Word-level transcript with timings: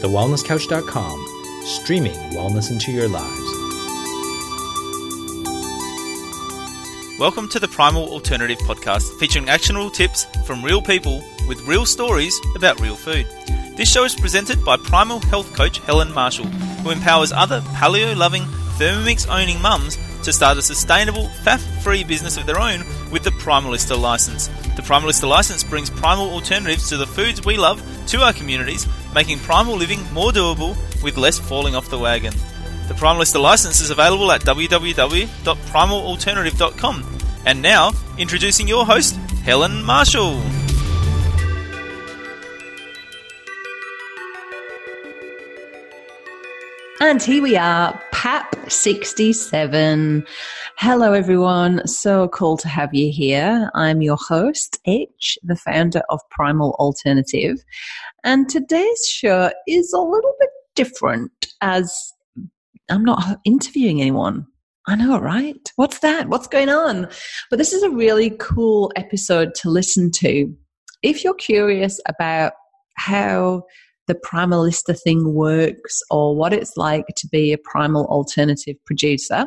thewellnesscouch.com, 0.00 1.62
streaming 1.64 2.14
wellness 2.32 2.70
into 2.70 2.92
your 2.92 3.08
lives. 3.08 3.40
Welcome 7.18 7.48
to 7.48 7.58
the 7.58 7.68
Primal 7.68 8.06
Alternative 8.10 8.58
Podcast, 8.58 9.18
featuring 9.18 9.48
actionable 9.48 9.88
tips 9.88 10.26
from 10.46 10.62
real 10.62 10.82
people 10.82 11.24
with 11.48 11.66
real 11.66 11.86
stories 11.86 12.38
about 12.54 12.78
real 12.78 12.94
food. 12.94 13.26
This 13.74 13.90
show 13.90 14.04
is 14.04 14.14
presented 14.14 14.62
by 14.62 14.76
Primal 14.76 15.20
Health 15.20 15.54
Coach 15.54 15.78
Helen 15.78 16.12
Marshall, 16.12 16.46
who 16.46 16.90
empowers 16.90 17.32
other 17.32 17.62
paleo 17.62 18.14
loving, 18.14 18.42
Thermomix 18.76 19.26
owning 19.30 19.62
mums 19.62 19.96
to 20.24 20.32
start 20.32 20.58
a 20.58 20.62
sustainable, 20.62 21.28
faff 21.42 21.60
free 21.82 22.04
business 22.04 22.36
of 22.36 22.44
their 22.44 22.60
own 22.60 22.84
with 23.10 23.22
the 23.22 23.30
Primalista 23.30 23.98
license. 23.98 24.48
The 24.76 24.82
Primalista 24.82 25.26
license 25.26 25.64
brings 25.64 25.88
primal 25.88 26.28
alternatives 26.30 26.90
to 26.90 26.98
the 26.98 27.06
foods 27.06 27.46
we 27.46 27.56
love 27.56 27.82
to 28.08 28.20
our 28.20 28.34
communities, 28.34 28.86
making 29.16 29.38
primal 29.38 29.74
living 29.74 30.00
more 30.12 30.30
doable 30.30 30.76
with 31.02 31.16
less 31.16 31.38
falling 31.38 31.74
off 31.74 31.88
the 31.88 31.98
wagon. 31.98 32.34
The 32.86 32.94
Primalista 32.94 33.40
license 33.40 33.80
is 33.80 33.88
available 33.88 34.30
at 34.30 34.42
www.primalalternative.com. 34.42 37.18
And 37.46 37.62
now, 37.62 37.92
introducing 38.18 38.68
your 38.68 38.84
host, 38.84 39.16
Helen 39.42 39.82
Marshall. 39.82 40.42
And 47.00 47.22
here 47.22 47.42
we 47.42 47.56
are, 47.56 47.98
PAP 48.12 48.70
67. 48.70 50.26
Hello, 50.76 51.12
everyone. 51.12 51.86
So 51.86 52.28
cool 52.28 52.58
to 52.58 52.68
have 52.68 52.92
you 52.92 53.10
here. 53.10 53.70
I'm 53.74 54.02
your 54.02 54.16
host, 54.16 54.78
H, 54.84 55.38
the 55.42 55.56
founder 55.56 56.02
of 56.10 56.20
Primal 56.28 56.76
Alternative. 56.78 57.64
And 58.26 58.48
today's 58.48 59.06
show 59.06 59.52
is 59.68 59.92
a 59.92 60.00
little 60.00 60.34
bit 60.40 60.50
different 60.74 61.30
as 61.60 62.12
I'm 62.90 63.04
not 63.04 63.38
interviewing 63.44 64.00
anyone. 64.00 64.48
I 64.88 64.96
know, 64.96 65.20
right? 65.20 65.72
What's 65.76 66.00
that? 66.00 66.28
What's 66.28 66.48
going 66.48 66.68
on? 66.68 67.08
But 67.50 67.58
this 67.58 67.72
is 67.72 67.84
a 67.84 67.90
really 67.90 68.30
cool 68.40 68.90
episode 68.96 69.54
to 69.62 69.70
listen 69.70 70.10
to. 70.16 70.52
If 71.04 71.22
you're 71.22 71.34
curious 71.34 72.00
about 72.08 72.54
how 72.96 73.62
the 74.08 74.16
primalista 74.16 75.00
thing 75.00 75.32
works 75.32 76.02
or 76.10 76.34
what 76.34 76.52
it's 76.52 76.76
like 76.76 77.06
to 77.18 77.28
be 77.28 77.52
a 77.52 77.58
primal 77.58 78.06
alternative 78.06 78.74
producer, 78.86 79.46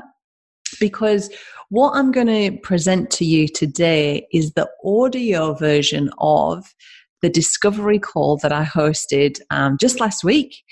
because 0.79 1.29
what 1.67 1.97
I'm 1.97 2.13
going 2.13 2.27
to 2.27 2.57
present 2.61 3.11
to 3.11 3.25
you 3.25 3.49
today 3.49 4.25
is 4.31 4.53
the 4.53 4.69
audio 4.85 5.53
version 5.53 6.09
of 6.19 6.73
the 7.21 7.29
discovery 7.29 7.99
call 7.99 8.37
that 8.37 8.51
I 8.51 8.63
hosted 8.63 9.39
um, 9.49 9.77
just 9.79 9.99
last 9.99 10.23
week. 10.23 10.63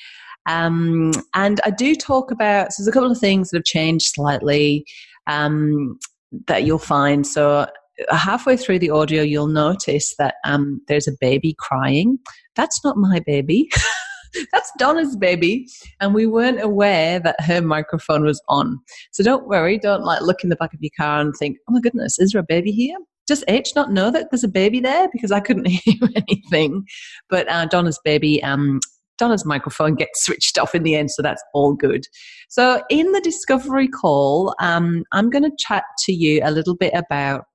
Um, 0.47 1.11
and 1.33 1.59
I 1.65 1.71
do 1.71 1.93
talk 1.95 2.31
about, 2.31 2.71
so 2.71 2.81
there's 2.81 2.87
a 2.87 2.91
couple 2.91 3.11
of 3.11 3.19
things 3.19 3.49
that 3.49 3.57
have 3.57 3.65
changed 3.65 4.13
slightly 4.13 4.85
um, 5.27 5.99
that 6.47 6.63
you'll 6.63 6.79
find. 6.79 7.27
So 7.27 7.67
halfway 8.09 8.57
through 8.57 8.79
the 8.79 8.89
audio, 8.89 9.23
you'll 9.23 9.47
notice 9.47 10.15
that 10.17 10.35
um, 10.45 10.81
there's 10.87 11.07
a 11.07 11.17
baby 11.19 11.55
crying. 11.57 12.19
That's 12.55 12.83
not 12.83 12.97
my 12.97 13.19
baby. 13.25 13.69
That's 14.51 14.71
Donna's 14.77 15.15
baby. 15.15 15.67
And 15.99 16.13
we 16.13 16.27
weren't 16.27 16.61
aware 16.61 17.19
that 17.19 17.41
her 17.41 17.61
microphone 17.61 18.23
was 18.23 18.41
on. 18.47 18.79
So 19.11 19.23
don't 19.23 19.47
worry. 19.47 19.77
Don't 19.77 20.03
like 20.03 20.21
look 20.21 20.43
in 20.43 20.49
the 20.49 20.55
back 20.55 20.73
of 20.73 20.81
your 20.81 20.91
car 20.97 21.19
and 21.19 21.33
think, 21.35 21.57
oh 21.67 21.73
my 21.73 21.79
goodness, 21.79 22.19
is 22.19 22.31
there 22.31 22.41
a 22.41 22.45
baby 22.47 22.71
here? 22.71 22.97
Does 23.27 23.43
H 23.47 23.73
not 23.75 23.91
know 23.91 24.09
that 24.09 24.31
there's 24.31 24.43
a 24.43 24.49
baby 24.49 24.79
there? 24.79 25.07
Because 25.11 25.31
I 25.31 25.39
couldn't 25.39 25.67
hear 25.67 25.95
anything. 26.15 26.85
But 27.29 27.49
uh, 27.49 27.65
Donna's 27.65 27.99
baby 28.03 28.41
um, 28.41 28.79
Donna's 29.17 29.45
microphone 29.45 29.95
gets 29.95 30.23
switched 30.25 30.57
off 30.57 30.75
in 30.75 30.83
the 30.83 30.95
end, 30.95 31.11
so 31.11 31.21
that's 31.21 31.43
all 31.53 31.73
good. 31.73 32.05
So, 32.49 32.83
in 32.89 33.11
the 33.11 33.21
discovery 33.21 33.87
call, 33.87 34.55
um, 34.61 35.03
I'm 35.11 35.29
going 35.29 35.43
to 35.43 35.51
chat 35.57 35.83
to 36.05 36.13
you 36.13 36.41
a 36.43 36.51
little 36.51 36.75
bit 36.75 36.93
about 36.95 37.45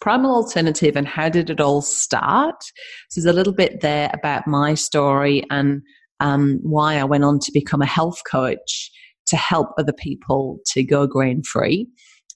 Primal 0.00 0.34
Alternative 0.34 0.96
and 0.96 1.06
how 1.06 1.28
did 1.28 1.50
it 1.50 1.60
all 1.60 1.82
start. 1.82 2.62
So, 3.10 3.20
there's 3.20 3.32
a 3.32 3.36
little 3.36 3.52
bit 3.52 3.80
there 3.80 4.10
about 4.14 4.46
my 4.46 4.74
story 4.74 5.44
and 5.50 5.82
um, 6.20 6.58
why 6.62 6.96
I 6.96 7.04
went 7.04 7.24
on 7.24 7.38
to 7.40 7.52
become 7.52 7.82
a 7.82 7.86
health 7.86 8.22
coach 8.30 8.90
to 9.26 9.36
help 9.36 9.68
other 9.78 9.92
people 9.92 10.58
to 10.66 10.82
go 10.82 11.06
grain 11.06 11.42
free 11.42 11.86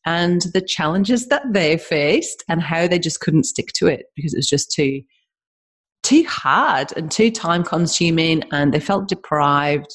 and 0.06 0.42
the 0.52 0.60
challenges 0.60 1.28
that 1.28 1.42
they 1.52 1.76
faced 1.76 2.44
and 2.48 2.62
how 2.62 2.86
they 2.86 2.98
just 2.98 3.20
couldn't 3.20 3.44
stick 3.44 3.68
to 3.74 3.86
it 3.86 4.06
because 4.16 4.34
it 4.34 4.38
was 4.38 4.48
just 4.48 4.70
too 4.70 5.00
too 6.02 6.24
hard 6.28 6.92
and 6.96 7.10
too 7.10 7.30
time 7.30 7.64
consuming 7.64 8.42
and 8.52 8.74
they 8.74 8.80
felt 8.80 9.08
deprived 9.08 9.90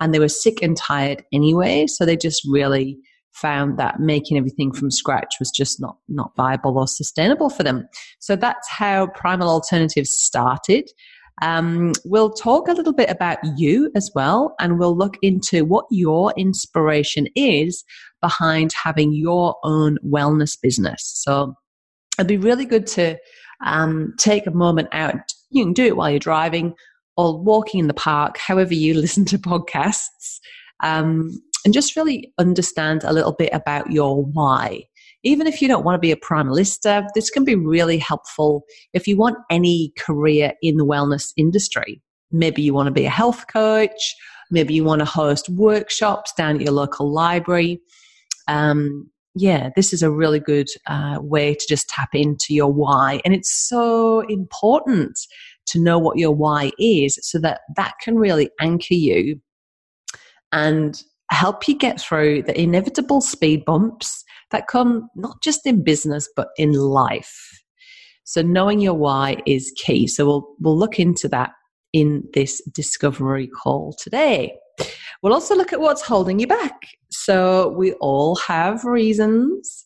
and 0.00 0.12
they 0.12 0.18
were 0.18 0.28
sick 0.28 0.60
and 0.60 0.76
tired 0.76 1.22
anyway. 1.32 1.86
So 1.86 2.04
they 2.04 2.16
just 2.16 2.42
really 2.48 2.98
found 3.32 3.78
that 3.78 4.00
making 4.00 4.36
everything 4.36 4.72
from 4.72 4.90
scratch 4.90 5.36
was 5.38 5.50
just 5.50 5.80
not 5.80 5.96
not 6.08 6.32
viable 6.36 6.76
or 6.78 6.88
sustainable 6.88 7.48
for 7.48 7.62
them. 7.62 7.88
So 8.18 8.36
that's 8.36 8.68
how 8.68 9.06
primal 9.06 9.48
alternatives 9.48 10.10
started 10.10 10.90
um, 11.40 11.92
we'll 12.04 12.30
talk 12.30 12.68
a 12.68 12.72
little 12.72 12.92
bit 12.92 13.10
about 13.10 13.38
you 13.56 13.90
as 13.96 14.10
well 14.14 14.54
and 14.60 14.78
we'll 14.78 14.96
look 14.96 15.16
into 15.22 15.64
what 15.64 15.86
your 15.90 16.32
inspiration 16.36 17.26
is 17.34 17.84
behind 18.20 18.72
having 18.84 19.12
your 19.12 19.56
own 19.64 19.98
wellness 20.06 20.56
business 20.60 21.10
so 21.14 21.54
it'd 22.18 22.28
be 22.28 22.36
really 22.36 22.64
good 22.64 22.86
to 22.86 23.16
um, 23.64 24.12
take 24.18 24.46
a 24.46 24.50
moment 24.50 24.88
out 24.92 25.32
you 25.50 25.64
can 25.64 25.72
do 25.72 25.86
it 25.86 25.96
while 25.96 26.10
you're 26.10 26.18
driving 26.18 26.74
or 27.16 27.38
walking 27.38 27.80
in 27.80 27.86
the 27.88 27.94
park, 27.94 28.38
however 28.38 28.74
you 28.74 28.94
listen 29.00 29.24
to 29.26 29.38
podcasts, 29.38 30.38
um, 30.82 31.30
and 31.64 31.74
just 31.74 31.96
really 31.96 32.32
understand 32.38 33.04
a 33.04 33.12
little 33.12 33.32
bit 33.32 33.50
about 33.52 33.90
your 33.90 34.24
why. 34.24 34.82
Even 35.24 35.46
if 35.46 35.62
you 35.62 35.68
don't 35.68 35.84
want 35.84 35.94
to 35.94 36.00
be 36.00 36.12
a 36.12 36.16
primalista, 36.16 37.06
this 37.14 37.30
can 37.30 37.44
be 37.44 37.54
really 37.54 37.98
helpful 37.98 38.64
if 38.92 39.06
you 39.06 39.16
want 39.16 39.38
any 39.50 39.92
career 39.98 40.52
in 40.62 40.76
the 40.76 40.86
wellness 40.86 41.32
industry. 41.36 42.02
Maybe 42.30 42.62
you 42.62 42.74
want 42.74 42.86
to 42.86 42.92
be 42.92 43.04
a 43.04 43.10
health 43.10 43.46
coach, 43.46 44.14
maybe 44.50 44.74
you 44.74 44.84
want 44.84 45.00
to 45.00 45.04
host 45.04 45.48
workshops 45.48 46.32
down 46.32 46.56
at 46.56 46.62
your 46.62 46.72
local 46.72 47.12
library. 47.12 47.80
Um, 48.48 49.10
yeah, 49.34 49.70
this 49.76 49.92
is 49.92 50.02
a 50.02 50.10
really 50.10 50.40
good 50.40 50.68
uh, 50.86 51.18
way 51.20 51.54
to 51.54 51.66
just 51.68 51.88
tap 51.88 52.10
into 52.12 52.52
your 52.54 52.72
why. 52.72 53.20
And 53.24 53.32
it's 53.32 53.50
so 53.50 54.20
important 54.28 55.18
to 55.66 55.80
know 55.80 55.98
what 55.98 56.18
your 56.18 56.32
why 56.32 56.72
is 56.78 57.18
so 57.22 57.38
that 57.38 57.60
that 57.76 57.94
can 58.02 58.16
really 58.16 58.50
anchor 58.60 58.94
you 58.94 59.40
and 60.52 61.02
help 61.32 61.66
you 61.66 61.76
get 61.76 62.00
through 62.00 62.42
the 62.42 62.60
inevitable 62.60 63.20
speed 63.20 63.64
bumps 63.64 64.24
that 64.50 64.68
come 64.68 65.08
not 65.16 65.42
just 65.42 65.66
in 65.66 65.82
business 65.82 66.28
but 66.36 66.48
in 66.56 66.72
life. 66.72 67.62
So 68.24 68.42
knowing 68.42 68.80
your 68.80 68.94
why 68.94 69.38
is 69.46 69.72
key. 69.76 70.06
So 70.06 70.26
we'll 70.26 70.48
we'll 70.60 70.78
look 70.78 70.98
into 70.98 71.28
that 71.28 71.50
in 71.92 72.24
this 72.34 72.62
discovery 72.72 73.46
call 73.46 73.94
today. 73.98 74.54
We'll 75.22 75.34
also 75.34 75.54
look 75.54 75.72
at 75.72 75.80
what's 75.80 76.02
holding 76.02 76.38
you 76.38 76.46
back. 76.46 76.88
So 77.10 77.68
we 77.68 77.92
all 77.94 78.36
have 78.36 78.84
reasons 78.84 79.84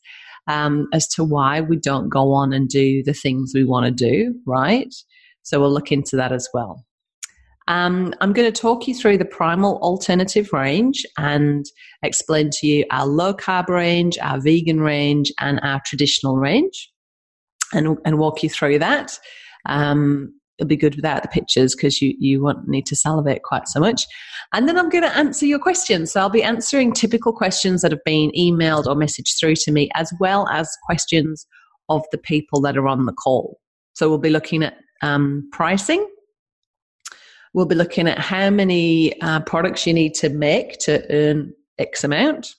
um, 0.49 0.89
as 0.93 1.09
to 1.09 1.25
why 1.25 1.61
we 1.61 1.77
don't 1.77 2.09
go 2.09 2.33
on 2.33 2.53
and 2.53 2.69
do 2.69 3.03
the 3.03 3.13
things 3.13 3.53
we 3.55 3.65
want 3.65 3.87
to 3.87 3.93
do, 3.93 4.35
right? 4.47 4.95
So 5.43 5.61
we'll 5.61 5.73
look 5.73 5.93
into 5.93 6.17
that 6.17 6.33
as 6.33 6.49
well. 6.55 6.85
Um, 7.69 8.15
I'm 8.21 8.33
going 8.33 8.51
to 8.51 8.61
talk 8.61 8.87
you 8.87 8.95
through 8.95 9.19
the 9.19 9.25
primal 9.25 9.79
alternative 9.79 10.53
range 10.53 11.05
and 11.19 11.65
explain 12.03 12.51
to 12.53 12.67
you 12.67 12.85
our 12.91 13.07
low 13.07 13.35
carb 13.35 13.69
range, 13.69 14.17
our 14.23 14.41
vegan 14.41 14.81
range, 14.81 15.33
and 15.41 15.59
our 15.63 15.81
traditional 15.85 16.37
range, 16.37 16.91
and, 17.73 17.99
and 18.05 18.19
walk 18.19 18.43
you 18.43 18.49
through 18.49 18.79
that. 18.79 19.19
Um, 19.69 20.33
it'll 20.59 20.69
be 20.69 20.77
good 20.77 20.97
without 20.97 21.23
the 21.23 21.29
pictures 21.29 21.75
because 21.75 22.01
you, 22.01 22.15
you 22.19 22.43
won't 22.43 22.69
need 22.69 22.87
to 22.87 22.97
salivate 22.97 23.43
quite 23.43 23.69
so 23.69 23.81
much. 23.81 24.05
And 24.53 24.69
then 24.69 24.79
I'm 24.79 24.89
going 24.89 25.05
to 25.05 25.17
answer 25.17 25.45
your 25.45 25.59
questions. 25.59 26.13
So 26.13 26.21
I'll 26.21 26.31
be 26.31 26.43
answering 26.43 26.93
typical 26.93 27.33
questions 27.33 27.83
that 27.83 27.91
have 27.91 28.05
been 28.05 28.31
emailed 28.39 28.87
or 28.87 28.95
messaged 28.95 29.39
through 29.39 29.57
to 29.57 29.73
me, 29.73 29.91
as 29.95 30.13
well 30.21 30.49
as 30.49 30.71
questions 30.87 31.47
of 31.89 32.05
the 32.11 32.19
people 32.19 32.61
that 32.63 32.77
are 32.77 32.89
on 32.89 33.07
the 33.07 33.13
call. 33.13 33.59
So 33.95 34.09
we'll 34.09 34.19
be 34.19 34.31
looking 34.31 34.63
at 34.63 34.77
um, 35.03 35.49
pricing. 35.53 36.07
We'll 37.55 37.67
be 37.67 37.75
looking 37.75 38.09
at 38.09 38.19
how 38.19 38.51
many 38.51 39.21
uh, 39.21 39.41
products 39.41 39.87
you 39.87 39.95
need 39.95 40.15
to 40.15 40.29
make 40.29 40.79
to 40.81 41.05
earn 41.11 41.53
X 41.79 42.05
amount. 42.05 42.55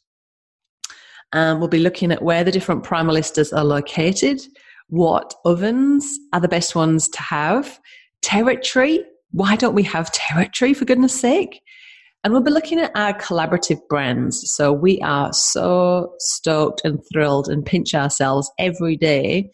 Um, 1.34 1.60
we'll 1.60 1.68
be 1.68 1.80
looking 1.80 2.12
at 2.12 2.22
where 2.22 2.44
the 2.44 2.52
different 2.52 2.84
primalistas 2.84 3.56
are 3.56 3.66
located, 3.66 4.42
what 4.88 5.34
ovens 5.44 6.18
are 6.32 6.40
the 6.40 6.48
best 6.48 6.76
ones 6.76 7.10
to 7.10 7.22
have, 7.22 7.80
territory. 8.22 9.04
Why 9.32 9.58
don't 9.58 9.76
we 9.76 9.84
have 9.84 10.12
territory 10.14 10.74
for 10.74 10.86
goodness 10.86 11.20
sake? 11.20 11.62
And 12.24 12.34
we'll 12.34 12.44
be 12.44 12.52
looking 12.52 12.80
at 12.80 12.96
our 12.96 13.14
collaborative 13.14 13.80
brands. 13.90 14.42
So 14.52 14.72
we 14.72 15.00
are 15.02 15.32
so 15.34 16.14
stoked 16.20 16.82
and 16.84 17.00
thrilled 17.12 17.48
and 17.50 17.66
pinch 17.66 17.94
ourselves 17.94 18.50
every 18.58 18.96
day 18.96 19.52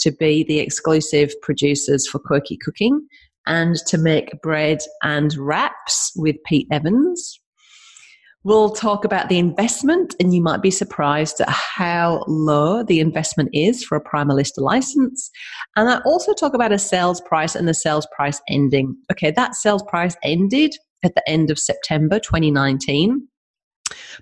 to 0.00 0.12
be 0.12 0.44
the 0.44 0.60
exclusive 0.60 1.32
producers 1.42 2.06
for 2.06 2.18
Quirky 2.18 2.56
Cooking 2.62 3.06
and 3.48 3.76
to 3.86 3.98
make 3.98 4.40
bread 4.42 4.78
and 5.02 5.34
wraps 5.36 6.12
with 6.14 6.36
Pete 6.46 6.68
Evans. 6.70 7.40
We'll 8.44 8.70
talk 8.70 9.04
about 9.04 9.28
the 9.28 9.38
investment, 9.38 10.14
and 10.20 10.32
you 10.32 10.40
might 10.40 10.62
be 10.62 10.70
surprised 10.70 11.40
at 11.40 11.48
how 11.48 12.24
low 12.28 12.84
the 12.84 13.00
investment 13.00 13.50
is 13.52 13.82
for 13.82 13.96
a 13.96 14.04
Primalista 14.04 14.58
license. 14.58 15.30
And 15.74 15.88
I 15.88 15.98
also 16.06 16.32
talk 16.32 16.54
about 16.54 16.72
a 16.72 16.78
sales 16.78 17.20
price 17.20 17.56
and 17.56 17.66
the 17.66 17.74
sales 17.74 18.06
price 18.14 18.40
ending. 18.48 18.96
Okay, 19.10 19.32
that 19.32 19.56
sales 19.56 19.82
price 19.88 20.16
ended 20.22 20.72
at 21.04 21.14
the 21.14 21.28
end 21.28 21.50
of 21.50 21.58
September 21.58 22.20
2019. 22.20 23.26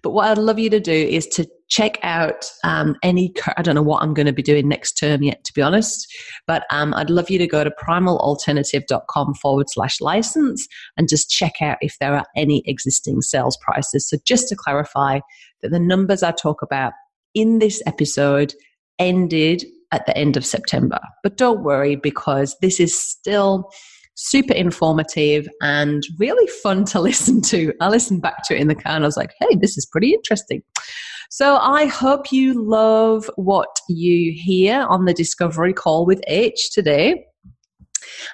But 0.03 0.11
what 0.11 0.29
I'd 0.29 0.39
love 0.39 0.59
you 0.59 0.71
to 0.71 0.81
do 0.81 0.93
is 0.93 1.27
to 1.29 1.47
check 1.69 1.99
out 2.03 2.51
um, 2.65 2.97
any, 3.03 3.33
I 3.57 3.63
don't 3.63 3.75
know 3.75 3.83
what 3.83 4.03
I'm 4.03 4.15
going 4.15 4.27
to 4.27 4.33
be 4.33 4.43
doing 4.43 4.69
next 4.69 4.93
term 4.93 5.23
yet, 5.23 5.45
to 5.45 5.53
be 5.53 5.63
honest, 5.63 6.07
but 6.47 6.65
um, 6.71 6.95
I'd 6.95 7.11
love 7.11 7.31
you 7.31 7.39
to 7.39 7.47
go 7.47 7.65
to 7.65 7.71
primalalternative.com 7.71 9.35
forward 9.35 9.67
slash 9.71 10.01
license 10.01 10.67
and 10.97 11.09
just 11.09 11.31
check 11.31 11.55
out 11.61 11.79
if 11.81 11.97
there 11.99 12.15
are 12.15 12.27
any 12.37 12.63
existing 12.67 13.21
sales 13.23 13.59
prices. 13.61 14.09
So 14.09 14.17
just 14.25 14.49
to 14.49 14.57
clarify 14.57 15.21
that 15.63 15.71
the 15.71 15.81
numbers 15.81 16.23
I 16.23 16.33
talk 16.33 16.63
about 16.63 16.93
in 17.35 17.59
this 17.59 17.83
episode 17.87 18.55
ended 18.99 19.65
at 19.93 20.07
the 20.07 20.17
end 20.17 20.37
of 20.37 20.47
September. 20.47 20.99
But 21.23 21.37
don't 21.37 21.63
worry 21.63 21.97
because 21.97 22.57
this 22.61 22.81
is 22.81 22.99
still 22.99 23.71
super 24.17 24.55
informative 24.55 25.47
and 25.61 26.03
really 26.19 26.47
fun 26.63 26.85
to 26.87 27.01
listen 27.09 27.41
to. 27.43 27.73
I 27.81 27.89
listened 27.89 28.23
back 28.23 28.43
to 28.45 28.55
it 28.55 28.61
in 28.61 28.69
the 28.69 28.75
car 28.75 28.95
and 28.95 29.05
I 29.05 29.09
was 29.09 29.17
like, 29.17 29.33
hey, 29.41 29.57
this 29.61 29.79
is 29.79 29.87
pretty 29.87 30.13
interesting. 30.13 30.63
So 31.31 31.57
I 31.57 31.87
hope 31.87 32.33
you 32.33 32.55
love 32.55 33.29
what 33.37 33.81
you 33.89 34.33
hear 34.37 34.87
on 34.89 35.05
the 35.05 35.15
discovery 35.15 35.73
call 35.73 36.07
with 36.07 36.21
H 36.27 36.71
today. 36.73 37.25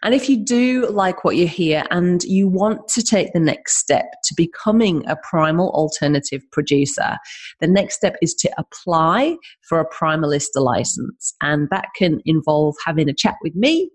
And 0.02 0.14
if 0.14 0.28
you 0.28 0.44
do 0.44 0.86
like 0.90 1.24
what 1.24 1.36
you 1.36 1.46
hear 1.46 1.84
and 1.90 2.22
you 2.24 2.48
want 2.48 2.88
to 2.88 3.02
take 3.02 3.32
the 3.32 3.40
next 3.40 3.78
step 3.78 4.04
to 4.24 4.34
becoming 4.36 5.06
a 5.08 5.16
primal 5.16 5.70
alternative 5.70 6.42
producer, 6.52 7.16
the 7.60 7.66
next 7.66 7.94
step 7.94 8.16
is 8.20 8.34
to 8.34 8.50
apply 8.58 9.36
for 9.68 9.80
a 9.80 9.88
Primalista 9.88 10.58
license. 10.58 11.34
And 11.40 11.68
that 11.70 11.86
can 11.96 12.20
involve 12.26 12.76
having 12.84 13.08
a 13.08 13.14
chat 13.14 13.36
with 13.42 13.54
me 13.54 13.90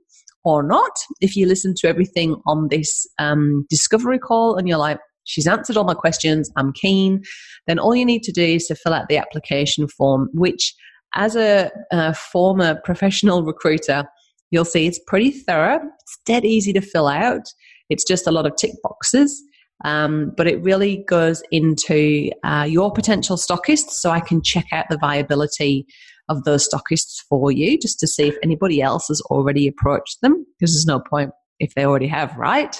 or 0.47 0.63
not. 0.63 0.91
If 1.19 1.35
you 1.35 1.45
listen 1.45 1.73
to 1.77 1.87
everything 1.87 2.41
on 2.45 2.69
this 2.69 3.05
um, 3.19 3.65
discovery 3.69 4.19
call 4.19 4.55
and 4.55 4.67
you're 4.67 4.77
like, 4.77 4.99
she's 5.25 5.47
answered 5.47 5.77
all 5.77 5.83
my 5.83 5.93
questions, 5.93 6.49
I'm 6.55 6.71
keen, 6.73 7.23
then 7.67 7.79
all 7.79 7.95
you 7.95 8.05
need 8.05 8.23
to 8.23 8.31
do 8.31 8.43
is 8.43 8.65
to 8.67 8.75
fill 8.75 8.93
out 8.93 9.09
the 9.09 9.17
application 9.17 9.87
form, 9.87 10.29
which 10.33 10.73
as 11.15 11.35
a, 11.35 11.69
a 11.91 12.13
former 12.13 12.79
professional 12.85 13.43
recruiter, 13.43 14.05
you'll 14.51 14.65
see 14.65 14.87
it's 14.87 14.99
pretty 15.05 15.31
thorough. 15.31 15.81
It's 16.01 16.19
dead 16.25 16.45
easy 16.45 16.71
to 16.73 16.81
fill 16.81 17.07
out. 17.07 17.43
It's 17.89 18.05
just 18.05 18.27
a 18.27 18.31
lot 18.31 18.45
of 18.45 18.55
tick 18.55 18.71
boxes. 18.83 19.43
Um, 19.85 20.31
but 20.35 20.47
it 20.47 20.63
really 20.63 21.03
goes 21.07 21.43
into 21.51 22.31
uh, 22.43 22.65
your 22.67 22.91
potential 22.91 23.37
stockists 23.37 23.91
so 23.91 24.09
I 24.09 24.21
can 24.21 24.41
check 24.41 24.65
out 24.71 24.85
the 24.89 24.97
viability 24.97 25.85
of 26.29 26.43
those 26.43 26.67
stockists 26.67 27.21
for 27.29 27.51
you 27.51 27.77
just 27.77 27.99
to 27.99 28.07
see 28.07 28.27
if 28.27 28.37
anybody 28.43 28.81
else 28.81 29.07
has 29.07 29.21
already 29.21 29.67
approached 29.67 30.17
them 30.21 30.45
because 30.59 30.73
there's 30.73 30.85
no 30.85 30.99
point 30.99 31.31
if 31.59 31.73
they 31.73 31.85
already 31.85 32.07
have, 32.07 32.35
right? 32.37 32.79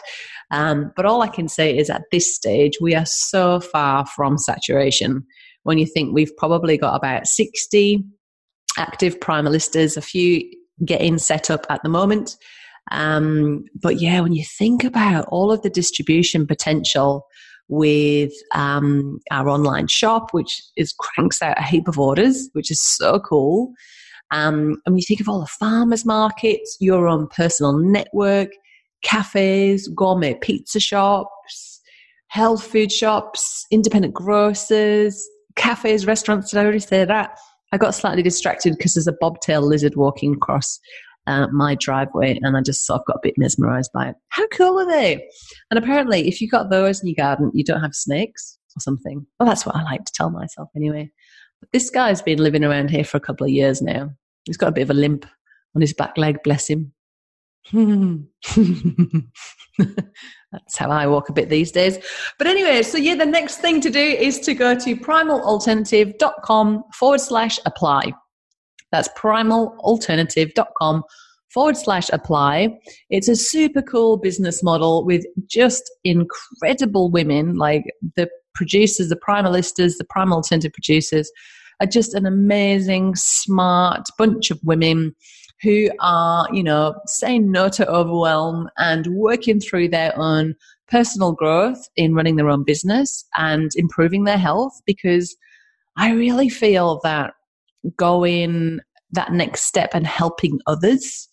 Um, 0.51 0.91
but 0.95 1.05
all 1.05 1.21
I 1.21 1.27
can 1.27 1.47
say 1.47 1.77
is 1.77 1.89
at 1.89 2.03
this 2.11 2.35
stage, 2.35 2.73
we 2.79 2.95
are 2.95 3.05
so 3.05 3.59
far 3.59 4.05
from 4.05 4.37
saturation. 4.37 5.25
When 5.63 5.77
you 5.77 5.85
think 5.85 6.13
we've 6.13 6.35
probably 6.37 6.77
got 6.77 6.95
about 6.95 7.27
60 7.27 8.03
active 8.77 9.19
primalistas, 9.19 9.97
a 9.97 10.01
few 10.01 10.43
getting 10.85 11.17
set 11.17 11.49
up 11.49 11.65
at 11.69 11.81
the 11.83 11.89
moment. 11.89 12.37
Um, 12.91 13.65
but 13.75 13.99
yeah, 13.99 14.21
when 14.21 14.33
you 14.33 14.45
think 14.57 14.83
about 14.83 15.25
all 15.29 15.51
of 15.51 15.61
the 15.61 15.69
distribution 15.69 16.47
potential 16.47 17.25
with 17.69 18.33
um, 18.55 19.19
our 19.31 19.49
online 19.49 19.87
shop, 19.87 20.29
which 20.31 20.61
is 20.75 20.93
cranks 20.93 21.41
out 21.41 21.59
a 21.59 21.63
heap 21.63 21.87
of 21.87 21.99
orders, 21.99 22.49
which 22.53 22.71
is 22.71 22.81
so 22.81 23.19
cool. 23.19 23.73
Um, 24.31 24.77
and 24.85 24.97
you 24.97 25.05
think 25.07 25.21
of 25.21 25.29
all 25.29 25.39
the 25.39 25.47
farmers 25.47 26.05
markets, 26.05 26.77
your 26.79 27.07
own 27.07 27.27
personal 27.27 27.77
network, 27.77 28.49
cafes, 29.01 29.87
gourmet 29.89 30.35
pizza 30.35 30.79
shops, 30.79 31.81
health 32.27 32.63
food 32.63 32.91
shops, 32.91 33.65
independent 33.71 34.13
grocers, 34.13 35.25
cafes, 35.55 36.05
restaurants. 36.05 36.51
Did 36.51 36.59
I 36.59 36.63
already 36.63 36.79
say 36.79 37.05
that? 37.05 37.37
I 37.73 37.77
got 37.77 37.95
slightly 37.95 38.23
distracted 38.23 38.77
because 38.77 38.93
there's 38.93 39.07
a 39.07 39.15
bobtail 39.19 39.61
lizard 39.61 39.95
walking 39.95 40.33
across 40.33 40.79
uh, 41.27 41.47
my 41.51 41.75
driveway, 41.75 42.39
and 42.41 42.57
I 42.57 42.61
just 42.61 42.85
sort 42.85 43.01
of 43.01 43.05
got 43.05 43.17
a 43.17 43.21
bit 43.23 43.35
mesmerized 43.37 43.91
by 43.93 44.09
it. 44.09 44.15
How 44.29 44.47
cool 44.47 44.79
are 44.79 44.87
they? 44.87 45.27
And 45.69 45.77
apparently, 45.77 46.27
if 46.27 46.41
you've 46.41 46.51
got 46.51 46.69
those 46.69 47.01
in 47.01 47.07
your 47.07 47.15
garden, 47.15 47.51
you 47.53 47.63
don't 47.63 47.81
have 47.81 47.93
snakes 47.93 48.57
or 48.75 48.79
something. 48.79 49.25
Well, 49.39 49.47
that's 49.47 49.65
what 49.65 49.75
I 49.75 49.83
like 49.83 50.05
to 50.05 50.13
tell 50.13 50.29
myself 50.29 50.69
anyway. 50.75 51.11
But 51.59 51.71
this 51.71 51.89
guy's 51.89 52.21
been 52.21 52.39
living 52.39 52.63
around 52.63 52.89
here 52.89 53.03
for 53.03 53.17
a 53.17 53.21
couple 53.21 53.45
of 53.45 53.51
years 53.51 53.81
now. 53.81 54.11
He's 54.45 54.57
got 54.57 54.69
a 54.69 54.73
bit 54.73 54.83
of 54.83 54.89
a 54.89 54.93
limp 54.93 55.25
on 55.75 55.81
his 55.81 55.93
back 55.93 56.17
leg, 56.17 56.37
bless 56.43 56.67
him. 56.67 56.93
That's 60.51 60.77
how 60.77 60.89
I 60.89 61.07
walk 61.07 61.27
a 61.29 61.33
bit 61.33 61.49
these 61.49 61.71
days. 61.71 61.97
But 62.37 62.47
anyway, 62.47 62.81
so 62.83 62.97
yeah, 62.97 63.15
the 63.15 63.25
next 63.25 63.57
thing 63.57 63.81
to 63.81 63.89
do 63.89 63.99
is 63.99 64.39
to 64.41 64.53
go 64.53 64.73
to 64.75 64.95
primalalternative.com 64.95 66.83
forward 66.93 67.19
slash 67.19 67.59
apply. 67.65 68.13
That's 68.91 69.09
primalalternative.com 69.17 71.03
forward 71.49 71.77
slash 71.77 72.09
apply. 72.11 72.77
It's 73.09 73.27
a 73.27 73.35
super 73.35 73.81
cool 73.81 74.17
business 74.17 74.61
model 74.61 75.05
with 75.05 75.25
just 75.47 75.91
incredible 76.03 77.09
women, 77.09 77.55
like 77.55 77.83
the 78.15 78.29
producers, 78.53 79.09
the 79.09 79.15
primalistas, 79.15 79.97
the 79.97 80.05
primal 80.09 80.37
alternative 80.37 80.73
producers 80.73 81.31
are 81.79 81.87
just 81.87 82.13
an 82.13 82.25
amazing, 82.25 83.13
smart 83.15 84.07
bunch 84.17 84.51
of 84.51 84.59
women 84.63 85.15
who 85.61 85.89
are, 85.99 86.47
you 86.51 86.63
know, 86.63 86.95
saying 87.05 87.51
no 87.51 87.69
to 87.69 87.87
overwhelm 87.87 88.69
and 88.77 89.07
working 89.07 89.59
through 89.59 89.89
their 89.89 90.17
own 90.17 90.55
personal 90.87 91.33
growth 91.33 91.87
in 91.95 92.13
running 92.13 92.35
their 92.35 92.49
own 92.49 92.63
business 92.63 93.25
and 93.37 93.71
improving 93.75 94.23
their 94.23 94.37
health 94.37 94.73
because 94.85 95.35
I 95.97 96.11
really 96.11 96.49
feel 96.49 96.99
that 97.03 97.33
going 97.95 98.79
that 99.11 99.31
next 99.31 99.63
step 99.63 99.91
and 99.93 100.05
helping 100.05 100.59
others 100.67 101.29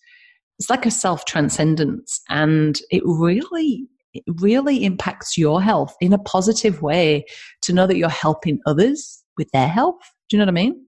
it's 0.59 0.69
like 0.69 0.85
a 0.85 0.91
self 0.91 1.25
transcendence 1.25 2.21
and 2.29 2.79
it 2.89 3.03
really 3.05 3.87
it 4.13 4.23
really 4.39 4.85
impacts 4.85 5.37
your 5.37 5.61
health 5.61 5.95
in 5.99 6.13
a 6.13 6.17
positive 6.17 6.81
way 6.81 7.25
to 7.61 7.73
know 7.73 7.85
that 7.85 7.97
you're 7.97 8.07
helping 8.07 8.61
others 8.65 9.21
with 9.37 9.51
their 9.51 9.67
health. 9.67 9.99
Do 10.29 10.37
you 10.37 10.39
know 10.39 10.45
what 10.45 10.57
i 10.57 10.63
mean? 10.63 10.85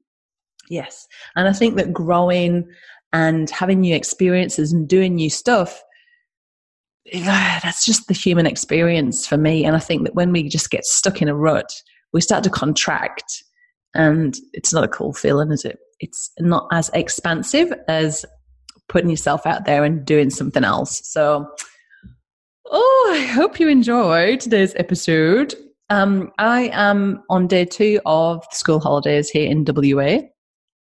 Yes. 0.69 1.07
And 1.35 1.47
i 1.47 1.53
think 1.53 1.75
that 1.75 1.93
growing 1.93 2.65
and 3.13 3.49
having 3.49 3.81
new 3.81 3.95
experiences 3.95 4.71
and 4.71 4.87
doing 4.87 5.15
new 5.15 5.29
stuff 5.29 5.81
that's 7.13 7.85
just 7.85 8.07
the 8.07 8.13
human 8.13 8.45
experience 8.45 9.27
for 9.27 9.37
me. 9.37 9.65
And 9.65 9.75
i 9.75 9.79
think 9.79 10.03
that 10.05 10.15
when 10.15 10.31
we 10.31 10.47
just 10.47 10.69
get 10.69 10.85
stuck 10.85 11.21
in 11.21 11.27
a 11.27 11.35
rut 11.35 11.69
we 12.13 12.21
start 12.21 12.43
to 12.45 12.49
contract 12.49 13.43
and 13.97 14.37
it's 14.53 14.71
not 14.71 14.83
a 14.83 14.87
cool 14.87 15.11
feeling, 15.11 15.51
is 15.51 15.65
it? 15.65 15.79
It's 15.99 16.31
not 16.39 16.67
as 16.71 16.89
expansive 16.93 17.73
as 17.87 18.23
putting 18.87 19.09
yourself 19.09 19.45
out 19.45 19.65
there 19.65 19.83
and 19.83 20.05
doing 20.05 20.29
something 20.29 20.63
else. 20.63 21.01
So, 21.03 21.47
oh, 22.67 23.13
I 23.13 23.25
hope 23.25 23.59
you 23.59 23.67
enjoyed 23.67 24.39
today's 24.39 24.75
episode. 24.75 25.55
Um, 25.89 26.31
I 26.37 26.69
am 26.73 27.23
on 27.29 27.47
day 27.47 27.65
two 27.65 27.99
of 28.05 28.45
school 28.51 28.79
holidays 28.79 29.29
here 29.29 29.49
in 29.49 29.65
WA. 29.65 30.21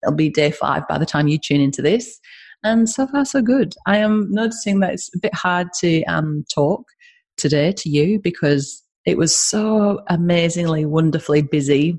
It'll 0.03 0.15
be 0.15 0.29
day 0.29 0.51
five 0.51 0.87
by 0.87 0.99
the 0.99 1.07
time 1.07 1.27
you 1.27 1.39
tune 1.39 1.63
into 1.63 1.81
this. 1.81 2.21
And 2.63 2.89
so 2.89 3.07
far, 3.07 3.25
so 3.25 3.41
good. 3.41 3.75
I 3.87 3.97
am 3.97 4.31
noticing 4.31 4.81
that 4.81 4.93
it's 4.93 5.11
a 5.15 5.19
bit 5.19 5.35
hard 5.35 5.69
to 5.81 6.03
um, 6.05 6.45
talk 6.53 6.85
today 7.39 7.73
to 7.79 7.89
you 7.89 8.21
because 8.21 8.83
it 9.07 9.17
was 9.17 9.35
so 9.35 10.03
amazingly, 10.09 10.85
wonderfully 10.85 11.41
busy 11.41 11.99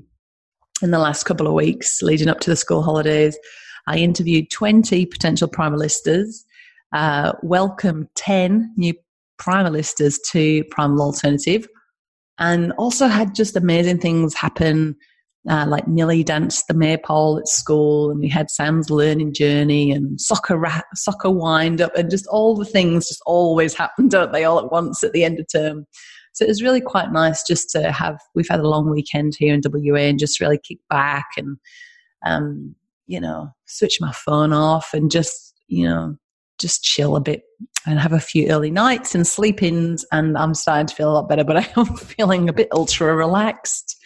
in 0.82 0.90
the 0.90 0.98
last 0.98 1.24
couple 1.24 1.46
of 1.46 1.54
weeks 1.54 2.02
leading 2.02 2.28
up 2.28 2.40
to 2.40 2.50
the 2.50 2.56
school 2.56 2.82
holidays. 2.82 3.38
I 3.86 3.98
interviewed 3.98 4.50
20 4.50 5.06
potential 5.06 5.48
primalistas, 5.48 6.44
uh, 6.92 7.32
welcomed 7.42 8.08
10 8.16 8.72
new 8.76 8.94
primalistas 9.40 10.16
to 10.30 10.64
Primal 10.70 11.02
Alternative, 11.02 11.66
and 12.38 12.72
also 12.72 13.08
had 13.08 13.34
just 13.34 13.56
amazing 13.56 13.98
things 13.98 14.34
happen. 14.34 14.96
Uh, 15.50 15.66
like 15.66 15.88
Millie 15.88 16.22
danced 16.22 16.68
the 16.68 16.74
maypole 16.74 17.38
at 17.38 17.48
school, 17.48 18.12
and 18.12 18.20
we 18.20 18.28
had 18.28 18.48
Sam's 18.48 18.90
learning 18.90 19.34
journey 19.34 19.90
and 19.90 20.20
soccer 20.20 20.56
ra- 20.56 20.82
soccer 20.94 21.30
wind 21.30 21.80
up, 21.80 21.96
and 21.96 22.10
just 22.10 22.26
all 22.28 22.54
the 22.54 22.64
things 22.64 23.08
just 23.08 23.22
always 23.26 23.74
happen, 23.74 24.08
don't 24.08 24.32
they, 24.32 24.44
all 24.44 24.60
at 24.60 24.70
once 24.70 25.02
at 25.02 25.12
the 25.12 25.24
end 25.24 25.40
of 25.40 25.46
term. 25.52 25.86
So 26.32 26.44
it 26.44 26.48
was 26.48 26.62
really 26.62 26.80
quite 26.80 27.12
nice 27.12 27.44
just 27.46 27.70
to 27.70 27.92
have, 27.92 28.18
we've 28.34 28.48
had 28.48 28.60
a 28.60 28.68
long 28.68 28.90
weekend 28.90 29.34
here 29.38 29.54
in 29.54 29.62
WA 29.64 30.00
and 30.00 30.18
just 30.18 30.40
really 30.40 30.58
kick 30.58 30.78
back 30.88 31.26
and, 31.36 31.58
um, 32.24 32.74
you 33.06 33.20
know, 33.20 33.50
switch 33.66 33.98
my 34.00 34.12
phone 34.12 34.52
off 34.52 34.94
and 34.94 35.10
just, 35.10 35.54
you 35.68 35.86
know, 35.86 36.16
just 36.58 36.82
chill 36.82 37.16
a 37.16 37.20
bit 37.20 37.42
and 37.86 37.98
have 37.98 38.12
a 38.12 38.20
few 38.20 38.48
early 38.48 38.70
nights 38.70 39.14
and 39.14 39.26
sleep 39.26 39.62
ins, 39.62 40.06
and 40.12 40.38
I'm 40.38 40.54
starting 40.54 40.86
to 40.86 40.94
feel 40.94 41.10
a 41.10 41.14
lot 41.14 41.28
better, 41.28 41.44
but 41.44 41.56
I 41.56 41.68
am 41.76 41.96
feeling 41.96 42.48
a 42.48 42.52
bit 42.52 42.68
ultra 42.72 43.14
relaxed. 43.14 43.96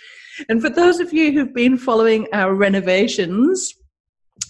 And 0.49 0.61
for 0.61 0.71
those 0.71 1.01
of 1.01 1.13
you 1.13 1.33
who've 1.33 1.55
been 1.55 1.79
following 1.79 2.27
our 2.33 2.55
renovations, 2.55 3.73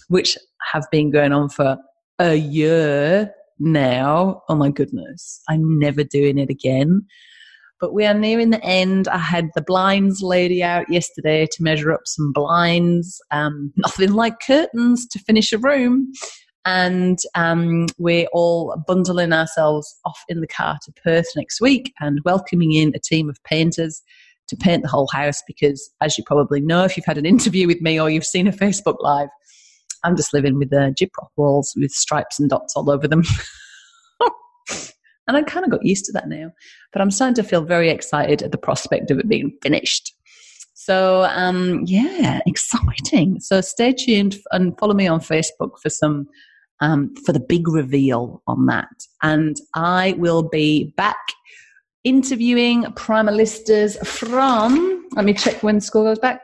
which 0.07 0.37
have 0.71 0.85
been 0.91 1.11
going 1.11 1.31
on 1.31 1.49
for 1.49 1.77
a 2.19 2.35
year 2.35 3.33
now, 3.59 4.43
oh 4.49 4.55
my 4.55 4.69
goodness, 4.69 5.41
I'm 5.49 5.79
never 5.79 6.03
doing 6.03 6.37
it 6.37 6.49
again. 6.49 7.05
But 7.79 7.93
we 7.93 8.05
are 8.05 8.13
nearing 8.13 8.49
the 8.49 8.63
end. 8.63 9.07
I 9.07 9.17
had 9.17 9.49
the 9.53 9.61
blinds 9.61 10.21
lady 10.21 10.63
out 10.63 10.89
yesterday 10.89 11.47
to 11.51 11.63
measure 11.63 11.91
up 11.91 12.01
some 12.05 12.31
blinds. 12.33 13.21
Um, 13.31 13.71
nothing 13.77 14.13
like 14.13 14.39
curtains 14.39 15.05
to 15.07 15.19
finish 15.19 15.53
a 15.53 15.57
room. 15.57 16.11
And 16.65 17.17
um, 17.35 17.85
we're 17.97 18.27
all 18.33 18.75
bundling 18.85 19.31
ourselves 19.31 19.97
off 20.05 20.21
in 20.27 20.41
the 20.41 20.47
car 20.47 20.77
to 20.83 20.91
Perth 21.01 21.27
next 21.35 21.61
week 21.61 21.93
and 22.01 22.19
welcoming 22.25 22.73
in 22.73 22.91
a 22.93 22.99
team 22.99 23.29
of 23.29 23.41
painters 23.43 24.01
to 24.49 24.57
paint 24.57 24.81
the 24.81 24.89
whole 24.89 25.07
house 25.13 25.41
because, 25.47 25.89
as 26.01 26.17
you 26.17 26.23
probably 26.25 26.61
know, 26.61 26.83
if 26.83 26.97
you've 26.97 27.05
had 27.05 27.17
an 27.17 27.25
interview 27.25 27.67
with 27.67 27.81
me 27.81 27.99
or 27.99 28.09
you've 28.09 28.25
seen 28.25 28.47
a 28.47 28.51
Facebook 28.51 28.97
Live, 28.99 29.29
I'm 30.03 30.15
just 30.15 30.33
living 30.33 30.57
with 30.57 30.69
the 30.69 30.93
gyprock 30.99 31.29
walls 31.35 31.73
with 31.77 31.91
stripes 31.91 32.39
and 32.39 32.49
dots 32.49 32.73
all 32.75 32.89
over 32.89 33.07
them. 33.07 33.23
and 35.27 35.37
I 35.37 35.43
kind 35.43 35.65
of 35.65 35.71
got 35.71 35.85
used 35.85 36.05
to 36.05 36.11
that 36.13 36.29
now. 36.29 36.51
But 36.93 37.01
I'm 37.01 37.11
starting 37.11 37.35
to 37.35 37.43
feel 37.43 37.63
very 37.63 37.89
excited 37.89 38.41
at 38.41 38.51
the 38.51 38.57
prospect 38.57 39.11
of 39.11 39.19
it 39.19 39.27
being 39.27 39.57
finished. 39.61 40.13
So, 40.73 41.23
um, 41.23 41.83
yeah, 41.85 42.39
exciting. 42.45 43.39
So 43.39 43.61
stay 43.61 43.93
tuned 43.93 44.37
and 44.51 44.77
follow 44.77 44.93
me 44.93 45.07
on 45.07 45.19
Facebook 45.19 45.79
for 45.81 45.89
some 45.89 46.27
um, 46.79 47.13
for 47.25 47.33
the 47.33 47.39
big 47.39 47.67
reveal 47.67 48.41
on 48.47 48.67
that. 48.67 48.87
And 49.21 49.57
I 49.73 50.15
will 50.17 50.43
be 50.43 50.93
back 50.95 51.17
interviewing 52.03 52.83
primalistas 52.93 53.97
from, 54.05 55.05
let 55.13 55.25
me 55.25 55.33
check 55.33 55.63
when 55.63 55.81
school 55.81 56.03
goes 56.03 56.19
back, 56.19 56.41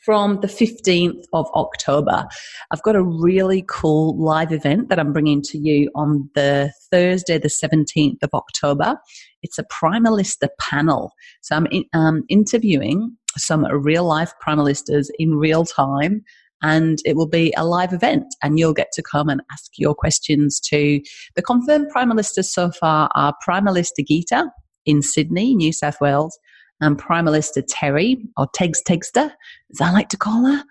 from 0.00 0.40
the 0.40 0.46
15th 0.46 1.24
of 1.32 1.46
October. 1.54 2.26
I've 2.70 2.82
got 2.82 2.96
a 2.96 3.02
really 3.02 3.64
cool 3.68 4.16
live 4.18 4.52
event 4.52 4.88
that 4.88 4.98
I'm 4.98 5.12
bringing 5.12 5.42
to 5.42 5.58
you 5.58 5.90
on 5.94 6.30
the 6.34 6.72
Thursday, 6.90 7.38
the 7.38 7.48
17th 7.48 8.22
of 8.22 8.30
October. 8.34 8.96
It's 9.42 9.58
a 9.58 9.64
Primalista 9.64 10.48
panel. 10.60 11.12
So 11.42 11.56
I'm 11.56 11.66
in, 11.66 11.84
um, 11.92 12.22
interviewing 12.28 13.16
some 13.36 13.64
real 13.64 14.04
life 14.04 14.32
Primalistas 14.46 15.06
in 15.18 15.36
real 15.36 15.64
time 15.64 16.22
and 16.62 16.98
it 17.04 17.16
will 17.16 17.28
be 17.28 17.52
a 17.56 17.64
live 17.64 17.92
event 17.92 18.34
and 18.42 18.58
you'll 18.58 18.72
get 18.72 18.92
to 18.92 19.02
come 19.02 19.28
and 19.28 19.40
ask 19.50 19.72
your 19.76 19.94
questions 19.94 20.60
to 20.60 21.00
the 21.34 21.42
confirmed 21.42 21.88
primalistas 21.94 22.44
so 22.44 22.70
far 22.70 23.10
are 23.16 23.34
primalista 23.46 24.06
Gita, 24.06 24.50
in 24.86 25.02
Sydney, 25.02 25.54
New 25.54 25.72
South 25.72 26.00
Wales, 26.00 26.38
and 26.82 27.00
Primalista 27.00 27.64
Terry, 27.66 28.18
or 28.36 28.46
Tegs 28.48 28.82
Tegster, 28.82 29.32
as 29.70 29.80
I 29.80 29.92
like 29.92 30.08
to 30.10 30.16
call 30.16 30.44
her. 30.44 30.64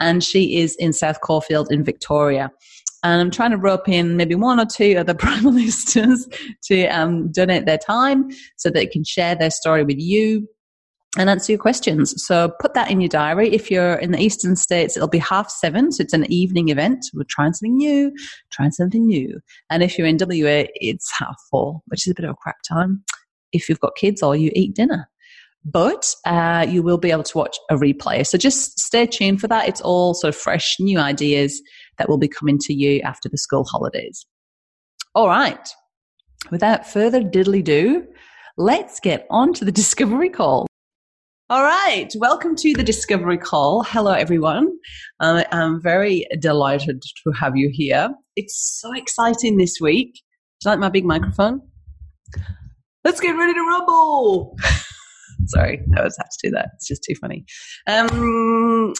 And 0.00 0.24
she 0.24 0.58
is 0.58 0.74
in 0.76 0.92
South 0.92 1.20
Caulfield 1.20 1.70
in 1.70 1.84
Victoria. 1.84 2.50
And 3.04 3.20
I'm 3.20 3.30
trying 3.30 3.52
to 3.52 3.56
rope 3.56 3.88
in 3.88 4.16
maybe 4.16 4.34
one 4.34 4.58
or 4.58 4.66
two 4.66 4.96
other 4.98 5.14
Primalistas 5.26 6.20
to 6.64 6.86
um, 6.86 7.30
donate 7.30 7.66
their 7.66 7.78
time 7.78 8.30
so 8.56 8.70
they 8.70 8.86
can 8.86 9.04
share 9.04 9.34
their 9.34 9.50
story 9.50 9.84
with 9.84 9.98
you 9.98 10.48
and 11.16 11.30
answer 11.30 11.52
your 11.52 11.58
questions. 11.58 12.14
So 12.24 12.52
put 12.60 12.74
that 12.74 12.90
in 12.90 13.00
your 13.00 13.08
diary. 13.08 13.52
If 13.52 13.70
you're 13.70 13.94
in 13.94 14.12
the 14.12 14.20
eastern 14.20 14.56
states, 14.56 14.96
it'll 14.96 15.08
be 15.08 15.18
half 15.18 15.50
seven. 15.50 15.90
So 15.92 16.02
it's 16.02 16.12
an 16.12 16.30
evening 16.30 16.68
event. 16.68 17.06
We're 17.14 17.24
trying 17.28 17.54
something 17.54 17.76
new, 17.76 18.12
trying 18.52 18.72
something 18.72 19.06
new. 19.06 19.40
And 19.70 19.82
if 19.82 19.96
you're 19.96 20.06
in 20.06 20.18
WA, 20.20 20.66
it's 20.74 21.10
half 21.18 21.36
four, 21.50 21.80
which 21.86 22.06
is 22.06 22.12
a 22.12 22.14
bit 22.14 22.24
of 22.24 22.32
a 22.32 22.36
crap 22.42 22.56
time 22.68 23.04
if 23.52 23.68
you've 23.68 23.80
got 23.80 23.96
kids 23.96 24.22
or 24.22 24.36
you 24.36 24.50
eat 24.54 24.74
dinner. 24.74 25.08
But 25.64 26.14
uh, 26.24 26.66
you 26.68 26.82
will 26.82 26.98
be 26.98 27.10
able 27.10 27.24
to 27.24 27.38
watch 27.38 27.56
a 27.70 27.74
replay. 27.74 28.26
So 28.26 28.38
just 28.38 28.78
stay 28.78 29.06
tuned 29.06 29.40
for 29.40 29.48
that. 29.48 29.68
It's 29.68 29.80
all 29.80 30.14
sort 30.14 30.34
of 30.34 30.40
fresh, 30.40 30.76
new 30.78 30.98
ideas 30.98 31.60
that 31.98 32.08
will 32.08 32.18
be 32.18 32.28
coming 32.28 32.58
to 32.60 32.72
you 32.72 33.00
after 33.02 33.28
the 33.28 33.38
school 33.38 33.64
holidays. 33.64 34.24
All 35.14 35.28
right. 35.28 35.68
Without 36.50 36.86
further 36.86 37.20
diddly 37.20 37.62
do, 37.62 38.06
let's 38.56 39.00
get 39.00 39.26
on 39.30 39.52
to 39.54 39.64
the 39.64 39.72
discovery 39.82 40.30
call. 40.30 40.68
All 41.50 41.62
right, 41.62 42.12
welcome 42.18 42.54
to 42.56 42.74
the 42.74 42.82
Discovery 42.82 43.38
Call. 43.38 43.82
Hello, 43.82 44.12
everyone. 44.12 44.68
Uh, 45.18 45.44
I'm 45.50 45.80
very 45.80 46.26
delighted 46.38 47.00
to 47.00 47.32
have 47.32 47.56
you 47.56 47.70
here. 47.72 48.10
It's 48.36 48.78
so 48.78 48.92
exciting 48.92 49.56
this 49.56 49.78
week. 49.80 50.12
Do 50.12 50.68
you 50.68 50.72
like 50.72 50.78
my 50.78 50.90
big 50.90 51.06
microphone? 51.06 51.62
let's 53.02 53.20
get 53.20 53.32
ready 53.32 53.54
to 53.54 53.60
rumble. 53.60 54.58
Sorry, 55.46 55.80
I 55.94 55.98
always 55.98 56.16
have 56.18 56.28
to 56.28 56.38
do 56.42 56.50
that. 56.52 56.70
It's 56.74 56.88
just 56.88 57.02
too 57.02 57.14
funny. 57.20 57.44
Um, 57.86 58.94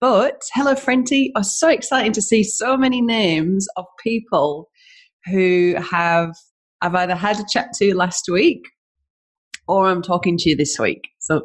but 0.00 0.42
hello, 0.54 0.74
Frenty. 0.74 1.32
Oh, 1.36 1.42
so 1.42 1.68
exciting 1.68 2.12
to 2.12 2.22
see 2.22 2.44
so 2.44 2.76
many 2.76 3.00
names 3.00 3.66
of 3.76 3.84
people 4.02 4.70
who 5.26 5.74
have 5.78 6.34
I've 6.80 6.94
either 6.94 7.14
had 7.14 7.38
a 7.38 7.44
chat 7.48 7.72
to 7.74 7.94
last 7.94 8.24
week 8.30 8.62
or 9.68 9.86
I'm 9.86 10.02
talking 10.02 10.36
to 10.38 10.50
you 10.50 10.56
this 10.56 10.78
week. 10.78 11.08
So 11.20 11.44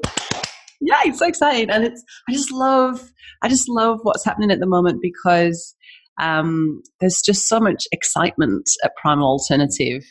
yeah, 0.81 1.01
it's 1.05 1.19
so 1.19 1.27
exciting, 1.27 1.69
and 1.69 1.83
it's 1.83 2.03
I 2.29 2.33
just 2.33 2.51
love 2.51 3.11
I 3.43 3.49
just 3.49 3.69
love 3.69 3.99
what's 4.03 4.25
happening 4.25 4.51
at 4.51 4.59
the 4.59 4.67
moment 4.67 4.99
because 5.01 5.75
um, 6.19 6.81
there's 6.99 7.21
just 7.23 7.47
so 7.47 7.59
much 7.59 7.85
excitement 7.91 8.67
at 8.83 8.95
Primal 8.95 9.27
Alternative 9.27 10.03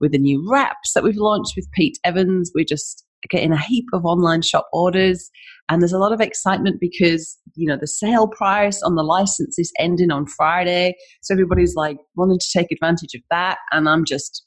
with 0.00 0.12
the 0.12 0.18
new 0.18 0.44
wraps 0.50 0.92
that 0.94 1.04
we've 1.04 1.16
launched 1.16 1.52
with 1.54 1.70
Pete 1.72 1.98
Evans. 2.04 2.50
We're 2.54 2.64
just 2.64 3.04
getting 3.30 3.52
a 3.52 3.60
heap 3.60 3.86
of 3.92 4.04
online 4.04 4.42
shop 4.42 4.66
orders. 4.72 5.30
And 5.68 5.80
there's 5.80 5.92
a 5.92 5.98
lot 5.98 6.12
of 6.12 6.20
excitement 6.20 6.78
because 6.80 7.38
you 7.54 7.66
know 7.66 7.76
the 7.80 7.86
sale 7.86 8.28
price 8.28 8.82
on 8.82 8.94
the 8.94 9.02
license 9.02 9.58
is 9.58 9.72
ending 9.78 10.10
on 10.10 10.26
friday. 10.26 10.94
So 11.22 11.34
everybody's 11.34 11.74
like 11.74 11.98
wanting 12.16 12.38
to 12.38 12.58
take 12.58 12.72
advantage 12.72 13.14
of 13.14 13.22
that. 13.30 13.58
And 13.70 13.88
i'm 13.88 14.04
just 14.04 14.44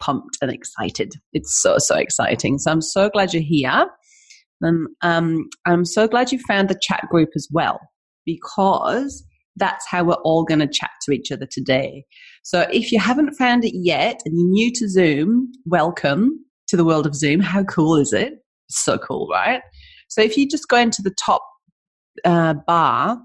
pumped 0.00 0.38
and 0.40 0.52
excited. 0.52 1.12
It's 1.32 1.60
so 1.60 1.76
so 1.78 1.96
exciting. 1.96 2.58
So 2.58 2.70
i'm 2.70 2.82
so 2.82 3.08
glad 3.10 3.32
you're 3.32 3.42
here. 3.42 3.86
And 4.60 4.88
um, 5.02 5.48
i'm 5.66 5.84
so 5.84 6.08
glad 6.08 6.32
you 6.32 6.38
found 6.46 6.68
the 6.68 6.80
chat 6.80 7.06
group 7.10 7.30
as 7.36 7.48
well 7.50 7.80
because 8.26 9.24
that's 9.56 9.86
how 9.88 10.04
we're 10.04 10.14
all 10.22 10.44
going 10.44 10.60
to 10.60 10.68
chat 10.68 10.90
to 11.02 11.12
each 11.12 11.32
other 11.32 11.46
today. 11.50 12.04
So 12.44 12.60
if 12.72 12.92
you 12.92 13.00
haven't 13.00 13.34
found 13.34 13.64
it 13.64 13.76
yet 13.76 14.20
and 14.24 14.38
you're 14.38 14.48
new 14.48 14.72
to 14.74 14.88
Zoom, 14.88 15.50
welcome 15.66 16.44
to 16.68 16.76
the 16.76 16.84
world 16.84 17.06
of 17.06 17.14
Zoom. 17.14 17.40
How 17.40 17.64
cool 17.64 17.96
is 17.96 18.12
it? 18.12 18.34
So 18.70 18.98
cool, 18.98 19.28
right? 19.30 19.62
So 20.08 20.22
if 20.22 20.36
you 20.36 20.48
just 20.48 20.68
go 20.68 20.76
into 20.78 21.02
the 21.02 21.14
top 21.24 21.42
uh, 22.24 22.54
bar, 22.66 23.18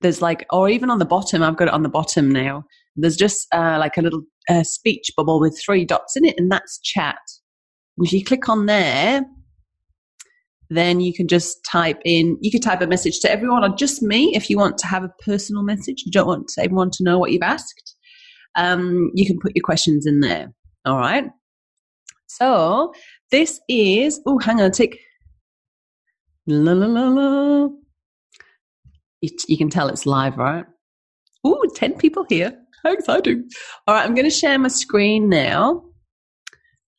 there's 0.00 0.22
like, 0.22 0.46
or 0.50 0.68
even 0.68 0.90
on 0.90 0.98
the 0.98 1.04
bottom, 1.04 1.42
I've 1.42 1.56
got 1.56 1.68
it 1.68 1.74
on 1.74 1.82
the 1.82 1.88
bottom 1.88 2.30
now. 2.30 2.64
There's 2.96 3.16
just 3.16 3.46
uh, 3.52 3.76
like 3.78 3.96
a 3.96 4.02
little 4.02 4.22
uh, 4.48 4.62
speech 4.62 5.10
bubble 5.16 5.40
with 5.40 5.60
three 5.64 5.84
dots 5.84 6.16
in 6.16 6.24
it, 6.24 6.34
and 6.38 6.50
that's 6.50 6.80
chat. 6.80 7.18
If 7.98 8.12
you 8.12 8.24
click 8.24 8.48
on 8.48 8.66
there, 8.66 9.24
then 10.70 11.00
you 11.00 11.14
can 11.14 11.26
just 11.28 11.58
type 11.70 11.98
in, 12.04 12.36
you 12.40 12.50
could 12.50 12.62
type 12.62 12.80
a 12.80 12.86
message 12.86 13.20
to 13.20 13.30
everyone 13.30 13.64
or 13.64 13.74
just 13.74 14.02
me 14.02 14.34
if 14.36 14.50
you 14.50 14.58
want 14.58 14.78
to 14.78 14.86
have 14.86 15.02
a 15.02 15.12
personal 15.24 15.62
message. 15.62 16.02
You 16.04 16.12
don't 16.12 16.26
want 16.26 16.52
everyone 16.58 16.90
to 16.92 17.04
know 17.04 17.18
what 17.18 17.32
you've 17.32 17.42
asked. 17.42 17.96
Um, 18.54 19.10
you 19.14 19.26
can 19.26 19.38
put 19.40 19.52
your 19.54 19.62
questions 19.62 20.06
in 20.06 20.20
there. 20.20 20.52
All 20.84 20.98
right. 20.98 21.24
So 22.28 22.94
this 23.30 23.60
is, 23.68 24.20
oh, 24.26 24.38
hang 24.38 24.60
on, 24.60 24.70
tick. 24.70 24.98
La 26.46 26.72
la 26.72 26.86
la 26.86 27.08
la. 27.08 27.68
You, 29.20 29.30
you 29.48 29.58
can 29.58 29.68
tell 29.68 29.88
it's 29.88 30.06
live, 30.06 30.36
right? 30.36 30.64
Oh, 31.44 31.64
10 31.74 31.94
people 31.98 32.24
here. 32.28 32.56
How 32.84 32.92
exciting. 32.92 33.48
All 33.86 33.94
right, 33.94 34.04
I'm 34.04 34.14
going 34.14 34.24
to 34.24 34.30
share 34.30 34.58
my 34.58 34.68
screen 34.68 35.28
now. 35.28 35.84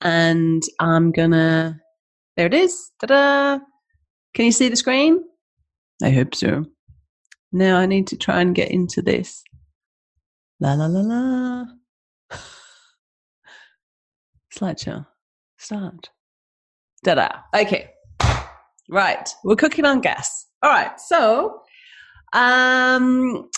And 0.02 0.62
I'm 0.80 1.12
going 1.12 1.32
to 1.32 1.80
there 2.40 2.48
it 2.48 2.54
is. 2.54 2.92
Ta-da! 3.02 3.60
Can 4.34 4.46
you 4.46 4.54
see 4.54 4.70
the 4.70 4.78
screen? 4.78 5.26
I 6.02 6.10
hope 6.10 6.34
so. 6.34 6.64
Now 7.52 7.78
I 7.78 7.86
need 7.86 8.08
to 8.08 8.18
try 8.18 8.40
and 8.40 8.56
get 8.56 8.72
into 8.72 9.02
this. 9.02 9.44
La 10.62 10.72
la 10.76 10.86
la 10.86 11.02
la. 11.02 11.66
Slideshow. 14.56 15.06
Start. 15.60 16.10
Ta-da. 17.06 17.30
Okay. 17.56 17.92
Right. 18.90 19.30
We're 19.44 19.56
cooking 19.56 19.86
on 19.86 20.02
gas. 20.02 20.48
All 20.64 20.72
right. 20.72 21.00
So, 21.00 21.62
um, 22.34 23.50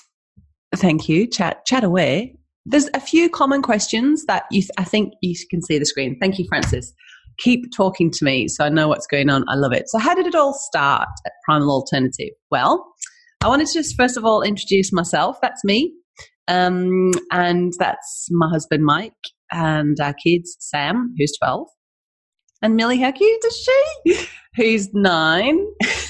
thank 0.75 1.07
you. 1.07 1.27
Chat, 1.27 1.65
chat 1.65 1.83
away. 1.83 2.35
There's 2.65 2.89
a 2.93 2.99
few 2.99 3.29
common 3.29 3.61
questions 3.61 4.25
that 4.25 4.43
you, 4.51 4.63
I 4.77 4.83
think 4.83 5.13
you 5.21 5.35
can 5.49 5.61
see 5.61 5.79
the 5.79 5.85
screen. 5.85 6.17
Thank 6.19 6.37
you, 6.37 6.45
Francis 6.49 6.93
keep 7.41 7.71
talking 7.75 8.11
to 8.11 8.25
me 8.25 8.47
so 8.47 8.63
I 8.63 8.69
know 8.69 8.87
what's 8.87 9.07
going 9.07 9.29
on. 9.29 9.43
I 9.49 9.55
love 9.55 9.73
it. 9.73 9.89
So, 9.89 9.97
how 9.97 10.13
did 10.13 10.27
it 10.27 10.35
all 10.35 10.53
start 10.53 11.09
at 11.25 11.31
Primal 11.45 11.71
Alternative? 11.71 12.33
Well, 12.49 12.85
I 13.43 13.47
wanted 13.47 13.67
to 13.67 13.73
just 13.73 13.95
first 13.95 14.17
of 14.17 14.25
all 14.25 14.41
introduce 14.41 14.93
myself. 14.93 15.37
That's 15.41 15.63
me. 15.63 15.93
Um, 16.47 17.11
and 17.31 17.73
that's 17.79 18.27
my 18.31 18.49
husband, 18.49 18.83
Mike, 18.83 19.13
and 19.51 19.97
our 20.01 20.13
kids, 20.13 20.57
Sam, 20.59 21.13
who's 21.17 21.33
12, 21.39 21.67
and 22.61 22.75
Millie, 22.75 22.99
how 22.99 23.11
cute 23.11 23.43
is 23.45 23.67
she? 24.05 24.27
Who's 24.55 24.93
nine. 24.93 25.65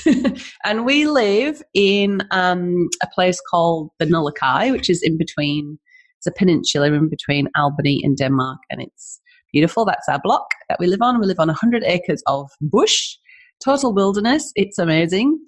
and 0.65 0.85
we 0.85 1.05
live 1.05 1.61
in 1.73 2.21
um, 2.31 2.89
a 3.03 3.07
place 3.13 3.39
called 3.49 3.91
the 3.99 4.05
Nullaki, 4.05 4.71
which 4.71 4.89
is 4.89 5.01
in 5.03 5.17
between, 5.17 5.79
it's 6.17 6.27
a 6.27 6.31
peninsula 6.31 6.87
in 6.87 7.07
between 7.07 7.47
Albany 7.55 8.01
and 8.03 8.17
Denmark. 8.17 8.59
And 8.69 8.81
it's 8.81 9.21
beautiful. 9.53 9.85
That's 9.85 10.09
our 10.09 10.19
block 10.21 10.47
that 10.69 10.79
we 10.79 10.87
live 10.87 11.01
on. 11.01 11.19
We 11.19 11.27
live 11.27 11.39
on 11.39 11.47
100 11.47 11.83
acres 11.85 12.21
of 12.27 12.49
bush, 12.59 13.15
total 13.63 13.93
wilderness. 13.93 14.51
It's 14.55 14.77
amazing. 14.77 15.39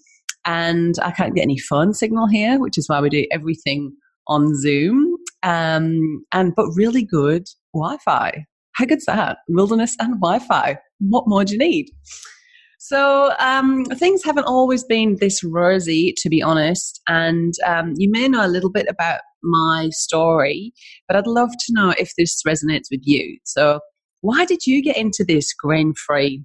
And 0.45 0.95
I 1.01 1.11
can't 1.11 1.35
get 1.35 1.41
any 1.41 1.57
phone 1.57 1.93
signal 1.93 2.27
here, 2.27 2.59
which 2.59 2.77
is 2.77 2.87
why 2.87 3.01
we 3.01 3.09
do 3.09 3.25
everything 3.31 3.93
on 4.27 4.55
Zoom. 4.55 5.17
Um, 5.41 6.25
and 6.31 6.53
but 6.55 6.67
really 6.75 7.03
good 7.03 7.47
Wi-Fi. 7.73 8.45
How 8.73 8.85
good's 8.85 9.05
that? 9.05 9.37
Wilderness 9.47 9.95
and 9.99 10.19
Wi-Fi. 10.19 10.77
What 11.09 11.27
more 11.27 11.43
do 11.43 11.53
you 11.53 11.59
need? 11.59 11.89
So 12.79 13.33
um, 13.39 13.85
things 13.85 14.25
haven't 14.25 14.43
always 14.43 14.83
been 14.83 15.15
this 15.19 15.41
rosy, 15.41 16.13
to 16.17 16.29
be 16.29 16.41
honest. 16.41 17.01
And 17.07 17.53
um, 17.65 17.93
you 17.95 18.11
may 18.11 18.27
know 18.27 18.45
a 18.45 18.47
little 18.47 18.69
bit 18.69 18.87
about 18.89 19.21
my 19.41 19.89
story, 19.91 20.73
but 21.07 21.15
I'd 21.15 21.25
love 21.27 21.51
to 21.51 21.73
know 21.73 21.93
if 21.97 22.11
this 22.17 22.41
resonates 22.45 22.87
with 22.91 22.99
you. 23.03 23.37
So 23.45 23.79
why 24.19 24.43
did 24.43 24.67
you 24.67 24.83
get 24.83 24.97
into 24.97 25.23
this 25.23 25.53
grain 25.53 25.93
free 25.93 26.43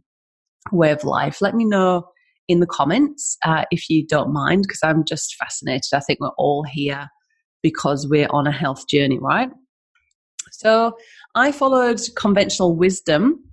way 0.71 0.93
of 0.93 1.03
life? 1.03 1.41
Let 1.41 1.55
me 1.55 1.65
know 1.65 2.09
in 2.47 2.61
the 2.61 2.67
comments 2.67 3.37
uh, 3.45 3.65
if 3.71 3.91
you 3.91 4.07
don't 4.07 4.33
mind, 4.33 4.62
because 4.62 4.81
I'm 4.85 5.05
just 5.05 5.35
fascinated. 5.37 5.91
I 5.93 6.00
think 6.00 6.21
we're 6.21 6.31
all 6.38 6.65
here 6.65 7.09
because 7.62 8.07
we're 8.09 8.29
on 8.31 8.47
a 8.47 8.53
health 8.53 8.87
journey, 8.88 9.19
right? 9.21 9.50
So 10.53 10.97
I 11.35 11.53
followed 11.53 12.00
conventional 12.17 12.77
wisdom 12.77 13.45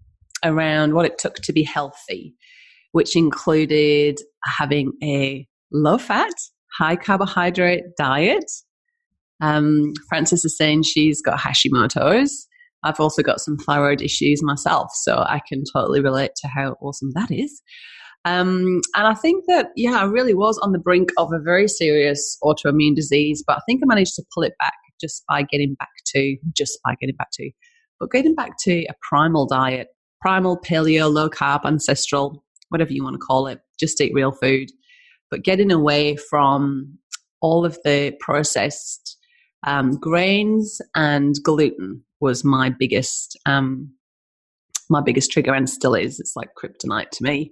around 0.46 0.94
what 0.94 1.06
it 1.06 1.18
took 1.18 1.36
to 1.36 1.52
be 1.52 1.64
healthy, 1.64 2.34
which 2.92 3.16
included 3.16 4.20
having 4.46 4.94
a 5.04 5.46
low 5.72 5.98
fat, 5.98 6.34
high 6.78 6.96
carbohydrate 6.96 7.84
diet. 7.98 8.50
Um, 9.42 9.92
Frances 10.08 10.46
is 10.46 10.58
saying 10.58 10.84
she's 10.84 11.22
got 11.22 11.40
Hashimoto's. 11.40 12.48
I've 12.84 13.00
also 13.00 13.22
got 13.22 13.42
some 13.42 13.58
thyroid 13.58 14.02
issues 14.02 14.44
myself, 14.44 14.92
so 14.94 15.18
I 15.18 15.42
can 15.50 15.64
totally 15.74 16.02
relate 16.02 16.32
to 16.38 16.48
how 16.48 16.75
awesome 16.82 17.12
that 17.16 17.32
is. 17.32 17.62
Um, 18.25 18.82
and 18.96 19.08
I 19.08 19.14
think 19.14 19.46
that, 19.48 19.68
yeah, 19.75 20.00
I 20.00 20.06
really 20.06 20.34
was 20.34 20.58
on 20.60 20.72
the 20.72 20.80
brink 20.80 21.10
of 21.18 21.32
a 21.32 21.40
very 21.40 21.68
serious 21.68 22.38
autoimmune 22.44 22.96
disease, 22.96 23.44
but 23.46 23.58
I 23.58 23.62
think 23.68 23.82
I 23.84 23.88
managed 23.88 24.16
to 24.16 24.24
pull 24.34 24.44
it 24.44 24.54
back 24.60 24.74
just 25.02 25.24
by 25.28 25.44
getting 25.44 25.75
back 25.75 25.90
to, 26.14 26.38
just 26.56 26.80
by 26.84 26.96
getting 27.00 27.16
back 27.16 27.30
to, 27.34 27.52
but 28.00 28.12
getting 28.12 28.36
back 28.36 28.54
to 28.64 28.84
a 28.86 28.94
primal 29.08 29.46
diet, 29.46 29.88
primal, 30.25 30.58
paleo, 30.58 31.13
low 31.13 31.29
carb, 31.29 31.63
ancestral, 31.65 32.44
whatever 32.70 32.91
you 32.91 33.03
want 33.03 33.13
to 33.13 33.20
call 33.20 33.46
it, 33.46 33.60
just 33.79 34.01
eat 34.01 34.12
real 34.12 34.32
food, 34.32 34.72
but 35.29 35.44
getting 35.44 35.72
away 35.72 36.15
from 36.15 36.98
all 37.41 37.63
of 37.63 37.77
the 37.84 38.12
processed 38.20 39.20
um, 39.67 39.91
grains 40.00 40.82
and 40.96 41.36
gluten 41.44 42.03
was 42.22 42.44
my 42.44 42.72
biggest 42.72 43.38
um, 43.46 43.94
my 44.89 45.00
biggest 45.00 45.32
trigger 45.32 45.53
and 45.53 45.70
still 45.70 45.94
is. 45.94 46.20
It's 46.20 46.36
like 46.36 46.50
kryptonite 46.58 47.12
to 47.12 47.24
me. 47.24 47.51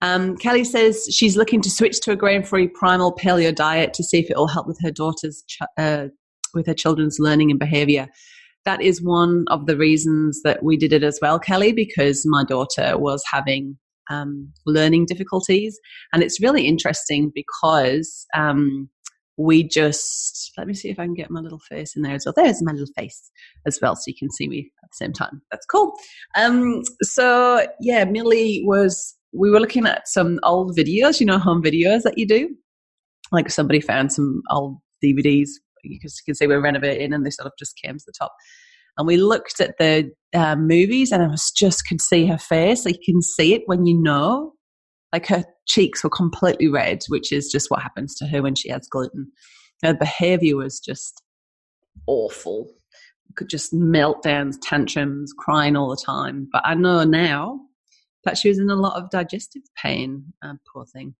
Um, 0.00 0.38
Kelly 0.38 0.64
says 0.64 1.06
she's 1.10 1.36
looking 1.36 1.60
to 1.60 1.70
switch 1.70 2.00
to 2.00 2.12
a 2.12 2.16
grain-free 2.16 2.68
primal 2.68 3.14
paleo 3.14 3.54
diet 3.54 3.92
to 3.92 4.02
see 4.02 4.20
if 4.20 4.30
it 4.30 4.38
will 4.38 4.48
help 4.48 4.66
with 4.66 4.78
her 4.82 4.90
daughter's 4.90 5.44
ch- 5.46 5.58
uh, 5.76 6.06
with 6.54 6.66
her 6.66 6.72
children's 6.72 7.18
learning 7.18 7.50
and 7.50 7.60
behavior. 7.60 8.08
That 8.64 8.82
is 8.82 9.02
one 9.02 9.44
of 9.48 9.66
the 9.66 9.76
reasons 9.76 10.42
that 10.42 10.62
we 10.62 10.76
did 10.76 10.92
it 10.92 11.02
as 11.02 11.18
well, 11.22 11.38
Kelly, 11.38 11.72
because 11.72 12.24
my 12.26 12.44
daughter 12.44 12.98
was 12.98 13.22
having 13.30 13.78
um, 14.10 14.52
learning 14.66 15.06
difficulties, 15.06 15.78
and 16.12 16.22
it's 16.22 16.40
really 16.40 16.66
interesting 16.66 17.30
because 17.34 18.26
um, 18.34 18.88
we 19.36 19.62
just 19.62 20.52
let 20.58 20.66
me 20.66 20.74
see 20.74 20.90
if 20.90 20.98
I 20.98 21.04
can 21.04 21.14
get 21.14 21.30
my 21.30 21.40
little 21.40 21.60
face 21.60 21.96
in 21.96 22.02
there 22.02 22.14
as 22.14 22.26
well. 22.26 22.34
There's 22.36 22.62
my 22.62 22.72
little 22.72 22.92
face 22.96 23.30
as 23.66 23.78
well, 23.80 23.96
so 23.96 24.02
you 24.06 24.14
can 24.18 24.30
see 24.30 24.48
me 24.48 24.70
at 24.82 24.90
the 24.90 25.04
same 25.04 25.12
time. 25.12 25.40
That's 25.50 25.66
cool. 25.66 25.94
Um, 26.36 26.82
so 27.02 27.66
yeah, 27.80 28.04
Millie 28.04 28.62
was. 28.64 29.16
We 29.32 29.48
were 29.48 29.60
looking 29.60 29.86
at 29.86 30.08
some 30.08 30.40
old 30.42 30.76
videos, 30.76 31.20
you 31.20 31.26
know, 31.26 31.38
home 31.38 31.62
videos 31.62 32.02
that 32.02 32.18
you 32.18 32.26
do. 32.26 32.56
Like 33.30 33.48
somebody 33.48 33.80
found 33.80 34.12
some 34.12 34.42
old 34.50 34.78
DVDs 35.04 35.50
because 35.88 36.20
you 36.20 36.30
can 36.30 36.34
see 36.34 36.46
we're 36.46 36.60
renovating, 36.60 37.12
and 37.12 37.24
they 37.24 37.30
sort 37.30 37.46
of 37.46 37.52
just 37.58 37.76
came 37.82 37.96
to 37.96 38.04
the 38.06 38.12
top. 38.18 38.32
And 38.98 39.06
we 39.06 39.16
looked 39.16 39.60
at 39.60 39.78
the 39.78 40.10
uh, 40.34 40.56
movies, 40.56 41.12
and 41.12 41.22
I 41.22 41.28
was 41.28 41.50
just 41.50 41.86
could 41.88 42.00
see 42.00 42.26
her 42.26 42.38
face. 42.38 42.84
Like 42.84 42.96
you 43.06 43.14
can 43.14 43.22
see 43.22 43.54
it 43.54 43.62
when 43.66 43.86
you 43.86 44.00
know 44.00 44.54
like 45.12 45.26
her 45.26 45.44
cheeks 45.66 46.04
were 46.04 46.10
completely 46.10 46.68
red, 46.68 47.00
which 47.08 47.32
is 47.32 47.50
just 47.50 47.70
what 47.70 47.82
happens 47.82 48.14
to 48.16 48.26
her 48.26 48.42
when 48.42 48.54
she 48.54 48.68
has 48.70 48.86
gluten. 48.90 49.30
Her 49.82 49.94
behavior 49.94 50.56
was 50.56 50.78
just 50.78 51.22
awful. 52.06 52.72
Could 53.36 53.48
just 53.48 53.72
meltdowns, 53.72 54.56
tantrums, 54.62 55.32
crying 55.38 55.76
all 55.76 55.90
the 55.90 56.02
time. 56.04 56.48
But 56.52 56.62
I 56.64 56.74
know 56.74 57.04
now 57.04 57.60
that 58.24 58.36
she 58.36 58.48
was 58.48 58.58
in 58.58 58.68
a 58.70 58.76
lot 58.76 59.00
of 59.00 59.10
digestive 59.10 59.62
pain. 59.80 60.32
Uh, 60.42 60.54
poor 60.72 60.84
thing. 60.84 61.14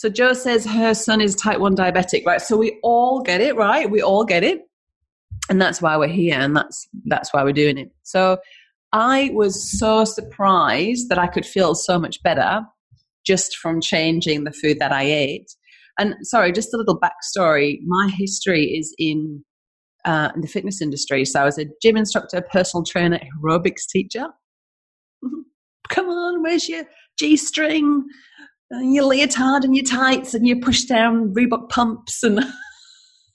So 0.00 0.08
Joe 0.08 0.32
says 0.32 0.64
her 0.64 0.94
son 0.94 1.20
is 1.20 1.34
type 1.34 1.58
1 1.58 1.76
diabetic, 1.76 2.24
right? 2.24 2.40
So 2.40 2.56
we 2.56 2.80
all 2.82 3.20
get 3.20 3.42
it, 3.42 3.54
right? 3.54 3.90
We 3.90 4.00
all 4.00 4.24
get 4.24 4.42
it. 4.42 4.62
And 5.50 5.60
that's 5.60 5.82
why 5.82 5.98
we're 5.98 6.08
here 6.08 6.38
and 6.38 6.56
that's 6.56 6.88
that's 7.04 7.34
why 7.34 7.44
we're 7.44 7.52
doing 7.52 7.76
it. 7.76 7.90
So 8.02 8.38
I 8.94 9.30
was 9.34 9.78
so 9.78 10.06
surprised 10.06 11.10
that 11.10 11.18
I 11.18 11.26
could 11.26 11.44
feel 11.44 11.74
so 11.74 11.98
much 11.98 12.22
better 12.22 12.62
just 13.26 13.58
from 13.58 13.82
changing 13.82 14.44
the 14.44 14.52
food 14.52 14.78
that 14.78 14.90
I 14.90 15.02
ate. 15.02 15.54
And 15.98 16.14
sorry, 16.22 16.50
just 16.52 16.72
a 16.72 16.78
little 16.78 16.98
backstory. 16.98 17.80
My 17.84 18.08
history 18.08 18.74
is 18.78 18.94
in, 18.96 19.44
uh, 20.06 20.30
in 20.34 20.40
the 20.40 20.48
fitness 20.48 20.80
industry. 20.80 21.26
So 21.26 21.42
I 21.42 21.44
was 21.44 21.58
a 21.58 21.66
gym 21.82 21.98
instructor, 21.98 22.40
personal 22.50 22.84
trainer, 22.84 23.20
aerobics 23.44 23.86
teacher. 23.86 24.28
Come 25.90 26.08
on, 26.08 26.42
where's 26.42 26.70
your 26.70 26.84
G 27.18 27.36
string, 27.36 28.06
and 28.70 28.94
your 28.94 29.04
leotard, 29.04 29.64
and 29.64 29.74
your 29.74 29.84
tights, 29.84 30.34
and 30.34 30.46
your 30.46 30.60
push 30.60 30.84
down 30.84 31.34
Reebok 31.34 31.68
pumps, 31.68 32.22
and 32.22 32.44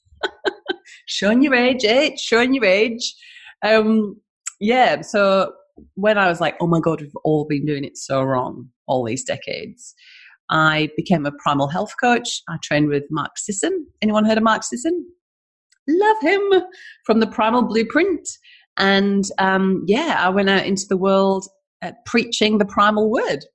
showing 1.08 1.42
your 1.42 1.56
age, 1.56 1.84
eh? 1.84 2.16
Showing 2.18 2.54
your 2.54 2.66
age. 2.66 3.16
Um, 3.64 4.20
yeah, 4.60 5.02
so 5.02 5.54
when 5.96 6.18
I 6.18 6.28
was 6.28 6.40
like, 6.40 6.56
oh 6.60 6.68
my 6.68 6.80
God, 6.80 7.02
we've 7.02 7.12
all 7.24 7.46
been 7.46 7.66
doing 7.66 7.84
it 7.84 7.98
so 7.98 8.24
wrong 8.24 8.70
all 8.88 9.04
these 9.04 9.24
decades, 9.24 9.94
I 10.50 10.90
became 10.96 11.26
a 11.26 11.32
primal 11.32 11.68
health 11.68 11.94
coach. 12.00 12.42
I 12.48 12.58
trained 12.62 12.90
with 12.90 13.04
Mark 13.10 13.38
Sisson. 13.38 13.86
Anyone 14.02 14.26
heard 14.26 14.38
of 14.38 14.44
Mark 14.44 14.64
Sisson? 14.64 15.06
Love 15.88 16.18
him 16.22 16.42
from 17.06 17.20
the 17.20 17.28
Primal 17.28 17.64
Blueprint. 17.64 18.28
And 18.78 19.24
um, 19.40 19.84
yeah, 19.88 20.18
I 20.20 20.30
went 20.30 20.50
out 20.50 20.66
into 20.66 20.86
the 20.88 20.98
world 20.98 21.48
preaching 22.06 22.58
the 22.58 22.66
primal 22.66 23.12
word. 23.12 23.46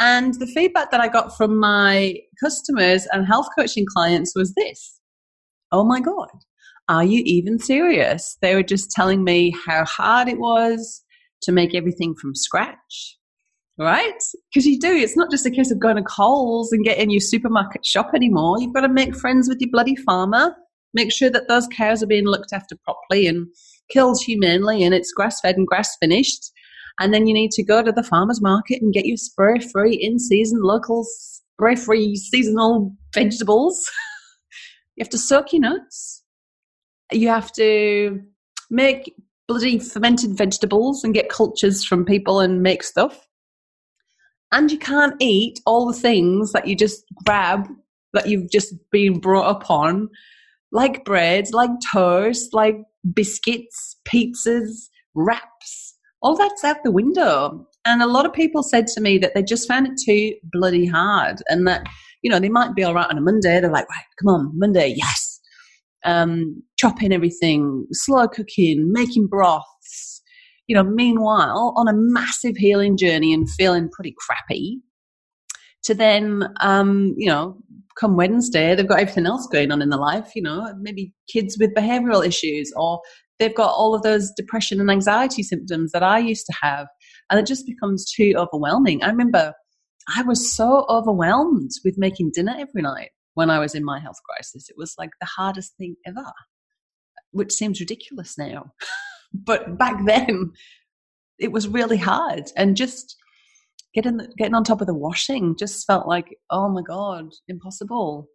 And 0.00 0.34
the 0.34 0.46
feedback 0.46 0.90
that 0.90 1.00
I 1.00 1.08
got 1.08 1.36
from 1.36 1.60
my 1.60 2.16
customers 2.42 3.06
and 3.12 3.26
health 3.26 3.48
coaching 3.56 3.84
clients 3.94 4.32
was 4.34 4.54
this 4.54 4.98
Oh 5.70 5.84
my 5.84 6.00
God, 6.00 6.30
are 6.88 7.04
you 7.04 7.22
even 7.24 7.58
serious? 7.58 8.36
They 8.42 8.54
were 8.54 8.64
just 8.64 8.90
telling 8.90 9.22
me 9.22 9.54
how 9.66 9.84
hard 9.84 10.26
it 10.28 10.38
was, 10.38 11.04
to 11.42 11.52
make 11.52 11.74
everything 11.74 12.14
from 12.14 12.34
scratch, 12.34 13.18
right? 13.78 14.22
Because 14.52 14.66
you 14.66 14.78
do. 14.78 14.94
It's 14.94 15.16
not 15.16 15.30
just 15.30 15.46
a 15.46 15.50
case 15.50 15.70
of 15.70 15.80
going 15.80 15.96
to 15.96 16.02
Coles 16.02 16.72
and 16.72 16.84
getting 16.84 17.10
your 17.10 17.20
supermarket 17.20 17.84
shop 17.84 18.10
anymore. 18.14 18.60
You've 18.60 18.74
got 18.74 18.82
to 18.82 18.88
make 18.88 19.16
friends 19.16 19.48
with 19.48 19.60
your 19.60 19.70
bloody 19.70 19.96
farmer, 19.96 20.54
make 20.94 21.12
sure 21.12 21.30
that 21.30 21.48
those 21.48 21.68
cows 21.68 22.02
are 22.02 22.08
being 22.08 22.26
looked 22.26 22.52
after 22.52 22.76
properly 22.84 23.26
and 23.26 23.46
killed 23.90 24.20
humanely 24.22 24.84
and 24.84 24.94
it's 24.94 25.12
grass 25.12 25.40
fed 25.40 25.56
and 25.56 25.66
grass 25.66 25.96
finished. 26.00 26.52
And 26.98 27.14
then 27.14 27.26
you 27.26 27.34
need 27.34 27.50
to 27.52 27.62
go 27.62 27.82
to 27.82 27.92
the 27.92 28.02
farmer's 28.02 28.40
market 28.40 28.82
and 28.82 28.92
get 28.92 29.06
your 29.06 29.16
spray 29.16 29.58
free, 29.58 29.94
in 29.94 30.18
season, 30.18 30.60
local, 30.62 31.04
spray 31.04 31.76
free, 31.76 32.16
seasonal 32.16 32.94
vegetables. 33.14 33.90
you 34.96 35.04
have 35.04 35.10
to 35.10 35.18
soak 35.18 35.52
your 35.52 35.62
nuts. 35.62 36.22
You 37.12 37.28
have 37.28 37.52
to 37.52 38.20
make 38.70 39.14
bloody 39.48 39.78
fermented 39.78 40.36
vegetables 40.36 41.02
and 41.02 41.14
get 41.14 41.28
cultures 41.28 41.84
from 41.84 42.04
people 42.04 42.40
and 42.40 42.62
make 42.62 42.82
stuff. 42.82 43.26
And 44.52 44.70
you 44.70 44.78
can't 44.78 45.14
eat 45.20 45.60
all 45.66 45.86
the 45.86 45.98
things 45.98 46.52
that 46.52 46.66
you 46.66 46.76
just 46.76 47.04
grab 47.24 47.68
that 48.12 48.28
you've 48.28 48.50
just 48.50 48.74
been 48.90 49.20
brought 49.20 49.46
up 49.46 49.70
on, 49.70 50.08
like 50.72 51.04
bread, 51.04 51.46
like 51.52 51.70
toast, 51.92 52.52
like 52.52 52.76
biscuits, 53.14 53.96
pizzas, 54.06 54.88
wraps. 55.14 55.89
All 56.22 56.36
that's 56.36 56.64
out 56.64 56.76
the 56.84 56.90
window. 56.90 57.66
And 57.84 58.02
a 58.02 58.06
lot 58.06 58.26
of 58.26 58.32
people 58.32 58.62
said 58.62 58.86
to 58.88 59.00
me 59.00 59.18
that 59.18 59.34
they 59.34 59.42
just 59.42 59.66
found 59.66 59.86
it 59.86 59.94
too 60.04 60.34
bloody 60.52 60.86
hard 60.86 61.42
and 61.48 61.66
that, 61.66 61.86
you 62.22 62.30
know, 62.30 62.38
they 62.38 62.50
might 62.50 62.74
be 62.74 62.84
all 62.84 62.94
right 62.94 63.08
on 63.08 63.16
a 63.16 63.22
Monday. 63.22 63.60
They're 63.60 63.70
like, 63.70 63.88
right, 63.88 64.04
come 64.20 64.28
on, 64.28 64.52
Monday, 64.54 64.94
yes. 64.96 65.40
um, 66.04 66.62
chopping 66.78 67.12
everything, 67.12 67.86
slow 67.92 68.28
cooking, 68.28 68.92
making 68.92 69.28
broths. 69.28 70.22
You 70.66 70.76
know, 70.76 70.84
meanwhile, 70.84 71.74
on 71.76 71.88
a 71.88 71.96
massive 71.96 72.56
healing 72.56 72.96
journey 72.96 73.34
and 73.34 73.50
feeling 73.50 73.88
pretty 73.90 74.14
crappy, 74.18 74.78
to 75.82 75.94
then, 75.94 76.44
um, 76.60 77.14
you 77.16 77.28
know, 77.28 77.56
come 77.98 78.16
Wednesday, 78.16 78.74
they've 78.74 78.86
got 78.86 79.00
everything 79.00 79.26
else 79.26 79.48
going 79.50 79.72
on 79.72 79.82
in 79.82 79.88
their 79.88 79.98
life, 79.98 80.30
you 80.36 80.42
know, 80.42 80.72
maybe 80.80 81.12
kids 81.28 81.56
with 81.58 81.74
behavioral 81.74 82.24
issues, 82.24 82.72
or 82.76 83.00
they've 83.40 83.54
got 83.54 83.74
all 83.74 83.94
of 83.94 84.02
those 84.02 84.30
depression 84.36 84.80
and 84.80 84.90
anxiety 84.90 85.42
symptoms 85.42 85.90
that 85.92 86.02
I 86.04 86.18
used 86.18 86.46
to 86.46 86.54
have. 86.62 86.86
And 87.30 87.40
it 87.40 87.46
just 87.46 87.66
becomes 87.66 88.12
too 88.12 88.34
overwhelming. 88.36 89.02
I 89.02 89.08
remember 89.08 89.54
I 90.14 90.22
was 90.22 90.54
so 90.54 90.84
overwhelmed 90.88 91.70
with 91.84 91.98
making 91.98 92.32
dinner 92.34 92.54
every 92.58 92.82
night 92.82 93.10
when 93.34 93.50
I 93.50 93.58
was 93.58 93.74
in 93.74 93.84
my 93.84 93.98
health 93.98 94.18
crisis. 94.28 94.68
It 94.68 94.76
was 94.76 94.94
like 94.98 95.10
the 95.20 95.26
hardest 95.26 95.72
thing 95.78 95.96
ever, 96.06 96.24
which 97.32 97.52
seems 97.52 97.80
ridiculous 97.80 98.36
now. 98.36 98.72
but 99.32 99.78
back 99.78 100.04
then, 100.04 100.52
it 101.38 101.50
was 101.50 101.66
really 101.66 101.96
hard. 101.96 102.50
And 102.56 102.76
just 102.76 103.16
getting, 103.94 104.20
getting 104.36 104.54
on 104.54 104.64
top 104.64 104.80
of 104.82 104.86
the 104.86 104.94
washing 104.94 105.56
just 105.56 105.86
felt 105.86 106.06
like, 106.06 106.36
oh 106.50 106.68
my 106.68 106.82
God, 106.82 107.32
impossible. 107.48 108.28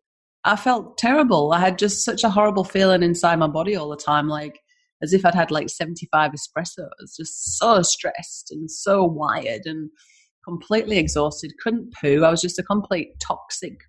I 0.44 0.56
felt 0.56 0.98
terrible. 0.98 1.52
I 1.54 1.60
had 1.60 1.78
just 1.78 2.06
such 2.06 2.24
a 2.24 2.30
horrible 2.30 2.63
feeling 2.63 3.04
inside 3.04 3.38
my 3.38 3.48
body 3.48 3.76
all 3.76 3.89
the 3.89 3.98
time, 3.98 4.28
like 4.28 4.60
as 5.02 5.14
if 5.14 5.26
I'd 5.26 5.36
had 5.36 5.52
like 5.52 5.70
75 5.70 6.32
espressos, 6.32 7.16
just 7.18 7.58
so 7.58 7.82
stressed 7.82 8.52
and 8.52 8.70
so 8.70 9.04
wired 9.04 9.62
and 9.66 9.90
completely 10.44 10.98
exhausted, 10.98 11.54
couldn't 11.62 11.94
poo. 11.94 12.24
I 12.24 12.30
was 12.30 12.42
just 12.42 12.60
a 12.60 12.64
complete 12.64 13.20
toxic 13.20 13.80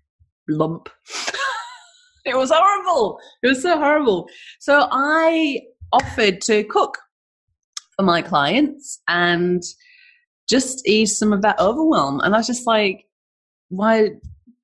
lump. 0.49 0.89
it 2.25 2.35
was 2.35 2.51
horrible. 2.53 3.19
It 3.43 3.47
was 3.47 3.61
so 3.61 3.77
horrible. 3.77 4.27
So 4.59 4.87
I 4.91 5.61
offered 5.91 6.41
to 6.41 6.63
cook 6.65 6.97
for 7.95 8.03
my 8.03 8.21
clients 8.21 9.01
and 9.07 9.61
just 10.49 10.87
ease 10.87 11.17
some 11.17 11.33
of 11.33 11.41
that 11.41 11.59
overwhelm. 11.59 12.19
And 12.21 12.33
I 12.33 12.39
was 12.39 12.47
just 12.47 12.67
like, 12.67 13.05
why 13.69 14.11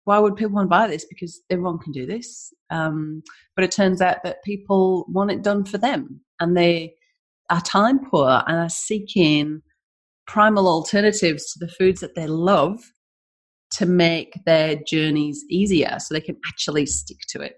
why 0.06 0.20
would 0.20 0.36
people 0.36 0.54
want 0.54 0.66
to 0.66 0.70
buy 0.70 0.88
this? 0.88 1.06
Because 1.06 1.42
everyone 1.50 1.80
can 1.80 1.92
do 1.92 2.06
this. 2.06 2.54
Um, 2.70 3.24
but 3.56 3.63
it 3.63 3.72
turns 3.72 4.02
out 4.02 4.24
that 4.24 4.44
people 4.44 5.06
want 5.08 5.32
it 5.32 5.44
done 5.44 5.66
for 5.66 5.78
them 5.78 6.22
and 6.39 6.58
they 6.58 6.96
are 7.50 7.62
time 7.62 8.00
poor 8.10 8.44
and 8.48 8.58
are 8.58 8.70
seeking 8.70 9.62
primal 10.28 10.68
alternatives 10.68 11.52
to 11.54 11.66
the 11.66 11.72
foods 11.72 12.02
that 12.02 12.16
they 12.16 12.28
love 12.28 12.80
to 13.72 13.86
make 13.86 14.34
their 14.46 14.76
journeys 14.88 15.44
easier 15.50 15.98
so 16.00 16.13
they 16.13 16.22
can 16.22 16.38
actually 16.48 16.86
stick 16.86 17.18
to 17.30 17.42
it. 17.42 17.56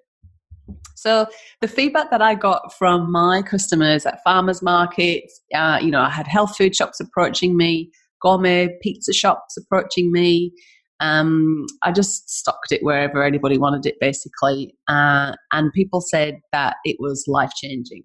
So 0.95 1.27
the 1.61 1.67
feedback 1.67 2.09
that 2.09 2.21
I 2.21 2.35
got 2.35 2.73
from 2.77 3.11
my 3.11 3.41
customers 3.41 4.05
at 4.05 4.23
farmers 4.23 4.61
markets, 4.61 5.41
uh, 5.53 5.79
you 5.81 5.91
know, 5.91 6.01
I 6.01 6.09
had 6.09 6.25
health 6.25 6.55
food 6.57 6.75
shops 6.75 6.99
approaching 6.99 7.55
me, 7.55 7.91
gourmet 8.21 8.69
pizza 8.81 9.13
shops 9.13 9.57
approaching 9.57 10.11
me. 10.11 10.51
Um, 10.99 11.65
I 11.83 11.91
just 11.91 12.29
stocked 12.29 12.71
it 12.71 12.83
wherever 12.83 13.23
anybody 13.23 13.57
wanted 13.57 13.85
it, 13.85 13.95
basically. 13.99 14.75
Uh, 14.87 15.33
and 15.51 15.73
people 15.73 16.01
said 16.01 16.39
that 16.51 16.77
it 16.85 16.97
was 16.99 17.25
life 17.27 17.51
changing. 17.55 18.03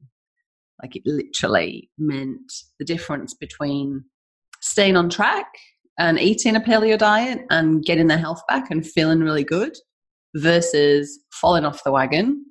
Like 0.83 0.97
it 0.97 1.03
literally 1.05 1.91
meant 1.99 2.53
the 2.79 2.85
difference 2.85 3.35
between 3.35 4.05
staying 4.61 4.97
on 4.97 5.09
track 5.11 5.47
and 5.99 6.19
eating 6.19 6.57
a 6.57 6.61
paleo 6.61 6.97
diet 6.97 7.41
and 7.51 7.85
getting 7.85 8.07
their 8.07 8.19
health 8.19 8.43
back 8.49 8.71
and 8.71 8.87
feeling 8.87 9.21
really 9.21 9.45
good 9.45 9.77
versus 10.37 11.19
falling 11.33 11.65
off 11.65 11.85
the 11.85 11.93
wagon 11.93 12.45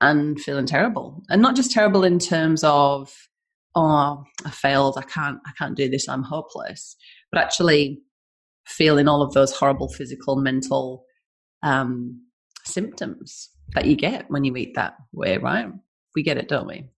and 0.00 0.40
feeling 0.40 0.66
terrible 0.66 1.22
and 1.28 1.42
not 1.42 1.56
just 1.56 1.72
terrible 1.72 2.04
in 2.04 2.18
terms 2.18 2.62
of 2.62 3.12
oh 3.74 4.22
i 4.44 4.50
failed 4.50 4.96
i 4.96 5.02
can't 5.02 5.38
i 5.46 5.50
can't 5.58 5.76
do 5.76 5.88
this 5.88 6.08
i'm 6.08 6.22
hopeless 6.22 6.96
but 7.32 7.40
actually 7.40 8.00
feeling 8.68 9.08
all 9.08 9.22
of 9.22 9.32
those 9.32 9.52
horrible 9.52 9.88
physical 9.88 10.36
mental 10.36 11.04
um, 11.62 12.22
symptoms 12.64 13.50
that 13.74 13.86
you 13.86 13.96
get 13.96 14.30
when 14.30 14.44
you 14.44 14.54
eat 14.56 14.74
that 14.74 14.94
way 15.12 15.38
right? 15.38 15.66
We 16.14 16.22
get 16.22 16.38
it 16.38 16.48
don't 16.48 16.66
we? 16.66 16.90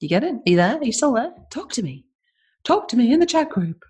You 0.00 0.08
get 0.08 0.24
it? 0.24 0.34
Are 0.34 0.42
you 0.46 0.56
there? 0.56 0.76
Are 0.76 0.84
you 0.84 0.92
still 0.92 1.14
there? 1.14 1.32
Talk 1.50 1.72
to 1.72 1.82
me. 1.82 2.04
Talk 2.64 2.88
to 2.88 2.96
me 2.96 3.12
in 3.12 3.20
the 3.20 3.26
chat 3.26 3.48
group. 3.48 3.84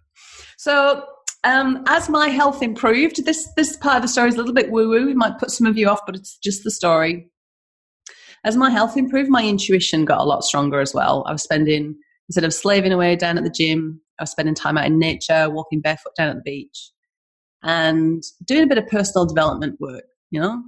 So 0.57 1.05
um, 1.45 1.85
as 1.87 2.09
my 2.09 2.29
health 2.29 2.63
improved, 2.63 3.25
this 3.25 3.49
this 3.57 3.77
part 3.77 3.97
of 3.97 4.03
the 4.03 4.09
story 4.09 4.29
is 4.29 4.35
a 4.35 4.39
little 4.39 4.55
bit 4.55 4.71
woo 4.71 4.89
woo. 4.89 5.09
It 5.09 5.17
might 5.17 5.39
put 5.39 5.51
some 5.51 5.67
of 5.67 5.79
you 5.79 5.89
off, 5.89 6.01
but 6.07 6.17
it's 6.17 6.37
just 6.39 6.65
the 6.65 6.71
story. 6.71 7.31
As 8.45 8.57
my 8.57 8.71
health 8.71 8.97
improved, 8.97 9.31
my 9.31 9.45
intuition 9.45 10.05
got 10.05 10.21
a 10.21 10.25
lot 10.25 10.45
stronger 10.45 10.81
as 10.81 10.95
well. 10.95 11.25
I 11.27 11.33
was 11.33 11.43
spending 11.43 11.97
instead 12.29 12.45
of 12.45 12.53
slaving 12.53 12.93
away 12.93 13.17
down 13.17 13.39
at 13.39 13.45
the 13.45 13.51
gym, 13.51 14.01
I 14.19 14.25
was 14.25 14.31
spending 14.31 14.55
time 14.55 14.77
out 14.77 14.87
in 14.87 14.99
nature, 14.99 15.49
walking 15.49 15.81
barefoot 15.81 16.15
down 16.17 16.31
at 16.31 16.37
the 16.37 16.43
beach, 16.43 16.91
and 17.63 18.23
doing 18.45 18.63
a 18.63 18.67
bit 18.67 18.79
of 18.79 18.87
personal 18.87 19.27
development 19.27 19.81
work. 19.81 20.05
You 20.31 20.41
know, 20.41 20.63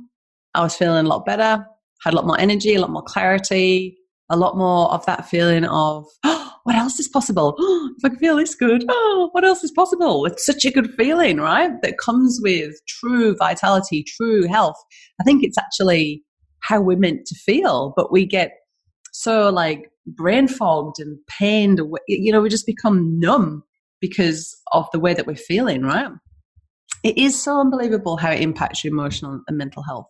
I 0.55 0.63
was 0.63 0.77
feeling 0.77 1.05
a 1.05 1.09
lot 1.09 1.27
better, 1.27 1.67
had 2.03 2.15
a 2.15 2.17
lot 2.17 2.27
more 2.27 2.41
energy, 2.41 2.75
a 2.75 2.81
lot 2.81 2.91
more 2.91 3.03
clarity, 3.03 3.99
a 4.31 4.37
lot 4.37 4.57
more 4.57 4.91
of 4.93 5.05
that 5.07 5.29
feeling 5.29 5.65
of. 5.65 6.07
Oh, 6.25 6.53
what 6.65 6.77
else 6.77 7.01
is 7.01 7.09
possible? 7.09 7.57
Oh, 7.59 7.91
if 7.99 8.05
I 8.05 8.09
can 8.11 8.19
feel 8.19 8.37
this 8.37 8.55
good, 8.55 8.85
oh, 8.89 9.31
what 9.33 9.45
else 9.45 9.65
is 9.65 9.71
possible? 9.73 10.27
It's 10.27 10.45
such 10.45 10.65
a 10.65 10.71
good 10.71 10.93
feeling, 10.95 11.39
right? 11.39 11.71
That 11.83 11.99
comes 11.99 12.41
with 12.43 12.75
true 12.87 13.35
vitality, 13.37 14.05
true 14.05 14.47
health. 14.47 14.77
I 15.21 15.25
think 15.25 15.43
it's 15.43 15.59
actually 15.59 16.25
how 16.61 16.81
we're 16.81 16.99
meant 16.99 17.27
to 17.27 17.35
feel, 17.35 17.95
but 17.97 18.13
we 18.13 18.27
get 18.27 18.53
so 19.13 19.49
like 19.51 19.91
brain 20.07 20.49
fogged 20.49 20.99
and 20.99 21.19
pained. 21.27 21.81
You 22.07 22.33
know, 22.33 22.41
we 22.41 22.49
just 22.49 22.67
become 22.67 23.19
numb 23.19 23.65
because 24.01 24.57
of 24.73 24.87
the 24.93 25.01
way 25.01 25.15
that 25.15 25.27
we're 25.27 25.37
feeling, 25.37 25.83
right? 25.83 26.11
It 27.05 27.17
is 27.19 27.41
so 27.41 27.61
unbelievable 27.61 28.17
how 28.17 28.31
it 28.31 28.41
impacts 28.41 28.85
your 28.85 28.93
emotional 28.93 29.41
and 29.47 29.57
mental 29.57 29.83
health. 29.83 30.07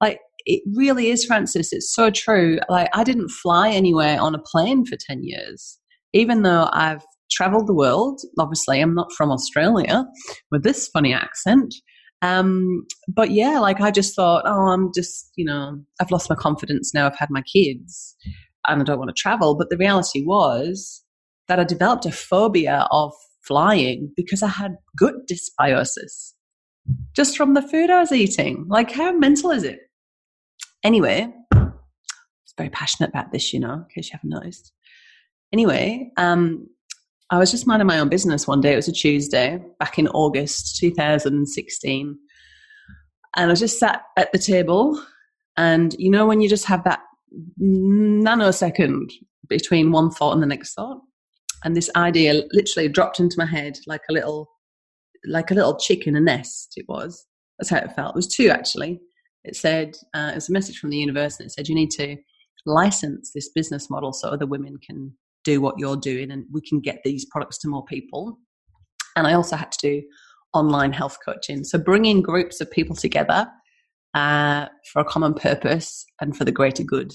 Like 0.00 0.18
it 0.46 0.62
really 0.74 1.10
is, 1.10 1.24
Francis. 1.24 1.72
It's 1.72 1.94
so 1.94 2.10
true. 2.10 2.58
Like, 2.68 2.88
I 2.94 3.04
didn't 3.04 3.28
fly 3.30 3.70
anywhere 3.70 4.20
on 4.20 4.34
a 4.34 4.38
plane 4.38 4.84
for 4.84 4.96
10 4.96 5.22
years, 5.22 5.78
even 6.12 6.42
though 6.42 6.68
I've 6.72 7.04
traveled 7.30 7.66
the 7.66 7.74
world. 7.74 8.20
Obviously, 8.38 8.80
I'm 8.80 8.94
not 8.94 9.12
from 9.12 9.30
Australia 9.30 10.04
with 10.50 10.62
this 10.62 10.88
funny 10.88 11.12
accent. 11.12 11.74
Um, 12.22 12.86
but 13.08 13.30
yeah, 13.30 13.58
like 13.60 13.80
I 13.80 13.90
just 13.90 14.14
thought, 14.14 14.42
oh, 14.44 14.68
I'm 14.68 14.90
just, 14.94 15.30
you 15.36 15.44
know, 15.44 15.80
I've 16.00 16.10
lost 16.10 16.28
my 16.28 16.36
confidence 16.36 16.92
now. 16.92 17.06
I've 17.06 17.16
had 17.16 17.30
my 17.30 17.42
kids 17.42 18.14
and 18.66 18.80
I 18.80 18.84
don't 18.84 18.98
want 18.98 19.08
to 19.14 19.20
travel. 19.20 19.56
But 19.56 19.70
the 19.70 19.78
reality 19.78 20.22
was 20.24 21.02
that 21.48 21.58
I 21.58 21.64
developed 21.64 22.04
a 22.06 22.12
phobia 22.12 22.86
of 22.90 23.12
flying 23.50 24.12
because 24.16 24.44
I 24.44 24.48
had 24.48 24.76
gut 24.96 25.14
dysbiosis 25.28 26.34
just 27.16 27.36
from 27.36 27.54
the 27.54 27.62
food 27.62 27.90
I 27.90 27.98
was 27.98 28.12
eating. 28.12 28.64
Like, 28.68 28.92
how 28.92 29.10
mental 29.10 29.50
is 29.50 29.64
it? 29.64 29.80
Anyway, 30.84 31.28
I 31.52 31.58
was 31.58 32.54
very 32.56 32.70
passionate 32.70 33.10
about 33.10 33.32
this, 33.32 33.52
you 33.52 33.58
know, 33.58 33.74
in 33.74 33.84
case 33.92 34.06
you 34.06 34.12
haven't 34.12 34.30
noticed. 34.30 34.72
Anyway, 35.52 36.12
um, 36.16 36.68
I 37.30 37.38
was 37.38 37.50
just 37.50 37.66
minding 37.66 37.88
my 37.88 37.98
own 37.98 38.08
business 38.08 38.46
one 38.46 38.60
day. 38.60 38.72
It 38.72 38.76
was 38.76 38.88
a 38.88 38.92
Tuesday 38.92 39.60
back 39.80 39.98
in 39.98 40.06
August 40.08 40.78
2016. 40.78 42.18
And 43.36 43.50
I 43.50 43.54
just 43.56 43.80
sat 43.80 44.02
at 44.16 44.30
the 44.30 44.38
table. 44.38 45.02
And 45.56 45.92
you 45.98 46.10
know, 46.10 46.24
when 46.24 46.40
you 46.40 46.48
just 46.48 46.66
have 46.66 46.84
that 46.84 47.00
nanosecond 47.60 49.10
between 49.48 49.90
one 49.90 50.12
thought 50.12 50.34
and 50.34 50.42
the 50.42 50.46
next 50.46 50.74
thought? 50.74 51.00
And 51.64 51.76
this 51.76 51.90
idea 51.96 52.42
literally 52.52 52.88
dropped 52.88 53.20
into 53.20 53.36
my 53.38 53.46
head 53.46 53.78
like 53.86 54.02
a 54.08 54.12
little, 54.12 54.48
like 55.26 55.50
a 55.50 55.54
little 55.54 55.76
chick 55.76 56.06
in 56.06 56.16
a 56.16 56.20
nest. 56.20 56.74
It 56.76 56.86
was. 56.88 57.26
That's 57.58 57.70
how 57.70 57.78
it 57.78 57.92
felt. 57.92 58.14
It 58.14 58.16
was 58.16 58.34
two 58.34 58.48
actually. 58.48 59.00
It 59.44 59.56
said, 59.56 59.96
uh, 60.14 60.30
it 60.32 60.36
was 60.36 60.48
a 60.48 60.52
message 60.52 60.78
from 60.78 60.90
the 60.90 60.98
universe, 60.98 61.38
and 61.38 61.46
it 61.46 61.52
said, 61.52 61.66
you 61.66 61.74
need 61.74 61.90
to 61.92 62.16
license 62.66 63.32
this 63.34 63.48
business 63.54 63.88
model 63.88 64.12
so 64.12 64.28
other 64.28 64.46
women 64.46 64.76
can 64.86 65.14
do 65.44 65.60
what 65.60 65.76
you're 65.78 65.96
doing 65.96 66.30
and 66.30 66.44
we 66.52 66.60
can 66.60 66.80
get 66.80 67.00
these 67.04 67.24
products 67.26 67.58
to 67.58 67.68
more 67.68 67.84
people. 67.86 68.38
And 69.16 69.26
I 69.26 69.34
also 69.34 69.56
had 69.56 69.72
to 69.72 69.78
do 69.80 70.02
online 70.52 70.92
health 70.92 71.18
coaching. 71.24 71.64
So 71.64 71.78
bringing 71.78 72.22
groups 72.22 72.60
of 72.60 72.70
people 72.70 72.96
together 72.96 73.48
uh, 74.14 74.66
for 74.92 75.00
a 75.00 75.04
common 75.04 75.34
purpose 75.34 76.04
and 76.20 76.36
for 76.36 76.44
the 76.44 76.52
greater 76.52 76.82
good. 76.82 77.12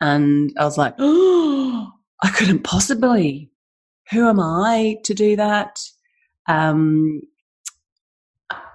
And 0.00 0.52
I 0.58 0.64
was 0.64 0.78
like, 0.78 0.94
oh, 0.98 1.90
I 2.22 2.30
couldn't 2.30 2.62
possibly. 2.62 3.50
Who 4.10 4.28
am 4.28 4.40
I 4.40 4.96
to 5.04 5.14
do 5.14 5.36
that? 5.36 5.78
Um, 6.48 7.22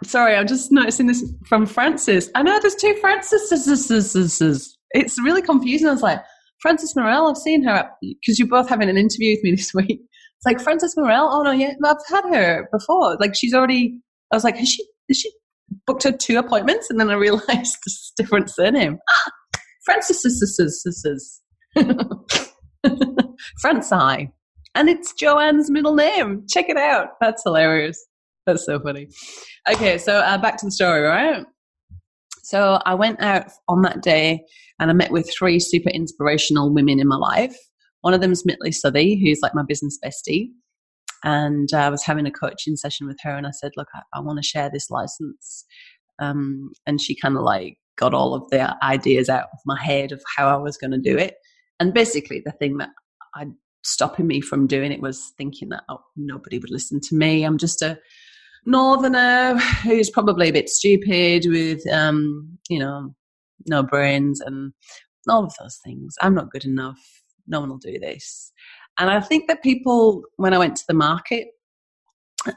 sorry, 0.04 0.36
I'm 0.36 0.48
just 0.48 0.72
noticing 0.72 1.08
this 1.08 1.24
from 1.48 1.66
Francis. 1.66 2.30
I 2.36 2.44
know 2.44 2.60
there's 2.60 2.76
two 2.76 2.96
Francis. 2.96 4.74
It's 4.92 5.20
really 5.22 5.42
confusing. 5.42 5.90
I 5.90 5.92
was 5.92 6.02
like, 6.02 6.24
Frances 6.62 6.96
Morel, 6.96 7.28
I've 7.28 7.38
seen 7.38 7.62
her 7.66 7.90
because 8.02 8.40
you're 8.40 8.48
both 8.48 8.70
having 8.70 8.90
an 8.90 8.98
interview 8.98 9.36
with 9.36 9.44
me 9.44 9.52
this 9.56 9.74
week. 9.74 10.00
It's 10.00 10.46
like 10.46 10.62
Frances 10.62 10.96
Morel. 10.96 11.30
Oh 11.32 11.44
no, 11.44 11.52
yeah, 11.52 11.74
I've 11.84 11.98
had 12.08 12.24
her 12.34 12.70
before. 12.72 13.18
Like 13.20 13.36
she's 13.36 13.54
already. 13.54 14.00
I 14.32 14.36
was 14.36 14.44
like, 14.44 14.58
has 14.58 14.70
she? 14.70 14.86
Has 15.10 15.18
she 15.18 15.32
booked 15.86 16.04
her 16.04 16.12
two 16.12 16.38
appointments? 16.38 16.90
And 16.90 17.00
then 17.00 17.10
I 17.10 17.16
realized 17.16 17.78
this 17.86 18.14
different 18.16 18.50
surname. 18.50 18.98
Francis's. 19.84 21.42
Francis, 23.62 23.92
Franci. 23.92 24.32
And 24.78 24.90
it's 24.90 25.12
Joanne's 25.14 25.72
middle 25.72 25.96
name. 25.96 26.44
Check 26.48 26.70
it 26.70 26.78
out. 26.78 27.14
That's 27.20 27.42
hilarious. 27.44 28.00
That's 28.46 28.64
so 28.64 28.80
funny. 28.80 29.08
Okay, 29.68 29.98
so 29.98 30.18
uh, 30.18 30.38
back 30.38 30.58
to 30.58 30.68
the 30.68 30.72
story, 30.72 31.02
right? 31.02 31.44
So 32.44 32.80
I 32.86 32.94
went 32.94 33.20
out 33.20 33.50
on 33.68 33.82
that 33.82 34.04
day 34.04 34.40
and 34.80 34.92
I 34.92 34.94
met 34.94 35.10
with 35.12 35.34
three 35.36 35.60
super 35.60 35.90
inspirational 35.90 36.72
women 36.72 37.00
in 37.00 37.08
my 37.08 37.16
life. 37.16 37.58
One 38.02 38.14
of 38.14 38.22
them 38.22 38.32
is 38.32 38.46
Mitli 38.46 38.72
Southey, 38.72 39.20
who's 39.20 39.40
like 39.42 39.56
my 39.56 39.64
business 39.68 39.98
bestie. 40.06 40.50
And 41.24 41.70
I 41.74 41.90
was 41.90 42.06
having 42.06 42.28
a 42.28 42.32
coaching 42.32 42.76
session 42.76 43.08
with 43.08 43.18
her, 43.24 43.32
and 43.32 43.48
I 43.48 43.52
said, 43.52 43.72
Look, 43.76 43.88
I, 43.96 44.02
I 44.14 44.20
want 44.20 44.38
to 44.38 44.48
share 44.48 44.70
this 44.72 44.92
license. 44.92 45.66
Um, 46.20 46.70
and 46.86 47.02
she 47.02 47.20
kind 47.20 47.36
of 47.36 47.42
like 47.42 47.78
got 47.98 48.14
all 48.14 48.36
of 48.36 48.48
the 48.52 48.78
ideas 48.86 49.28
out 49.28 49.48
of 49.52 49.60
my 49.66 49.82
head 49.82 50.12
of 50.12 50.22
how 50.38 50.48
I 50.48 50.62
was 50.62 50.78
going 50.78 50.92
to 50.92 51.00
do 51.00 51.18
it. 51.18 51.34
And 51.80 51.96
basically, 51.96 52.44
the 52.46 52.52
thing 52.52 52.78
that 52.78 52.90
I 53.34 53.48
stopping 53.88 54.28
me 54.28 54.42
from 54.42 54.68
doing 54.68 54.92
it 54.92 55.02
was 55.02 55.34
thinking 55.38 55.70
that 55.70 55.84
oh, 55.90 56.02
nobody 56.16 56.60
would 56.60 56.72
listen 56.72 57.00
to 57.02 57.16
me. 57.16 57.44
I'm 57.44 57.58
just 57.58 57.82
a 57.82 57.98
northerner 58.66 59.58
who's 59.84 60.10
probably 60.10 60.50
a 60.50 60.54
bit 60.54 60.70
stupid 60.70 61.46
with, 61.48 61.88
um, 61.92 62.58
you 62.70 62.80
know, 62.80 63.16
no 63.66 63.82
brains 63.84 64.42
and 64.42 64.74
all 65.30 65.46
of 65.46 65.54
those 65.60 65.80
things. 65.84 66.16
I'm 66.22 66.36
not 66.36 66.52
good 66.52 66.66
enough. 66.66 67.00
No 67.48 67.62
one 67.62 67.70
will 67.70 67.78
do 67.78 67.98
this. 67.98 68.52
And 69.00 69.10
I 69.10 69.22
think 69.22 69.48
that 69.48 69.64
people, 69.64 70.24
when 70.36 70.54
I 70.54 70.58
went 70.58 70.76
to 70.78 70.86
the 70.88 70.94
market, 70.94 71.48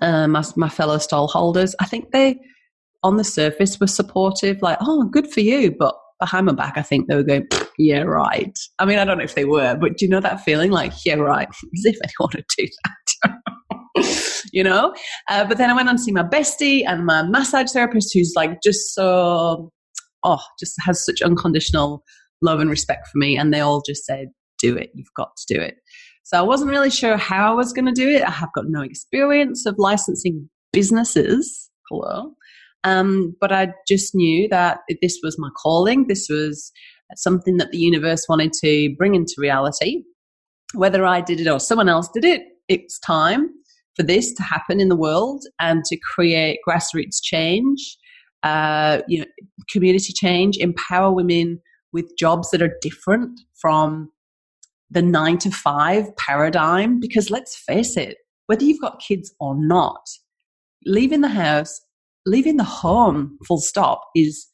uh, 0.01 0.27
my, 0.27 0.43
my 0.57 0.69
fellow 0.69 0.99
stall 0.99 1.29
holders, 1.29 1.75
I 1.81 1.87
think 1.87 2.11
they, 2.11 2.39
on 3.03 3.17
the 3.17 3.25
surface, 3.25 3.79
were 3.79 3.87
supportive, 3.87 4.63
like, 4.63 4.79
oh, 4.81 5.05
good 5.05 5.31
for 5.31 5.41
you. 5.41 5.75
But 5.79 5.95
behind 6.21 6.47
my 6.47 6.53
back, 6.53 6.75
I 6.77 6.83
think 6.83 7.09
they 7.09 7.17
were 7.17 7.23
going, 7.23 7.49
yeah, 7.79 8.03
right. 8.03 8.57
I 8.79 8.85
mean, 8.85 8.99
I 8.99 9.05
don't 9.05 9.19
know 9.19 9.25
if 9.25 9.35
they 9.35 9.45
were, 9.45 9.77
but 9.77 9.97
do 9.97 10.05
you 10.05 10.11
know 10.11 10.21
that 10.21 10.45
feeling 10.45 10.71
like, 10.71 10.93
yeah, 11.05 11.15
right, 11.15 11.49
as 11.49 11.85
if 11.85 11.97
anyone 12.03 12.33
would 12.35 12.45
do 12.57 12.67
that? 12.85 13.41
you 14.53 14.63
know? 14.63 14.95
Uh, 15.29 15.45
but 15.47 15.59
then 15.59 15.71
I 15.71 15.75
went 15.75 15.89
on 15.89 15.97
to 15.97 16.03
see 16.03 16.13
my 16.13 16.23
bestie 16.23 16.85
and 16.87 17.07
my 17.07 17.23
massage 17.23 17.73
therapist 17.73 18.11
who's 18.15 18.35
like 18.37 18.63
just 18.63 18.95
so, 18.95 19.73
oh, 20.25 20.43
just 20.59 20.77
has 20.85 21.05
such 21.05 21.23
unconditional 21.23 22.05
love 22.43 22.61
and 22.61 22.71
respect 22.71 23.09
for 23.09 23.19
me. 23.19 23.37
And 23.37 23.53
they 23.53 23.61
all 23.61 23.83
just 23.87 24.05
said, 24.05 24.29
do 24.59 24.77
it. 24.77 24.91
You've 24.95 25.15
got 25.17 25.31
to 25.37 25.55
do 25.55 25.61
it. 25.61 25.77
So 26.25 26.39
I 26.39 26.43
wasn't 26.43 26.71
really 26.71 26.91
sure 26.91 27.17
how 27.17 27.53
I 27.53 27.55
was 27.55 27.73
going 27.73 27.87
to 27.87 27.93
do 27.93 28.09
it. 28.09 28.23
I 28.23 28.31
have 28.31 28.53
got 28.55 28.67
no 28.69 28.83
experience 28.83 29.67
of 29.67 29.75
licensing 29.79 30.49
businesses. 30.73 31.71
Hello. 31.89 32.35
Um, 32.85 33.37
but 33.41 33.53
I 33.53 33.73
just 33.87 34.15
knew 34.15 34.49
that 34.49 34.81
this 35.03 35.21
was 35.23 35.39
my 35.39 35.51
calling. 35.61 36.07
This 36.07 36.29
was 36.31 36.73
something 37.17 37.57
that 37.59 37.71
the 37.71 37.79
universe 37.79 38.27
wanted 38.29 38.53
to 38.65 38.95
bring 38.97 39.15
into 39.15 39.35
reality. 39.39 40.03
Whether 40.75 41.05
I 41.05 41.21
did 41.21 41.41
it 41.41 41.49
or 41.49 41.61
someone 41.61 41.89
else 41.89 42.09
did 42.09 42.25
it, 42.25 42.43
it's 42.69 42.99
time 43.01 43.51
for 43.97 44.03
this 44.05 44.33
to 44.35 44.43
happen 44.43 44.81
in 44.81 44.89
the 44.89 44.97
world 44.97 45.45
and 45.59 45.85
to 45.85 45.99
create 45.99 46.61
grassroots 46.67 47.19
change, 47.23 47.99
uh, 48.45 49.03
you 49.09 49.19
know, 49.19 49.27
community 49.71 50.13
change, 50.13 50.57
empower 50.59 51.13
women 51.13 51.61
with 51.93 52.17
jobs 52.17 52.51
that 52.51 52.63
are 52.63 52.77
different 52.81 53.41
from 53.61 54.11
the 54.91 55.03
nine 55.03 55.39
to 55.39 55.51
five 55.51 56.17
paradigm. 56.17 57.01
Because 57.01 57.31
let's 57.31 57.57
face 57.57 57.97
it, 57.97 58.19
whether 58.47 58.65
you've 58.65 58.81
got 58.81 59.03
kids 59.07 59.35
or 59.41 59.55
not, 59.57 60.07
leaving 60.87 61.21
the 61.21 61.29
house 61.29 61.81
leaving 62.27 62.57
the 62.57 62.65
home 62.65 63.39
full 63.47 63.59
stop 63.59 64.03
is 64.15 64.47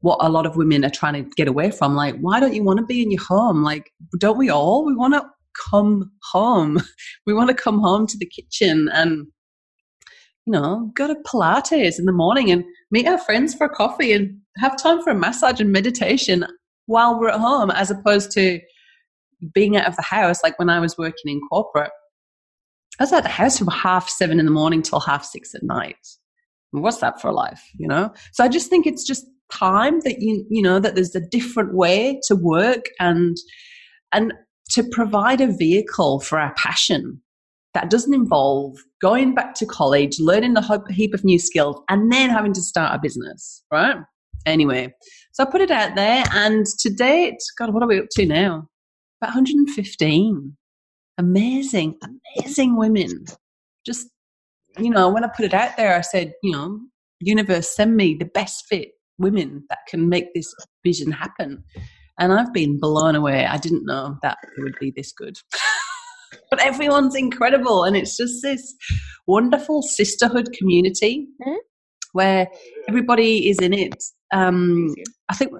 what 0.00 0.18
a 0.20 0.28
lot 0.28 0.44
of 0.44 0.56
women 0.56 0.84
are 0.84 0.90
trying 0.90 1.14
to 1.14 1.30
get 1.36 1.48
away 1.48 1.70
from. 1.70 1.94
Like, 1.94 2.16
why 2.20 2.38
don't 2.38 2.54
you 2.54 2.62
want 2.62 2.78
to 2.78 2.84
be 2.84 3.02
in 3.02 3.10
your 3.10 3.22
home? 3.22 3.62
Like, 3.62 3.90
don't 4.18 4.36
we 4.36 4.50
all? 4.50 4.84
We 4.84 4.94
want 4.94 5.14
to 5.14 5.24
come 5.70 6.10
home. 6.32 6.80
We 7.26 7.32
want 7.32 7.48
to 7.48 7.54
come 7.54 7.80
home 7.80 8.06
to 8.08 8.18
the 8.18 8.26
kitchen 8.26 8.90
and, 8.92 9.26
you 10.46 10.52
know, 10.52 10.90
go 10.94 11.06
to 11.06 11.16
Pilates 11.26 11.98
in 11.98 12.04
the 12.04 12.12
morning 12.12 12.50
and 12.50 12.64
meet 12.90 13.08
our 13.08 13.16
friends 13.16 13.54
for 13.54 13.66
coffee 13.66 14.12
and 14.12 14.40
have 14.58 14.76
time 14.76 15.02
for 15.02 15.10
a 15.10 15.14
massage 15.14 15.58
and 15.58 15.72
meditation 15.72 16.44
while 16.84 17.18
we're 17.18 17.30
at 17.30 17.40
home, 17.40 17.70
as 17.70 17.90
opposed 17.90 18.30
to 18.32 18.60
being 19.54 19.74
out 19.74 19.86
of 19.86 19.96
the 19.96 20.02
house. 20.02 20.42
Like 20.42 20.58
when 20.58 20.68
I 20.68 20.80
was 20.80 20.98
working 20.98 21.32
in 21.32 21.40
corporate, 21.50 21.92
I 23.00 23.04
was 23.04 23.12
at 23.14 23.22
the 23.22 23.30
house 23.30 23.58
from 23.58 23.68
half 23.68 24.10
seven 24.10 24.38
in 24.38 24.44
the 24.44 24.52
morning 24.52 24.82
till 24.82 25.00
half 25.00 25.24
six 25.24 25.54
at 25.54 25.62
night 25.62 25.96
what's 26.82 26.98
that 26.98 27.20
for 27.20 27.32
life 27.32 27.62
you 27.78 27.86
know? 27.86 28.12
So 28.32 28.44
i 28.44 28.48
just 28.48 28.70
think 28.70 28.86
it's 28.86 29.04
just 29.04 29.26
time 29.50 30.00
that 30.00 30.20
you 30.20 30.44
you 30.48 30.62
know 30.62 30.78
that 30.80 30.94
there's 30.94 31.14
a 31.14 31.20
different 31.20 31.74
way 31.74 32.20
to 32.26 32.34
work 32.34 32.86
and 32.98 33.36
and 34.12 34.32
to 34.70 34.82
provide 34.90 35.40
a 35.40 35.46
vehicle 35.46 36.20
for 36.20 36.38
our 36.38 36.54
passion 36.56 37.20
that 37.74 37.90
doesn't 37.90 38.14
involve 38.14 38.76
going 39.00 39.34
back 39.34 39.54
to 39.54 39.66
college 39.66 40.18
learning 40.18 40.56
a 40.56 40.92
heap 40.92 41.12
of 41.12 41.24
new 41.24 41.38
skills 41.38 41.80
and 41.88 42.10
then 42.12 42.30
having 42.30 42.52
to 42.52 42.62
start 42.62 42.94
a 42.94 42.98
business 42.98 43.62
right? 43.70 43.96
Anyway 44.46 44.92
so 45.32 45.44
i 45.44 45.50
put 45.50 45.60
it 45.60 45.70
out 45.70 45.94
there 45.94 46.24
and 46.32 46.66
to 46.66 46.90
date 46.90 47.38
god 47.58 47.72
what 47.72 47.82
are 47.82 47.88
we 47.88 47.98
up 47.98 48.06
to 48.10 48.26
now? 48.26 48.68
About 49.20 49.34
115 49.34 50.56
amazing 51.18 51.96
amazing 52.02 52.76
women. 52.76 53.24
Just 53.86 54.08
you 54.78 54.90
know, 54.90 55.08
when 55.08 55.24
I 55.24 55.28
put 55.28 55.44
it 55.44 55.54
out 55.54 55.76
there, 55.76 55.96
I 55.96 56.00
said, 56.00 56.32
you 56.42 56.52
know, 56.52 56.80
universe, 57.20 57.74
send 57.74 57.96
me 57.96 58.14
the 58.14 58.24
best 58.24 58.66
fit 58.68 58.92
women 59.18 59.64
that 59.68 59.78
can 59.88 60.08
make 60.08 60.34
this 60.34 60.52
vision 60.82 61.12
happen. 61.12 61.64
And 62.18 62.32
I've 62.32 62.52
been 62.52 62.78
blown 62.78 63.16
away. 63.16 63.46
I 63.46 63.56
didn't 63.56 63.86
know 63.86 64.16
that 64.22 64.38
it 64.56 64.62
would 64.62 64.76
be 64.80 64.92
this 64.94 65.12
good. 65.12 65.36
but 66.50 66.60
everyone's 66.60 67.14
incredible. 67.14 67.84
And 67.84 67.96
it's 67.96 68.16
just 68.16 68.42
this 68.42 68.74
wonderful 69.26 69.82
sisterhood 69.82 70.52
community 70.52 71.28
mm-hmm. 71.42 71.58
where 72.12 72.48
everybody 72.88 73.48
is 73.48 73.58
in 73.58 73.72
it. 73.72 74.02
Um, 74.32 74.94
I 75.28 75.34
think 75.34 75.52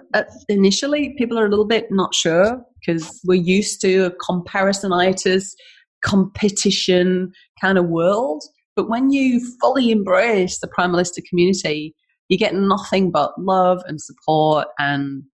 initially 0.48 1.14
people 1.16 1.38
are 1.38 1.46
a 1.46 1.50
little 1.50 1.66
bit 1.66 1.86
not 1.90 2.14
sure 2.14 2.60
because 2.80 3.20
we're 3.24 3.34
used 3.34 3.80
to 3.82 4.06
a 4.06 4.10
comparisonitis, 4.10 5.54
competition 6.02 7.32
kind 7.60 7.78
of 7.78 7.86
world. 7.86 8.42
But 8.76 8.88
when 8.88 9.10
you 9.10 9.40
fully 9.60 9.90
embrace 9.90 10.58
the 10.58 10.68
Primalista 10.68 11.24
community, 11.28 11.94
you 12.28 12.38
get 12.38 12.54
nothing 12.54 13.10
but 13.10 13.40
love 13.40 13.82
and 13.86 14.00
support. 14.00 14.68
And 14.78 15.24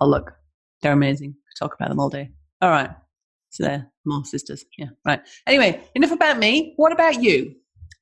oh, 0.00 0.06
look, 0.06 0.32
they're 0.82 0.92
amazing. 0.92 1.34
Talk 1.58 1.74
about 1.74 1.88
them 1.90 2.00
all 2.00 2.08
day. 2.08 2.30
All 2.62 2.70
right. 2.70 2.90
So 3.50 3.64
they're 3.64 3.90
more 4.06 4.24
sisters. 4.24 4.64
Yeah. 4.78 4.88
Right. 5.04 5.20
Anyway, 5.46 5.80
enough 5.94 6.12
about 6.12 6.38
me. 6.38 6.74
What 6.76 6.92
about 6.92 7.22
you? 7.22 7.54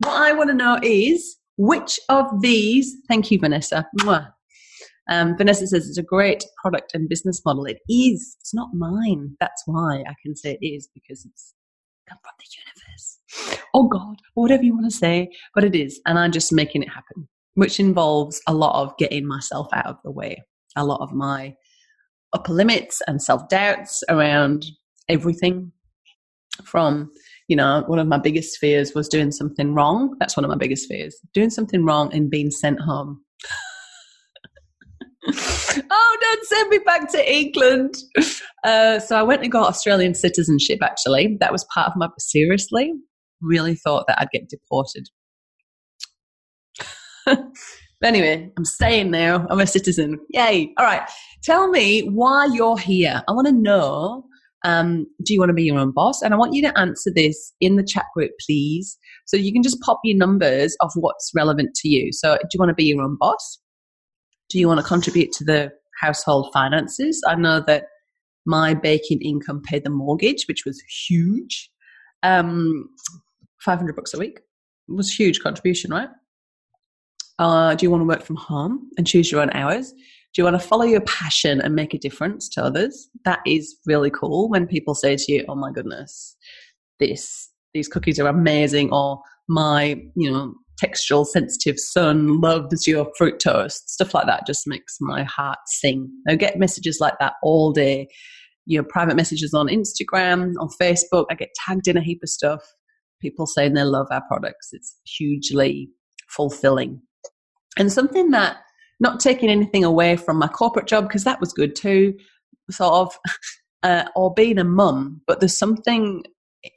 What 0.04 0.14
I 0.14 0.32
want 0.32 0.50
to 0.50 0.54
know 0.54 0.78
is 0.82 1.36
which 1.56 1.98
of 2.08 2.40
these, 2.40 2.96
thank 3.08 3.30
you, 3.30 3.38
Vanessa. 3.38 3.88
Um, 5.10 5.36
Vanessa 5.36 5.66
says 5.66 5.88
it's 5.88 5.98
a 5.98 6.02
great 6.02 6.44
product 6.60 6.92
and 6.94 7.08
business 7.08 7.42
model. 7.44 7.64
It 7.64 7.78
is. 7.88 8.36
It's 8.40 8.54
not 8.54 8.68
mine. 8.74 9.36
That's 9.40 9.62
why 9.66 10.04
I 10.06 10.14
can 10.22 10.36
say 10.36 10.58
it 10.60 10.64
is 10.64 10.88
because 10.94 11.24
it's 11.24 11.54
come 12.08 12.18
from 12.22 12.34
the 12.38 12.46
universe. 12.56 12.87
Oh 13.74 13.88
God, 13.88 14.16
whatever 14.34 14.62
you 14.62 14.74
want 14.74 14.86
to 14.86 14.96
say, 14.96 15.30
but 15.54 15.64
it 15.64 15.74
is. 15.74 16.00
And 16.06 16.18
I'm 16.18 16.32
just 16.32 16.52
making 16.52 16.82
it 16.82 16.88
happen, 16.88 17.28
which 17.54 17.78
involves 17.78 18.40
a 18.46 18.54
lot 18.54 18.82
of 18.82 18.96
getting 18.98 19.26
myself 19.26 19.68
out 19.72 19.86
of 19.86 19.96
the 20.04 20.10
way, 20.10 20.42
a 20.76 20.84
lot 20.84 21.00
of 21.00 21.12
my 21.12 21.54
upper 22.32 22.52
limits 22.52 23.00
and 23.06 23.22
self 23.22 23.48
doubts 23.48 24.02
around 24.08 24.64
everything 25.08 25.72
from 26.64 27.10
you 27.46 27.56
know 27.56 27.84
one 27.86 27.98
of 27.98 28.06
my 28.06 28.18
biggest 28.18 28.58
fears 28.58 28.92
was 28.94 29.08
doing 29.08 29.30
something 29.30 29.72
wrong 29.72 30.14
that's 30.18 30.36
one 30.36 30.44
of 30.44 30.50
my 30.50 30.56
biggest 30.56 30.88
fears 30.88 31.16
doing 31.32 31.48
something 31.48 31.84
wrong 31.84 32.12
and 32.12 32.30
being 32.30 32.50
sent 32.50 32.80
home 32.80 33.22
oh, 35.90 36.16
don't 36.20 36.44
send 36.46 36.70
me 36.70 36.78
back 36.78 37.10
to 37.10 37.32
England. 37.32 37.94
Uh, 38.64 38.98
so 38.98 39.16
I 39.16 39.22
went 39.22 39.42
and 39.42 39.52
got 39.52 39.68
Australian 39.68 40.14
citizenship, 40.14 40.78
actually. 40.82 41.36
That 41.40 41.52
was 41.52 41.66
part 41.72 41.88
of 41.88 41.94
my, 41.96 42.08
seriously, 42.18 42.92
really 43.40 43.74
thought 43.74 44.06
that 44.08 44.20
I'd 44.20 44.30
get 44.32 44.48
deported. 44.48 45.08
but 47.26 47.44
anyway, 48.02 48.50
I'm 48.56 48.64
staying 48.64 49.10
now. 49.10 49.46
I'm 49.50 49.60
a 49.60 49.66
citizen. 49.66 50.18
Yay. 50.30 50.72
All 50.78 50.84
right. 50.84 51.08
Tell 51.42 51.68
me 51.68 52.00
why 52.02 52.46
you're 52.46 52.78
here. 52.78 53.22
I 53.28 53.32
want 53.32 53.46
to 53.46 53.52
know 53.52 54.24
um, 54.64 55.06
do 55.22 55.32
you 55.32 55.38
want 55.38 55.50
to 55.50 55.54
be 55.54 55.62
your 55.62 55.78
own 55.78 55.92
boss? 55.92 56.20
And 56.20 56.34
I 56.34 56.36
want 56.36 56.52
you 56.52 56.62
to 56.62 56.76
answer 56.76 57.12
this 57.14 57.52
in 57.60 57.76
the 57.76 57.84
chat 57.84 58.06
group, 58.12 58.32
please. 58.44 58.98
So 59.26 59.36
you 59.36 59.52
can 59.52 59.62
just 59.62 59.80
pop 59.82 60.00
your 60.02 60.16
numbers 60.16 60.76
of 60.80 60.90
what's 60.96 61.30
relevant 61.32 61.74
to 61.76 61.88
you. 61.88 62.12
So, 62.12 62.36
do 62.36 62.48
you 62.52 62.58
want 62.58 62.70
to 62.70 62.74
be 62.74 62.84
your 62.84 63.02
own 63.02 63.16
boss? 63.20 63.60
do 64.48 64.58
you 64.58 64.66
want 64.66 64.80
to 64.80 64.86
contribute 64.86 65.32
to 65.32 65.44
the 65.44 65.70
household 66.00 66.50
finances? 66.52 67.22
I 67.26 67.34
know 67.34 67.62
that 67.66 67.84
my 68.46 68.74
baking 68.74 69.20
income 69.20 69.62
paid 69.62 69.84
the 69.84 69.90
mortgage, 69.90 70.44
which 70.46 70.64
was 70.64 70.80
huge. 71.06 71.70
Um, 72.22 72.88
500 73.60 73.96
books 73.96 74.14
a 74.14 74.18
week 74.18 74.40
it 74.88 74.96
was 74.96 75.12
huge 75.12 75.40
contribution, 75.40 75.90
right? 75.90 76.08
Uh, 77.38 77.74
do 77.74 77.84
you 77.84 77.90
want 77.90 78.00
to 78.00 78.06
work 78.06 78.22
from 78.22 78.36
home 78.36 78.90
and 78.96 79.06
choose 79.06 79.30
your 79.30 79.40
own 79.40 79.50
hours? 79.52 79.92
Do 79.92 80.42
you 80.42 80.44
want 80.44 80.60
to 80.60 80.66
follow 80.66 80.84
your 80.84 81.02
passion 81.02 81.60
and 81.60 81.74
make 81.74 81.94
a 81.94 81.98
difference 81.98 82.48
to 82.50 82.64
others? 82.64 83.08
That 83.24 83.40
is 83.46 83.76
really 83.86 84.10
cool 84.10 84.48
when 84.48 84.66
people 84.66 84.94
say 84.94 85.16
to 85.16 85.32
you, 85.32 85.44
"Oh 85.48 85.54
my 85.54 85.70
goodness, 85.70 86.36
this 86.98 87.50
these 87.74 87.88
cookies 87.88 88.18
are 88.18 88.28
amazing," 88.28 88.92
or 88.92 89.20
"My, 89.48 90.02
you 90.16 90.30
know, 90.30 90.54
textural 90.82 91.26
sensitive 91.26 91.78
son 91.78 92.40
loves 92.40 92.86
your 92.86 93.10
fruit 93.16 93.40
toast." 93.40 93.90
Stuff 93.90 94.14
like 94.14 94.26
that 94.26 94.46
just 94.46 94.66
makes 94.66 94.96
my 95.00 95.22
heart 95.22 95.58
sing. 95.66 96.10
I 96.28 96.34
get 96.34 96.58
messages 96.58 96.98
like 97.00 97.14
that 97.20 97.34
all 97.42 97.72
day. 97.72 98.08
You 98.66 98.78
know, 98.78 98.86
private 98.88 99.16
messages 99.16 99.54
on 99.54 99.68
Instagram, 99.68 100.52
on 100.58 100.68
Facebook. 100.80 101.26
I 101.30 101.34
get 101.34 101.54
tagged 101.66 101.88
in 101.88 101.96
a 101.96 102.02
heap 102.02 102.20
of 102.22 102.28
stuff. 102.28 102.60
People 103.20 103.46
saying 103.46 103.74
they 103.74 103.84
love 103.84 104.08
our 104.10 104.22
products. 104.28 104.70
It's 104.72 104.96
hugely 105.04 105.90
fulfilling. 106.28 107.02
And 107.78 107.92
something 107.92 108.30
that 108.30 108.58
not 109.00 109.20
taking 109.20 109.48
anything 109.48 109.84
away 109.84 110.16
from 110.16 110.38
my 110.38 110.48
corporate 110.48 110.86
job 110.86 111.04
because 111.04 111.24
that 111.24 111.40
was 111.40 111.52
good 111.52 111.76
too, 111.76 112.14
sort 112.70 112.92
of, 112.92 113.18
uh, 113.82 114.04
or 114.16 114.34
being 114.34 114.58
a 114.58 114.64
mum. 114.64 115.22
But 115.26 115.40
there's 115.40 115.58
something, 115.58 116.24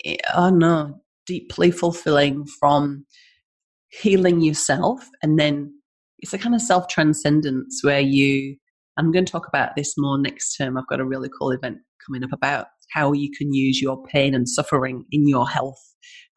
I 0.06 0.18
don't 0.36 0.60
know, 0.60 1.02
deeply 1.26 1.72
fulfilling 1.72 2.46
from 2.60 3.06
healing 3.90 4.42
yourself, 4.42 5.08
and 5.22 5.40
then 5.40 5.74
it's 6.20 6.34
a 6.34 6.38
kind 6.38 6.56
of 6.56 6.62
self 6.62 6.88
transcendence 6.88 7.82
where 7.84 8.02
you. 8.02 8.58
I'm 8.98 9.14
going 9.14 9.26
to 9.26 9.32
talk 9.32 9.48
about 9.48 9.78
this 9.78 9.94
more 9.98 10.20
next 10.20 10.58
term. 10.58 10.78
I've 10.78 10.88
got 10.88 11.00
a 11.00 11.06
really 11.06 11.30
cool 11.40 11.52
event 11.52 11.78
coming 12.06 12.24
up 12.26 12.34
about 12.34 12.68
how 12.92 13.14
you 13.14 13.32
can 13.36 13.54
use 13.54 13.82
your 13.82 14.04
pain 14.04 14.36
and 14.36 14.48
suffering 14.48 15.06
in 15.12 15.28
your 15.28 15.48
health 15.48 15.82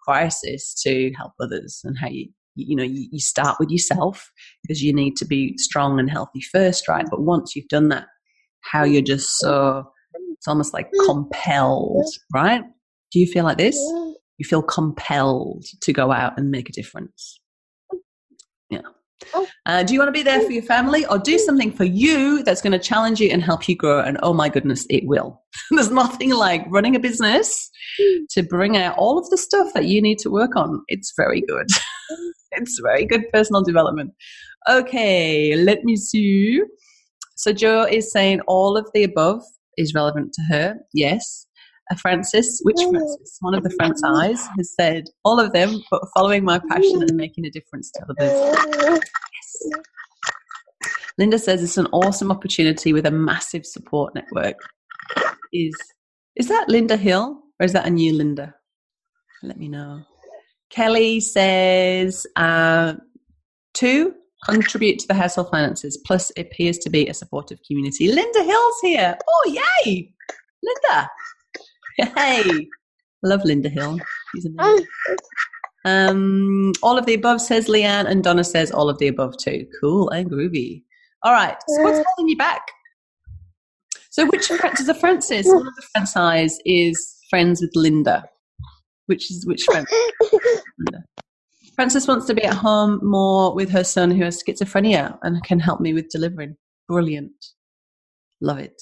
crisis 0.06 0.74
to 0.82 1.12
help 1.16 1.32
others 1.40 1.80
and 1.84 1.98
how 1.98 2.08
you 2.08 2.28
you 2.56 2.76
know 2.76 2.84
you, 2.84 3.08
you 3.10 3.20
start 3.20 3.56
with 3.58 3.70
yourself 3.70 4.30
because 4.62 4.82
you 4.82 4.92
need 4.92 5.16
to 5.16 5.24
be 5.24 5.56
strong 5.58 5.98
and 5.98 6.10
healthy 6.10 6.40
first 6.40 6.88
right? 6.88 7.06
But 7.10 7.22
once 7.22 7.56
you've 7.56 7.68
done 7.68 7.88
that 7.88 8.06
how 8.60 8.84
mm. 8.84 8.92
you're 8.92 9.02
just 9.02 9.38
so 9.38 9.84
it's 10.32 10.48
almost 10.48 10.72
like 10.72 10.88
mm. 10.92 11.06
compelled 11.06 12.06
right? 12.32 12.62
Do 13.12 13.18
you 13.20 13.26
feel 13.26 13.44
like 13.44 13.58
this? 13.58 13.76
You 13.76 14.44
feel 14.44 14.62
compelled 14.62 15.64
to 15.82 15.92
go 15.92 16.10
out 16.10 16.36
and 16.36 16.50
make 16.50 16.68
a 16.68 16.72
difference. 16.72 17.40
Mm. 17.92 17.98
Yeah 18.70 18.80
uh, 19.66 19.82
do 19.82 19.92
you 19.92 19.98
want 19.98 20.08
to 20.08 20.12
be 20.12 20.22
there 20.22 20.40
for 20.40 20.52
your 20.52 20.62
family 20.62 21.04
or 21.06 21.18
do 21.18 21.38
something 21.38 21.72
for 21.72 21.84
you 21.84 22.42
that's 22.42 22.60
going 22.60 22.72
to 22.72 22.78
challenge 22.78 23.20
you 23.20 23.30
and 23.30 23.42
help 23.42 23.68
you 23.68 23.76
grow? 23.76 24.00
And 24.00 24.18
oh 24.22 24.32
my 24.32 24.48
goodness, 24.48 24.86
it 24.90 25.04
will. 25.06 25.42
There's 25.70 25.90
nothing 25.90 26.30
like 26.30 26.64
running 26.68 26.96
a 26.96 27.00
business 27.00 27.70
to 28.30 28.42
bring 28.42 28.76
out 28.76 28.96
all 28.98 29.18
of 29.18 29.28
the 29.30 29.38
stuff 29.38 29.72
that 29.74 29.86
you 29.86 30.02
need 30.02 30.18
to 30.20 30.30
work 30.30 30.56
on. 30.56 30.82
It's 30.88 31.12
very 31.16 31.42
good. 31.42 31.66
it's 32.52 32.80
very 32.82 33.04
good 33.06 33.24
personal 33.32 33.62
development. 33.62 34.12
Okay, 34.68 35.56
let 35.56 35.84
me 35.84 35.96
see. 35.96 36.62
So 37.36 37.52
Joe 37.52 37.84
is 37.84 38.10
saying 38.12 38.40
all 38.46 38.76
of 38.76 38.88
the 38.94 39.04
above 39.04 39.42
is 39.76 39.94
relevant 39.94 40.32
to 40.34 40.42
her. 40.54 40.76
Yes. 40.92 41.46
Uh, 41.90 41.96
Francis, 41.96 42.60
which 42.62 42.76
Francis? 42.76 43.38
One 43.40 43.54
of 43.54 43.62
the 43.62 43.70
Francis 43.70 44.48
has 44.56 44.74
said 44.74 45.04
all 45.24 45.38
of 45.38 45.52
them, 45.52 45.82
but 45.90 46.02
following 46.14 46.44
my 46.44 46.60
passion 46.70 47.02
and 47.02 47.14
making 47.14 47.44
a 47.46 47.50
difference 47.50 47.90
to 47.92 48.02
others. 48.08 48.58
Yes. 48.80 49.82
Linda 51.18 51.38
says 51.38 51.62
it's 51.62 51.78
an 51.78 51.86
awesome 51.92 52.30
opportunity 52.30 52.92
with 52.92 53.06
a 53.06 53.10
massive 53.10 53.64
support 53.66 54.14
network. 54.14 54.56
Is 55.52 55.74
is 56.36 56.48
that 56.48 56.68
Linda 56.68 56.96
Hill 56.96 57.40
or 57.60 57.64
is 57.64 57.72
that 57.72 57.86
a 57.86 57.90
new 57.90 58.12
Linda? 58.14 58.54
Let 59.42 59.58
me 59.58 59.68
know. 59.68 60.02
Kelly 60.70 61.20
says 61.20 62.26
uh, 62.34 62.94
two 63.74 64.14
contribute 64.44 64.98
to 64.98 65.06
the 65.06 65.14
household 65.14 65.50
finances. 65.50 65.96
Plus, 66.04 66.30
it 66.36 66.46
appears 66.46 66.78
to 66.78 66.90
be 66.90 67.06
a 67.06 67.14
supportive 67.14 67.58
community. 67.66 68.08
Linda 68.08 68.42
Hill's 68.42 68.80
here. 68.82 69.16
Oh, 69.28 69.60
yay, 69.84 70.12
Linda! 70.62 71.08
Hey, 71.96 72.68
love 73.22 73.44
Linda 73.44 73.68
Hill. 73.68 73.98
She's 74.34 74.46
amazing. 74.58 74.86
Um, 75.84 76.72
all 76.82 76.96
of 76.98 77.06
the 77.06 77.14
above 77.14 77.40
says 77.40 77.68
Leanne, 77.68 78.06
and 78.06 78.24
Donna 78.24 78.44
says 78.44 78.70
all 78.70 78.88
of 78.88 78.98
the 78.98 79.08
above 79.08 79.36
too. 79.36 79.66
Cool 79.80 80.08
and 80.10 80.30
groovy. 80.30 80.82
All 81.22 81.32
right. 81.32 81.56
So 81.68 81.82
what's 81.82 82.04
holding 82.06 82.30
you 82.30 82.36
back? 82.36 82.62
So 84.10 84.26
which 84.26 84.48
does 84.48 84.86
the 84.86 84.94
Francis? 84.94 85.46
One 85.46 85.66
of 85.66 85.74
the 85.74 85.86
Francis 85.92 86.58
is 86.64 87.16
friends 87.28 87.60
with 87.60 87.72
Linda. 87.74 88.24
Which 89.06 89.30
is 89.30 89.46
which 89.46 89.64
friend? 89.64 89.86
Linda. 90.78 91.04
Frances 91.74 92.06
wants 92.06 92.26
to 92.26 92.34
be 92.34 92.44
at 92.44 92.54
home 92.54 93.00
more 93.02 93.54
with 93.54 93.68
her 93.70 93.82
son 93.82 94.10
who 94.10 94.22
has 94.22 94.42
schizophrenia 94.42 95.18
and 95.22 95.42
can 95.42 95.58
help 95.58 95.80
me 95.80 95.92
with 95.92 96.08
delivering. 96.08 96.56
Brilliant. 96.88 97.32
Love 98.40 98.58
it. 98.58 98.80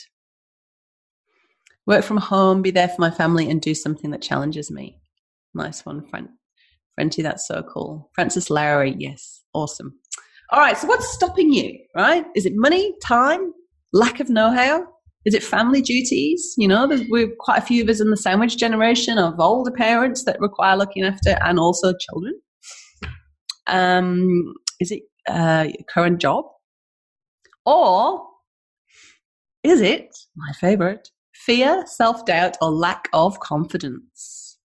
Work 1.86 2.04
from 2.04 2.18
home, 2.18 2.62
be 2.62 2.70
there 2.70 2.88
for 2.88 3.00
my 3.00 3.10
family, 3.10 3.50
and 3.50 3.60
do 3.60 3.74
something 3.74 4.10
that 4.10 4.22
challenges 4.22 4.70
me. 4.70 5.00
Nice 5.54 5.84
one, 5.84 6.06
friend. 6.06 6.28
Frenty, 6.94 7.22
that's 7.22 7.46
so 7.46 7.62
cool. 7.62 8.10
Francis 8.14 8.50
Lowry, 8.50 8.94
yes. 8.98 9.42
Awesome. 9.54 9.98
All 10.50 10.60
right, 10.60 10.76
so 10.76 10.86
what's 10.86 11.12
stopping 11.12 11.52
you, 11.52 11.78
right? 11.96 12.24
Is 12.36 12.46
it 12.46 12.52
money, 12.54 12.94
time, 13.02 13.52
lack 13.92 14.20
of 14.20 14.28
know 14.28 14.50
how? 14.50 14.86
Is 15.24 15.34
it 15.34 15.42
family 15.42 15.80
duties? 15.80 16.54
You 16.58 16.68
know, 16.68 16.88
we're 17.08 17.30
quite 17.38 17.58
a 17.58 17.66
few 17.66 17.82
of 17.82 17.88
us 17.88 18.00
in 18.00 18.10
the 18.10 18.16
sandwich 18.16 18.58
generation 18.58 19.18
of 19.18 19.38
older 19.38 19.70
parents 19.70 20.24
that 20.24 20.40
require 20.40 20.76
looking 20.76 21.04
after 21.04 21.38
and 21.42 21.58
also 21.58 21.94
children. 21.98 22.34
Um, 23.66 24.54
is 24.80 24.90
it 24.90 25.02
uh, 25.28 25.68
current 25.88 26.20
job? 26.20 26.44
Or 27.64 28.26
is 29.62 29.80
it, 29.80 30.08
my 30.36 30.52
favorite, 30.60 31.08
fear, 31.46 31.84
self 31.86 32.24
doubt, 32.24 32.56
or 32.60 32.70
lack 32.70 33.08
of 33.12 33.40
confidence? 33.40 34.58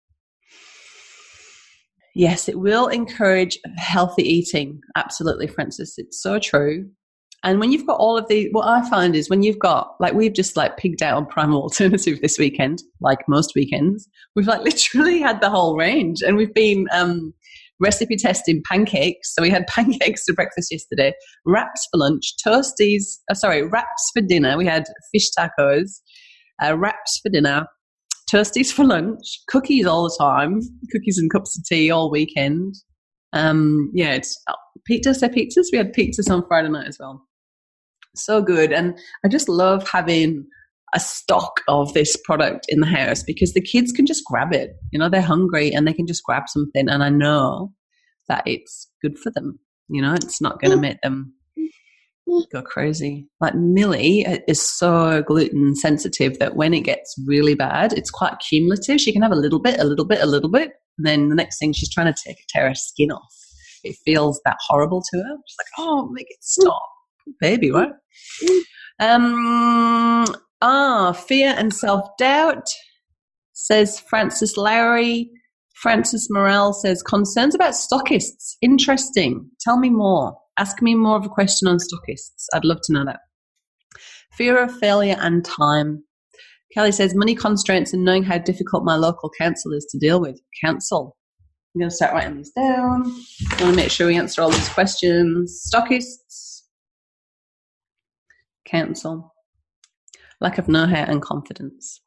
Yes, 2.14 2.48
it 2.48 2.58
will 2.58 2.86
encourage 2.86 3.58
healthy 3.76 4.22
eating. 4.22 4.80
Absolutely, 4.96 5.46
Francis. 5.46 5.94
It's 5.98 6.22
so 6.22 6.38
true. 6.38 6.88
And 7.44 7.60
when 7.60 7.70
you've 7.70 7.86
got 7.86 8.00
all 8.00 8.16
of 8.16 8.26
the, 8.28 8.48
what 8.52 8.66
I 8.66 8.88
find 8.88 9.14
is 9.14 9.28
when 9.28 9.42
you've 9.42 9.58
got, 9.58 9.94
like, 10.00 10.14
we've 10.14 10.32
just 10.32 10.56
like 10.56 10.78
pigged 10.78 11.02
out 11.02 11.16
on 11.16 11.26
Primal 11.26 11.62
Alternative 11.62 12.18
this 12.20 12.38
weekend, 12.38 12.82
like 13.00 13.18
most 13.28 13.52
weekends. 13.54 14.08
We've 14.34 14.46
like 14.46 14.62
literally 14.64 15.20
had 15.20 15.40
the 15.40 15.50
whole 15.50 15.76
range 15.76 16.22
and 16.22 16.36
we've 16.36 16.54
been 16.54 16.86
um, 16.92 17.34
recipe 17.80 18.16
testing 18.16 18.62
pancakes. 18.68 19.34
So 19.34 19.42
we 19.42 19.50
had 19.50 19.66
pancakes 19.68 20.24
for 20.26 20.34
breakfast 20.34 20.72
yesterday, 20.72 21.12
wraps 21.44 21.86
for 21.92 21.98
lunch, 21.98 22.34
toasties, 22.44 23.18
uh, 23.30 23.34
sorry, 23.34 23.62
wraps 23.62 24.10
for 24.14 24.22
dinner. 24.22 24.56
We 24.56 24.66
had 24.66 24.86
fish 25.12 25.28
tacos, 25.38 26.00
uh, 26.62 26.76
wraps 26.76 27.20
for 27.22 27.28
dinner, 27.28 27.66
toasties 28.30 28.72
for 28.72 28.84
lunch, 28.84 29.40
cookies 29.48 29.86
all 29.86 30.04
the 30.04 30.16
time, 30.18 30.60
cookies 30.90 31.18
and 31.18 31.30
cups 31.30 31.58
of 31.58 31.64
tea 31.64 31.90
all 31.90 32.10
weekend. 32.10 32.74
Um, 33.32 33.90
yeah, 33.94 34.12
it's 34.12 34.40
uh, 34.48 34.54
pizza. 34.86 35.14
Say 35.14 35.28
pizzas. 35.28 35.66
We 35.72 35.78
had 35.78 35.94
pizzas 35.94 36.30
on 36.30 36.46
Friday 36.46 36.68
night 36.68 36.88
as 36.88 36.98
well. 36.98 37.22
So 38.14 38.40
good, 38.40 38.72
and 38.72 38.98
I 39.24 39.28
just 39.28 39.48
love 39.48 39.88
having 39.88 40.46
a 40.94 41.00
stock 41.00 41.60
of 41.68 41.92
this 41.92 42.16
product 42.24 42.64
in 42.68 42.80
the 42.80 42.86
house 42.86 43.22
because 43.22 43.52
the 43.52 43.60
kids 43.60 43.92
can 43.92 44.06
just 44.06 44.24
grab 44.24 44.54
it. 44.54 44.70
You 44.92 44.98
know, 44.98 45.08
they're 45.08 45.20
hungry 45.20 45.72
and 45.72 45.86
they 45.86 45.92
can 45.92 46.06
just 46.06 46.22
grab 46.24 46.48
something, 46.48 46.88
and 46.88 47.02
I 47.02 47.10
know 47.10 47.72
that 48.28 48.42
it's 48.46 48.90
good 49.02 49.18
for 49.18 49.30
them. 49.30 49.58
You 49.88 50.02
know, 50.02 50.14
it's 50.14 50.40
not 50.40 50.60
going 50.60 50.72
to 50.72 50.76
make 50.76 51.00
them 51.02 51.34
go 52.52 52.62
crazy. 52.62 53.28
Like 53.40 53.54
Millie 53.54 54.26
is 54.48 54.60
so 54.60 55.22
gluten 55.22 55.74
sensitive 55.76 56.38
that 56.38 56.56
when 56.56 56.74
it 56.74 56.80
gets 56.80 57.14
really 57.26 57.54
bad, 57.54 57.92
it's 57.92 58.10
quite 58.10 58.34
cumulative. 58.48 59.00
She 59.00 59.12
can 59.12 59.22
have 59.22 59.32
a 59.32 59.36
little 59.36 59.60
bit, 59.60 59.78
a 59.80 59.84
little 59.84 60.04
bit, 60.04 60.20
a 60.20 60.26
little 60.26 60.50
bit, 60.50 60.72
and 60.98 61.06
then 61.06 61.28
the 61.28 61.34
next 61.34 61.58
thing 61.58 61.72
she's 61.72 61.92
trying 61.92 62.12
to 62.12 62.20
take 62.26 62.38
tear 62.48 62.68
her 62.68 62.74
skin 62.74 63.12
off. 63.12 63.32
It 63.84 63.96
feels 64.04 64.40
that 64.44 64.56
horrible 64.66 65.02
to 65.12 65.18
her. 65.18 65.36
She's 65.46 65.56
like, 65.58 65.66
"Oh, 65.78 66.08
make 66.12 66.26
it 66.28 66.42
stop, 66.42 66.82
baby, 67.40 67.70
right?" 67.70 67.92
Um, 68.98 70.26
ah, 70.62 71.12
fear 71.12 71.54
and 71.56 71.72
self 71.72 72.08
doubt, 72.18 72.68
says 73.52 74.00
Francis 74.00 74.56
Lowry. 74.56 75.30
Francis 75.82 76.28
Morel 76.30 76.72
says 76.72 77.02
concerns 77.02 77.54
about 77.54 77.74
stockists. 77.74 78.56
Interesting. 78.62 79.50
Tell 79.60 79.78
me 79.78 79.90
more. 79.90 80.34
Ask 80.58 80.80
me 80.80 80.94
more 80.94 81.16
of 81.16 81.26
a 81.26 81.28
question 81.28 81.68
on 81.68 81.78
stockists. 81.78 82.46
I'd 82.54 82.64
love 82.64 82.80
to 82.84 82.92
know 82.92 83.04
that. 83.04 83.20
Fear 84.32 84.62
of 84.62 84.78
failure 84.78 85.16
and 85.18 85.44
time. 85.44 86.04
Kelly 86.72 86.92
says 86.92 87.14
money 87.14 87.34
constraints 87.34 87.92
and 87.92 88.04
knowing 88.04 88.22
how 88.22 88.38
difficult 88.38 88.84
my 88.84 88.96
local 88.96 89.30
council 89.38 89.72
is 89.72 89.86
to 89.90 89.98
deal 89.98 90.20
with. 90.20 90.40
Council. 90.62 91.16
I'm 91.74 91.80
going 91.80 91.90
to 91.90 91.94
start 91.94 92.14
writing 92.14 92.36
these 92.36 92.52
down. 92.52 93.02
I 93.04 93.62
want 93.62 93.72
to 93.72 93.76
make 93.76 93.90
sure 93.90 94.06
we 94.06 94.16
answer 94.16 94.42
all 94.42 94.50
these 94.50 94.68
questions. 94.68 95.68
Stockists. 95.72 96.62
Council. 98.66 99.32
Lack 100.40 100.58
of 100.58 100.68
know 100.68 100.86
how 100.86 101.04
and 101.04 101.22
confidence. 101.22 102.00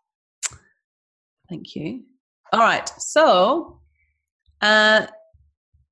Thank 1.50 1.76
you. 1.76 2.04
All 2.52 2.60
right. 2.60 2.90
So, 2.98 3.80
uh, 4.62 5.08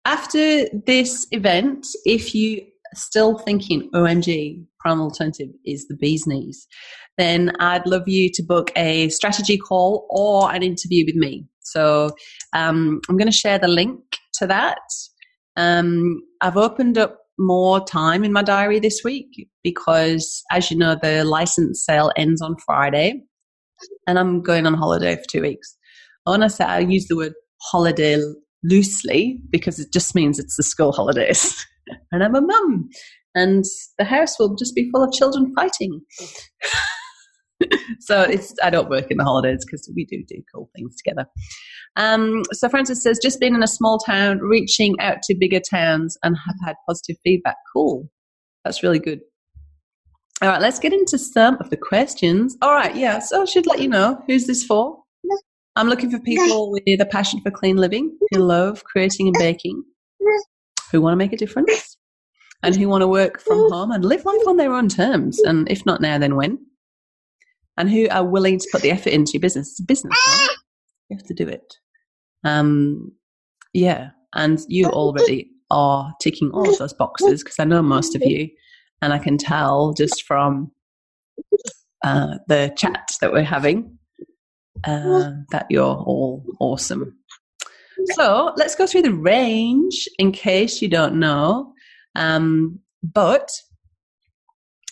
after 0.08 0.70
this 0.86 1.28
event, 1.32 1.86
if 2.06 2.34
you 2.34 2.62
still 2.96 3.38
thinking, 3.40 3.90
OMG, 3.94 4.66
Primal 4.80 5.08
Alternative 5.10 5.50
is 5.66 5.86
the 5.88 5.98
bee's 5.98 6.26
knees, 6.26 6.66
then 7.18 7.52
I'd 7.60 7.86
love 7.86 8.08
you 8.08 8.30
to 8.34 8.42
book 8.42 8.72
a 8.78 9.10
strategy 9.10 9.58
call 9.58 10.08
or 10.10 10.50
an 10.54 10.64
interview 10.64 11.04
with 11.06 11.16
me. 11.16 11.46
So 11.60 12.12
um, 12.54 13.02
I'm 13.10 13.18
going 13.18 13.30
to 13.30 13.38
share 13.38 13.60
the 13.60 13.68
link 13.68 14.00
to 14.36 14.48
that. 14.48 14.80
Um, 15.58 16.22
I've 16.40 16.56
opened 16.56 16.98
up 16.98 17.20
more 17.38 17.84
time 17.86 18.24
in 18.24 18.32
my 18.32 18.44
diary 18.44 18.80
this 18.80 19.02
week 19.04 19.50
because, 19.62 20.42
as 20.52 20.72
you 20.72 20.78
know, 20.78 20.96
the 20.96 21.26
license 21.26 21.84
sale 21.86 22.14
ends 22.16 22.42
on 22.42 22.56
Friday 22.66 23.24
and 24.08 24.18
I'm 24.18 24.42
going 24.42 24.66
on 24.66 24.74
holiday 24.74 25.18
for 25.18 25.30
two 25.30 25.42
weeks. 25.42 25.76
I 26.26 26.48
say 26.48 26.64
I 26.64 26.80
use 26.80 27.08
the 27.08 27.18
word 27.18 27.34
holiday 27.62 28.22
loosely 28.64 29.40
because 29.50 29.80
it 29.80 29.92
just 29.92 30.16
means 30.16 30.40
it's 30.40 30.58
the 30.58 30.64
school 30.64 30.92
holidays. 30.92 31.66
and 32.12 32.24
I'm 32.24 32.36
a 32.36 32.42
mum, 32.42 32.90
and 33.36 33.64
the 33.98 34.06
house 34.06 34.40
will 34.40 34.56
just 34.56 34.76
be 34.76 34.90
full 34.92 35.04
of 35.04 35.12
children 35.12 35.54
fighting. 35.56 36.02
so 38.00 38.22
it's 38.22 38.54
I 38.62 38.70
don't 38.70 38.90
work 38.90 39.10
in 39.10 39.18
the 39.18 39.24
holidays 39.24 39.66
because 39.66 39.92
we 39.96 40.06
do 40.06 40.24
do 40.28 40.42
cool 40.54 40.70
things 40.76 40.96
together. 41.04 41.28
Um, 41.96 42.44
so 42.54 42.70
Francis 42.70 43.02
says, 43.02 43.20
just 43.22 43.40
been 43.40 43.56
in 43.56 43.64
a 43.64 43.68
small 43.68 43.98
town, 43.98 44.40
reaching 44.40 44.96
out 45.00 45.22
to 45.24 45.36
bigger 45.36 45.60
towns, 45.60 46.18
and 46.24 46.36
have 46.46 46.56
had 46.64 46.76
positive 46.88 47.18
feedback. 47.24 47.56
Cool, 47.74 48.10
that's 48.64 48.84
really 48.84 49.00
good. 49.00 49.20
All 50.42 50.50
right, 50.50 50.62
let's 50.62 50.78
get 50.78 50.94
into 50.94 51.18
some 51.18 51.58
of 51.60 51.72
the 51.72 51.78
questions. 51.78 52.56
All 52.62 52.74
right, 52.74 52.96
yeah. 52.96 53.18
So 53.20 53.42
I 53.42 53.46
should 53.46 53.66
let 53.66 53.82
you 53.82 53.90
know 53.90 54.22
who's 54.28 54.46
this 54.46 54.64
for. 54.64 55.00
I'm 55.78 55.90
looking 55.90 56.10
for 56.10 56.20
people 56.20 56.72
with 56.72 57.00
a 57.00 57.06
passion 57.06 57.40
for 57.42 57.52
clean 57.52 57.78
living, 57.78 58.18
who 58.32 58.40
love 58.40 58.84
creating 58.84 59.28
and 59.28 59.36
baking, 59.38 59.84
who 60.92 61.02
want 61.02 61.14
to 61.14 61.18
make 61.18 61.34
a 61.34 61.38
difference, 61.38 61.98
and 62.64 62.76
who 62.76 62.90
want 62.90 63.04
to 63.04 63.08
work 63.08 63.40
from 63.40 63.72
home 63.72 63.92
and 63.92 64.04
live 64.04 64.26
life 64.26 64.48
on 64.48 64.58
their 64.58 64.74
own 64.74 64.90
terms. 64.90 65.40
And 65.44 65.70
if 65.70 65.86
not 65.86 66.02
now, 66.02 66.18
then 66.18 66.36
when? 66.36 66.58
And 67.78 67.92
who 67.92 68.10
are 68.10 68.26
willing 68.26 68.58
to 68.58 68.68
put 68.72 68.82
the 68.82 68.90
effort 68.90 69.12
into 69.12 69.34
your 69.34 69.42
business. 69.42 69.70
It's 69.70 69.80
a 69.80 69.84
business, 69.84 70.18
right? 70.28 70.56
You 71.10 71.18
have 71.18 71.28
to 71.28 71.36
do 71.36 71.48
it. 71.48 71.76
Um, 72.44 73.12
yeah. 73.72 74.10
And 74.34 74.60
you 74.68 74.88
already 74.88 75.52
are 75.70 76.12
ticking 76.20 76.50
all 76.56 76.68
of 76.68 76.80
those 76.80 76.94
boxes 76.94 77.44
because 77.44 77.60
I 77.60 77.66
know 77.66 77.84
most 77.84 78.16
of 78.16 78.24
you, 78.24 78.50
and 79.04 79.14
I 79.14 79.20
can 79.20 79.38
tell 79.38 79.94
just 79.94 80.24
from 80.24 80.72
uh, 82.04 82.40
the 82.48 82.74
chat 82.76 83.12
that 83.22 83.32
we're 83.32 83.44
having 83.44 84.00
uh, 84.84 85.32
that 85.52 85.68
you're 85.70 85.86
all 85.86 86.44
awesome. 86.60 87.18
So 88.14 88.54
let's 88.58 88.76
go 88.76 88.88
through 88.88 89.02
the 89.04 89.14
range 89.14 90.08
in 90.18 90.32
case 90.32 90.82
you 90.82 90.88
don't 90.88 91.20
know. 91.20 91.74
Um, 92.16 92.80
but 93.04 93.50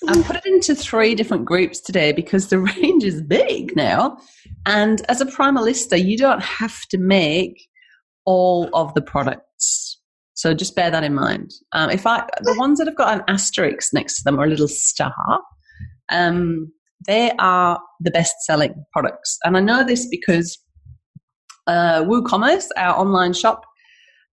I 0.08 0.22
put 0.22 0.36
it 0.36 0.46
into 0.46 0.76
three 0.76 1.16
different 1.16 1.46
groups 1.46 1.80
today 1.80 2.12
because 2.12 2.48
the 2.48 2.60
range 2.82 3.04
is 3.04 3.22
big 3.22 3.76
now. 3.76 4.18
And 4.66 5.02
as 5.10 5.22
a 5.22 5.26
primalista, 5.26 6.04
you 6.04 6.18
don't 6.18 6.42
have 6.42 6.82
to 6.90 6.98
make 6.98 7.68
all 8.26 8.70
of 8.74 8.94
the 8.94 9.02
products. 9.02 10.00
So 10.34 10.54
just 10.54 10.76
bear 10.76 10.92
that 10.92 11.04
in 11.04 11.14
mind. 11.14 11.52
Um, 11.72 11.90
if 11.90 12.06
I 12.06 12.28
the 12.42 12.56
ones 12.58 12.80
that 12.80 12.88
have 12.88 12.98
got 12.98 13.18
an 13.18 13.24
asterisk 13.28 13.94
next 13.94 14.18
to 14.18 14.24
them 14.24 14.40
or 14.40 14.44
a 14.44 14.50
little 14.50 14.68
star, 14.68 15.40
um, 16.10 16.72
they 17.06 17.32
are 17.40 17.80
the 18.00 18.12
best 18.12 18.34
selling 18.46 18.86
products. 18.92 19.38
And 19.44 19.58
I 19.58 19.60
know 19.60 19.84
this 19.84 20.08
because 20.10 20.58
uh, 21.68 22.04
WooCommerce, 22.04 22.68
our 22.78 22.98
online 22.98 23.34
shop 23.34 23.66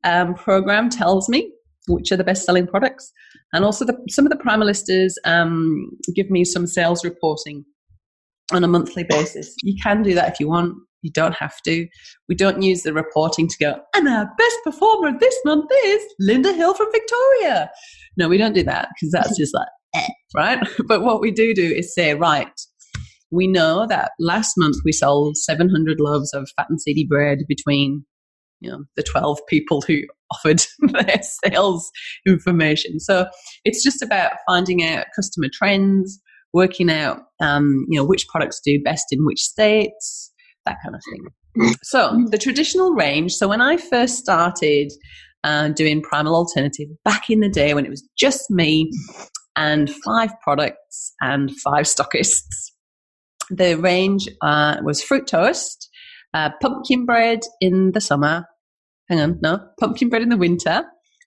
um, 0.04 0.34
program, 0.34 0.90
tells 0.90 1.28
me 1.28 1.50
which 1.88 2.12
are 2.12 2.16
the 2.16 2.24
best 2.24 2.44
selling 2.44 2.66
products. 2.66 3.12
And 3.52 3.64
also, 3.64 3.84
the, 3.84 3.96
some 4.08 4.26
of 4.26 4.30
the 4.30 4.38
primalistas 4.38 5.14
um, 5.24 5.90
give 6.14 6.30
me 6.30 6.44
some 6.44 6.66
sales 6.66 7.04
reporting 7.04 7.64
on 8.52 8.64
a 8.64 8.68
monthly 8.68 9.04
basis. 9.04 9.54
You 9.62 9.74
can 9.82 10.02
do 10.02 10.14
that 10.14 10.32
if 10.32 10.40
you 10.40 10.48
want. 10.48 10.74
You 11.02 11.10
don't 11.10 11.34
have 11.34 11.60
to. 11.66 11.86
We 12.28 12.34
don't 12.34 12.62
use 12.62 12.82
the 12.82 12.92
reporting 12.92 13.48
to 13.48 13.56
go, 13.58 13.80
and 13.94 14.08
our 14.08 14.30
best 14.38 14.56
performer 14.64 15.18
this 15.18 15.36
month 15.44 15.68
is 15.84 16.02
Linda 16.20 16.52
Hill 16.52 16.74
from 16.74 16.86
Victoria. 16.92 17.70
No, 18.16 18.28
we 18.28 18.38
don't 18.38 18.54
do 18.54 18.62
that 18.62 18.88
because 18.94 19.10
that's 19.10 19.36
just 19.38 19.54
like, 19.54 19.68
right? 20.34 20.59
But 20.86 21.03
what 21.03 21.20
we 21.20 21.30
do 21.30 21.55
do 21.55 21.62
is 21.64 21.95
say, 21.95 22.14
right, 22.14 22.53
we 23.30 23.47
know 23.47 23.86
that 23.88 24.12
last 24.20 24.55
month 24.57 24.76
we 24.84 24.93
sold 24.93 25.36
700 25.36 25.99
loaves 26.01 26.32
of 26.34 26.49
fat 26.57 26.66
and 26.68 26.80
seedy 26.80 27.05
bread 27.05 27.38
between 27.49 28.05
you 28.61 28.70
know 28.70 28.84
the 28.97 29.03
12 29.03 29.40
people 29.49 29.82
who 29.82 30.03
offered 30.32 30.62
their 30.78 31.20
sales 31.22 31.90
information 32.26 33.01
so 33.01 33.26
it's 33.64 33.82
just 33.82 34.03
about 34.03 34.32
finding 34.47 34.84
out 34.84 35.07
customer 35.16 35.49
trends 35.53 36.20
working 36.53 36.90
out 36.90 37.18
um, 37.40 37.84
you 37.88 37.99
know 37.99 38.05
which 38.05 38.28
products 38.28 38.61
do 38.64 38.80
best 38.82 39.07
in 39.11 39.26
which 39.26 39.40
states 39.40 40.32
that 40.64 40.76
kind 40.82 40.95
of 40.95 41.03
thing 41.11 41.74
so 41.82 42.24
the 42.30 42.38
traditional 42.38 42.93
range 42.93 43.32
so 43.32 43.49
when 43.49 43.61
i 43.61 43.76
first 43.76 44.16
started 44.16 44.90
uh, 45.45 45.68
doing 45.70 46.01
primal 46.01 46.36
alternative 46.36 46.86
back 47.05 47.28
in 47.28 47.40
the 47.40 47.49
day 47.49 47.74
when 47.74 47.84
it 47.84 47.90
was 47.90 48.09
just 48.16 48.49
me 48.49 48.90
and 49.57 49.90
five 50.05 50.30
products 50.42 51.14
and 51.20 51.50
five 51.61 51.84
stockists 51.84 52.70
the 53.50 53.74
range 53.74 54.28
uh, 54.40 54.76
was 54.82 55.03
fruit 55.03 55.26
toast 55.26 55.88
uh, 56.34 56.50
pumpkin 56.61 57.05
bread 57.05 57.40
in 57.61 57.92
the 57.92 58.00
summer 58.00 58.46
hang 59.12 59.20
on, 59.20 59.38
no, 59.42 59.61
pumpkin 59.78 60.09
bread 60.09 60.22
in 60.22 60.30
the 60.30 60.36
winter, 60.36 60.84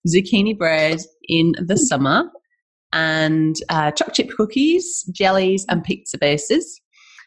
zucchini 0.07 0.57
bread 0.57 0.99
in 1.27 1.53
the 1.57 1.77
summer, 1.77 2.29
and 2.91 3.55
uh, 3.69 3.91
chocolate 3.91 4.15
chip 4.15 4.29
cookies, 4.35 5.03
jellies, 5.11 5.65
and 5.69 5.83
pizza 5.83 6.17
bases. 6.17 6.81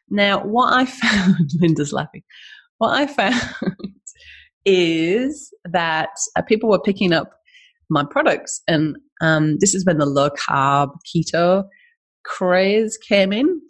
Now, 0.08 0.44
what 0.44 0.72
I 0.72 0.84
found, 0.86 1.50
Linda's 1.60 1.92
laughing, 1.92 2.22
what 2.78 2.90
I 2.90 3.06
found 3.06 3.40
is 4.64 5.52
that 5.64 6.10
uh, 6.36 6.42
people 6.42 6.68
were 6.68 6.80
picking 6.80 7.12
up 7.12 7.32
my 7.90 8.04
products, 8.08 8.62
and 8.68 8.96
um, 9.20 9.56
this 9.60 9.74
is 9.74 9.84
when 9.84 9.98
the 9.98 10.06
low 10.06 10.30
carb 10.30 10.90
keto 11.06 11.64
craze 12.24 12.96
came 12.96 13.32
in, 13.32 13.60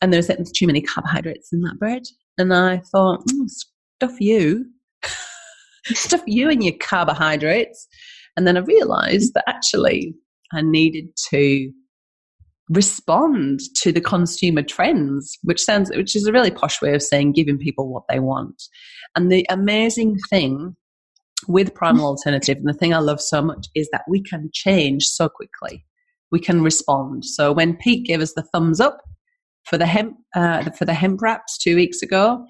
and 0.00 0.12
there 0.12 0.18
was 0.18 0.52
too 0.52 0.66
many 0.66 0.80
carbohydrates 0.80 1.52
in 1.52 1.60
that 1.62 1.78
bread. 1.78 2.02
And 2.38 2.52
I 2.52 2.78
thought, 2.92 3.20
mm, 3.26 3.48
stuff 3.98 4.20
you. 4.20 4.66
stuff 5.86 6.22
you 6.26 6.50
and 6.50 6.62
your 6.62 6.74
carbohydrates. 6.78 7.86
And 8.36 8.46
then 8.46 8.56
I 8.56 8.60
realized 8.60 9.34
that 9.34 9.44
actually 9.48 10.14
I 10.52 10.62
needed 10.62 11.06
to 11.30 11.70
respond 12.68 13.60
to 13.82 13.92
the 13.92 14.00
consumer 14.00 14.62
trends, 14.62 15.38
which 15.42 15.62
sounds, 15.62 15.90
which 15.94 16.16
is 16.16 16.26
a 16.26 16.32
really 16.32 16.50
posh 16.50 16.82
way 16.82 16.94
of 16.94 17.02
saying 17.02 17.32
giving 17.32 17.58
people 17.58 17.92
what 17.92 18.04
they 18.08 18.18
want. 18.18 18.62
And 19.14 19.30
the 19.30 19.46
amazing 19.48 20.16
thing 20.28 20.76
with 21.48 21.74
Primal 21.74 22.06
Alternative, 22.06 22.56
and 22.56 22.68
the 22.68 22.74
thing 22.74 22.94
I 22.94 22.98
love 22.98 23.20
so 23.20 23.42
much 23.42 23.68
is 23.74 23.88
that 23.92 24.04
we 24.08 24.22
can 24.22 24.50
change 24.52 25.04
so 25.04 25.28
quickly. 25.28 25.84
We 26.32 26.40
can 26.40 26.62
respond. 26.62 27.24
So 27.24 27.52
when 27.52 27.76
Pete 27.76 28.06
gave 28.06 28.20
us 28.20 28.34
the 28.34 28.42
thumbs 28.42 28.80
up 28.80 28.98
for 29.64 29.78
the 29.78 29.86
hemp 29.86 30.16
uh, 30.34 30.70
for 30.70 30.84
the 30.84 30.94
hemp 30.94 31.22
wraps 31.22 31.58
two 31.58 31.76
weeks 31.76 32.02
ago, 32.02 32.44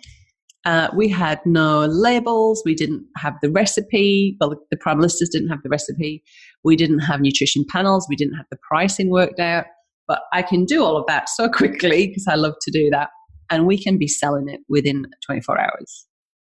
uh, 0.67 0.89
we 0.97 1.09
had 1.09 1.41
no 1.47 1.87
labels. 1.87 2.61
We 2.65 2.75
didn't 2.75 3.07
have 3.17 3.35
the 3.41 3.51
recipe. 3.51 4.37
Well, 4.41 4.51
the 4.71 4.77
prime 4.77 4.99
primalistas 4.99 5.31
didn't 5.31 5.49
have 5.49 5.63
the 5.63 5.69
recipe. 5.69 6.25
We 6.65 6.75
didn't 6.75 6.99
have 7.01 7.21
nutrition 7.21 7.65
panels. 7.71 8.07
We 8.09 8.17
didn't 8.17 8.35
have 8.35 8.47
the 8.51 8.59
pricing 8.69 9.09
worked 9.09 9.39
out. 9.39 9.67
But 10.09 10.23
I 10.33 10.43
can 10.43 10.65
do 10.65 10.83
all 10.83 10.97
of 10.97 11.07
that 11.07 11.29
so 11.29 11.49
quickly 11.55 12.09
because 12.09 12.27
I 12.29 12.35
love 12.35 12.55
to 12.63 12.71
do 12.73 12.91
that. 12.91 13.11
And 13.49 13.65
we 13.65 13.81
can 13.81 13.97
be 13.97 14.09
selling 14.09 14.49
it 14.49 14.61
within 14.69 15.07
24 15.25 15.61
hours, 15.61 16.07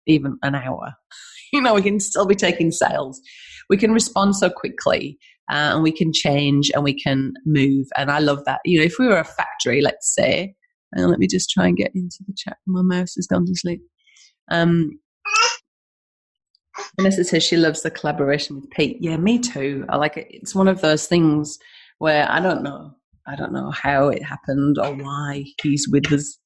even 0.07 0.39
an 0.41 0.55
hour. 0.55 0.95
you 1.53 1.61
know, 1.61 1.73
we 1.73 1.81
can 1.81 1.99
still 1.99 2.25
be 2.25 2.35
taking 2.35 2.71
sales. 2.71 3.21
We 3.69 3.77
can 3.77 3.91
respond 3.91 4.35
so 4.35 4.49
quickly 4.49 5.17
uh, 5.51 5.73
and 5.73 5.83
we 5.83 5.91
can 5.91 6.11
change 6.13 6.71
and 6.73 6.83
we 6.83 6.93
can 6.93 7.33
move. 7.45 7.87
And 7.97 8.11
I 8.11 8.19
love 8.19 8.43
that. 8.45 8.61
You 8.65 8.79
know, 8.79 8.85
if 8.85 8.97
we 8.99 9.07
were 9.07 9.19
a 9.19 9.23
factory, 9.23 9.81
let's 9.81 10.13
say, 10.13 10.55
and 10.93 11.09
let 11.09 11.19
me 11.19 11.27
just 11.27 11.49
try 11.49 11.67
and 11.67 11.77
get 11.77 11.91
into 11.93 12.17
the 12.27 12.33
chat. 12.35 12.57
My 12.65 12.81
mouse 12.81 13.15
has 13.15 13.27
gone 13.27 13.45
to 13.45 13.55
sleep. 13.55 13.81
Um, 14.49 14.99
Vanessa 16.97 17.23
says 17.23 17.43
she 17.43 17.57
loves 17.57 17.81
the 17.81 17.91
collaboration 17.91 18.55
with 18.55 18.69
Pete. 18.71 18.97
Yeah, 18.99 19.17
me 19.17 19.39
too. 19.39 19.85
I 19.89 19.97
like 19.97 20.17
it. 20.17 20.27
It's 20.29 20.55
one 20.55 20.67
of 20.67 20.81
those 20.81 21.07
things 21.07 21.57
where 21.99 22.29
I 22.29 22.39
don't 22.39 22.63
know. 22.63 22.93
I 23.27 23.35
don't 23.35 23.53
know 23.53 23.69
how 23.71 24.09
it 24.09 24.23
happened 24.23 24.77
or 24.79 24.95
why 24.95 25.45
he's 25.61 25.87
with 25.87 26.11
us. 26.11 26.37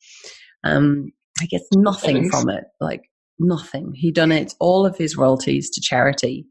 Um, 0.64 1.12
I 1.41 1.45
get 1.45 1.62
nothing 1.74 2.30
from 2.30 2.49
it. 2.49 2.66
Like 2.82 3.04
nothing. 3.39 3.93
He 3.95 4.11
donates 4.11 4.55
all 4.59 4.86
of 4.86 4.97
his 4.97 5.17
royalties 5.17 5.69
to 5.71 5.81
charity, 5.81 6.45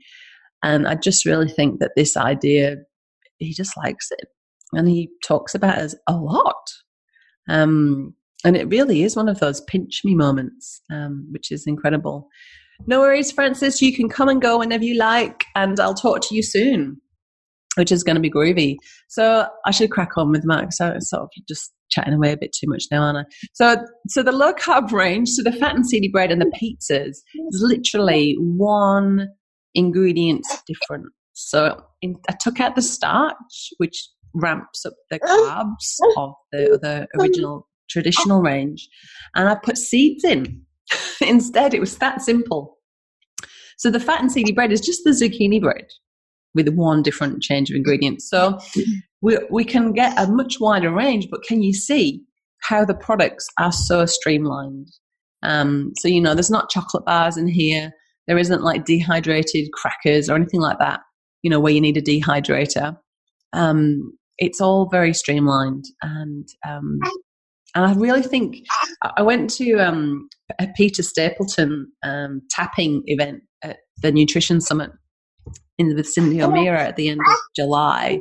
and 0.62 0.86
I 0.86 0.94
just 0.94 1.24
really 1.24 1.48
think 1.48 1.80
that 1.80 1.92
this 1.96 2.16
idea, 2.16 2.76
he 3.38 3.52
just 3.52 3.76
likes 3.76 4.10
it, 4.10 4.28
and 4.72 4.88
he 4.88 5.10
talks 5.24 5.54
about 5.54 5.78
it 5.78 5.94
a 6.08 6.14
lot. 6.14 6.62
Um, 7.48 8.14
and 8.44 8.56
it 8.56 8.68
really 8.68 9.02
is 9.02 9.16
one 9.16 9.28
of 9.28 9.40
those 9.40 9.60
pinch 9.60 10.00
me 10.04 10.14
moments, 10.14 10.80
um, 10.90 11.28
which 11.30 11.52
is 11.52 11.66
incredible. 11.66 12.28
No 12.86 13.00
worries, 13.00 13.30
Francis. 13.30 13.80
You 13.80 13.94
can 13.94 14.08
come 14.08 14.28
and 14.28 14.42
go 14.42 14.58
whenever 14.58 14.84
you 14.84 14.96
like, 14.96 15.44
and 15.54 15.78
I'll 15.78 15.94
talk 15.94 16.20
to 16.22 16.34
you 16.34 16.42
soon. 16.42 17.01
Which 17.76 17.92
is 17.92 18.04
going 18.04 18.16
to 18.16 18.20
be 18.20 18.30
groovy. 18.30 18.76
So 19.08 19.46
I 19.66 19.70
should 19.70 19.90
crack 19.90 20.16
on 20.16 20.30
with 20.30 20.44
Max. 20.44 20.78
So 20.78 20.88
it's 20.88 21.10
sort 21.10 21.22
of 21.22 21.30
just 21.48 21.72
chatting 21.90 22.14
away 22.14 22.32
a 22.32 22.36
bit 22.36 22.52
too 22.52 22.68
much 22.68 22.84
now, 22.90 23.02
aren't 23.02 23.18
I? 23.18 23.24
So, 23.52 23.76
so 24.08 24.22
the 24.22 24.32
low 24.32 24.52
carb 24.52 24.92
range, 24.92 25.28
so 25.30 25.42
the 25.42 25.52
fat 25.52 25.74
and 25.74 25.86
seedy 25.86 26.08
bread 26.08 26.32
and 26.32 26.40
the 26.40 26.52
pizzas 26.60 27.08
is 27.08 27.62
literally 27.62 28.36
one 28.38 29.28
ingredient 29.74 30.44
different. 30.66 31.06
So 31.34 31.82
in, 32.02 32.16
I 32.28 32.34
took 32.40 32.60
out 32.60 32.76
the 32.76 32.82
starch, 32.82 33.70
which 33.78 34.08
ramps 34.34 34.84
up 34.86 34.94
the 35.10 35.20
carbs 35.20 35.96
of 36.16 36.34
the, 36.52 36.78
the 36.80 37.08
original 37.20 37.68
traditional 37.90 38.40
range, 38.40 38.88
and 39.34 39.48
I 39.48 39.54
put 39.54 39.76
seeds 39.78 40.24
in. 40.24 40.62
Instead, 41.20 41.74
it 41.74 41.80
was 41.80 41.96
that 41.98 42.22
simple. 42.22 42.78
So 43.78 43.90
the 43.90 44.00
fat 44.00 44.20
and 44.20 44.30
seedy 44.30 44.52
bread 44.52 44.72
is 44.72 44.80
just 44.80 45.02
the 45.04 45.10
zucchini 45.10 45.60
bread 45.60 45.86
with 46.54 46.68
one 46.68 47.02
different 47.02 47.42
change 47.42 47.70
of 47.70 47.76
ingredients. 47.76 48.28
So 48.28 48.58
we, 49.20 49.38
we 49.50 49.64
can 49.64 49.92
get 49.92 50.18
a 50.18 50.30
much 50.30 50.60
wider 50.60 50.90
range, 50.92 51.28
but 51.30 51.42
can 51.42 51.62
you 51.62 51.72
see 51.72 52.22
how 52.62 52.84
the 52.84 52.94
products 52.94 53.46
are 53.58 53.72
so 53.72 54.06
streamlined? 54.06 54.88
Um, 55.42 55.92
so, 55.98 56.08
you 56.08 56.20
know, 56.20 56.34
there's 56.34 56.50
not 56.50 56.70
chocolate 56.70 57.04
bars 57.04 57.36
in 57.36 57.48
here. 57.48 57.92
There 58.26 58.38
isn't 58.38 58.62
like 58.62 58.84
dehydrated 58.84 59.72
crackers 59.72 60.28
or 60.28 60.36
anything 60.36 60.60
like 60.60 60.78
that, 60.78 61.00
you 61.42 61.50
know, 61.50 61.58
where 61.58 61.72
you 61.72 61.80
need 61.80 61.96
a 61.96 62.02
dehydrator. 62.02 62.96
Um, 63.52 64.12
it's 64.38 64.60
all 64.60 64.88
very 64.88 65.12
streamlined 65.12 65.84
and 66.02 66.48
um, 66.66 66.98
and 67.74 67.86
I 67.86 67.94
really 67.94 68.22
think 68.22 68.56
I 69.16 69.22
went 69.22 69.50
to 69.54 69.74
um, 69.74 70.28
a 70.58 70.68
Peta 70.76 71.02
Stapleton 71.02 71.90
um, 72.02 72.42
tapping 72.50 73.02
event 73.06 73.42
at 73.62 73.78
the 74.02 74.12
Nutrition 74.12 74.60
Summit 74.60 74.90
in 75.78 75.94
with 75.94 76.06
Cyndi 76.06 76.42
O'Meara 76.42 76.82
at 76.82 76.96
the 76.96 77.08
end 77.08 77.20
of 77.20 77.36
July, 77.56 78.20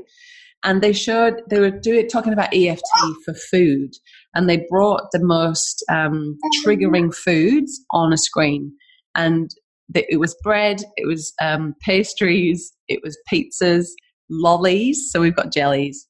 and 0.63 0.82
they 0.82 0.93
showed 0.93 1.41
they 1.49 1.59
were 1.59 1.72
doing 1.72 2.07
talking 2.07 2.34
about 2.34 2.53
EFT 2.53 2.84
for 3.26 3.34
food, 3.34 3.91
and 4.36 4.49
they 4.49 4.65
brought 4.69 5.11
the 5.11 5.24
most 5.24 5.84
um, 5.89 6.38
triggering 6.63 7.13
foods 7.13 7.80
on 7.91 8.13
a 8.13 8.17
screen, 8.17 8.72
and 9.15 9.51
it 9.93 10.19
was 10.19 10.36
bread, 10.43 10.82
it 10.95 11.07
was 11.07 11.34
um, 11.41 11.76
pastries, 11.82 12.74
it 12.88 13.01
was 13.03 13.17
pizzas, 13.32 13.88
lollies. 14.30 15.09
So 15.11 15.19
we've 15.19 15.36
got 15.36 15.51
jellies 15.51 16.07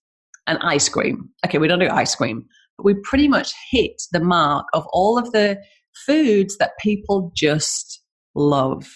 and 0.47 0.59
ice 0.61 0.89
cream. 0.89 1.29
Okay, 1.45 1.57
we 1.57 1.67
don't 1.67 1.79
do 1.79 1.89
ice 1.89 2.15
cream, 2.15 2.45
but 2.77 2.85
we 2.85 2.95
pretty 3.03 3.27
much 3.27 3.53
hit 3.71 4.01
the 4.11 4.19
mark 4.19 4.67
of 4.73 4.85
all 4.91 5.17
of 5.17 5.31
the 5.31 5.59
foods 6.05 6.57
that 6.57 6.77
people 6.79 7.31
just 7.35 8.01
love. 8.35 8.87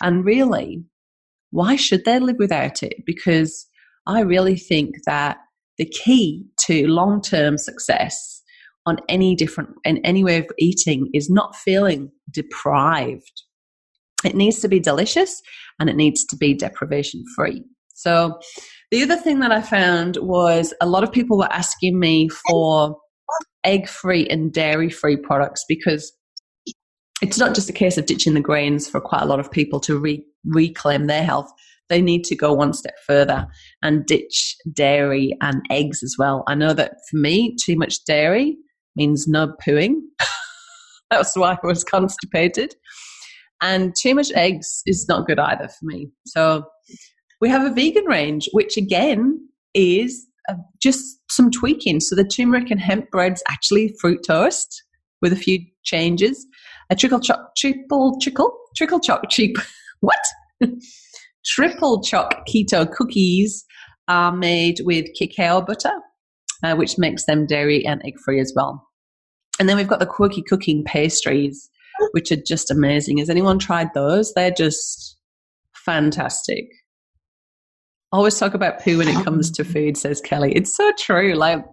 And 0.00 0.24
really, 0.24 0.84
why 1.50 1.76
should 1.76 2.04
they 2.04 2.18
live 2.18 2.36
without 2.38 2.82
it? 2.82 2.94
Because 3.06 3.66
I 4.06 4.20
really 4.20 4.56
think 4.56 4.94
that 5.06 5.38
the 5.78 5.86
key 5.86 6.44
to 6.66 6.86
long 6.86 7.22
term 7.22 7.56
success 7.56 8.42
on 8.86 8.98
any 9.08 9.34
different 9.34 9.70
in 9.84 9.98
any 9.98 10.24
way 10.24 10.38
of 10.38 10.46
eating 10.58 11.08
is 11.14 11.28
not 11.30 11.54
feeling 11.56 12.10
deprived. 12.30 13.42
It 14.24 14.34
needs 14.34 14.60
to 14.60 14.68
be 14.68 14.80
delicious 14.80 15.40
and 15.78 15.88
it 15.88 15.96
needs 15.96 16.24
to 16.26 16.36
be 16.36 16.54
deprivation 16.54 17.22
free. 17.36 17.62
So 17.94 18.38
the 18.90 19.02
other 19.02 19.16
thing 19.16 19.40
that 19.40 19.52
I 19.52 19.60
found 19.60 20.16
was 20.16 20.72
a 20.80 20.86
lot 20.86 21.04
of 21.04 21.12
people 21.12 21.38
were 21.38 21.52
asking 21.52 21.98
me 21.98 22.28
for 22.28 22.96
egg 23.64 23.88
free 23.88 24.26
and 24.28 24.52
dairy 24.52 24.88
free 24.88 25.16
products 25.16 25.64
because 25.68 26.12
it's 27.20 27.38
not 27.38 27.54
just 27.54 27.68
a 27.68 27.72
case 27.72 27.98
of 27.98 28.06
ditching 28.06 28.34
the 28.34 28.40
grains 28.40 28.88
for 28.88 29.00
quite 29.00 29.22
a 29.22 29.26
lot 29.26 29.40
of 29.40 29.50
people 29.50 29.80
to 29.80 29.98
re- 29.98 30.24
reclaim 30.44 31.06
their 31.06 31.24
health. 31.24 31.50
They 31.88 32.00
need 32.00 32.24
to 32.24 32.36
go 32.36 32.52
one 32.52 32.72
step 32.72 32.94
further 33.06 33.46
and 33.82 34.04
ditch 34.06 34.56
dairy 34.72 35.36
and 35.40 35.62
eggs 35.70 36.02
as 36.02 36.16
well. 36.18 36.44
I 36.46 36.54
know 36.54 36.74
that 36.74 36.96
for 37.10 37.16
me, 37.16 37.56
too 37.64 37.76
much 37.76 38.04
dairy 38.04 38.56
means 38.94 39.26
no 39.26 39.54
pooing. 39.66 39.94
That's 41.10 41.36
why 41.36 41.52
I 41.62 41.66
was 41.66 41.84
constipated. 41.84 42.74
And 43.60 43.94
too 44.00 44.14
much 44.14 44.30
eggs 44.32 44.82
is 44.86 45.06
not 45.08 45.26
good 45.26 45.38
either 45.38 45.68
for 45.68 45.84
me. 45.84 46.10
So 46.26 46.64
we 47.40 47.48
have 47.48 47.64
a 47.64 47.74
vegan 47.74 48.04
range, 48.04 48.48
which 48.52 48.76
again 48.76 49.40
is 49.74 50.26
uh, 50.48 50.54
just 50.80 51.18
some 51.30 51.50
tweaking. 51.50 52.00
So 52.00 52.14
the 52.14 52.24
turmeric 52.24 52.70
and 52.70 52.80
hemp 52.80 53.10
bread's 53.10 53.42
actually 53.48 53.94
fruit 54.00 54.20
toast 54.26 54.82
with 55.20 55.32
a 55.32 55.36
few 55.36 55.60
changes. 55.84 56.46
A 56.90 56.96
trickle 56.96 57.20
choc, 57.20 57.54
triple 57.56 58.18
trickle, 58.20 58.56
trickle 58.76 59.00
choc 59.00 59.28
cheap. 59.30 59.56
what? 60.00 60.20
triple 61.44 62.02
choc 62.02 62.46
keto 62.48 62.90
cookies 62.90 63.64
are 64.08 64.32
made 64.32 64.80
with 64.84 65.06
cacao 65.18 65.60
butter, 65.60 65.92
uh, 66.62 66.74
which 66.74 66.98
makes 66.98 67.24
them 67.26 67.46
dairy 67.46 67.84
and 67.84 68.00
egg 68.04 68.14
free 68.24 68.40
as 68.40 68.52
well. 68.56 68.86
And 69.60 69.68
then 69.68 69.76
we've 69.76 69.88
got 69.88 69.98
the 69.98 70.06
quirky 70.06 70.42
cooking 70.42 70.84
pastries, 70.84 71.68
which 72.12 72.32
are 72.32 72.36
just 72.36 72.70
amazing. 72.70 73.18
Has 73.18 73.28
anyone 73.28 73.58
tried 73.58 73.92
those? 73.92 74.32
They're 74.34 74.50
just 74.50 75.16
fantastic 75.74 76.68
always 78.12 78.38
talk 78.38 78.54
about 78.54 78.82
poo 78.82 78.98
when 78.98 79.08
it 79.08 79.24
comes 79.24 79.50
to 79.52 79.64
food, 79.64 79.96
says 79.96 80.20
Kelly. 80.20 80.52
It's 80.54 80.74
so 80.74 80.92
true. 80.98 81.34
Like, 81.34 81.64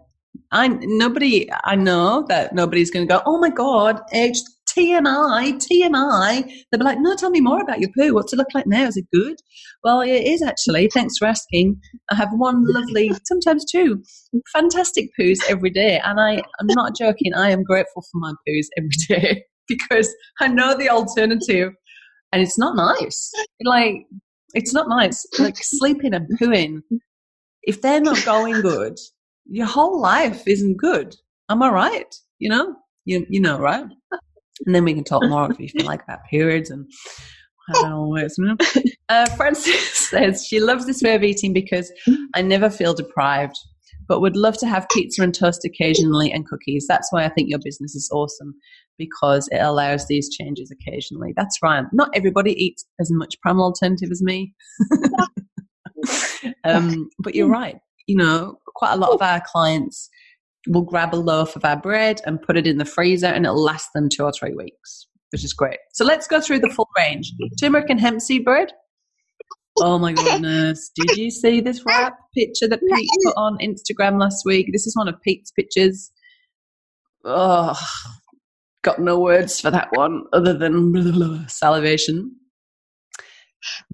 I 0.52 0.68
nobody 0.68 1.50
I 1.64 1.76
know 1.76 2.26
that 2.28 2.54
nobody's 2.54 2.92
going 2.92 3.08
to 3.08 3.14
go. 3.14 3.22
Oh 3.26 3.40
my 3.40 3.50
god, 3.50 4.02
age 4.14 4.38
TMI, 4.78 5.54
TMI. 5.54 6.44
They'll 6.72 6.80
be 6.80 6.86
like, 6.86 7.00
no, 7.00 7.16
tell 7.16 7.30
me 7.30 7.42
more 7.42 7.62
about 7.62 7.80
your 7.80 7.90
poo. 7.98 8.14
What's 8.14 8.34
it 8.34 8.38
look 8.38 8.54
like 8.54 8.68
now? 8.68 8.86
Is 8.88 8.98
it 8.98 9.06
good? 9.14 9.38
Well, 9.84 10.02
it 10.02 10.10
is 10.10 10.42
actually. 10.42 10.90
Thanks 10.94 11.18
for 11.18 11.26
asking. 11.28 11.80
I 12.12 12.16
have 12.16 12.30
one 12.32 12.64
lovely, 12.66 13.12
sometimes 13.26 13.66
two, 13.72 14.04
fantastic 14.52 15.10
poos 15.20 15.40
every 15.50 15.70
day, 15.70 16.00
and 16.04 16.20
I 16.20 16.34
am 16.60 16.68
not 16.70 16.96
joking. 16.96 17.34
I 17.34 17.52
am 17.52 17.64
grateful 17.64 18.04
for 18.12 18.20
my 18.20 18.34
poos 18.48 18.66
every 18.78 18.90
day 19.08 19.44
because 19.68 20.14
I 20.40 20.48
know 20.48 20.76
the 20.76 20.90
alternative, 20.90 21.74
and 22.32 22.42
it's 22.42 22.58
not 22.58 22.76
nice. 22.76 23.32
Like 23.64 24.06
it's 24.54 24.74
not 24.74 24.90
nice. 24.90 25.26
Like 25.40 25.56
sleeping 25.58 26.14
and 26.14 26.28
pooing, 26.40 26.82
if 27.64 27.82
they're 27.82 28.02
not 28.02 28.24
going 28.26 28.62
good, 28.62 28.98
your 29.46 29.68
whole 29.68 30.00
life 30.00 30.48
isn't 30.48 30.78
good. 30.78 31.16
Am 31.50 31.62
I 31.62 31.70
right? 31.70 32.16
You 32.40 32.50
know, 32.50 32.76
you 33.06 33.26
you 33.30 33.40
know, 33.40 33.60
right? 33.60 33.86
And 34.66 34.74
then 34.74 34.86
we 34.86 34.94
can 34.94 35.04
talk 35.04 35.24
more 35.24 35.52
if 35.52 35.60
you 35.60 35.70
feel 35.70 35.86
like 35.94 36.04
about 36.04 36.26
periods 36.26 36.70
and 36.70 36.90
how 37.82 38.08
works. 38.08 38.36
Uh, 39.10 39.26
Frances 39.32 39.90
says 40.10 40.46
she 40.46 40.60
loves 40.60 40.86
this 40.86 41.02
way 41.02 41.16
of 41.16 41.24
eating 41.24 41.54
because 41.54 41.92
I 42.36 42.42
never 42.42 42.70
feel 42.70 42.94
deprived, 42.94 43.58
but 44.08 44.22
would 44.22 44.36
love 44.36 44.58
to 44.60 44.68
have 44.68 44.88
pizza 44.90 45.24
and 45.24 45.34
toast 45.34 45.66
occasionally 45.66 46.32
and 46.32 46.48
cookies. 46.48 46.86
That's 46.88 47.12
why 47.12 47.26
I 47.26 47.30
think 47.30 47.50
your 47.50 47.60
business 47.64 47.96
is 47.96 48.10
awesome 48.14 48.56
because 48.98 49.48
it 49.52 49.62
allows 49.62 50.08
these 50.08 50.30
changes 50.30 50.72
occasionally. 50.72 51.34
That's 51.36 51.58
right. 51.62 51.86
Not 51.92 52.10
everybody 52.14 52.52
eats 52.64 52.86
as 53.00 53.12
much 53.12 53.40
primal 53.42 53.66
alternative 53.66 54.10
as 54.12 54.22
me. 54.22 54.54
um, 56.64 57.10
but 57.20 57.36
you're 57.36 57.50
right. 57.50 57.78
You 58.08 58.18
know, 58.18 58.60
quite 58.76 58.94
a 58.94 58.98
lot 58.98 59.12
of 59.12 59.22
our 59.22 59.42
clients 59.46 60.10
will 60.68 60.82
grab 60.82 61.14
a 61.14 61.18
loaf 61.18 61.56
of 61.56 61.66
our 61.66 61.80
bread 61.80 62.22
and 62.26 62.42
put 62.42 62.58
it 62.58 62.68
in 62.68 62.78
the 62.78 62.86
freezer 62.86 63.28
and 63.28 63.46
it'll 63.46 63.62
last 63.62 63.90
them 63.94 64.10
two 64.10 64.24
or 64.24 64.32
three 64.32 64.54
weeks, 64.54 65.08
which 65.32 65.44
is 65.44 65.54
great. 65.54 65.80
So 65.94 66.06
let's 66.06 66.28
go 66.28 66.42
through 66.42 66.60
the 66.60 66.70
full 66.70 66.90
range. 66.98 67.32
Turmeric 67.60 67.90
and 67.90 68.00
hemp 68.00 68.22
seed 68.22 68.46
bread. 68.46 68.72
Oh 69.78 70.00
my 70.00 70.14
goodness. 70.24 70.92
Did 70.96 71.18
you 71.18 71.32
see 71.32 71.62
this 71.62 71.84
wrap 71.86 72.18
picture 72.34 72.68
that 72.68 72.80
Pete 72.80 73.10
put 73.24 73.34
on 73.38 73.58
Instagram 73.60 74.20
last 74.20 74.44
week? 74.46 74.70
This 74.72 74.88
is 74.88 74.96
one 74.96 75.08
of 75.08 75.22
Pete's 75.22 75.52
pictures. 75.52 76.12
Oh, 77.24 77.80
got 78.84 79.00
no 79.00 79.20
words 79.20 79.60
for 79.60 79.72
that 79.72 79.90
one 79.92 80.24
other 80.32 80.54
than 80.54 80.92
blah, 80.92 81.02
blah, 81.12 81.12
blah, 81.12 81.48
salivation. 81.48 82.36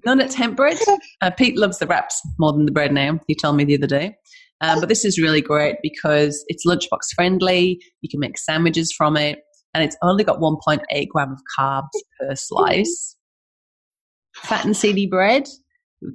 None 0.04 0.20
at 0.20 0.34
hemp 0.34 0.56
bread. 0.56 0.78
Uh, 1.20 1.30
Pete 1.30 1.56
loves 1.56 1.78
the 1.78 1.86
wraps 1.86 2.20
more 2.40 2.52
than 2.52 2.66
the 2.66 2.72
bread 2.72 2.92
now. 2.92 3.20
He 3.28 3.36
told 3.36 3.54
me 3.54 3.64
the 3.64 3.76
other 3.76 3.86
day. 3.86 4.16
Um, 4.62 4.80
but 4.80 4.88
this 4.88 5.04
is 5.04 5.18
really 5.18 5.40
great 5.40 5.76
because 5.82 6.44
it's 6.48 6.64
lunchbox 6.66 7.14
friendly. 7.14 7.82
You 8.00 8.08
can 8.08 8.20
make 8.20 8.38
sandwiches 8.38 8.92
from 8.96 9.16
it, 9.16 9.40
and 9.74 9.82
it's 9.84 9.96
only 10.02 10.24
got 10.24 10.38
1.8 10.38 11.08
gram 11.08 11.32
of 11.32 11.40
carbs 11.58 11.88
per 12.20 12.34
slice. 12.34 13.16
Fat 14.36 14.64
and 14.64 14.76
seedy 14.76 15.06
bread, 15.06 15.46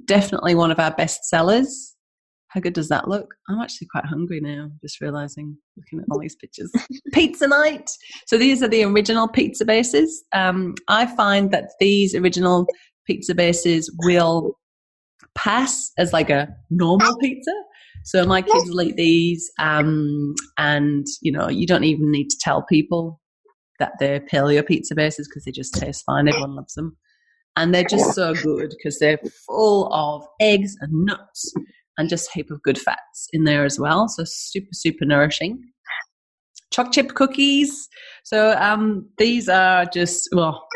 definitely 0.06 0.54
one 0.54 0.70
of 0.70 0.80
our 0.80 0.90
best 0.90 1.24
sellers. 1.24 1.94
How 2.48 2.60
good 2.60 2.72
does 2.72 2.88
that 2.88 3.08
look? 3.08 3.34
I'm 3.48 3.60
actually 3.60 3.88
quite 3.88 4.06
hungry 4.06 4.40
now, 4.40 4.70
just 4.80 5.02
realizing, 5.02 5.56
looking 5.76 6.00
at 6.00 6.06
all 6.10 6.18
these 6.18 6.36
pictures. 6.36 6.72
pizza 7.12 7.46
night. 7.46 7.90
So 8.26 8.38
these 8.38 8.62
are 8.62 8.68
the 8.68 8.84
original 8.84 9.28
pizza 9.28 9.66
bases. 9.66 10.24
Um, 10.32 10.74
I 10.88 11.06
find 11.14 11.50
that 11.50 11.72
these 11.78 12.14
original 12.14 12.66
pizza 13.06 13.34
bases 13.34 13.94
will 14.04 14.58
pass 15.34 15.92
as 15.98 16.14
like 16.14 16.30
a 16.30 16.48
normal 16.70 17.16
pizza. 17.18 17.52
So 18.04 18.24
my 18.24 18.42
kids 18.42 18.70
will 18.70 18.82
eat 18.82 18.96
these, 18.96 19.50
um, 19.58 20.34
and 20.56 21.06
you 21.20 21.30
know, 21.30 21.48
you 21.48 21.66
don't 21.66 21.84
even 21.84 22.10
need 22.10 22.30
to 22.30 22.38
tell 22.40 22.62
people 22.62 23.20
that 23.78 23.92
they're 23.98 24.20
paleo 24.20 24.66
pizza 24.66 24.94
bases 24.94 25.28
because 25.28 25.44
they 25.44 25.52
just 25.52 25.74
taste 25.74 26.04
fine. 26.04 26.28
Everyone 26.28 26.56
loves 26.56 26.74
them, 26.74 26.96
and 27.56 27.74
they're 27.74 27.84
just 27.84 28.14
so 28.14 28.34
good 28.34 28.70
because 28.70 28.98
they're 28.98 29.20
full 29.46 29.92
of 29.92 30.24
eggs 30.40 30.74
and 30.80 31.04
nuts 31.04 31.52
and 31.98 32.08
just 32.08 32.28
a 32.28 32.32
heap 32.34 32.50
of 32.50 32.62
good 32.62 32.78
fats 32.78 33.28
in 33.32 33.44
there 33.44 33.64
as 33.64 33.78
well. 33.78 34.08
So 34.08 34.22
super, 34.24 34.70
super 34.72 35.04
nourishing. 35.04 35.60
Choc 36.70 36.92
chip 36.92 37.14
cookies. 37.14 37.88
So 38.24 38.52
um, 38.52 39.08
these 39.18 39.48
are 39.48 39.84
just, 39.84 40.28
well, 40.32 40.66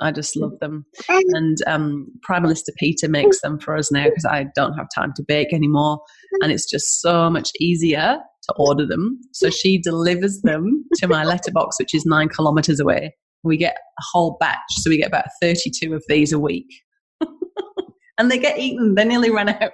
I 0.00 0.12
just 0.12 0.36
love 0.36 0.58
them. 0.60 0.84
And 1.08 1.58
um, 1.66 2.06
Primalista 2.28 2.70
Peter 2.78 3.08
makes 3.08 3.40
them 3.40 3.58
for 3.58 3.76
us 3.76 3.90
now 3.90 4.04
because 4.04 4.24
I 4.24 4.46
don't 4.54 4.74
have 4.74 4.86
time 4.94 5.12
to 5.16 5.24
bake 5.26 5.52
anymore. 5.52 6.00
And 6.42 6.52
it's 6.52 6.68
just 6.68 7.00
so 7.00 7.30
much 7.30 7.50
easier 7.60 8.18
to 8.42 8.54
order 8.58 8.86
them. 8.86 9.20
So 9.32 9.50
she 9.50 9.78
delivers 9.78 10.40
them 10.42 10.84
to 10.96 11.08
my 11.08 11.24
letterbox, 11.24 11.78
which 11.78 11.94
is 11.94 12.04
nine 12.06 12.28
kilometers 12.28 12.80
away. 12.80 13.14
We 13.44 13.56
get 13.56 13.76
a 13.76 14.02
whole 14.12 14.36
batch. 14.40 14.58
So 14.70 14.90
we 14.90 14.98
get 14.98 15.08
about 15.08 15.26
32 15.40 15.94
of 15.94 16.04
these 16.08 16.32
a 16.32 16.38
week. 16.38 16.72
and 18.18 18.30
they 18.30 18.38
get 18.38 18.58
eaten, 18.58 18.94
they 18.94 19.04
nearly 19.04 19.30
run 19.30 19.48
out. 19.48 19.72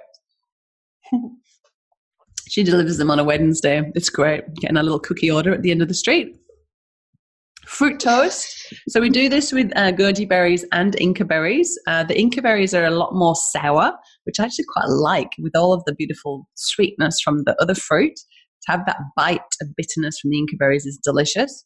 she 2.49 2.63
delivers 2.63 2.97
them 2.97 3.09
on 3.09 3.19
a 3.19 3.23
Wednesday. 3.23 3.81
It's 3.95 4.09
great. 4.09 4.43
Getting 4.55 4.77
a 4.77 4.83
little 4.83 4.99
cookie 4.99 5.31
order 5.31 5.53
at 5.53 5.61
the 5.61 5.71
end 5.71 5.81
of 5.81 5.87
the 5.87 5.93
street. 5.93 6.35
Fruit 7.67 7.99
toast. 7.99 8.73
So 8.89 8.99
we 8.99 9.09
do 9.09 9.29
this 9.29 9.51
with 9.51 9.71
uh, 9.75 9.91
goji 9.91 10.27
berries 10.27 10.65
and 10.71 10.99
Inca 10.99 11.25
berries. 11.25 11.77
Uh, 11.87 12.03
the 12.03 12.19
Inca 12.19 12.41
berries 12.41 12.73
are 12.73 12.85
a 12.85 12.91
lot 12.91 13.13
more 13.13 13.35
sour, 13.35 13.93
which 14.25 14.39
I 14.39 14.45
actually 14.45 14.65
quite 14.73 14.89
like 14.89 15.29
with 15.39 15.55
all 15.55 15.73
of 15.73 15.83
the 15.85 15.95
beautiful 15.95 16.47
sweetness 16.55 17.21
from 17.21 17.43
the 17.45 17.55
other 17.61 17.75
fruit. 17.75 18.15
To 18.15 18.71
have 18.71 18.85
that 18.85 18.97
bite 19.15 19.41
of 19.61 19.75
bitterness 19.75 20.19
from 20.19 20.31
the 20.31 20.39
Inca 20.39 20.55
berries 20.57 20.85
is 20.85 20.99
delicious. 21.03 21.65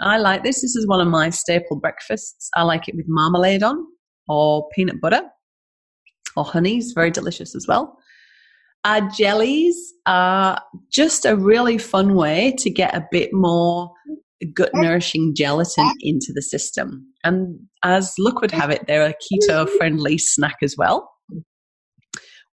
I 0.00 0.18
like 0.18 0.44
this. 0.44 0.62
This 0.62 0.76
is 0.76 0.86
one 0.86 1.00
of 1.00 1.08
my 1.08 1.30
staple 1.30 1.78
breakfasts. 1.78 2.48
I 2.54 2.62
like 2.62 2.88
it 2.88 2.94
with 2.96 3.06
marmalade 3.08 3.62
on 3.62 3.84
or 4.28 4.68
peanut 4.74 5.00
butter 5.00 5.22
or 6.36 6.44
honey. 6.44 6.78
It's 6.78 6.92
very 6.92 7.10
delicious 7.10 7.54
as 7.54 7.66
well. 7.66 7.98
Our 8.84 9.08
jellies 9.10 9.76
are 10.06 10.60
just 10.90 11.24
a 11.24 11.36
really 11.36 11.78
fun 11.78 12.14
way 12.14 12.54
to 12.58 12.70
get 12.70 12.94
a 12.94 13.06
bit 13.10 13.32
more 13.32 13.92
gut 14.46 14.70
nourishing 14.74 15.34
gelatin 15.36 15.90
into 16.00 16.32
the 16.34 16.42
system. 16.42 17.06
And 17.24 17.58
as 17.84 18.14
luck 18.18 18.40
would 18.40 18.50
have 18.50 18.70
it, 18.70 18.86
they're 18.86 19.06
a 19.06 19.14
keto 19.14 19.68
friendly 19.68 20.18
snack 20.18 20.56
as 20.62 20.76
well. 20.76 21.10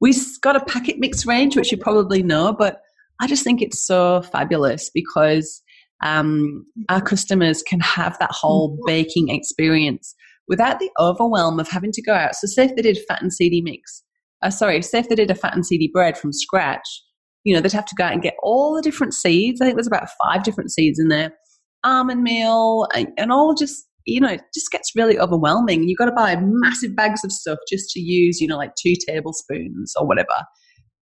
We've 0.01 0.17
got 0.41 0.55
a 0.55 0.65
packet 0.65 0.95
mix 0.99 1.25
range, 1.25 1.55
which 1.55 1.71
you 1.71 1.77
probably 1.77 2.23
know, 2.23 2.55
but 2.57 2.79
I 3.21 3.27
just 3.27 3.43
think 3.43 3.61
it's 3.61 3.85
so 3.85 4.21
fabulous 4.21 4.89
because 4.93 5.61
um, 6.01 6.65
our 6.87 7.01
customers 7.01 7.61
can 7.61 7.81
have 7.81 8.17
that 8.19 8.31
whole 8.31 8.77
baking 8.85 9.29
experience 9.29 10.15
without 10.47 10.79
the 10.79 10.89
overwhelm 10.99 11.59
of 11.59 11.67
having 11.67 11.91
to 11.91 12.01
go 12.01 12.13
out. 12.13 12.35
So, 12.35 12.47
say 12.47 12.65
if 12.65 12.75
they 12.75 12.81
did 12.81 12.97
fat 13.07 13.21
and 13.21 13.33
seedy 13.33 13.61
mix, 13.61 14.03
uh, 14.41 14.49
sorry, 14.49 14.81
say 14.81 14.99
if 14.99 15.09
they 15.09 15.15
did 15.15 15.31
a 15.31 15.35
fat 15.35 15.53
and 15.53 15.65
seedy 15.65 15.89
bread 15.93 16.17
from 16.17 16.31
scratch, 16.31 16.87
you 17.43 17.53
know, 17.53 17.59
they'd 17.59 17.73
have 17.73 17.85
to 17.85 17.95
go 17.95 18.05
out 18.05 18.13
and 18.13 18.21
get 18.21 18.35
all 18.41 18.75
the 18.75 18.81
different 18.81 19.13
seeds. 19.13 19.59
I 19.59 19.65
think 19.65 19.75
there's 19.75 19.87
about 19.87 20.09
five 20.23 20.43
different 20.43 20.71
seeds 20.71 20.97
in 20.97 21.09
there 21.09 21.33
almond 21.83 22.23
meal, 22.23 22.87
and, 22.93 23.07
and 23.17 23.31
all 23.31 23.53
just 23.53 23.85
you 24.05 24.19
know, 24.19 24.29
it 24.29 24.41
just 24.53 24.71
gets 24.71 24.95
really 24.95 25.19
overwhelming. 25.19 25.87
You've 25.87 25.97
got 25.97 26.05
to 26.05 26.11
buy 26.11 26.35
massive 26.39 26.95
bags 26.95 27.23
of 27.23 27.31
stuff 27.31 27.59
just 27.69 27.89
to 27.91 27.99
use, 27.99 28.41
you 28.41 28.47
know, 28.47 28.57
like 28.57 28.73
two 28.75 28.95
tablespoons 29.07 29.93
or 29.99 30.07
whatever 30.07 30.27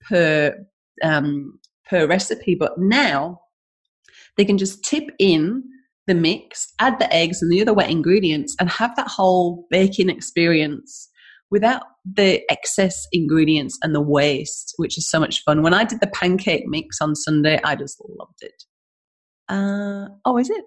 per 0.08 0.54
um, 1.02 1.58
per 1.88 2.06
recipe. 2.06 2.54
But 2.54 2.72
now 2.78 3.40
they 4.36 4.44
can 4.44 4.58
just 4.58 4.84
tip 4.84 5.04
in 5.18 5.62
the 6.06 6.14
mix, 6.14 6.72
add 6.80 6.98
the 6.98 7.12
eggs 7.12 7.42
and 7.42 7.50
the 7.50 7.60
other 7.62 7.74
wet 7.74 7.90
ingredients, 7.90 8.54
and 8.60 8.68
have 8.70 8.94
that 8.96 9.08
whole 9.08 9.66
baking 9.70 10.08
experience 10.08 11.08
without 11.50 11.82
the 12.04 12.42
excess 12.50 13.06
ingredients 13.12 13.78
and 13.82 13.94
the 13.94 14.00
waste, 14.00 14.74
which 14.76 14.98
is 14.98 15.08
so 15.08 15.20
much 15.20 15.42
fun. 15.44 15.62
When 15.62 15.74
I 15.74 15.84
did 15.84 16.00
the 16.00 16.08
pancake 16.08 16.64
mix 16.66 17.00
on 17.00 17.14
Sunday, 17.14 17.60
I 17.62 17.76
just 17.76 18.00
loved 18.18 18.42
it. 18.42 18.64
Uh, 19.48 20.08
oh, 20.24 20.38
is 20.38 20.50
it? 20.50 20.64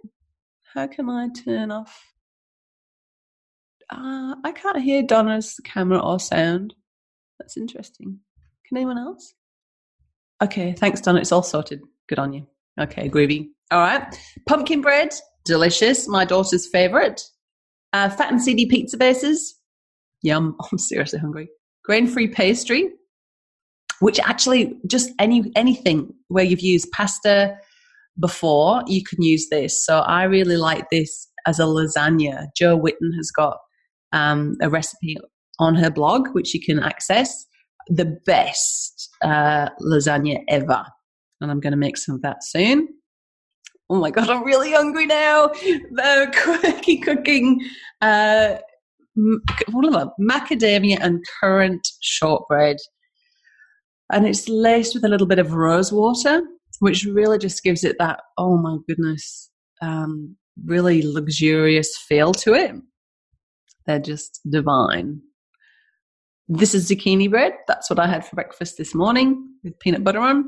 How 0.73 0.88
can 0.88 1.09
I 1.09 1.30
turn 1.30 1.71
off? 1.71 2.03
Uh, 3.91 4.36
I 4.43 4.51
can't 4.51 4.82
hear 4.82 5.01
Donna's 5.03 5.59
camera 5.63 5.99
or 5.99 6.19
sound. 6.19 6.75
That's 7.39 7.57
interesting. 7.57 8.19
Can 8.67 8.77
anyone 8.77 8.97
else? 8.97 9.34
Okay, 10.41 10.73
thanks, 10.73 11.01
Donna. 11.01 11.19
It's 11.19 11.32
all 11.32 11.43
sorted. 11.43 11.82
Good 12.07 12.19
on 12.19 12.34
you. 12.34 12.47
Okay, 12.80 13.09
groovy. 13.09 13.49
All 13.71 13.80
right. 13.80 14.19
Pumpkin 14.47 14.82
bread, 14.82 15.09
delicious. 15.43 16.07
My 16.07 16.23
daughter's 16.23 16.67
favorite. 16.67 17.21
Uh, 17.91 18.09
fat 18.09 18.32
and 18.32 18.41
seedy 18.41 18.65
pizza 18.67 18.97
bases. 18.97 19.55
Yum. 20.21 20.55
I'm 20.71 20.77
seriously 20.77 21.19
hungry. 21.19 21.49
Grain 21.84 22.07
free 22.07 22.27
pastry, 22.27 22.91
which 23.99 24.19
actually 24.19 24.77
just 24.88 25.11
any 25.17 25.51
anything 25.55 26.13
where 26.27 26.43
you've 26.43 26.61
used 26.61 26.91
pasta, 26.91 27.57
before, 28.20 28.84
you 28.88 29.03
can 29.03 29.22
use 29.22 29.47
this. 29.49 29.84
So 29.86 29.99
I 29.99 30.24
really 30.24 30.57
like 30.57 30.89
this 30.89 31.28
as 31.45 31.59
a 31.59 31.63
lasagna. 31.63 32.47
Jo 32.55 32.76
Whitton 32.76 33.13
has 33.17 33.32
got 33.32 33.57
um, 34.11 34.55
a 34.61 34.70
recipe 34.70 35.17
on 35.59 35.76
her 35.76 35.89
blog, 35.89 36.30
which 36.34 36.53
you 36.53 36.61
can 36.61 36.80
access. 36.80 37.45
The 37.88 38.17
best 38.26 39.09
uh, 39.24 39.70
lasagna 39.82 40.43
ever. 40.47 40.84
And 41.41 41.49
I'm 41.49 41.59
going 41.59 41.72
to 41.72 41.78
make 41.78 41.97
some 41.97 42.15
of 42.15 42.22
that 42.22 42.43
soon. 42.43 42.88
Oh 43.89 43.95
my 43.95 44.11
God, 44.11 44.30
I'm 44.30 44.43
really 44.43 44.72
hungry 44.72 45.07
now. 45.07 45.47
The 45.47 46.32
quirky 46.61 46.97
cooking 46.97 47.59
uh, 48.01 48.57
macadamia 49.17 50.97
and 51.01 51.24
currant 51.39 51.88
shortbread. 52.01 52.78
And 54.11 54.28
it's 54.28 54.47
laced 54.49 54.93
with 54.93 55.05
a 55.05 55.09
little 55.09 55.28
bit 55.28 55.39
of 55.39 55.53
rose 55.53 55.91
water 55.91 56.41
which 56.80 57.05
really 57.05 57.38
just 57.38 57.63
gives 57.63 57.84
it 57.84 57.97
that 57.99 58.21
oh 58.38 58.57
my 58.57 58.77
goodness 58.88 59.49
um, 59.82 60.36
really 60.65 61.01
luxurious 61.01 61.97
feel 62.07 62.34
to 62.34 62.53
it. 62.53 62.75
They're 63.86 63.99
just 63.99 64.39
divine. 64.49 65.21
This 66.47 66.73
is 66.73 66.89
zucchini 66.89 67.30
bread. 67.30 67.53
That's 67.67 67.89
what 67.89 67.99
i 67.99 68.07
had 68.07 68.25
for 68.25 68.36
breakfast 68.36 68.77
this 68.77 68.93
morning 68.95 69.47
with 69.63 69.80
peanut 69.80 70.03
butter 70.03 70.19
on. 70.19 70.45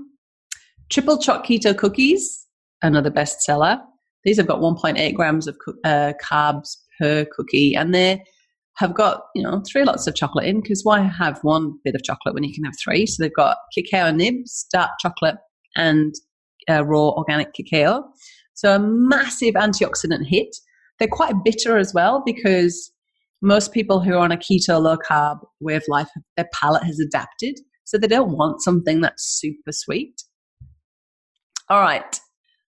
Triple 0.90 1.20
choc 1.20 1.46
keto 1.46 1.78
cookies 1.78 2.48
another 2.82 3.12
bestseller. 3.12 3.80
These 4.24 4.38
have 4.38 4.48
got 4.48 4.60
1.8 4.60 5.16
grams 5.16 5.48
of 5.48 5.58
uh, 5.84 6.14
carbs 6.22 6.78
per 7.00 7.26
cookie 7.26 7.76
and 7.76 7.94
they 7.94 8.24
have 8.78 8.94
got 8.94 9.24
you 9.36 9.44
know 9.44 9.62
three 9.70 9.84
lots 9.84 10.08
of 10.08 10.16
chocolate 10.16 10.46
in 10.46 10.62
because 10.62 10.84
why 10.84 11.02
have 11.02 11.40
one 11.42 11.74
bit 11.84 11.96
of 11.96 12.04
chocolate 12.04 12.34
when 12.34 12.44
you 12.44 12.54
can 12.54 12.64
have 12.64 12.74
three? 12.84 13.06
So 13.06 13.22
they've 13.22 13.34
got 13.34 13.58
cacao 13.76 14.12
nibs 14.12 14.66
dark 14.72 14.92
chocolate 15.00 15.36
and 15.76 16.14
uh, 16.70 16.84
raw 16.86 17.10
organic 17.10 17.54
cacao. 17.54 18.04
So 18.54 18.76
a 18.76 18.80
massive 18.80 19.56
antioxidant 19.56 20.28
hit. 20.28 20.56
They're 21.00 21.08
quite 21.08 21.44
bitter 21.44 21.78
as 21.78 21.94
well 21.94 22.22
because 22.26 22.92
most 23.42 23.74
people 23.74 24.02
who 24.02 24.14
are 24.14 24.20
on 24.20 24.32
a 24.32 24.38
keto 24.38 24.82
low 24.82 24.98
carb 24.98 25.40
way 25.60 25.76
of 25.76 25.84
life, 25.88 26.10
their 26.38 26.48
palate 26.54 26.84
has 26.84 27.00
adapted. 27.00 27.60
So 27.86 27.98
they 27.98 28.08
don't 28.08 28.38
want 28.38 28.62
something 28.62 29.02
that's 29.02 29.40
super 29.40 29.72
sweet. 29.72 30.22
All 31.70 31.82
right. 31.82 32.20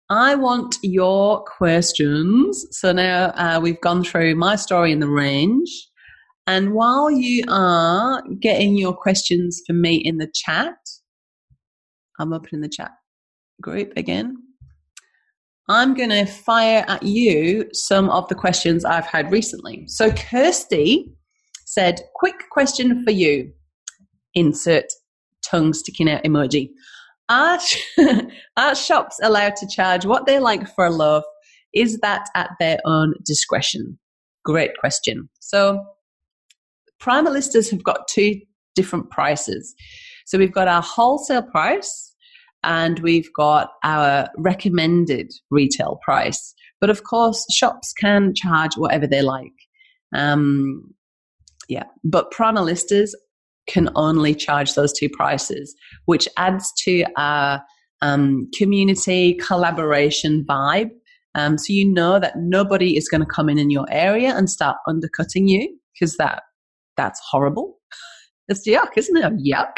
I 0.10 0.36
want 0.36 0.76
your 0.82 1.44
questions. 1.44 2.66
So 2.72 2.92
now 2.92 3.32
uh, 3.36 3.60
we've 3.62 3.80
gone 3.82 4.04
through 4.04 4.36
my 4.36 4.56
story 4.56 4.92
in 4.92 5.00
the 5.00 5.10
range. 5.10 5.70
And 6.46 6.74
while 6.74 7.10
you 7.10 7.44
are 7.48 8.22
getting 8.40 8.78
your 8.78 8.94
questions 8.94 9.62
for 9.66 9.74
me 9.74 9.96
in 9.96 10.18
the 10.18 10.30
chat, 10.34 10.76
I'm 12.20 12.34
up 12.34 12.52
in 12.52 12.62
the 12.62 12.70
chat 12.70 12.92
group 13.62 13.94
again. 13.96 14.38
I'm 15.70 15.94
going 15.94 16.10
to 16.10 16.26
fire 16.26 16.84
at 16.88 17.04
you 17.04 17.70
some 17.72 18.10
of 18.10 18.28
the 18.28 18.36
questions 18.36 18.84
I've 18.84 19.06
had 19.06 19.32
recently. 19.32 19.86
So, 19.88 20.12
Kirsty 20.12 21.14
said, 21.66 22.02
Quick 22.16 22.50
question 22.52 23.04
for 23.04 23.12
you. 23.12 23.52
Insert 24.34 24.86
tongue 25.46 25.74
sticking 25.74 26.10
out 26.10 26.24
emoji. 26.24 26.70
Are, 27.30 27.60
are 28.58 28.76
shops 28.76 29.20
allowed 29.24 29.56
to 29.58 29.68
charge 29.68 30.06
what 30.06 30.26
they 30.26 30.40
like 30.40 30.68
for 30.76 30.90
loaf? 30.90 31.24
Is 31.74 32.00
that 32.00 32.28
at 32.36 32.52
their 32.60 32.80
own 32.86 33.14
discretion? 33.26 33.98
Great 34.44 34.72
question. 34.78 35.30
So, 35.40 35.86
Primalistas 37.02 37.72
have 37.72 37.84
got 37.84 38.08
two 38.08 38.40
different 38.76 39.10
prices. 39.10 39.76
So, 40.26 40.38
we've 40.38 40.54
got 40.54 40.68
our 40.68 40.82
wholesale 40.82 41.44
price, 41.44 42.14
and 42.64 43.00
we've 43.00 43.32
got 43.36 43.70
our 43.84 44.28
recommended 44.38 45.32
retail 45.52 46.00
price. 46.04 46.54
But 46.80 46.90
of 46.90 47.04
course, 47.04 47.46
shops 47.54 47.94
can 47.94 48.34
charge 48.36 48.76
whatever 48.76 49.08
they 49.08 49.22
like. 49.22 49.54
Um, 50.14 50.94
yeah, 51.70 51.86
but 52.04 52.32
Primalistas 52.32 53.12
can 53.68 53.90
only 53.96 54.36
charge 54.36 54.74
those 54.74 54.94
two 54.94 55.10
prices, 55.10 55.74
which 56.06 56.28
adds 56.38 56.72
to 56.84 57.06
our 57.18 57.64
um, 58.02 58.50
community 58.58 59.36
collaboration 59.36 60.46
vibe. 60.48 60.90
Um, 61.36 61.58
so 61.58 61.74
you 61.74 61.92
know 61.92 62.20
that 62.20 62.34
nobody 62.38 62.98
is 62.98 63.08
going 63.08 63.22
to 63.22 63.28
come 63.28 63.50
in 63.50 63.58
in 63.58 63.70
your 63.70 63.88
area 63.90 64.36
and 64.36 64.50
start 64.50 64.78
undercutting 64.88 65.48
you 65.48 65.78
because 65.94 66.18
that 66.18 66.44
that's 66.96 67.20
horrible. 67.32 67.80
It's 68.48 68.68
yuck, 68.68 68.98
isn't 68.98 69.18
it? 69.18 69.34
Yuck. 69.46 69.78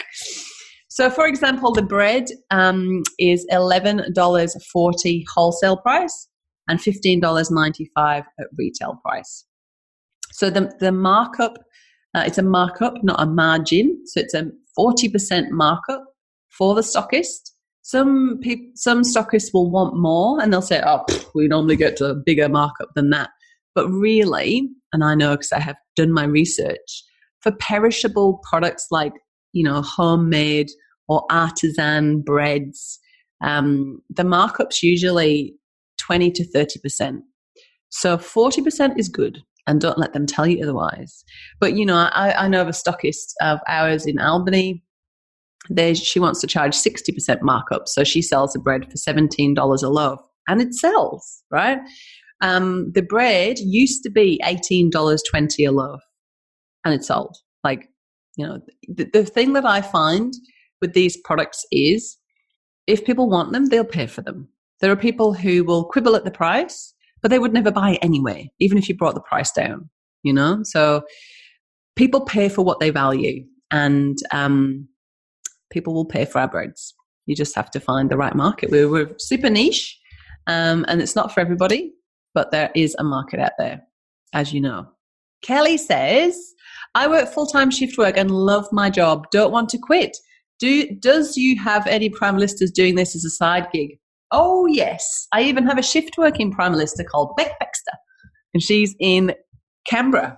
So, 0.89 1.09
for 1.09 1.27
example, 1.27 1.73
the 1.73 1.81
bread 1.81 2.27
um, 2.51 3.03
is 3.19 3.45
$11.40 3.51 5.23
wholesale 5.33 5.77
price 5.77 6.29
and 6.67 6.79
$15.95 6.79 7.87
at 7.97 8.25
retail 8.57 8.99
price. 9.05 9.45
So, 10.31 10.49
the, 10.49 10.71
the 10.79 10.91
markup, 10.91 11.57
uh, 12.15 12.23
it's 12.25 12.37
a 12.37 12.43
markup, 12.43 13.03
not 13.03 13.21
a 13.21 13.25
margin. 13.25 14.03
So, 14.05 14.21
it's 14.21 14.33
a 14.33 14.51
40% 14.79 15.49
markup 15.49 16.05
for 16.57 16.75
the 16.75 16.81
stockist. 16.81 17.51
Some 17.81 18.39
people, 18.41 18.71
some 18.75 19.01
stockists 19.01 19.53
will 19.53 19.69
want 19.69 19.97
more 19.97 20.41
and 20.41 20.51
they'll 20.51 20.61
say, 20.61 20.81
oh, 20.83 21.03
pff, 21.09 21.25
we 21.35 21.47
normally 21.47 21.75
get 21.75 21.97
to 21.97 22.05
a 22.05 22.15
bigger 22.15 22.49
markup 22.49 22.89
than 22.95 23.09
that. 23.11 23.29
But 23.75 23.89
really, 23.89 24.69
and 24.93 25.03
I 25.03 25.13
know 25.13 25.31
because 25.31 25.51
I 25.51 25.59
have 25.59 25.75
done 25.95 26.11
my 26.13 26.23
research, 26.23 27.03
for 27.45 27.51
perishable 27.59 28.41
products 28.49 28.87
like, 28.89 29.13
you 29.53 29.63
know, 29.63 29.81
homemade 29.81 30.67
or 31.07 31.23
artisan 31.29 32.21
breads, 32.21 32.99
um, 33.43 34.01
the 34.09 34.23
markup's 34.23 34.81
usually 34.81 35.53
20 35.99 36.31
to 36.31 36.45
30%. 36.51 37.19
So 37.89 38.17
40% 38.17 38.97
is 38.97 39.07
good 39.07 39.37
and 39.67 39.79
don't 39.79 39.99
let 39.99 40.13
them 40.13 40.25
tell 40.25 40.47
you 40.47 40.63
otherwise. 40.63 41.23
But, 41.59 41.77
you 41.77 41.85
know, 41.85 41.95
I, 42.11 42.45
I 42.45 42.47
know 42.47 42.61
of 42.61 42.67
a 42.67 42.71
stockist 42.71 43.33
of 43.41 43.59
ours 43.67 44.07
in 44.07 44.19
Albany. 44.19 44.83
They, 45.69 45.93
she 45.93 46.19
wants 46.19 46.41
to 46.41 46.47
charge 46.47 46.75
60% 46.75 47.41
markup. 47.43 47.87
So 47.87 48.03
she 48.03 48.23
sells 48.23 48.53
the 48.53 48.59
bread 48.59 48.85
for 48.85 48.97
$17 48.97 49.83
a 49.83 49.87
loaf 49.87 50.19
and 50.47 50.61
it 50.61 50.73
sells, 50.73 51.43
right? 51.51 51.77
Um, 52.41 52.91
the 52.95 53.03
bread 53.03 53.59
used 53.59 54.01
to 54.03 54.09
be 54.09 54.41
$18.20 54.43 55.67
a 55.67 55.71
loaf 55.71 56.01
and 56.85 56.93
it 56.93 57.03
sold. 57.03 57.35
Like, 57.63 57.89
you 58.37 58.45
know, 58.45 58.59
the, 58.87 59.09
the 59.11 59.25
thing 59.25 59.53
that 59.53 59.65
I 59.65 59.81
find 59.81 60.33
with 60.81 60.93
these 60.93 61.17
products 61.17 61.65
is 61.71 62.17
if 62.87 63.05
people 63.05 63.29
want 63.29 63.51
them, 63.51 63.67
they'll 63.67 63.83
pay 63.83 64.07
for 64.07 64.21
them. 64.21 64.47
There 64.81 64.91
are 64.91 64.95
people 64.95 65.33
who 65.33 65.63
will 65.63 65.85
quibble 65.85 66.15
at 66.15 66.25
the 66.25 66.31
price, 66.31 66.93
but 67.21 67.31
they 67.31 67.39
would 67.39 67.53
never 67.53 67.71
buy 67.71 67.97
anyway, 68.01 68.51
even 68.59 68.77
if 68.77 68.87
you 68.87 68.95
brought 68.95 69.15
the 69.15 69.21
price 69.21 69.51
down, 69.51 69.89
you 70.23 70.33
know? 70.33 70.59
So 70.63 71.03
people 71.95 72.21
pay 72.21 72.49
for 72.49 72.63
what 72.63 72.79
they 72.79 72.91
value 72.91 73.45
and 73.71 74.17
um, 74.31 74.87
people 75.71 75.93
will 75.93 76.05
pay 76.05 76.25
for 76.25 76.39
our 76.39 76.47
breads. 76.47 76.93
You 77.25 77.35
just 77.35 77.55
have 77.55 77.71
to 77.71 77.79
find 77.79 78.11
the 78.11 78.17
right 78.17 78.35
market. 78.35 78.69
We're, 78.69 78.89
we're 78.89 79.15
super 79.17 79.49
niche 79.49 79.97
um, 80.45 80.85
and 80.87 81.01
it's 81.01 81.15
not 81.15 81.33
for 81.33 81.39
everybody, 81.39 81.93
but 82.33 82.51
there 82.51 82.69
is 82.75 82.95
a 82.99 83.03
market 83.03 83.39
out 83.39 83.53
there, 83.57 83.81
as 84.33 84.53
you 84.53 84.61
know. 84.61 84.87
Kelly 85.41 85.77
says, 85.77 86.53
I 86.95 87.07
work 87.07 87.29
full 87.29 87.45
time 87.45 87.69
shift 87.69 87.97
work 87.97 88.17
and 88.17 88.31
love 88.31 88.67
my 88.71 88.89
job. 88.89 89.27
Don't 89.31 89.51
want 89.51 89.69
to 89.69 89.77
quit. 89.77 90.17
Do 90.59 90.89
does 91.01 91.35
you 91.35 91.61
have 91.61 91.85
any 91.87 92.09
prime 92.09 92.35
Primalistas 92.35 92.73
doing 92.73 92.95
this 92.95 93.15
as 93.15 93.25
a 93.25 93.29
side 93.29 93.67
gig? 93.73 93.99
Oh 94.31 94.65
yes, 94.65 95.27
I 95.33 95.43
even 95.43 95.65
have 95.67 95.77
a 95.77 95.83
shift 95.83 96.17
working 96.17 96.51
prime 96.51 96.73
Primalista 96.73 97.05
called 97.05 97.35
Beck 97.35 97.59
Baxter, 97.59 97.91
and 98.53 98.63
she's 98.63 98.95
in 98.99 99.33
Canberra, 99.87 100.37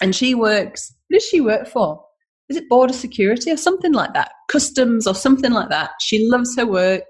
and 0.00 0.14
she 0.14 0.34
works. 0.34 0.94
What 1.08 1.20
does 1.20 1.28
she 1.28 1.40
work 1.40 1.66
for? 1.66 2.04
Is 2.50 2.56
it 2.56 2.68
border 2.68 2.92
security 2.92 3.50
or 3.50 3.56
something 3.56 3.92
like 3.92 4.14
that? 4.14 4.30
Customs 4.50 5.06
or 5.06 5.14
something 5.14 5.52
like 5.52 5.68
that. 5.70 5.90
She 6.00 6.28
loves 6.30 6.56
her 6.56 6.66
work. 6.66 7.04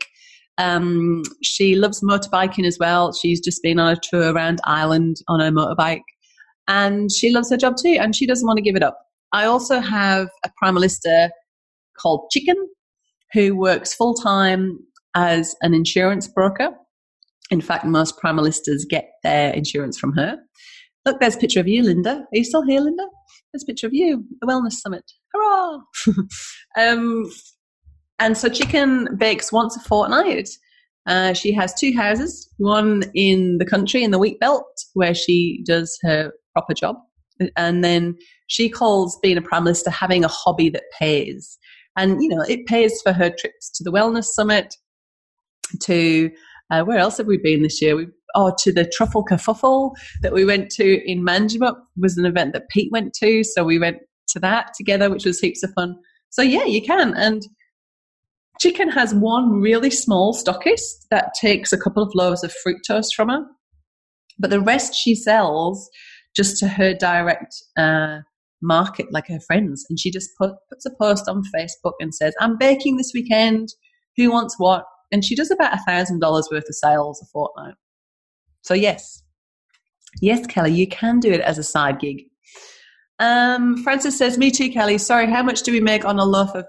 Um, 0.59 1.22
she 1.43 1.76
loves 1.76 2.01
motorbiking 2.01 2.66
as 2.66 2.79
well. 2.81 3.12
She's 3.12 3.41
just 3.41 3.62
been 3.62 3.79
on 3.79 3.93
a 3.93 4.01
tour 4.03 4.33
around 4.33 4.61
Ireland 4.64 5.16
on 5.29 5.39
her 5.39 5.51
motorbike, 5.51 6.03
and 6.69 7.11
she 7.11 7.33
loves 7.33 7.51
her 7.51 7.57
job 7.57 7.77
too, 7.77 7.97
and 8.01 8.14
she 8.14 8.27
doesn't 8.27 8.47
want 8.47 8.59
to 8.59 8.62
give 8.62 8.77
it 8.77 8.83
up. 8.83 8.99
I 9.33 9.45
also 9.45 9.81
have 9.81 10.29
a 10.45 10.51
Primalista 10.62 11.31
called 11.99 12.31
Chicken, 12.31 12.57
who 13.33 13.57
works 13.57 13.95
full 13.95 14.14
time 14.14 14.79
as 15.14 15.57
an 15.62 15.75
insurance 15.75 16.29
broker. 16.29 16.71
In 17.51 17.61
fact, 17.61 17.85
most 17.85 18.21
primalistas 18.23 18.89
get 18.89 19.09
their 19.23 19.53
insurance 19.53 19.99
from 19.99 20.12
her. 20.14 20.39
Look, 21.05 21.21
there's 21.21 21.37
a 21.37 21.39
picture 21.39 21.61
of 21.61 21.69
you, 21.69 21.83
Linda. 21.83 22.11
Are 22.11 22.37
you 22.37 22.45
still 22.45 22.62
here, 22.62 22.81
Linda? 22.81 23.05
There's 23.53 23.62
a 23.62 23.66
picture 23.66 23.87
of 23.87 23.95
you, 23.95 24.25
the 24.41 24.47
Wellness 24.47 24.73
Summit. 24.73 25.05
Hurrah! 25.33 25.79
um, 26.77 27.31
and 28.19 28.37
so 28.37 28.49
Chicken 28.49 29.09
bakes 29.16 29.51
once 29.51 29.77
a 29.77 29.81
fortnight. 29.81 30.51
Uh, 31.07 31.33
she 31.33 31.53
has 31.55 31.73
two 31.73 31.95
houses, 31.97 32.53
one 32.59 33.05
in 33.14 33.57
the 33.57 33.64
country 33.64 34.05
in 34.05 34.11
the 34.11 34.19
wheat 34.19 34.39
belt 34.41 34.66
where 34.93 35.14
she 35.14 35.62
does 35.64 35.99
her 36.03 36.33
proper 36.59 36.75
job. 36.75 36.97
And 37.57 37.85
then 37.85 38.17
she 38.49 38.69
calls 38.69 39.19
being 39.23 39.39
a 39.39 39.43
primalista 39.43 39.93
having 39.93 40.25
a 40.25 40.29
hobby 40.29 40.71
that 40.71 40.83
pays. 40.99 41.57
And, 41.97 42.23
you 42.23 42.29
know, 42.29 42.43
it 42.43 42.67
pays 42.67 43.01
for 43.03 43.13
her 43.13 43.31
trips 43.31 43.71
to 43.77 43.85
the 43.85 43.93
Wellness 43.93 44.25
Summit, 44.25 44.75
to 45.83 46.31
uh, 46.71 46.83
where 46.83 46.99
else 46.99 47.19
have 47.19 47.27
we 47.27 47.39
been 47.39 47.63
this 47.63 47.81
year? 47.81 47.97
We 47.97 48.09
oh 48.35 48.53
to 48.59 48.73
the 48.73 48.85
truffle 48.85 49.25
kerfuffle 49.25 49.93
that 50.23 50.33
we 50.33 50.45
went 50.45 50.71
to 50.71 51.11
in 51.11 51.25
Manjimup 51.25 51.77
was 51.97 52.19
an 52.19 52.27
event 52.27 52.53
that 52.53 52.69
Pete 52.71 52.93
went 52.93 53.15
to, 53.15 53.43
so 53.45 53.65
we 53.65 53.79
went 53.79 53.99
to 54.29 54.41
that 54.41 54.75
together, 54.77 55.09
which 55.11 55.25
was 55.25 55.41
heaps 55.41 55.63
of 55.63 55.71
fun. 55.75 55.97
So 56.31 56.43
yeah, 56.43 56.65
you 56.65 56.83
can. 56.83 57.15
And 57.15 57.43
Chicken 58.61 58.91
has 58.91 59.15
one 59.15 59.61
really 59.61 59.91
small 59.91 60.35
stockist 60.35 61.07
that 61.11 61.33
takes 61.41 61.73
a 61.73 61.79
couple 61.79 62.03
of 62.03 62.15
loaves 62.15 62.45
of 62.45 62.53
fruit 62.53 62.81
toast 62.87 63.15
from 63.15 63.29
her, 63.29 63.45
but 64.39 64.51
the 64.51 64.61
rest 64.61 64.95
she 64.95 65.15
sells 65.15 65.89
just 66.39 66.57
to 66.59 66.68
her 66.68 66.95
direct 66.95 67.53
uh, 67.76 68.18
market 68.62 69.07
like 69.11 69.26
her 69.26 69.41
friends. 69.41 69.84
And 69.91 69.99
she 69.99 70.11
just 70.11 70.30
put, 70.39 70.53
puts 70.70 70.86
a 70.86 70.91
post 70.99 71.28
on 71.28 71.43
Facebook 71.55 71.95
and 71.99 72.14
says, 72.14 72.32
I'm 72.41 72.57
baking 72.57 72.97
this 72.97 73.11
weekend. 73.12 73.68
Who 74.16 74.30
wants 74.30 74.55
what? 74.57 74.84
And 75.11 75.24
she 75.24 75.34
does 75.34 75.51
about 75.51 75.74
a 75.74 75.82
thousand 75.86 76.20
dollars 76.20 76.49
worth 76.51 76.68
of 76.68 76.74
sales 76.74 77.20
a 77.20 77.26
fortnight. 77.32 77.74
So 78.62 78.74
yes, 78.74 79.22
yes, 80.22 80.47
Kelly, 80.47 80.72
you 80.72 80.86
can 80.86 81.18
do 81.18 81.32
it 81.32 81.41
as 81.41 81.59
a 81.59 81.62
side 81.64 81.99
gig. 81.99 82.22
Um, 83.18 83.82
Francis 83.82 84.16
says, 84.16 84.39
"Me 84.39 84.51
too, 84.51 84.70
Kelly. 84.70 84.99
Sorry, 84.99 85.26
how 85.26 85.43
much 85.43 85.62
do 85.62 85.72
we 85.72 85.80
make 85.80 86.05
on 86.05 86.18
a 86.18 86.24
loaf 86.24 86.55
of 86.55 86.66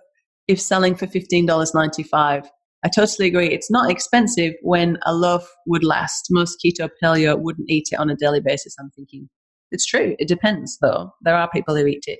if 0.47 0.59
selling 0.59 0.95
for 0.95 1.05
fifteen 1.05 1.45
dollars 1.45 1.73
ninety 1.75 2.03
five? 2.03 2.49
I 2.83 2.87
totally 2.87 3.27
agree. 3.27 3.49
It's 3.49 3.69
not 3.69 3.91
expensive 3.91 4.53
when 4.61 4.97
a 5.05 5.13
loaf 5.13 5.45
would 5.67 5.83
last. 5.83 6.27
Most 6.31 6.63
keto 6.65 6.89
paleo 7.03 7.37
wouldn't 7.37 7.69
eat 7.69 7.89
it 7.91 7.99
on 7.99 8.09
a 8.09 8.15
daily 8.15 8.39
basis. 8.39 8.75
I'm 8.79 8.89
thinking 8.91 9.29
it's 9.71 9.85
true. 9.85 10.15
It 10.19 10.27
depends, 10.27 10.77
though. 10.81 11.13
There 11.21 11.35
are 11.35 11.49
people 11.49 11.75
who 11.75 11.85
eat 11.85 12.05
it 12.07 12.19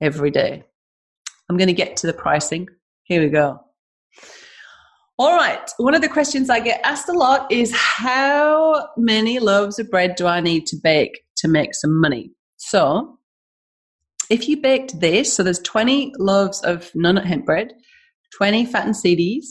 every 0.00 0.30
day. 0.30 0.64
I'm 1.48 1.56
going 1.56 1.68
to 1.68 1.72
get 1.72 1.96
to 1.98 2.06
the 2.06 2.12
pricing. 2.12 2.68
Here 3.04 3.22
we 3.22 3.28
go. 3.28 3.60
All 5.18 5.34
right. 5.34 5.68
One 5.78 5.94
of 5.94 6.02
the 6.02 6.08
questions 6.08 6.48
I 6.48 6.60
get 6.60 6.80
asked 6.84 7.08
a 7.08 7.12
lot 7.12 7.50
is 7.50 7.74
how 7.74 8.88
many 8.96 9.38
loaves 9.38 9.78
of 9.78 9.90
bread 9.90 10.14
do 10.16 10.26
I 10.26 10.40
need 10.40 10.66
to 10.66 10.76
bake 10.82 11.20
to 11.38 11.48
make 11.48 11.74
some 11.74 12.00
money? 12.00 12.30
So, 12.56 13.18
if 14.30 14.48
you 14.48 14.60
baked 14.60 15.00
this, 15.00 15.32
so 15.32 15.42
there's 15.42 15.60
20 15.60 16.12
loaves 16.18 16.60
of 16.62 16.90
no 16.94 17.12
nut 17.12 17.24
hemp 17.24 17.46
bread, 17.46 17.72
20 18.36 18.66
fat 18.66 18.84
and 18.84 18.94
seedies, 18.94 19.44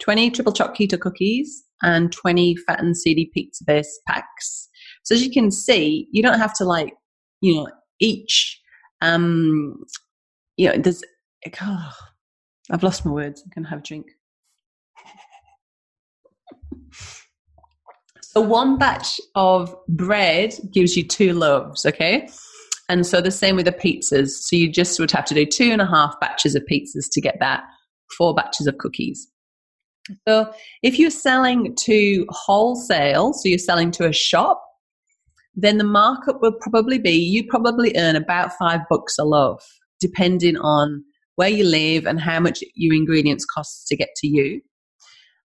20 0.00 0.30
triple 0.30 0.52
choc 0.52 0.76
keto 0.76 1.00
cookies, 1.00 1.64
and 1.82 2.12
20 2.12 2.56
fat 2.56 2.80
and 2.80 2.96
seedy 2.96 3.30
pizza 3.32 3.64
base 3.66 4.00
packs. 4.06 4.68
So 5.06 5.14
as 5.14 5.24
you 5.24 5.30
can 5.30 5.52
see, 5.52 6.08
you 6.10 6.20
don't 6.20 6.40
have 6.40 6.52
to 6.54 6.64
like, 6.64 6.92
you 7.40 7.54
know, 7.54 7.68
each, 8.00 8.60
um, 9.02 9.84
you 10.56 10.68
know, 10.68 10.76
there's, 10.78 11.00
oh, 11.62 11.92
I've 12.72 12.82
lost 12.82 13.06
my 13.06 13.12
words. 13.12 13.40
I'm 13.40 13.50
going 13.54 13.64
to 13.64 13.70
have 13.70 13.78
a 13.78 13.82
drink. 13.82 14.06
So 18.20 18.42
one 18.42 18.76
batch 18.76 19.18
of 19.34 19.74
bread 19.88 20.52
gives 20.70 20.94
you 20.94 21.08
two 21.08 21.32
loaves, 21.32 21.86
okay? 21.86 22.28
And 22.90 23.06
so 23.06 23.22
the 23.22 23.30
same 23.30 23.56
with 23.56 23.64
the 23.64 23.72
pizzas. 23.72 24.28
So 24.28 24.56
you 24.56 24.70
just 24.70 25.00
would 25.00 25.10
have 25.12 25.24
to 25.26 25.34
do 25.34 25.46
two 25.46 25.70
and 25.72 25.80
a 25.80 25.86
half 25.86 26.20
batches 26.20 26.54
of 26.54 26.62
pizzas 26.70 27.06
to 27.12 27.22
get 27.22 27.38
that 27.40 27.62
four 28.18 28.34
batches 28.34 28.66
of 28.66 28.76
cookies. 28.76 29.26
So 30.28 30.52
if 30.82 30.98
you're 30.98 31.08
selling 31.08 31.74
to 31.76 32.26
wholesale, 32.28 33.32
so 33.32 33.48
you're 33.48 33.58
selling 33.58 33.90
to 33.92 34.06
a 34.06 34.12
shop, 34.12 34.62
then 35.56 35.78
the 35.78 35.84
markup 35.84 36.40
will 36.42 36.52
probably 36.60 36.98
be 36.98 37.12
you 37.12 37.44
probably 37.48 37.94
earn 37.96 38.14
about 38.14 38.52
five 38.58 38.80
bucks 38.88 39.16
a 39.18 39.24
loaf, 39.24 39.64
depending 40.00 40.56
on 40.58 41.02
where 41.36 41.48
you 41.48 41.64
live 41.64 42.06
and 42.06 42.20
how 42.20 42.38
much 42.40 42.62
your 42.74 42.94
ingredients 42.94 43.44
cost 43.44 43.86
to 43.88 43.96
get 43.96 44.10
to 44.16 44.26
you. 44.26 44.60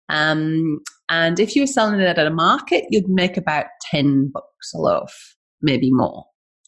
Um, 0.08 0.80
and 1.08 1.40
if 1.40 1.56
you 1.56 1.62
were 1.62 1.66
selling 1.66 2.00
it 2.00 2.18
at 2.18 2.26
a 2.26 2.30
market, 2.30 2.84
you'd 2.90 3.08
make 3.08 3.36
about 3.36 3.66
10 3.90 4.30
bucks 4.32 4.72
a 4.74 4.78
loaf, 4.78 5.36
maybe 5.60 5.90
more. 5.90 6.24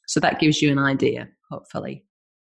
So 0.06 0.20
that 0.20 0.40
gives 0.40 0.60
you 0.60 0.70
an 0.72 0.78
idea, 0.78 1.28
hopefully, 1.50 2.04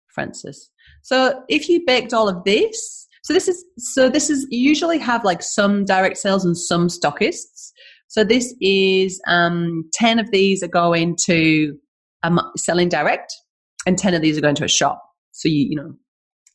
Francis. 0.08 0.70
So 1.02 1.42
if 1.48 1.68
you 1.68 1.82
baked 1.86 2.12
all 2.12 2.28
of 2.28 2.44
this, 2.44 3.06
so 3.22 3.32
this 3.32 3.48
is 3.48 3.64
so 3.78 4.08
this 4.08 4.30
is 4.30 4.46
usually 4.50 4.98
have 4.98 5.24
like 5.24 5.42
some 5.42 5.84
direct 5.84 6.16
sales 6.16 6.44
and 6.44 6.56
some 6.56 6.86
stockists. 6.86 7.72
So 8.16 8.24
this 8.24 8.54
is 8.62 9.20
um, 9.28 9.84
10 9.92 10.18
of 10.18 10.30
these 10.30 10.62
are 10.62 10.68
going 10.68 11.16
to 11.26 11.76
um, 12.22 12.40
selling 12.56 12.88
direct 12.88 13.30
and 13.84 13.98
10 13.98 14.14
of 14.14 14.22
these 14.22 14.38
are 14.38 14.40
going 14.40 14.54
to 14.54 14.64
a 14.64 14.68
shop. 14.68 15.02
So 15.32 15.50
you, 15.50 15.66
you 15.68 15.76
know, 15.76 15.92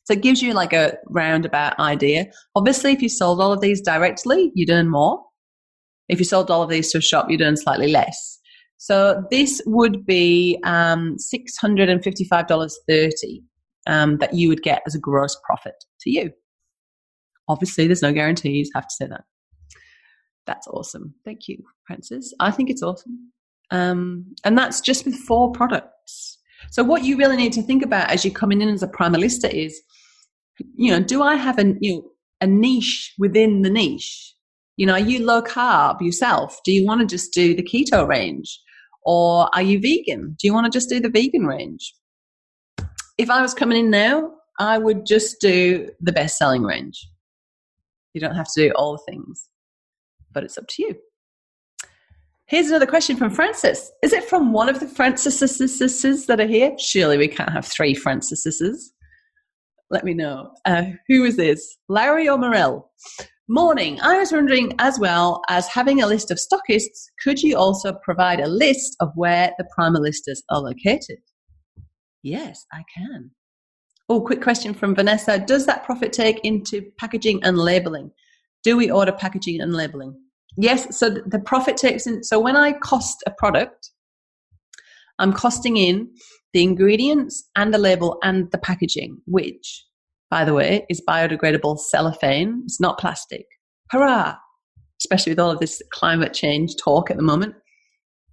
So 0.02 0.14
it 0.14 0.22
gives 0.22 0.42
you 0.42 0.54
like 0.54 0.72
a 0.72 0.94
roundabout 1.08 1.78
idea. 1.78 2.26
Obviously, 2.56 2.90
if 2.90 3.00
you 3.00 3.08
sold 3.08 3.40
all 3.40 3.52
of 3.52 3.60
these 3.60 3.80
directly, 3.80 4.50
you'd 4.56 4.70
earn 4.70 4.90
more. 4.90 5.22
If 6.08 6.18
you 6.18 6.24
sold 6.24 6.50
all 6.50 6.64
of 6.64 6.68
these 6.68 6.90
to 6.90 6.98
a 6.98 7.00
shop, 7.00 7.30
you'd 7.30 7.42
earn 7.42 7.56
slightly 7.56 7.86
less. 7.86 8.40
So 8.78 9.22
this 9.30 9.62
would 9.64 10.04
be 10.04 10.58
um, 10.64 11.14
$655.30 11.32 13.12
um, 13.86 14.18
that 14.18 14.34
you 14.34 14.48
would 14.48 14.64
get 14.64 14.82
as 14.84 14.96
a 14.96 14.98
gross 14.98 15.36
profit 15.46 15.76
to 16.00 16.10
you. 16.10 16.32
Obviously, 17.46 17.86
there's 17.86 18.02
no 18.02 18.12
guarantees, 18.12 18.68
have 18.74 18.88
to 18.88 18.94
say 18.96 19.06
that. 19.06 19.22
That's 20.46 20.66
awesome. 20.68 21.14
Thank 21.24 21.48
you, 21.48 21.64
Francis. 21.86 22.34
I 22.40 22.50
think 22.50 22.70
it's 22.70 22.82
awesome. 22.82 23.32
Um, 23.70 24.34
and 24.44 24.56
that's 24.56 24.80
just 24.80 25.04
with 25.04 25.14
four 25.14 25.52
products. 25.52 26.38
So 26.70 26.82
what 26.82 27.04
you 27.04 27.16
really 27.16 27.36
need 27.36 27.52
to 27.54 27.62
think 27.62 27.82
about 27.82 28.10
as 28.10 28.24
you're 28.24 28.34
coming 28.34 28.60
in 28.60 28.68
as 28.68 28.82
a 28.82 28.88
primalista 28.88 29.50
is, 29.50 29.80
you 30.74 30.90
know, 30.90 31.00
do 31.00 31.22
I 31.22 31.36
have 31.36 31.58
a 31.58 31.74
you 31.80 31.94
know, 31.94 32.10
a 32.40 32.46
niche 32.46 33.14
within 33.18 33.62
the 33.62 33.70
niche? 33.70 34.34
You 34.76 34.86
know, 34.86 34.94
are 34.94 35.00
you 35.00 35.24
low 35.24 35.42
carb 35.42 36.00
yourself? 36.00 36.60
Do 36.64 36.72
you 36.72 36.86
want 36.86 37.00
to 37.00 37.06
just 37.06 37.32
do 37.32 37.54
the 37.54 37.62
keto 37.62 38.06
range? 38.06 38.60
Or 39.04 39.48
are 39.54 39.62
you 39.62 39.80
vegan? 39.80 40.36
Do 40.38 40.46
you 40.46 40.54
want 40.54 40.70
to 40.70 40.76
just 40.76 40.88
do 40.88 41.00
the 41.00 41.10
vegan 41.10 41.46
range? 41.46 41.94
If 43.18 43.30
I 43.30 43.42
was 43.42 43.54
coming 43.54 43.78
in 43.78 43.90
now, 43.90 44.32
I 44.58 44.78
would 44.78 45.06
just 45.06 45.40
do 45.40 45.90
the 46.00 46.12
best 46.12 46.36
selling 46.36 46.62
range. 46.62 47.08
You 48.14 48.20
don't 48.20 48.36
have 48.36 48.46
to 48.54 48.68
do 48.68 48.72
all 48.76 48.92
the 48.92 49.12
things, 49.12 49.48
but 50.32 50.44
it's 50.44 50.58
up 50.58 50.66
to 50.68 50.82
you. 50.82 50.96
Here's 52.46 52.68
another 52.68 52.86
question 52.86 53.16
from 53.16 53.30
Francis. 53.30 53.90
Is 54.02 54.12
it 54.12 54.24
from 54.24 54.52
one 54.52 54.68
of 54.68 54.80
the 54.80 54.86
Francises 54.86 56.26
that 56.26 56.40
are 56.40 56.46
here? 56.46 56.74
Surely 56.78 57.16
we 57.16 57.28
can't 57.28 57.52
have 57.52 57.64
three 57.64 57.94
Francises. 57.94 58.92
Let 59.90 60.04
me 60.04 60.14
know. 60.14 60.50
Uh, 60.64 60.84
who 61.08 61.24
is 61.24 61.36
this? 61.36 61.78
Larry 61.88 62.28
or 62.28 62.38
Morel? 62.38 62.90
Morning. 63.48 64.00
I 64.00 64.18
was 64.18 64.32
wondering, 64.32 64.72
as 64.78 64.98
well 64.98 65.42
as 65.48 65.66
having 65.66 66.02
a 66.02 66.06
list 66.06 66.30
of 66.30 66.38
stockists, 66.38 67.06
could 67.22 67.42
you 67.42 67.56
also 67.56 67.92
provide 68.02 68.40
a 68.40 68.48
list 68.48 68.96
of 69.00 69.10
where 69.14 69.52
the 69.58 69.66
primalistas 69.78 70.38
are 70.50 70.60
located? 70.60 71.18
Yes, 72.22 72.64
I 72.72 72.82
can. 72.96 73.30
Oh, 74.08 74.20
quick 74.20 74.42
question 74.42 74.74
from 74.74 74.94
Vanessa. 74.94 75.38
Does 75.38 75.66
that 75.66 75.84
profit 75.84 76.12
take 76.12 76.40
into 76.44 76.90
packaging 76.98 77.42
and 77.44 77.58
labeling? 77.58 78.10
Do 78.62 78.76
we 78.76 78.90
order 78.90 79.12
packaging 79.12 79.60
and 79.60 79.74
labeling? 79.74 80.18
Yes, 80.56 80.98
so 80.98 81.10
the 81.10 81.40
profit 81.40 81.76
takes 81.76 82.06
in. 82.06 82.22
So 82.22 82.38
when 82.38 82.56
I 82.56 82.72
cost 82.72 83.22
a 83.26 83.32
product, 83.38 83.90
I'm 85.18 85.32
costing 85.32 85.76
in 85.76 86.10
the 86.52 86.62
ingredients 86.62 87.48
and 87.56 87.72
the 87.72 87.78
label 87.78 88.18
and 88.22 88.50
the 88.50 88.58
packaging, 88.58 89.18
which 89.26 89.84
by 90.32 90.46
the 90.46 90.54
way, 90.54 90.86
is 90.88 91.02
biodegradable 91.06 91.78
cellophane. 91.78 92.62
It's 92.64 92.80
not 92.80 92.98
plastic. 92.98 93.44
Hurrah! 93.90 94.36
Especially 94.98 95.30
with 95.32 95.38
all 95.38 95.50
of 95.50 95.60
this 95.60 95.82
climate 95.92 96.32
change 96.32 96.74
talk 96.82 97.10
at 97.10 97.18
the 97.18 97.22
moment. 97.22 97.54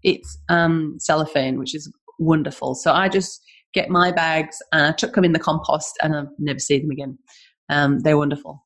It's 0.02 0.38
um, 0.48 0.96
cellophane, 0.98 1.60
which 1.60 1.76
is 1.76 1.92
wonderful. 2.18 2.74
So 2.76 2.94
I 2.94 3.10
just 3.10 3.42
get 3.74 3.90
my 3.90 4.14
bags 4.14 4.56
and 4.72 4.84
I 4.84 4.92
chuck 4.94 5.12
them 5.12 5.26
in 5.26 5.34
the 5.34 5.40
compost 5.40 5.98
and 6.02 6.16
I 6.16 6.24
never 6.40 6.60
see 6.60 6.80
them 6.80 6.90
again. 6.90 7.18
Um, 7.68 8.00
they're 8.00 8.18
wonderful. 8.18 8.66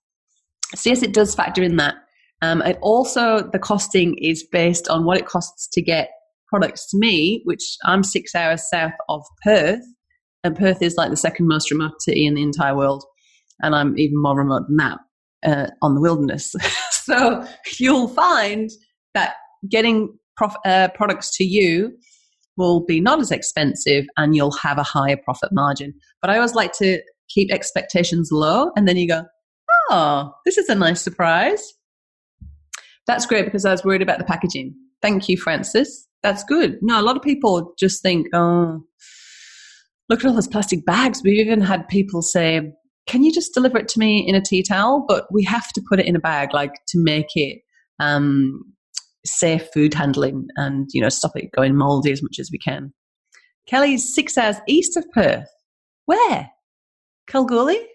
So 0.76 0.89
yes, 0.89 1.03
it 1.03 1.13
does 1.13 1.36
factor 1.36 1.63
in 1.63 1.78
that. 1.78 1.95
Um, 2.41 2.61
and 2.61 2.78
also 2.82 3.41
the 3.41 3.59
costing 3.59 4.17
is 4.17 4.43
based 4.43 4.88
on 4.89 5.05
what 5.05 5.17
it 5.17 5.26
costs 5.26 5.67
to 5.71 5.82
get 5.82 6.09
products 6.47 6.89
to 6.91 6.97
me, 6.97 7.41
which 7.45 7.78
I'm 7.86 8.03
six 8.03 8.36
hours 8.36 8.69
south 8.69 8.93
of 9.09 9.24
Perth, 9.43 9.82
and 10.43 10.55
Perth 10.55 10.82
is 10.82 10.95
like 10.95 11.09
the 11.09 11.17
second 11.17 11.47
most 11.47 11.71
remote 11.71 12.01
city 12.01 12.26
in 12.26 12.36
the 12.36 12.43
entire 12.43 12.76
world 12.76 13.05
and 13.61 13.76
I'm 13.76 13.97
even 13.97 14.21
more 14.21 14.38
remote 14.38 14.63
than 14.67 14.78
that 14.78 14.99
uh, 15.45 15.67
on 15.82 15.95
the 15.95 16.01
wilderness. 16.01 16.53
so 16.91 17.45
you'll 17.80 18.09
find 18.09 18.69
that 19.13 19.36
getting 19.69 20.17
prof- 20.36 20.57
uh, 20.65 20.89
products 20.93 21.36
to 21.38 21.43
you 21.43 21.97
will 22.57 22.86
be 22.86 22.99
not 22.99 23.19
as 23.19 23.32
expensive 23.32 24.05
and 24.17 24.36
you'll 24.36 24.51
have 24.51 24.78
a 24.78 24.84
higher 24.84 25.17
profit 25.17 25.49
margin. 25.51 25.93
But 26.21 26.30
I 26.30 26.36
always 26.36 26.53
like 26.53 26.74
to 26.74 27.01
keep 27.30 27.51
expectations 27.51 28.30
low 28.32 28.71
and 28.76 28.88
then 28.88 28.97
you 28.97 29.07
go, 29.07 29.24
oh, 29.94 30.34
this 30.46 30.58
is 30.58 30.70
a 30.70 30.76
nice 30.76 31.02
surprise. 31.02 31.74
That's 33.06 33.26
great 33.26 33.46
because 33.46 33.66
I 33.66 33.72
was 33.72 33.84
worried 33.84 34.02
about 34.02 34.18
the 34.18 34.26
packaging. 34.26 34.74
Thank 35.02 35.30
you, 35.30 35.38
Francis. 35.38 36.08
That's 36.24 36.44
good. 36.44 36.80
No, 36.82 37.00
a 37.00 37.04
lot 37.04 37.18
of 37.18 37.22
people 37.22 37.74
just 37.78 38.02
think, 38.02 38.28
oh, 38.34 38.82
look 40.10 40.22
at 40.22 40.26
all 40.26 40.34
those 40.34 40.48
plastic 40.48 40.86
bags. 40.86 41.22
We've 41.24 41.46
even 41.46 41.62
had 41.62 41.88
people 41.89 42.22
say, 42.22 42.74
can 43.06 43.24
you 43.24 43.32
just 43.32 43.54
deliver 43.54 43.78
it 43.78 43.88
to 43.89 44.00
me 44.00 44.26
in 44.26 44.34
a 44.34 44.41
tea 44.41 44.64
towel? 44.64 45.06
But 45.08 45.26
we 45.32 45.44
have 45.44 45.72
to 45.74 45.84
put 45.88 46.00
it 46.00 46.08
in 46.08 46.16
a 46.16 46.20
bag, 46.20 46.54
like 46.54 46.74
to 46.88 47.04
make 47.04 47.36
it 47.36 47.60
um, 48.00 48.62
safe 49.26 49.68
food 49.74 49.94
handling 49.94 50.48
and, 50.56 50.88
you 50.94 51.02
know, 51.02 51.10
stop 51.10 51.34
it 51.36 51.52
going 51.52 51.76
moldy 51.76 52.12
as 52.12 52.24
much 52.24 52.38
as 52.39 52.50
we 52.52 52.58
can. 52.58 52.94
Kelly's 53.68 54.16
six 54.16 54.38
hours 54.38 54.58
east 54.68 54.98
of 54.98 55.06
Perth. 55.12 55.50
Where? 56.06 56.50
Kalgoorlie? 57.28 57.86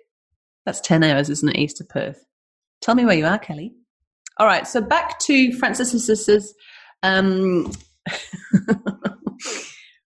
That's 0.68 0.82
10 0.82 1.02
hours, 1.02 1.30
isn't 1.30 1.48
it, 1.48 1.56
east 1.56 1.80
of 1.80 1.88
Perth? 1.88 2.22
Tell 2.82 2.94
me 2.94 3.06
where 3.06 3.16
you 3.16 3.24
are, 3.24 3.38
Kelly. 3.38 3.72
All 4.36 4.46
right, 4.46 4.66
so 4.66 4.82
back 4.82 5.18
to 5.20 5.50
Francis's. 5.52 6.04
Sisters. 6.04 6.52
Um, 7.02 7.72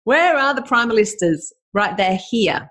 where 0.04 0.36
are 0.36 0.54
the 0.54 0.60
primalistas? 0.60 1.46
Right, 1.72 1.96
they're 1.96 2.18
here. 2.28 2.68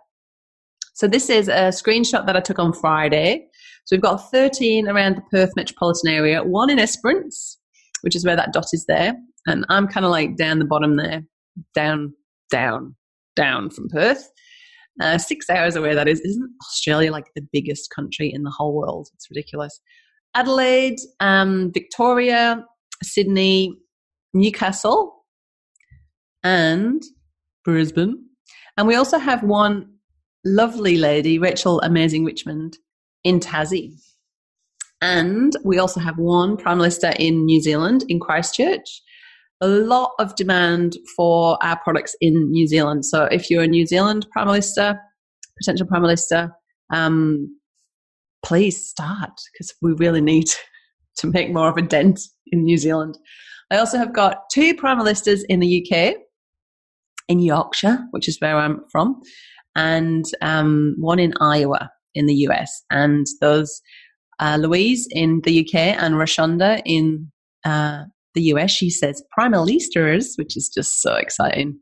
So 0.94 1.08
this 1.08 1.32
is 1.32 1.48
a 1.48 1.70
screenshot 1.70 2.28
that 2.28 2.38
I 2.38 2.42
took 2.42 2.60
on 2.60 2.74
Friday. 2.74 3.48
So 3.86 3.96
we've 3.96 4.04
got 4.04 4.30
13 4.30 4.88
around 4.88 5.16
the 5.16 5.24
Perth 5.32 5.54
metropolitan 5.56 6.12
area, 6.12 6.44
one 6.44 6.70
in 6.70 6.78
Esperance, 6.78 7.58
which 8.02 8.16
is 8.16 8.24
where 8.24 8.36
that 8.36 8.54
dot 8.54 8.68
is 8.72 8.86
there. 8.88 9.16
And 9.48 9.66
I'm 9.70 9.88
kind 9.88 10.06
of 10.06 10.12
like 10.12 10.38
down 10.38 10.60
the 10.60 10.66
bottom 10.66 10.96
there, 10.96 11.24
down, 11.74 12.14
down, 12.52 12.96
down 13.36 13.72
from 13.72 13.90
Perth. 13.90 14.30
Uh, 15.00 15.18
six 15.18 15.50
hours 15.50 15.76
away, 15.76 15.96
that 15.96 16.08
is. 16.08 16.20
Isn't 16.22 16.52
Australia 16.62 17.12
like 17.12 17.26
the 17.36 17.48
biggest 17.54 17.90
country 17.90 18.32
in 18.32 18.44
the 18.44 18.52
whole 18.52 18.76
world? 18.76 19.08
It's 19.14 19.30
ridiculous. 19.30 19.80
Adelaide, 20.36 21.00
um, 21.20 21.72
Victoria, 21.74 22.66
Sydney, 23.02 23.78
Newcastle, 24.34 25.24
and 26.44 27.02
Brisbane. 27.64 28.26
And 28.78 28.88
we 28.88 28.96
also 28.96 29.18
have 29.18 29.44
one 29.44 29.90
lovely 30.46 30.98
lady, 30.98 31.40
Rachel 31.40 31.82
Amazing 31.82 32.26
Richmond, 32.26 32.78
in 33.24 33.40
Tassie. 33.40 33.94
And 35.02 35.54
we 35.64 35.80
also 35.80 36.00
have 36.00 36.18
one 36.18 36.58
Primalista 36.58 37.16
in 37.18 37.46
New 37.46 37.62
Zealand, 37.62 38.04
in 38.10 38.20
Christchurch. 38.20 39.02
A 39.62 39.68
lot 39.68 40.12
of 40.20 40.36
demand 40.36 40.98
for 41.16 41.58
our 41.62 41.78
products 41.84 42.16
in 42.22 42.50
New 42.52 42.68
Zealand. 42.68 43.06
So 43.06 43.26
if 43.26 43.50
you're 43.50 43.64
a 43.64 43.68
New 43.68 43.86
Zealand 43.86 44.26
Primalista, 44.36 44.98
potential 45.58 45.88
Primalista, 45.88 46.52
um, 46.94 47.60
please 48.44 48.88
start 48.88 49.32
because 49.52 49.74
we 49.82 49.94
really 49.94 50.22
need 50.22 50.50
to 51.18 51.28
make 51.28 51.52
more 51.52 51.70
of 51.70 51.78
a 51.78 51.82
dent 51.82 52.22
in 52.48 52.64
New 52.64 52.78
Zealand. 52.78 53.18
I 53.72 53.78
also 53.78 53.98
have 53.98 54.14
got 54.14 54.50
two 54.52 54.74
Primalistas 54.74 55.42
in 55.48 55.60
the 55.60 55.86
UK, 55.86 56.16
in 57.28 57.40
Yorkshire, 57.40 58.00
which 58.12 58.28
is 58.28 58.40
where 58.40 58.58
I'm 58.58 58.82
from, 58.92 59.22
and 59.76 60.26
um, 60.42 60.96
one 60.98 61.20
in 61.20 61.34
Iowa 61.40 61.92
in 62.16 62.26
the 62.26 62.34
US. 62.48 62.84
And 62.90 63.28
those 63.42 63.82
uh, 64.40 64.58
Louise 64.60 65.08
in 65.12 65.42
the 65.44 65.60
UK 65.60 65.76
and 65.76 66.16
Rashonda 66.16 66.82
in 66.86 67.32
uh, 67.66 68.06
the 68.36 68.42
US, 68.54 68.72
she 68.72 68.90
says 68.90 69.24
Primalistas, 69.38 70.38
which 70.38 70.56
is 70.56 70.70
just 70.70 71.02
so 71.02 71.16
exciting. 71.16 71.80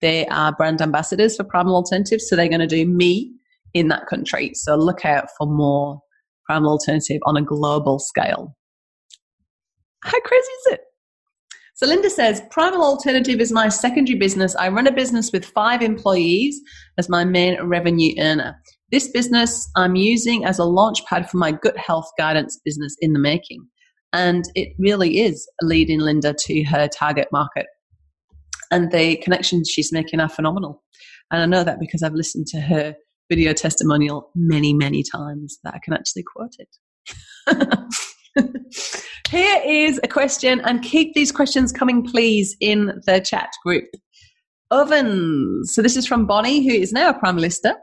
They 0.00 0.26
are 0.26 0.54
brand 0.54 0.82
ambassadors 0.82 1.36
for 1.36 1.44
Primal 1.44 1.76
Alternatives, 1.76 2.28
so 2.28 2.36
they're 2.36 2.48
going 2.48 2.60
to 2.60 2.66
do 2.66 2.86
me 2.86 3.32
in 3.74 3.88
that 3.88 4.06
country. 4.06 4.52
So 4.54 4.76
look 4.76 5.04
out 5.04 5.28
for 5.38 5.46
more 5.46 6.00
Primal 6.44 6.72
Alternative 6.72 7.20
on 7.24 7.36
a 7.36 7.42
global 7.42 7.98
scale. 7.98 8.54
How 10.04 10.20
crazy 10.20 10.42
is 10.42 10.72
it? 10.74 10.80
So 11.74 11.86
Linda 11.86 12.08
says, 12.08 12.42
Primal 12.50 12.82
Alternative 12.82 13.38
is 13.38 13.52
my 13.52 13.68
secondary 13.68 14.18
business. 14.18 14.56
I 14.56 14.68
run 14.68 14.86
a 14.86 14.92
business 14.92 15.30
with 15.30 15.44
five 15.44 15.82
employees 15.82 16.58
as 16.96 17.08
my 17.08 17.24
main 17.24 17.60
revenue 17.62 18.14
earner. 18.18 18.56
This 18.92 19.08
business 19.08 19.68
I'm 19.76 19.96
using 19.96 20.44
as 20.44 20.58
a 20.58 20.64
launch 20.64 21.04
pad 21.04 21.28
for 21.28 21.36
my 21.36 21.52
gut 21.52 21.76
health 21.76 22.08
guidance 22.18 22.58
business 22.64 22.96
in 23.00 23.12
the 23.12 23.18
making. 23.18 23.66
And 24.12 24.44
it 24.54 24.74
really 24.78 25.20
is 25.20 25.48
leading 25.62 26.00
Linda 26.00 26.34
to 26.38 26.64
her 26.64 26.88
target 26.88 27.28
market. 27.32 27.66
And 28.70 28.90
the 28.90 29.16
connections 29.18 29.70
she's 29.70 29.92
making 29.92 30.20
are 30.20 30.28
phenomenal. 30.28 30.82
And 31.30 31.42
I 31.42 31.46
know 31.46 31.64
that 31.64 31.80
because 31.80 32.02
I've 32.02 32.14
listened 32.14 32.46
to 32.48 32.60
her 32.60 32.94
video 33.28 33.52
testimonial 33.52 34.30
many, 34.34 34.72
many 34.72 35.02
times 35.02 35.58
that 35.64 35.74
I 35.74 35.78
can 35.82 35.92
actually 35.92 36.24
quote 36.24 36.54
it. 36.58 36.76
Here 39.28 39.62
is 39.64 39.98
a 40.04 40.08
question, 40.08 40.60
and 40.60 40.82
keep 40.82 41.14
these 41.14 41.32
questions 41.32 41.72
coming, 41.72 42.04
please, 42.04 42.56
in 42.60 43.00
the 43.06 43.20
chat 43.20 43.50
group. 43.64 43.86
Ovens. 44.70 45.74
So 45.74 45.82
this 45.82 45.96
is 45.96 46.06
from 46.06 46.26
Bonnie, 46.26 46.66
who 46.66 46.74
is 46.74 46.92
now 46.92 47.10
a 47.10 47.14
Primalista. 47.14 47.74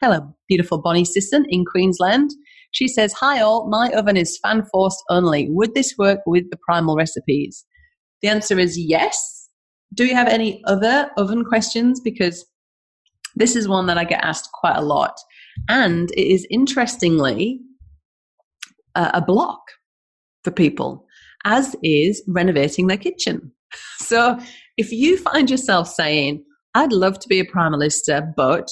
Hello, 0.00 0.34
beautiful 0.48 0.80
Bonnie 0.80 1.04
Sisson 1.04 1.44
in 1.48 1.64
Queensland. 1.64 2.30
She 2.72 2.88
says, 2.88 3.12
Hi 3.14 3.40
all, 3.40 3.68
my 3.68 3.90
oven 3.90 4.16
is 4.16 4.38
fan 4.42 4.64
forced 4.72 5.02
only. 5.08 5.48
Would 5.50 5.74
this 5.74 5.94
work 5.98 6.20
with 6.26 6.50
the 6.50 6.58
primal 6.58 6.96
recipes? 6.96 7.64
The 8.22 8.28
answer 8.28 8.58
is 8.58 8.78
yes. 8.78 9.48
Do 9.94 10.04
you 10.04 10.14
have 10.14 10.28
any 10.28 10.62
other 10.66 11.10
oven 11.16 11.44
questions? 11.44 12.00
Because 12.00 12.44
this 13.36 13.56
is 13.56 13.68
one 13.68 13.86
that 13.86 13.98
I 13.98 14.04
get 14.04 14.24
asked 14.24 14.50
quite 14.52 14.76
a 14.76 14.82
lot. 14.82 15.14
And 15.68 16.10
it 16.12 16.26
is 16.26 16.46
interestingly 16.50 17.60
uh, 18.94 19.10
a 19.14 19.20
block 19.20 19.60
for 20.44 20.50
people, 20.50 21.06
as 21.44 21.76
is 21.82 22.22
renovating 22.26 22.86
their 22.88 22.98
kitchen. 22.98 23.52
So 23.98 24.38
if 24.76 24.92
you 24.92 25.16
find 25.16 25.48
yourself 25.48 25.88
saying, 25.88 26.44
I'd 26.74 26.92
love 26.92 27.18
to 27.20 27.28
be 27.28 27.40
a 27.40 27.46
primalista, 27.46 28.34
but 28.36 28.68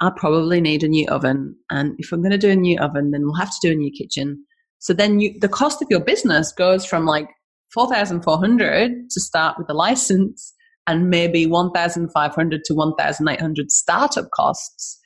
I 0.00 0.10
probably 0.16 0.60
need 0.60 0.82
a 0.82 0.88
new 0.88 1.06
oven. 1.08 1.56
And 1.70 1.94
if 1.98 2.10
I'm 2.12 2.22
going 2.22 2.32
to 2.32 2.38
do 2.38 2.50
a 2.50 2.56
new 2.56 2.78
oven, 2.78 3.10
then 3.10 3.22
we'll 3.22 3.34
have 3.34 3.50
to 3.50 3.68
do 3.68 3.72
a 3.72 3.74
new 3.74 3.92
kitchen. 3.92 4.44
So 4.78 4.94
then 4.94 5.20
you, 5.20 5.34
the 5.40 5.48
cost 5.48 5.82
of 5.82 5.88
your 5.90 6.00
business 6.00 6.52
goes 6.52 6.86
from 6.86 7.04
like 7.04 7.28
4,400 7.74 9.10
to 9.10 9.20
start 9.20 9.56
with 9.58 9.66
the 9.66 9.74
license 9.74 10.54
and 10.86 11.10
maybe 11.10 11.46
1,500 11.46 12.64
to 12.64 12.74
1,800 12.74 13.70
startup 13.70 14.28
costs 14.34 14.98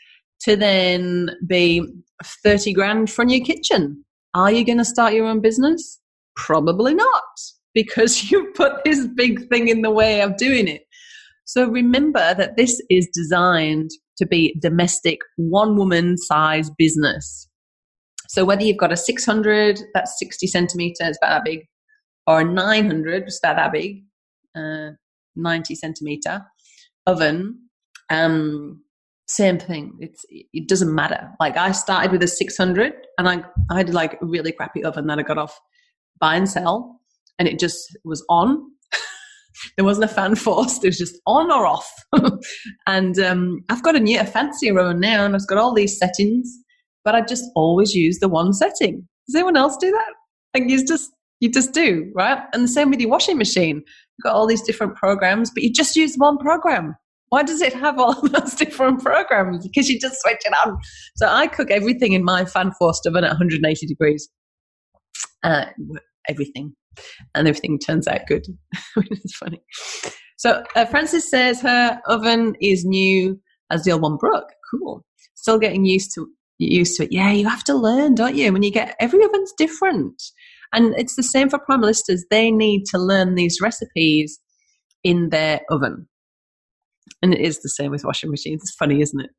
to 0.43 0.57
then 0.57 1.31
be 1.47 1.83
30 2.45 2.73
grand 2.73 3.11
for 3.11 3.23
a 3.23 3.27
new 3.27 3.43
kitchen. 3.43 4.05
Are 4.35 4.53
you 4.53 4.65
going 4.65 4.79
to 4.79 4.85
start 4.85 5.15
your 5.15 5.27
own 5.27 5.41
business? 5.41 6.01
Probably 6.37 6.95
not 6.95 7.23
because 7.75 8.23
you 8.31 8.53
put 8.55 8.85
this 8.85 9.07
big 9.17 9.49
thing 9.49 9.69
in 9.69 9.83
the 9.83 9.91
way 9.91 10.23
of 10.23 10.37
doing 10.37 10.69
it. 10.69 10.83
So 11.47 11.69
remember 11.69 12.35
that 12.35 12.57
this 12.57 12.81
is 12.89 13.09
designed 13.13 13.91
to 14.19 14.27
be 14.27 14.59
domestic, 14.61 15.19
one 15.37 15.77
woman 15.77 16.17
size 16.17 16.71
business. 16.79 17.49
So 18.29 18.45
whether 18.45 18.65
you've 18.65 18.79
got 18.79 18.93
a 18.93 18.97
600, 18.97 19.81
that's 19.93 20.19
60 20.19 20.47
centimeters, 20.47 21.19
about 21.23 21.31
that 21.31 21.45
big, 21.45 21.61
or 22.27 22.41
a 22.41 22.45
900, 22.45 23.27
just 23.27 23.45
about 23.45 23.57
that 23.57 23.73
big, 23.73 24.05
uh, 24.57 24.91
90 25.37 25.75
centimeter 25.75 26.45
oven, 27.07 27.59
um, 28.11 28.83
same 29.27 29.59
thing. 29.59 29.97
It's 30.01 30.25
it 30.31 30.69
doesn't 30.69 30.95
matter. 30.95 31.31
Like 31.41 31.57
I 31.57 31.73
started 31.73 32.13
with 32.13 32.23
a 32.23 32.29
600, 32.29 32.93
and 33.19 33.29
I 33.29 33.43
I 33.71 33.79
had 33.79 33.95
like 33.95 34.21
a 34.21 34.27
really 34.27 34.53
crappy 34.53 34.85
oven 34.85 35.07
that 35.07 35.19
I 35.19 35.23
got 35.23 35.39
off 35.39 35.59
buy 36.21 36.37
and 36.37 36.49
sell, 36.49 37.01
and 37.39 37.49
it 37.49 37.59
just 37.59 37.97
was 38.05 38.25
on. 38.29 38.71
There 39.77 39.85
wasn't 39.85 40.11
a 40.11 40.15
fan 40.15 40.35
forced; 40.35 40.85
it 40.85 40.89
was 40.89 40.99
just 40.99 41.21
on 41.27 41.51
or 41.51 41.67
off. 41.67 41.91
and 42.87 43.19
um, 43.19 43.65
I've 43.69 43.83
got 43.83 43.97
a 43.97 44.01
new, 44.01 44.21
a 44.21 44.25
fancier 44.25 44.79
oven 44.79 45.01
now, 45.01 45.25
and 45.25 45.35
it's 45.35 45.47
got 45.47 45.59
all 45.59 45.75
these 45.75 45.99
settings. 45.99 46.51
But 47.05 47.15
I 47.15 47.21
just 47.21 47.45
always 47.55 47.95
use 47.95 48.19
the 48.19 48.29
one 48.29 48.53
setting. 48.53 49.07
Does 49.27 49.35
anyone 49.35 49.57
else 49.57 49.77
do 49.77 49.91
that? 49.91 50.13
Like 50.55 50.71
you 50.71 50.85
just 50.85 51.11
you 51.41 51.51
just 51.51 51.73
do 51.73 52.11
right, 52.15 52.43
and 52.53 52.65
the 52.65 52.69
same 52.69 52.91
with 52.91 53.01
your 53.01 53.11
washing 53.11 53.39
machine. 53.39 53.77
You've 53.77 54.23
got 54.23 54.35
all 54.35 54.47
these 54.47 54.63
different 54.63 54.97
programs, 54.97 55.51
but 55.51 55.63
you 55.63 55.73
just 55.73 55.97
use 55.97 56.15
one 56.17 56.39
program. 56.39 56.97
Why 57.29 57.43
does 57.43 57.61
it 57.61 57.73
have 57.73 57.99
all 57.99 58.15
those 58.23 58.55
different 58.55 59.03
programs? 59.03 59.67
Because 59.67 59.89
you 59.89 59.99
just 59.99 60.21
switch 60.21 60.41
it 60.45 60.55
on. 60.65 60.79
So 61.17 61.27
I 61.27 61.49
cook 61.49 61.71
everything 61.71 62.13
in 62.13 62.25
my 62.25 62.45
fan 62.45 62.71
forced 62.79 63.07
oven 63.07 63.25
at 63.25 63.31
180 63.31 63.87
degrees. 63.87 64.29
Uh, 65.43 65.67
everything. 66.29 66.75
And 67.35 67.49
everything 67.49 67.79
turns 67.79 68.07
out 68.07 68.27
good, 68.27 68.47
which 68.95 69.11
is 69.11 69.35
funny. 69.39 69.61
So 70.37 70.63
uh, 70.77 70.85
Frances 70.87 71.29
says 71.29 71.61
her 71.61 72.01
oven 72.07 72.55
is 72.61 72.85
new 72.85 73.41
as 73.71 73.85
the 73.85 73.93
old 73.93 74.03
one 74.03 74.17
broke. 74.17 74.51
Cool. 74.71 75.05
Still 75.35 75.59
getting 75.59 75.85
used 75.85 76.13
to 76.15 76.27
used 76.59 76.97
to 76.97 77.05
it. 77.05 77.13
Yeah, 77.13 77.33
you 77.33 77.49
have 77.49 77.65
to 77.65 77.75
learn, 77.75 78.15
don't 78.15 78.37
you? 78.37 78.53
When 78.53 78.63
you 78.63 78.71
get 78.71 78.97
every 79.01 79.25
oven's 79.25 79.53
different. 79.57 80.23
And 80.73 80.95
it's 80.97 81.17
the 81.17 81.23
same 81.23 81.49
for 81.49 81.59
primalistas. 81.59 82.21
They 82.31 82.51
need 82.51 82.85
to 82.87 82.99
learn 82.99 83.35
these 83.35 83.59
recipes 83.61 84.39
in 85.03 85.31
their 85.31 85.61
oven. 85.71 86.09
And 87.23 87.35
it 87.35 87.41
is 87.41 87.61
the 87.61 87.69
same 87.69 87.91
with 87.91 88.05
washing 88.05 88.31
machines. 88.31 88.63
It's 88.63 88.75
funny, 88.75 89.01
isn't 89.01 89.21
it? 89.21 89.31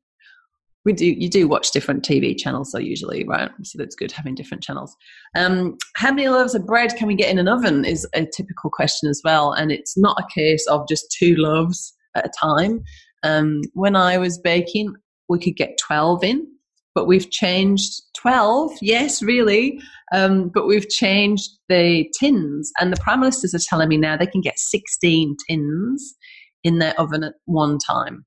We 0.86 0.92
do 0.92 1.04
you 1.04 1.28
do 1.28 1.48
watch 1.48 1.72
different 1.72 2.04
TV 2.04 2.38
channels 2.38 2.70
though 2.70 2.78
usually, 2.78 3.24
right? 3.24 3.50
So 3.64 3.76
that's 3.76 3.96
good 3.96 4.12
having 4.12 4.36
different 4.36 4.62
channels. 4.62 4.96
Um, 5.34 5.76
how 5.96 6.10
many 6.12 6.28
loaves 6.28 6.54
of 6.54 6.64
bread 6.64 6.94
can 6.94 7.08
we 7.08 7.16
get 7.16 7.28
in 7.28 7.40
an 7.40 7.48
oven 7.48 7.84
is 7.84 8.06
a 8.14 8.24
typical 8.24 8.70
question 8.70 9.10
as 9.10 9.20
well, 9.24 9.52
and 9.52 9.72
it's 9.72 9.98
not 9.98 10.16
a 10.20 10.32
case 10.32 10.64
of 10.68 10.86
just 10.88 11.10
two 11.18 11.34
loaves 11.36 11.92
at 12.14 12.26
a 12.26 12.30
time. 12.40 12.84
Um, 13.24 13.62
when 13.74 13.96
I 13.96 14.16
was 14.16 14.38
baking, 14.38 14.94
we 15.28 15.40
could 15.40 15.56
get 15.56 15.76
twelve 15.84 16.22
in, 16.22 16.46
but 16.94 17.08
we've 17.08 17.32
changed 17.32 18.02
twelve. 18.16 18.70
Yes, 18.80 19.24
really, 19.24 19.80
um, 20.12 20.52
but 20.54 20.68
we've 20.68 20.88
changed 20.88 21.50
the 21.68 22.08
tins, 22.16 22.70
and 22.78 22.92
the 22.92 23.00
primalistas 23.00 23.54
are 23.54 23.66
telling 23.68 23.88
me 23.88 23.96
now 23.96 24.16
they 24.16 24.26
can 24.26 24.40
get 24.40 24.56
sixteen 24.56 25.36
tins 25.48 26.14
in 26.62 26.78
their 26.78 26.94
oven 27.00 27.24
at 27.24 27.34
one 27.46 27.78
time. 27.78 28.24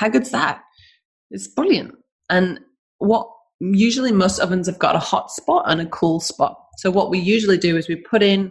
How 0.00 0.08
good's 0.08 0.30
that? 0.30 0.62
It's 1.30 1.46
brilliant. 1.46 1.92
And 2.30 2.58
what 3.00 3.28
usually 3.60 4.12
most 4.12 4.38
ovens 4.38 4.66
have 4.66 4.78
got 4.78 4.96
a 4.96 4.98
hot 4.98 5.30
spot 5.30 5.64
and 5.66 5.78
a 5.78 5.86
cool 5.86 6.20
spot. 6.20 6.56
So 6.78 6.90
what 6.90 7.10
we 7.10 7.18
usually 7.18 7.58
do 7.58 7.76
is 7.76 7.86
we 7.86 7.96
put 7.96 8.22
in 8.22 8.50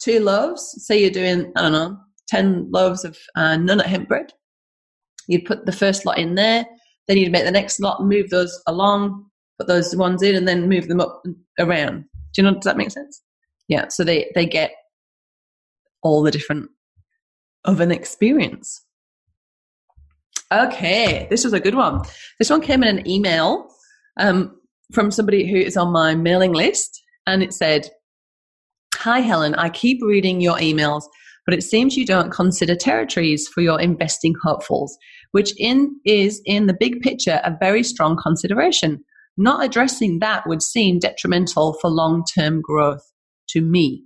two 0.00 0.20
loaves. 0.20 0.76
Say 0.86 1.00
you're 1.00 1.10
doing, 1.10 1.52
I 1.56 1.62
don't 1.62 1.72
know, 1.72 1.98
10 2.28 2.70
loaves 2.70 3.04
of 3.04 3.18
uh, 3.34 3.58
hemp 3.80 4.06
bread. 4.06 4.32
You'd 5.26 5.44
put 5.44 5.66
the 5.66 5.72
first 5.72 6.06
lot 6.06 6.18
in 6.18 6.36
there. 6.36 6.64
Then 7.08 7.16
you'd 7.16 7.32
make 7.32 7.44
the 7.44 7.50
next 7.50 7.80
lot, 7.80 8.04
move 8.04 8.30
those 8.30 8.56
along, 8.68 9.26
put 9.58 9.66
those 9.66 9.96
ones 9.96 10.22
in, 10.22 10.36
and 10.36 10.46
then 10.46 10.68
move 10.68 10.86
them 10.86 11.00
up 11.00 11.20
around. 11.58 12.04
Do 12.32 12.42
you 12.42 12.44
know? 12.44 12.54
Does 12.54 12.62
that 12.62 12.76
make 12.76 12.92
sense? 12.92 13.22
Yeah. 13.66 13.88
So 13.88 14.04
they 14.04 14.30
they 14.36 14.46
get 14.46 14.70
all 16.02 16.22
the 16.22 16.30
different 16.30 16.68
of 17.64 17.80
an 17.80 17.90
experience. 17.90 18.85
Okay, 20.52 21.26
this 21.28 21.42
was 21.42 21.52
a 21.52 21.60
good 21.60 21.74
one. 21.74 22.02
This 22.38 22.50
one 22.50 22.60
came 22.60 22.82
in 22.82 22.98
an 22.98 23.08
email 23.08 23.68
um, 24.16 24.56
from 24.92 25.10
somebody 25.10 25.50
who 25.50 25.56
is 25.56 25.76
on 25.76 25.92
my 25.92 26.14
mailing 26.14 26.52
list, 26.52 27.02
and 27.26 27.42
it 27.42 27.52
said, 27.52 27.88
Hi, 28.94 29.20
Helen, 29.20 29.54
I 29.56 29.70
keep 29.70 29.98
reading 30.02 30.40
your 30.40 30.56
emails, 30.56 31.02
but 31.46 31.54
it 31.54 31.62
seems 31.62 31.96
you 31.96 32.06
don't 32.06 32.30
consider 32.30 32.76
territories 32.76 33.48
for 33.48 33.60
your 33.60 33.80
investing 33.80 34.34
hopefuls, 34.42 34.96
which 35.32 35.52
in, 35.58 35.96
is, 36.04 36.40
in 36.44 36.66
the 36.66 36.76
big 36.78 37.00
picture, 37.00 37.40
a 37.42 37.56
very 37.58 37.82
strong 37.82 38.16
consideration. 38.16 39.04
Not 39.36 39.64
addressing 39.64 40.20
that 40.20 40.46
would 40.46 40.62
seem 40.62 41.00
detrimental 41.00 41.74
for 41.80 41.90
long 41.90 42.24
term 42.38 42.62
growth 42.62 43.02
to 43.48 43.60
me. 43.60 44.05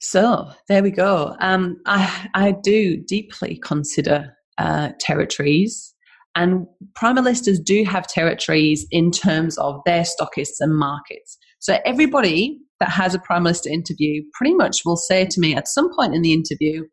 So 0.00 0.50
there 0.68 0.82
we 0.82 0.90
go. 0.90 1.36
Um, 1.40 1.76
I, 1.86 2.28
I 2.34 2.52
do 2.52 2.96
deeply 2.96 3.60
consider 3.62 4.34
uh, 4.56 4.90
territories, 4.98 5.94
and 6.34 6.66
primalistas 6.94 7.62
do 7.62 7.84
have 7.84 8.06
territories 8.06 8.86
in 8.90 9.10
terms 9.10 9.58
of 9.58 9.80
their 9.84 10.04
stockists 10.04 10.60
and 10.60 10.74
markets. 10.74 11.36
So 11.58 11.78
everybody 11.84 12.58
that 12.78 12.88
has 12.88 13.14
a 13.14 13.18
primalista 13.18 13.66
interview 13.66 14.22
pretty 14.32 14.54
much 14.54 14.78
will 14.86 14.96
say 14.96 15.26
to 15.26 15.40
me 15.40 15.54
at 15.54 15.68
some 15.68 15.94
point 15.94 16.14
in 16.14 16.22
the 16.22 16.32
interview 16.32 16.84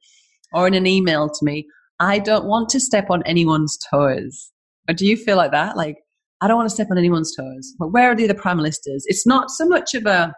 or 0.52 0.68
in 0.68 0.74
an 0.74 0.86
email 0.86 1.30
to 1.30 1.46
me, 1.46 1.66
I 2.02 2.20
don't 2.20 2.46
want 2.46 2.68
to 2.70 2.80
step 2.80 3.10
on 3.10 3.24
anyone's 3.24 3.78
toes. 3.90 4.52
Or 4.90 4.94
do 4.94 5.06
you 5.06 5.16
feel 5.16 5.38
like 5.38 5.52
that? 5.52 5.78
Like, 5.78 5.96
I 6.42 6.48
don't 6.48 6.58
want 6.58 6.70
to 6.70 6.76
step 6.76 6.88
on 6.92 6.98
anyone's 6.98 7.34
toes. 7.36 7.74
But 7.80 7.94
where 7.94 8.12
are 8.12 8.16
the 8.16 8.26
other 8.26 8.34
primalistas? 8.40 9.04
It's 9.06 9.26
not 9.26 9.50
so 9.50 9.66
much 9.66 9.94
of 9.94 10.06
a 10.06 10.34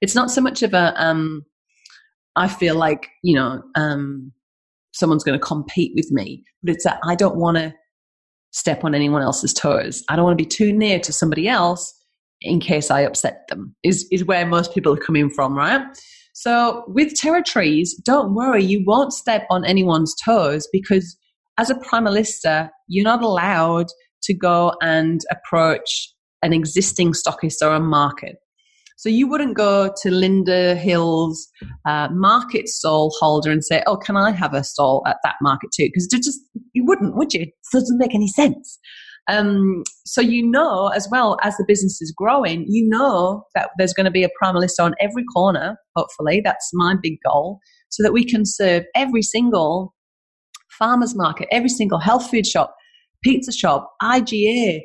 it's 0.00 0.14
not 0.14 0.30
so 0.30 0.40
much 0.40 0.62
of 0.62 0.72
a 0.72 0.94
um, 0.96 1.42
I 2.36 2.48
feel 2.48 2.74
like, 2.76 3.08
you 3.22 3.34
know, 3.34 3.62
um, 3.74 4.32
someone's 4.92 5.24
going 5.24 5.38
to 5.38 5.44
compete 5.44 5.92
with 5.94 6.10
me, 6.10 6.44
but 6.62 6.74
it's 6.74 6.84
that 6.84 7.00
I 7.04 7.14
don't 7.14 7.36
want 7.36 7.56
to 7.58 7.74
step 8.52 8.84
on 8.84 8.94
anyone 8.94 9.22
else's 9.22 9.52
toes. 9.52 10.02
I 10.08 10.16
don't 10.16 10.24
want 10.24 10.38
to 10.38 10.44
be 10.44 10.48
too 10.48 10.72
near 10.72 10.98
to 11.00 11.12
somebody 11.12 11.48
else 11.48 11.94
in 12.42 12.60
case 12.60 12.90
I 12.90 13.02
upset 13.02 13.46
them, 13.48 13.74
is, 13.84 14.06
is 14.10 14.24
where 14.24 14.46
most 14.46 14.74
people 14.74 14.94
are 14.94 15.00
coming 15.00 15.30
from, 15.30 15.56
right? 15.56 15.82
So 16.32 16.84
with 16.88 17.14
territories, 17.14 17.94
don't 18.04 18.34
worry, 18.34 18.64
you 18.64 18.82
won't 18.86 19.12
step 19.12 19.46
on 19.50 19.64
anyone's 19.64 20.14
toes 20.24 20.66
because 20.72 21.16
as 21.58 21.68
a 21.68 21.74
primalista, 21.74 22.70
you're 22.88 23.04
not 23.04 23.22
allowed 23.22 23.88
to 24.22 24.34
go 24.34 24.72
and 24.80 25.20
approach 25.30 26.12
an 26.42 26.52
existing 26.52 27.12
stockist 27.12 27.56
or 27.62 27.74
a 27.74 27.80
market. 27.80 28.36
So 29.00 29.08
you 29.08 29.26
wouldn't 29.26 29.56
go 29.56 29.90
to 30.02 30.10
Linda 30.10 30.74
Hill's 30.74 31.48
uh, 31.86 32.08
market 32.12 32.68
stall 32.68 33.10
holder 33.18 33.50
and 33.50 33.64
say, 33.64 33.82
"Oh, 33.86 33.96
can 33.96 34.14
I 34.14 34.30
have 34.30 34.52
a 34.52 34.62
stall 34.62 35.02
at 35.06 35.16
that 35.24 35.36
market 35.40 35.70
too?" 35.74 35.86
Because 35.86 36.06
just 36.06 36.38
you 36.74 36.84
wouldn't, 36.84 37.16
would 37.16 37.32
you? 37.32 37.44
It 37.44 37.54
doesn't 37.72 37.96
make 37.96 38.14
any 38.14 38.28
sense. 38.28 38.78
Um, 39.26 39.84
so 40.04 40.20
you 40.20 40.46
know 40.46 40.88
as 40.88 41.08
well 41.10 41.38
as 41.42 41.56
the 41.56 41.64
business 41.66 42.02
is 42.02 42.12
growing, 42.14 42.66
you 42.68 42.86
know 42.90 43.44
that 43.54 43.70
there's 43.78 43.94
going 43.94 44.04
to 44.04 44.10
be 44.10 44.22
a 44.22 44.28
primalista 44.42 44.80
on 44.80 44.92
every 45.00 45.24
corner. 45.32 45.78
Hopefully, 45.96 46.42
that's 46.44 46.68
my 46.74 46.94
big 47.02 47.14
goal, 47.24 47.58
so 47.88 48.02
that 48.02 48.12
we 48.12 48.22
can 48.22 48.44
serve 48.44 48.84
every 48.94 49.22
single 49.22 49.94
farmer's 50.78 51.16
market, 51.16 51.48
every 51.50 51.70
single 51.70 52.00
health 52.00 52.30
food 52.30 52.46
shop, 52.46 52.76
pizza 53.24 53.50
shop, 53.50 53.92
IGA, 54.02 54.80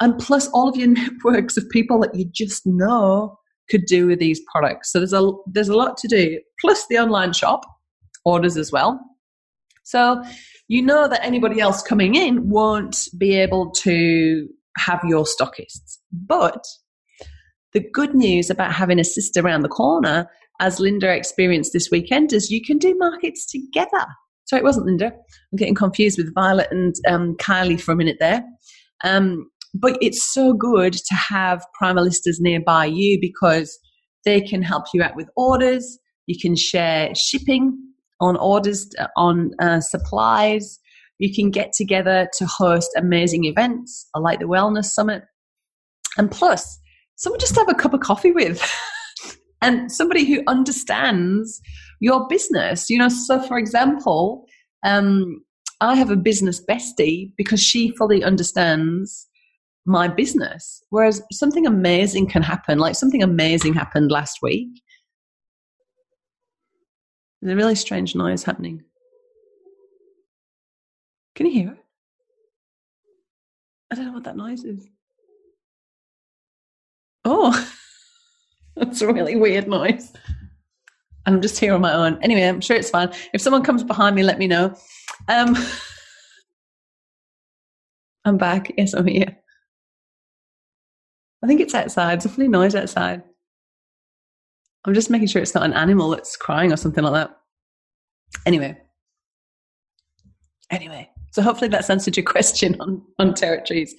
and 0.00 0.18
plus 0.18 0.48
all 0.48 0.68
of 0.68 0.74
your 0.74 0.88
networks 1.00 1.56
of 1.56 1.70
people 1.70 2.00
that 2.00 2.16
you 2.16 2.28
just 2.34 2.62
know 2.64 3.38
could 3.70 3.84
do 3.86 4.06
with 4.06 4.18
these 4.18 4.40
products. 4.52 4.92
So 4.92 4.98
there's 4.98 5.12
a 5.12 5.30
there's 5.46 5.68
a 5.68 5.76
lot 5.76 5.96
to 5.98 6.08
do. 6.08 6.40
Plus 6.60 6.86
the 6.88 6.98
online 6.98 7.32
shop 7.32 7.62
orders 8.24 8.56
as 8.56 8.72
well. 8.72 9.00
So 9.84 10.22
you 10.68 10.82
know 10.82 11.08
that 11.08 11.24
anybody 11.24 11.60
else 11.60 11.82
coming 11.82 12.14
in 12.14 12.48
won't 12.48 13.08
be 13.18 13.34
able 13.34 13.70
to 13.70 14.48
have 14.78 15.00
your 15.04 15.24
stockists. 15.24 15.98
But 16.12 16.64
the 17.72 17.84
good 17.92 18.14
news 18.14 18.50
about 18.50 18.72
having 18.72 18.98
a 18.98 19.04
sister 19.04 19.40
around 19.40 19.62
the 19.62 19.68
corner, 19.68 20.28
as 20.60 20.78
Linda 20.78 21.14
experienced 21.14 21.72
this 21.72 21.90
weekend, 21.90 22.32
is 22.32 22.50
you 22.50 22.62
can 22.64 22.78
do 22.78 22.96
markets 22.96 23.46
together. 23.46 24.06
Sorry, 24.44 24.60
it 24.60 24.64
wasn't 24.64 24.86
Linda. 24.86 25.06
I'm 25.06 25.56
getting 25.56 25.74
confused 25.74 26.18
with 26.18 26.34
Violet 26.34 26.68
and 26.70 26.94
um, 27.08 27.36
Kylie 27.36 27.80
for 27.80 27.92
a 27.92 27.96
minute 27.96 28.18
there. 28.20 28.44
Um, 29.04 29.50
but 29.74 29.96
it's 30.00 30.32
so 30.32 30.52
good 30.52 30.92
to 30.92 31.14
have 31.14 31.64
primalistas 31.80 32.36
nearby 32.38 32.84
you 32.86 33.18
because 33.20 33.78
they 34.24 34.40
can 34.40 34.62
help 34.62 34.84
you 34.92 35.02
out 35.02 35.16
with 35.16 35.28
orders. 35.36 35.98
You 36.26 36.36
can 36.40 36.56
share 36.56 37.14
shipping 37.14 37.76
on 38.20 38.36
orders, 38.36 38.88
uh, 38.98 39.08
on 39.16 39.50
uh, 39.60 39.80
supplies. 39.80 40.78
You 41.18 41.34
can 41.34 41.50
get 41.50 41.72
together 41.72 42.28
to 42.38 42.46
host 42.46 42.90
amazing 42.96 43.44
events 43.44 44.08
like 44.14 44.40
the 44.40 44.46
Wellness 44.46 44.86
Summit. 44.86 45.24
And 46.18 46.30
plus, 46.30 46.78
someone 47.16 47.40
just 47.40 47.54
to 47.54 47.60
have 47.60 47.68
a 47.68 47.74
cup 47.74 47.94
of 47.94 48.00
coffee 48.00 48.32
with 48.32 48.62
and 49.62 49.90
somebody 49.90 50.24
who 50.24 50.42
understands 50.46 51.60
your 52.00 52.26
business. 52.28 52.90
You 52.90 52.98
know, 52.98 53.08
so 53.08 53.40
for 53.40 53.58
example, 53.58 54.44
um, 54.84 55.42
I 55.80 55.96
have 55.96 56.10
a 56.10 56.16
business 56.16 56.62
bestie 56.64 57.32
because 57.36 57.62
she 57.62 57.94
fully 57.96 58.22
understands 58.22 59.28
my 59.84 60.08
business. 60.08 60.82
Whereas 60.90 61.22
something 61.32 61.66
amazing 61.66 62.28
can 62.28 62.42
happen, 62.42 62.78
like 62.78 62.94
something 62.94 63.22
amazing 63.22 63.74
happened 63.74 64.10
last 64.10 64.38
week. 64.42 64.68
There's 67.40 67.52
a 67.52 67.56
really 67.56 67.74
strange 67.74 68.14
noise 68.14 68.44
happening. 68.44 68.84
Can 71.34 71.46
you 71.46 71.52
hear 71.52 71.72
it? 71.72 71.78
I 73.90 73.94
don't 73.94 74.06
know 74.06 74.12
what 74.12 74.24
that 74.24 74.36
noise 74.36 74.64
is. 74.64 74.86
Oh, 77.24 77.68
that's 78.76 79.00
a 79.02 79.12
really 79.12 79.36
weird 79.36 79.68
noise. 79.68 80.12
And 81.24 81.36
I'm 81.36 81.42
just 81.42 81.58
here 81.58 81.74
on 81.74 81.80
my 81.80 81.92
own. 81.92 82.18
Anyway, 82.22 82.42
I'm 82.42 82.60
sure 82.60 82.76
it's 82.76 82.90
fine. 82.90 83.12
If 83.32 83.40
someone 83.40 83.62
comes 83.62 83.84
behind 83.84 84.16
me, 84.16 84.22
let 84.22 84.38
me 84.38 84.46
know. 84.46 84.74
Um, 85.28 85.56
I'm 88.24 88.38
back. 88.38 88.72
Yes, 88.76 88.92
I'm 88.92 89.06
here. 89.06 89.36
I 91.42 91.46
think 91.46 91.60
it's 91.60 91.74
outside. 91.74 92.14
It's 92.14 92.24
a 92.24 92.28
funny 92.28 92.48
noise 92.48 92.74
outside. 92.74 93.22
I'm 94.84 94.94
just 94.94 95.10
making 95.10 95.28
sure 95.28 95.42
it's 95.42 95.54
not 95.54 95.64
an 95.64 95.72
animal 95.72 96.10
that's 96.10 96.36
crying 96.36 96.72
or 96.72 96.76
something 96.76 97.02
like 97.04 97.12
that. 97.12 97.36
Anyway. 98.46 98.76
Anyway. 100.70 101.10
So 101.32 101.42
hopefully 101.42 101.68
that's 101.68 101.90
answered 101.90 102.16
your 102.16 102.24
question 102.26 102.76
on, 102.80 103.02
on 103.18 103.34
territories. 103.34 103.94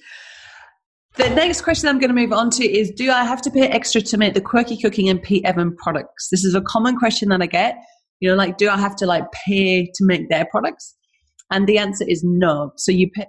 The 1.16 1.30
next 1.30 1.62
question 1.62 1.88
I'm 1.88 2.00
going 2.00 2.08
to 2.08 2.14
move 2.14 2.32
on 2.32 2.50
to 2.50 2.64
is 2.64 2.90
Do 2.90 3.10
I 3.10 3.24
have 3.24 3.40
to 3.42 3.50
pay 3.50 3.68
extra 3.68 4.00
to 4.00 4.16
make 4.16 4.34
the 4.34 4.40
Quirky 4.40 4.76
Cooking 4.76 5.08
and 5.08 5.22
Pete 5.22 5.44
Evan 5.44 5.76
products? 5.76 6.28
This 6.30 6.44
is 6.44 6.54
a 6.54 6.60
common 6.60 6.96
question 6.96 7.28
that 7.28 7.40
I 7.40 7.46
get. 7.46 7.76
You 8.20 8.30
know, 8.30 8.36
like, 8.36 8.56
do 8.56 8.68
I 8.68 8.76
have 8.76 8.96
to 8.96 9.06
like 9.06 9.24
pay 9.32 9.86
to 9.86 10.04
make 10.04 10.28
their 10.28 10.46
products? 10.50 10.94
And 11.50 11.66
the 11.66 11.78
answer 11.78 12.04
is 12.08 12.22
no. 12.24 12.72
So 12.76 12.90
you 12.90 13.10
pay, 13.10 13.26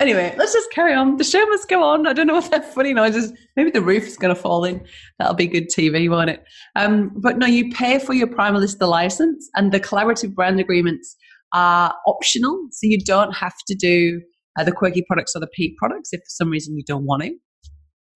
Anyway, 0.00 0.34
let's 0.36 0.52
just 0.52 0.70
carry 0.72 0.92
on. 0.92 1.16
The 1.18 1.24
show 1.24 1.44
must 1.46 1.68
go 1.68 1.82
on. 1.82 2.06
I 2.06 2.12
don't 2.12 2.26
know 2.26 2.34
what 2.34 2.50
that 2.50 2.74
funny 2.74 2.92
noise 2.92 3.14
is. 3.14 3.32
Maybe 3.56 3.70
the 3.70 3.80
roof 3.80 4.04
is 4.04 4.16
going 4.16 4.34
to 4.34 4.40
fall 4.40 4.64
in. 4.64 4.84
That'll 5.18 5.34
be 5.34 5.46
good 5.46 5.68
TV, 5.68 6.10
won't 6.10 6.30
it? 6.30 6.42
Um, 6.74 7.12
but 7.16 7.38
no, 7.38 7.46
you 7.46 7.70
pay 7.72 8.00
for 8.00 8.12
your 8.12 8.26
Primalista 8.26 8.88
license, 8.88 9.48
and 9.54 9.70
the 9.70 9.78
collaborative 9.78 10.34
brand 10.34 10.58
agreements 10.58 11.16
are 11.52 11.94
optional. 12.08 12.66
So 12.72 12.88
you 12.88 12.98
don't 12.98 13.32
have 13.36 13.54
to 13.68 13.74
do 13.76 14.20
uh, 14.58 14.64
the 14.64 14.72
quirky 14.72 15.04
products 15.06 15.36
or 15.36 15.40
the 15.40 15.48
Pete 15.54 15.76
products 15.76 16.12
if 16.12 16.20
for 16.20 16.28
some 16.28 16.50
reason 16.50 16.76
you 16.76 16.84
don't 16.84 17.06
want 17.06 17.22
to. 17.22 17.32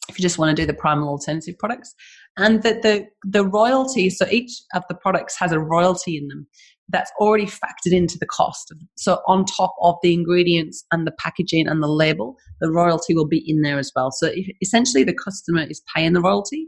If 0.09 0.19
you 0.19 0.23
just 0.23 0.39
want 0.39 0.57
to 0.57 0.61
do 0.61 0.67
the 0.67 0.75
primal 0.75 1.09
alternative 1.09 1.55
products, 1.61 1.95
and 2.37 2.63
that 2.65 2.83
the 2.83 3.07
the 3.23 3.45
royalty. 3.45 4.11
So 4.11 4.27
each 4.31 4.51
of 4.75 4.83
the 4.89 4.97
products 4.97 5.39
has 5.39 5.53
a 5.53 5.61
royalty 5.61 6.17
in 6.17 6.27
them 6.27 6.49
that's 6.91 7.11
already 7.19 7.47
factored 7.47 7.93
into 7.93 8.19
the 8.19 8.27
cost. 8.27 8.73
So 8.97 9.21
on 9.27 9.45
top 9.45 9.75
of 9.83 9.97
the 10.03 10.15
ingredients 10.15 10.85
and 10.91 11.07
the 11.07 11.13
packaging 11.13 11.69
and 11.69 11.83
the 11.83 11.89
label, 11.89 12.37
the 12.61 12.71
royalty 12.71 13.15
will 13.15 13.27
be 13.27 13.43
in 13.47 13.63
there 13.63 13.79
as 13.79 13.93
well. 13.95 14.11
So 14.11 14.31
essentially, 14.63 15.05
the 15.05 15.15
customer 15.15 15.63
is 15.69 15.83
paying 15.95 16.15
the 16.15 16.21
royalty, 16.21 16.67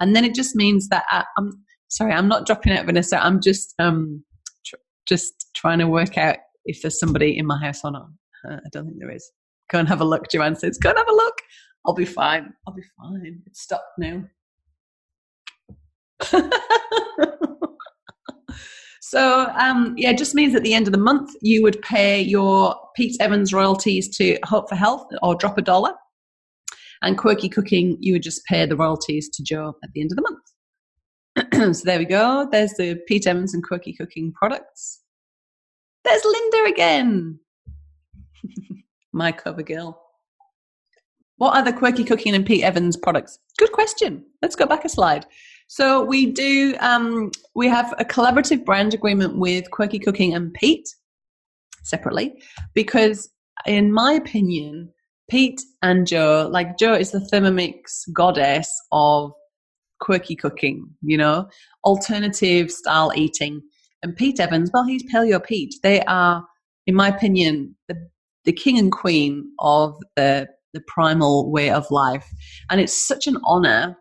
and 0.00 0.14
then 0.14 0.24
it 0.24 0.34
just 0.34 0.54
means 0.54 0.88
that 0.88 1.04
I, 1.10 1.24
am 1.38 1.64
sorry, 1.88 2.12
I'm 2.12 2.28
not 2.28 2.46
dropping 2.46 2.72
out, 2.72 2.86
Vanessa. 2.86 3.24
I'm 3.24 3.40
just 3.40 3.74
um 3.78 4.24
tr- 4.66 4.76
just 5.06 5.48
trying 5.54 5.78
to 5.78 5.86
work 5.86 6.18
out 6.18 6.36
if 6.64 6.82
there's 6.82 6.98
somebody 6.98 7.36
in 7.36 7.46
my 7.46 7.58
house 7.58 7.80
or 7.84 7.90
not. 7.90 8.08
Uh, 8.48 8.56
I 8.56 8.68
don't 8.72 8.86
think 8.86 8.98
there 8.98 9.10
is. 9.10 9.30
Go 9.70 9.78
and 9.78 9.88
have 9.88 10.00
a 10.00 10.04
look. 10.04 10.30
Joanne 10.30 10.56
says, 10.56 10.78
"Go 10.78 10.90
and 10.90 10.98
have 10.98 11.08
a 11.08 11.14
look." 11.14 11.38
I'll 11.86 11.94
be 11.94 12.06
fine. 12.06 12.52
I'll 12.66 12.74
be 12.74 12.82
fine. 12.98 13.42
It's 13.46 13.60
stopped 13.60 13.98
now. 13.98 14.24
So 19.06 19.52
um, 19.58 19.92
yeah, 19.98 20.12
it 20.12 20.18
just 20.18 20.34
means 20.34 20.54
at 20.54 20.62
the 20.62 20.72
end 20.72 20.88
of 20.88 20.92
the 20.92 20.98
month 20.98 21.30
you 21.42 21.62
would 21.62 21.82
pay 21.82 22.22
your 22.22 22.74
Pete 22.96 23.18
Evans 23.20 23.52
royalties 23.52 24.08
to 24.16 24.38
Hope 24.44 24.66
for 24.66 24.76
Health 24.76 25.06
or 25.20 25.34
drop 25.34 25.58
a 25.58 25.62
dollar, 25.62 25.92
and 27.02 27.18
Quirky 27.18 27.50
Cooking 27.50 27.98
you 28.00 28.14
would 28.14 28.22
just 28.22 28.46
pay 28.46 28.64
the 28.64 28.76
royalties 28.76 29.28
to 29.34 29.42
Jo 29.42 29.74
at 29.84 29.90
the 29.92 30.00
end 30.00 30.10
of 30.10 30.16
the 30.16 30.22
month. 30.22 31.76
so 31.76 31.84
there 31.84 31.98
we 31.98 32.06
go. 32.06 32.48
There's 32.50 32.72
the 32.78 32.98
Pete 33.06 33.26
Evans 33.26 33.52
and 33.52 33.62
Quirky 33.62 33.92
Cooking 33.92 34.32
products. 34.32 35.02
There's 36.04 36.24
Linda 36.24 36.64
again. 36.72 37.40
My 39.12 39.32
cover 39.32 39.62
girl. 39.62 40.00
What 41.36 41.54
are 41.54 41.62
the 41.62 41.74
Quirky 41.74 42.04
Cooking 42.04 42.34
and 42.34 42.46
Pete 42.46 42.64
Evans 42.64 42.96
products? 42.96 43.38
Good 43.58 43.72
question. 43.72 44.24
Let's 44.40 44.56
go 44.56 44.64
back 44.64 44.86
a 44.86 44.88
slide. 44.88 45.26
So 45.74 46.04
we 46.04 46.26
do. 46.26 46.76
Um, 46.78 47.32
we 47.56 47.66
have 47.66 47.92
a 47.98 48.04
collaborative 48.04 48.64
brand 48.64 48.94
agreement 48.94 49.38
with 49.38 49.72
Quirky 49.72 49.98
Cooking 49.98 50.32
and 50.32 50.54
Pete 50.54 50.88
separately 51.82 52.40
because, 52.74 53.28
in 53.66 53.90
my 53.90 54.12
opinion, 54.12 54.92
Pete 55.28 55.60
and 55.82 56.06
Jo, 56.06 56.48
like 56.48 56.78
Jo, 56.78 56.94
is 56.94 57.10
the 57.10 57.18
Thermomix 57.18 58.08
goddess 58.12 58.72
of 58.92 59.32
quirky 59.98 60.36
cooking. 60.36 60.86
You 61.02 61.16
know, 61.18 61.48
alternative 61.84 62.70
style 62.70 63.10
eating. 63.16 63.60
And 64.04 64.14
Pete 64.14 64.38
Evans, 64.38 64.70
well, 64.72 64.84
he's 64.84 65.02
Paleo 65.12 65.44
Pete. 65.44 65.74
They 65.82 66.02
are, 66.02 66.44
in 66.86 66.94
my 66.94 67.08
opinion, 67.08 67.74
the 67.88 67.96
the 68.44 68.52
king 68.52 68.78
and 68.78 68.92
queen 68.92 69.50
of 69.58 69.96
the 70.14 70.46
the 70.72 70.82
primal 70.86 71.50
way 71.50 71.70
of 71.70 71.90
life. 71.90 72.28
And 72.70 72.80
it's 72.80 72.96
such 72.96 73.26
an 73.26 73.38
honor 73.44 73.96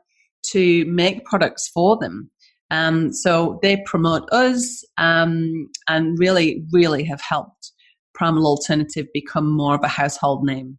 to 0.52 0.86
make 0.86 1.26
products 1.26 1.70
for 1.74 1.98
them. 1.98 2.30
Um, 2.72 3.14
so 3.14 3.60
they 3.61 3.84
promote 3.86 4.28
us 4.32 4.84
um, 4.98 5.70
and 5.88 6.18
really, 6.18 6.64
really 6.72 7.03
have 7.03 7.22
helped 7.22 7.72
Primal 8.14 8.45
Alternative 8.45 9.06
become 9.14 9.52
more 9.52 9.76
of 9.76 9.84
a 9.84 9.88
household 9.88 10.44
name. 10.44 10.78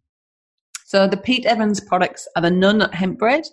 So 0.85 1.07
the 1.07 1.17
Pete 1.17 1.45
Evans 1.45 1.79
products 1.79 2.27
are 2.35 2.41
the 2.41 2.51
non 2.51 2.81
hemp 2.91 3.17
bread 3.17 3.43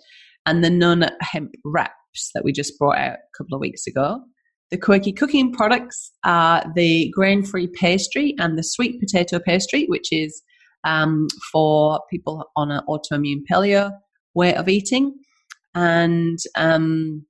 and 0.45 0.63
the 0.63 0.69
non 0.69 1.05
hemp 1.21 1.51
wraps 1.65 2.31
that 2.33 2.43
we 2.43 2.51
just 2.51 2.77
brought 2.77 2.97
out 2.97 3.13
a 3.13 3.37
couple 3.37 3.55
of 3.55 3.61
weeks 3.61 3.87
ago. 3.87 4.21
The 4.71 4.77
Quirky 4.77 5.13
Cooking 5.13 5.53
products 5.53 6.11
are 6.25 6.63
the 6.75 7.11
grain 7.11 7.43
free 7.43 7.67
pastry 7.67 8.35
and 8.39 8.57
the 8.57 8.63
sweet 8.63 8.99
potato 8.99 9.39
pastry, 9.39 9.85
which 9.85 10.11
is 10.11 10.41
um, 10.83 11.27
for 11.51 12.01
people 12.09 12.45
on 12.55 12.71
an 12.71 12.81
autoimmune 12.87 13.41
paleo 13.49 13.91
way 14.35 14.55
of 14.55 14.67
eating 14.67 15.13
and 15.75 16.39
um, 16.55 17.25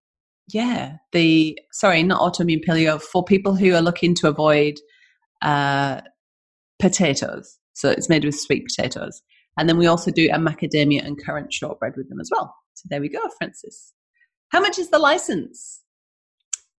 yeah, 0.49 0.97
the 1.11 1.57
sorry, 1.71 2.03
not 2.03 2.21
autoimmune 2.21 2.65
paleo 2.67 3.01
for 3.01 3.23
people 3.23 3.55
who 3.55 3.73
are 3.73 3.81
looking 3.81 4.13
to 4.15 4.27
avoid 4.27 4.75
uh, 5.41 6.01
potatoes. 6.79 7.57
So 7.73 7.89
it's 7.89 8.09
made 8.09 8.25
with 8.25 8.39
sweet 8.39 8.65
potatoes, 8.67 9.21
and 9.57 9.67
then 9.67 9.77
we 9.77 9.87
also 9.87 10.11
do 10.11 10.29
a 10.31 10.37
macadamia 10.37 11.05
and 11.05 11.23
currant 11.23 11.53
shortbread 11.53 11.93
with 11.97 12.09
them 12.09 12.19
as 12.19 12.29
well. 12.31 12.53
So 12.73 12.87
there 12.89 13.01
we 13.01 13.09
go, 13.09 13.21
Francis. 13.37 13.93
How 14.49 14.59
much 14.59 14.77
is 14.77 14.89
the 14.89 14.99
license? 14.99 15.81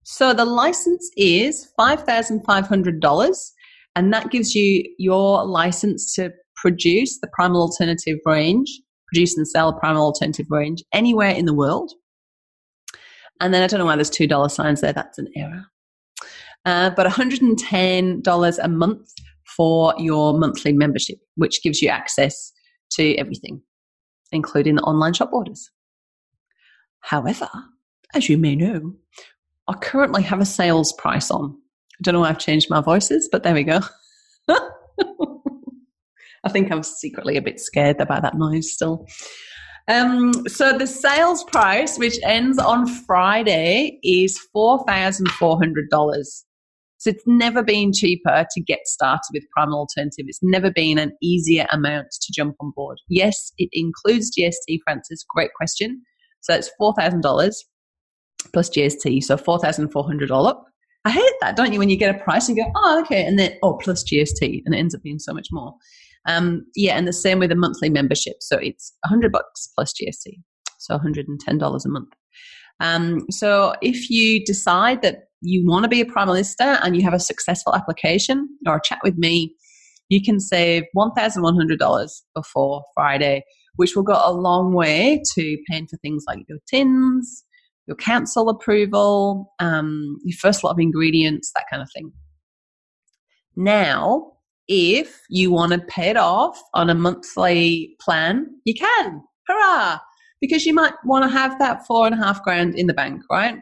So 0.04 0.34
the 0.34 0.46
license 0.46 1.10
is 1.16 1.72
five 1.78 2.04
thousand 2.04 2.44
five 2.46 2.68
hundred 2.68 3.00
dollars, 3.00 3.54
and 3.96 4.14
that 4.14 4.32
gives 4.32 4.54
you 4.54 4.84
your 4.98 5.46
license 5.46 6.14
to 6.16 6.32
produce 6.58 7.20
the 7.20 7.30
primal 7.34 7.62
alternative 7.62 8.20
range 8.26 8.70
produce 9.14 9.38
and 9.38 9.48
sell 9.48 9.74
primal 9.74 10.06
alternative 10.06 10.48
range 10.50 10.84
anywhere 10.92 11.30
in 11.30 11.46
the 11.46 11.54
world. 11.54 11.92
And 13.40 13.54
then 13.54 13.62
I 13.64 13.68
don't 13.68 13.80
know 13.80 13.86
why 13.86 13.96
there's 13.96 14.10
two 14.10 14.28
dollar 14.28 14.50
signs 14.50 14.82
there. 14.82 14.94
That's 14.94 15.20
an 15.20 15.28
error. 15.36 15.66
uh, 16.66 16.90
but 16.92 17.06
$110 17.06 18.60
a 18.64 18.68
month 18.68 19.10
for 19.56 19.94
your 20.00 20.38
monthly 20.38 20.74
membership, 20.74 21.18
which 21.36 21.62
gives 21.62 21.82
you 21.82 21.90
access 21.90 22.52
to 22.92 23.16
everything, 23.16 23.62
including 24.32 24.76
the 24.76 24.82
online 24.84 25.14
shop 25.14 25.32
orders. 25.32 25.70
However, 27.02 27.50
as 28.16 28.30
you 28.30 28.38
may 28.38 28.56
know, 28.56 28.96
I 29.68 29.74
currently 29.74 30.24
have 30.24 30.40
a 30.40 30.46
sales 30.46 30.94
price 30.94 31.30
on. 31.30 31.56
I 32.00 32.02
don't 32.02 32.14
know 32.14 32.22
why 32.22 32.30
I've 32.30 32.40
changed 32.40 32.70
my 32.70 32.82
voices, 32.82 33.30
but 33.32 33.44
there 33.44 33.54
we 33.54 33.64
go. 33.64 33.82
I 36.44 36.50
think 36.50 36.72
I'm 36.72 36.84
secretly 36.84 37.38
a 37.38 37.42
bit 37.42 37.60
scared 37.60 38.02
about 38.02 38.22
that 38.24 38.38
noise 38.38 38.72
still. 38.74 39.08
Um, 39.88 40.48
so 40.48 40.78
the 40.78 40.88
sales 40.88 41.44
price, 41.46 41.98
which 41.98 42.18
ends 42.24 42.58
on 42.58 42.88
Friday, 42.88 44.00
is 44.04 44.40
four 44.54 44.84
thousand 44.86 45.30
four 45.32 45.58
hundred 45.58 45.90
dollars. 45.90 46.46
So 46.98 47.10
it's 47.10 47.24
never 47.28 47.62
been 47.64 47.92
cheaper 47.92 48.46
to 48.50 48.62
get 48.62 48.80
started 48.86 49.30
with 49.34 49.44
Primal 49.54 49.80
Alternative. 49.80 50.24
It's 50.26 50.40
never 50.42 50.72
been 50.72 50.98
an 50.98 51.12
easier 51.22 51.68
amount 51.70 52.08
to 52.12 52.34
jump 52.34 52.56
on 52.62 52.72
board. 52.74 52.98
Yes, 53.10 53.52
it 53.58 53.68
includes 53.74 54.32
GST, 54.38 54.80
Francis. 54.86 55.26
Great 55.36 55.52
question. 55.54 56.02
So 56.40 56.54
it's 56.54 56.72
four 56.78 56.94
thousand 56.98 57.22
dollars 57.22 57.64
plus 58.54 58.70
GST, 58.70 59.24
so 59.24 59.38
four 59.38 59.60
thousand 59.60 59.90
four 59.90 60.06
hundred 60.06 60.32
up. 60.32 60.66
I 61.06 61.12
hate 61.12 61.34
that, 61.42 61.58
don't 61.58 61.74
you? 61.74 61.80
When 61.80 61.90
you 61.90 61.98
get 61.98 62.16
a 62.16 62.24
price 62.24 62.48
and 62.48 62.58
go, 62.58 62.64
oh, 62.74 63.02
okay, 63.02 63.26
and 63.26 63.38
then 63.38 63.58
oh, 63.64 63.74
plus 63.74 64.04
GST, 64.06 64.62
and 64.66 64.74
it 64.74 64.78
ends 64.78 64.96
up 64.96 65.02
being 65.04 65.20
so 65.20 65.34
much 65.34 65.48
more. 65.52 65.76
Um, 66.26 66.66
yeah, 66.76 66.98
and 66.98 67.08
the 67.08 67.14
same 67.14 67.40
with 67.40 67.52
a 67.52 67.56
monthly 67.56 67.90
membership. 67.90 68.38
So 68.40 68.58
it's 68.58 68.94
a 69.04 69.08
hundred 69.08 69.32
bucks 69.32 69.70
plus 69.76 69.94
GST, 69.94 70.34
so 70.80 70.96
one 70.96 71.02
hundred 71.02 71.28
and 71.28 71.40
ten 71.40 71.58
dollars 71.58 71.86
a 71.86 71.90
month. 71.90 72.10
Um, 72.80 73.26
so 73.30 73.74
if 73.82 74.10
you 74.10 74.44
decide 74.44 75.02
that 75.02 75.26
you 75.42 75.66
want 75.68 75.84
to 75.84 75.90
be 75.90 76.02
a 76.02 76.06
Primalista 76.06 76.80
and 76.84 76.96
you 76.96 77.04
have 77.04 77.14
a 77.14 77.20
successful 77.20 77.76
application 77.76 78.48
or 78.66 78.78
a 78.78 78.82
chat 78.84 79.00
with 79.04 79.18
me, 79.18 79.56
you 80.10 80.22
can 80.22 80.40
save 80.40 80.84
one 80.94 81.12
thousand 81.12 81.44
one 81.44 81.56
hundred 81.56 81.80
dollars 81.80 82.24
before 82.36 82.84
Friday, 82.94 83.44
which 83.76 83.96
will 83.96 84.04
go 84.04 84.20
a 84.24 84.32
long 84.32 84.74
way 84.74 85.22
to 85.36 85.58
paying 85.70 85.88
for 85.88 85.98
things 85.98 86.24
like 86.28 86.40
your 86.48 86.60
tins, 86.70 87.44
your 87.88 87.98
council 87.98 88.50
approval, 88.50 89.54
um, 89.60 90.18
your 90.24 90.38
first 90.38 90.64
lot 90.64 90.72
of 90.72 90.80
ingredients, 90.80 91.52
that 91.56 91.66
kind 91.70 91.82
of 91.82 91.90
thing. 91.94 92.12
Now, 93.56 94.32
if 94.68 95.22
you 95.30 95.52
want 95.52 95.74
to 95.74 95.80
pay 95.80 96.10
it 96.10 96.18
off 96.18 96.62
on 96.74 96.90
a 96.90 96.96
monthly 96.96 97.96
plan, 98.00 98.48
you 98.66 98.74
can. 98.74 99.22
Hurrah! 99.48 100.00
Because 100.42 100.66
you 100.66 100.74
might 100.74 100.94
want 101.06 101.24
to 101.24 101.30
have 101.30 101.58
that 101.60 101.86
four 101.86 102.06
and 102.06 102.16
a 102.16 102.18
half 102.18 102.44
grand 102.44 102.76
in 102.76 102.88
the 102.88 102.94
bank, 102.94 103.22
right? 103.32 103.58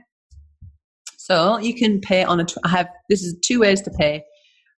So 1.18 1.58
you 1.60 1.76
can 1.76 2.02
pay 2.02 2.24
on 2.24 2.40
a. 2.40 2.46
I 2.64 2.70
have 2.70 2.90
this 3.10 3.22
is 3.24 3.38
two 3.44 3.60
ways 3.60 3.82
to 3.84 3.92
pay 3.92 4.24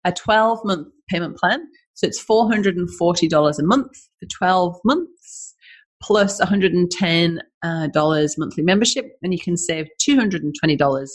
a 0.05 0.11
12 0.11 0.59
month 0.65 0.87
payment 1.09 1.37
plan. 1.37 1.65
So 1.93 2.07
it's 2.07 2.23
$440 2.23 3.59
a 3.59 3.63
month 3.63 3.91
for 4.19 4.25
12 4.37 4.79
months 4.83 5.55
plus 6.01 6.41
$110 6.41 7.39
uh, 7.63 8.27
monthly 8.37 8.63
membership, 8.63 9.05
and 9.21 9.33
you 9.33 9.39
can 9.39 9.55
save 9.55 9.87
$220 10.05 11.07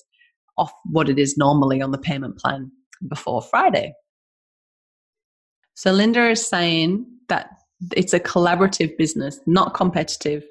off 0.56 0.72
what 0.86 1.08
it 1.08 1.18
is 1.18 1.36
normally 1.36 1.82
on 1.82 1.90
the 1.90 1.98
payment 1.98 2.38
plan 2.38 2.70
before 3.06 3.42
Friday. 3.42 3.92
So 5.78 5.92
Linda 5.92 6.28
is 6.28 6.44
saying 6.44 7.06
that 7.28 7.50
it's 7.94 8.12
a 8.12 8.18
collaborative 8.18 8.98
business, 8.98 9.38
not 9.46 9.74
competitive. 9.74 10.42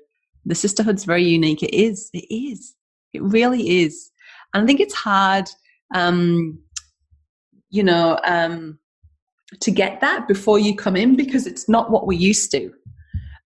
The 0.46 0.56
sisterhood's 0.56 1.04
very 1.04 1.26
unique. 1.26 1.62
It 1.62 1.74
is. 1.76 2.10
It 2.14 2.34
is. 2.34 2.74
It 3.12 3.22
really 3.22 3.82
is. 3.82 4.10
And 4.54 4.64
I 4.64 4.66
think 4.66 4.80
it's 4.80 4.94
hard, 4.94 5.50
um, 5.94 6.58
you 7.70 7.84
know, 7.84 8.18
um, 8.24 8.80
to 9.60 9.70
get 9.70 10.00
that 10.00 10.30
before 10.30 10.60
you 10.60 10.74
come 10.74 10.96
in 10.96 11.18
because 11.18 11.46
it's 11.46 11.68
not 11.68 11.92
what 11.92 12.08
we 12.08 12.16
used 12.16 12.50
to. 12.52 12.72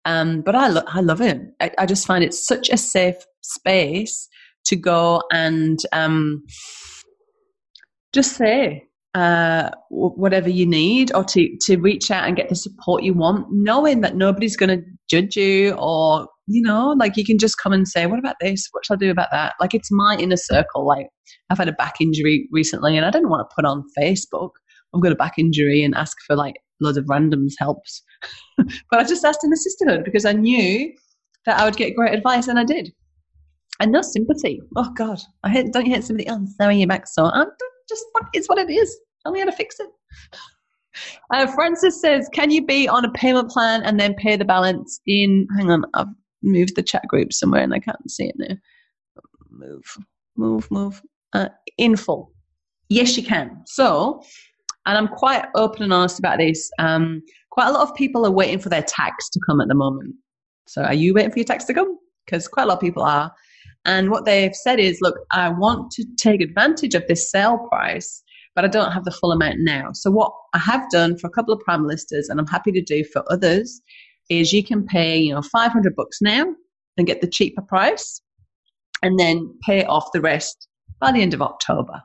Um, 0.05 0.41
but 0.41 0.53
I, 0.53 0.67
lo- 0.67 0.83
I 0.85 1.01
love 1.01 1.19
it. 1.19 1.41
I, 1.59 1.71
I, 1.79 1.85
just 1.87 2.05
find 2.05 2.23
it 2.23 2.35
such 2.35 2.69
a 2.69 2.77
safe 2.77 3.25
space 3.41 4.29
to 4.65 4.75
go 4.75 5.23
and 5.33 5.79
um, 5.93 6.43
just 8.13 8.35
say, 8.35 8.87
uh, 9.13 9.69
whatever 9.89 10.49
you 10.49 10.65
need 10.65 11.13
or 11.13 11.23
to, 11.25 11.49
to 11.61 11.77
reach 11.77 12.09
out 12.11 12.27
and 12.27 12.37
get 12.37 12.49
the 12.49 12.55
support 12.55 13.03
you 13.03 13.13
want, 13.13 13.45
knowing 13.51 14.01
that 14.01 14.15
nobody's 14.15 14.55
going 14.55 14.69
to 14.69 14.83
judge 15.09 15.35
you 15.35 15.73
or, 15.73 16.27
you 16.47 16.61
know, 16.61 16.95
like 16.97 17.17
you 17.17 17.25
can 17.25 17.37
just 17.37 17.57
come 17.57 17.73
and 17.73 17.87
say, 17.87 18.05
what 18.05 18.19
about 18.19 18.37
this? 18.39 18.67
What 18.71 18.85
shall 18.85 18.95
I 18.95 18.99
do 18.99 19.11
about 19.11 19.29
that? 19.31 19.53
Like 19.59 19.73
it's 19.73 19.91
my 19.91 20.15
inner 20.17 20.37
circle. 20.37 20.85
Like 20.85 21.07
I've 21.49 21.57
had 21.57 21.67
a 21.67 21.73
back 21.73 21.95
injury 21.99 22.47
recently 22.51 22.95
and 22.95 23.05
I 23.05 23.11
didn't 23.11 23.29
want 23.29 23.47
to 23.49 23.55
put 23.55 23.65
on 23.65 23.83
Facebook, 23.99 24.51
I've 24.93 25.01
got 25.01 25.11
a 25.11 25.15
back 25.15 25.33
injury 25.37 25.83
and 25.83 25.95
ask 25.95 26.17
for 26.25 26.35
like 26.35 26.55
loads 26.79 26.97
of 26.97 27.05
randoms 27.05 27.53
helps. 27.59 28.03
but 28.57 28.99
I 28.99 29.03
just 29.03 29.25
asked 29.25 29.43
in 29.43 29.49
the 29.49 29.57
sisterhood 29.57 30.03
because 30.05 30.25
I 30.25 30.33
knew 30.33 30.91
that 31.45 31.59
I 31.59 31.65
would 31.65 31.75
get 31.75 31.95
great 31.95 32.13
advice 32.13 32.47
and 32.47 32.59
I 32.59 32.63
did. 32.63 32.91
And 33.79 33.91
no 33.91 34.01
sympathy. 34.01 34.61
Oh 34.75 34.91
God, 34.95 35.19
I 35.43 35.49
hate, 35.49 35.73
don't 35.73 35.85
you 35.85 35.95
hate 35.95 36.03
somebody 36.03 36.27
else 36.27 36.53
throwing 36.57 36.79
your 36.79 36.87
back 36.87 37.07
so 37.07 37.25
I'm 37.25 37.47
just 37.91 38.05
what 38.13 38.25
is 38.33 38.47
what 38.47 38.57
it 38.57 38.69
is. 38.69 38.97
Tell 39.23 39.33
me 39.33 39.39
how 39.39 39.45
to 39.45 39.51
fix 39.51 39.79
it. 39.79 39.89
Uh, 41.33 41.47
Francis 41.47 42.01
says, 42.01 42.27
"Can 42.33 42.51
you 42.51 42.65
be 42.65 42.85
on 42.85 43.05
a 43.05 43.11
payment 43.11 43.49
plan 43.49 43.81
and 43.83 43.97
then 43.97 44.13
pay 44.15 44.35
the 44.35 44.43
balance 44.43 44.99
in?" 45.07 45.47
Hang 45.57 45.71
on, 45.71 45.85
I've 45.93 46.09
moved 46.43 46.75
the 46.75 46.83
chat 46.83 47.07
group 47.07 47.31
somewhere 47.31 47.61
and 47.61 47.73
I 47.73 47.79
can't 47.79 48.11
see 48.11 48.25
it 48.25 48.35
now. 48.37 48.55
Move, 49.49 49.97
move, 50.35 50.69
move. 50.69 51.01
Uh, 51.31 51.47
in 51.77 51.95
full. 51.95 52.33
Yes, 52.89 53.15
you 53.15 53.23
can. 53.23 53.61
So, 53.65 54.21
and 54.85 54.97
I'm 54.97 55.07
quite 55.07 55.45
open 55.55 55.83
and 55.83 55.93
honest 55.93 56.19
about 56.19 56.39
this. 56.39 56.69
Um, 56.77 57.21
quite 57.51 57.69
a 57.69 57.71
lot 57.71 57.87
of 57.87 57.95
people 57.95 58.25
are 58.25 58.31
waiting 58.31 58.59
for 58.59 58.67
their 58.67 58.83
tax 58.83 59.29
to 59.29 59.39
come 59.47 59.61
at 59.61 59.69
the 59.69 59.75
moment. 59.75 60.13
So, 60.67 60.83
are 60.83 60.93
you 60.93 61.13
waiting 61.13 61.31
for 61.31 61.39
your 61.39 61.45
tax 61.45 61.63
to 61.65 61.73
come? 61.73 61.97
Because 62.25 62.49
quite 62.49 62.63
a 62.63 62.65
lot 62.65 62.75
of 62.75 62.81
people 62.81 63.03
are. 63.03 63.31
And 63.85 64.11
what 64.11 64.25
they've 64.25 64.55
said 64.55 64.79
is, 64.79 64.99
look, 65.01 65.15
I 65.31 65.49
want 65.49 65.91
to 65.93 66.05
take 66.17 66.41
advantage 66.41 66.93
of 66.93 67.07
this 67.07 67.31
sale 67.31 67.57
price, 67.69 68.21
but 68.55 68.63
I 68.63 68.67
don't 68.67 68.91
have 68.91 69.05
the 69.05 69.11
full 69.11 69.31
amount 69.31 69.57
now. 69.59 69.89
So 69.93 70.11
what 70.11 70.31
I 70.53 70.59
have 70.59 70.89
done 70.91 71.17
for 71.17 71.27
a 71.27 71.31
couple 71.31 71.53
of 71.53 71.61
Primalistas, 71.67 72.25
and 72.29 72.39
I'm 72.39 72.47
happy 72.47 72.71
to 72.73 72.81
do 72.81 73.03
for 73.03 73.23
others, 73.31 73.81
is 74.29 74.53
you 74.53 74.63
can 74.63 74.85
pay, 74.85 75.17
you 75.19 75.33
know, 75.33 75.41
500 75.41 75.95
bucks 75.95 76.19
now 76.21 76.45
and 76.97 77.07
get 77.07 77.21
the 77.21 77.27
cheaper 77.27 77.61
price, 77.61 78.21
and 79.01 79.17
then 79.17 79.57
pay 79.65 79.83
off 79.85 80.11
the 80.13 80.21
rest 80.21 80.67
by 80.99 81.11
the 81.11 81.21
end 81.21 81.33
of 81.33 81.41
October. 81.41 82.01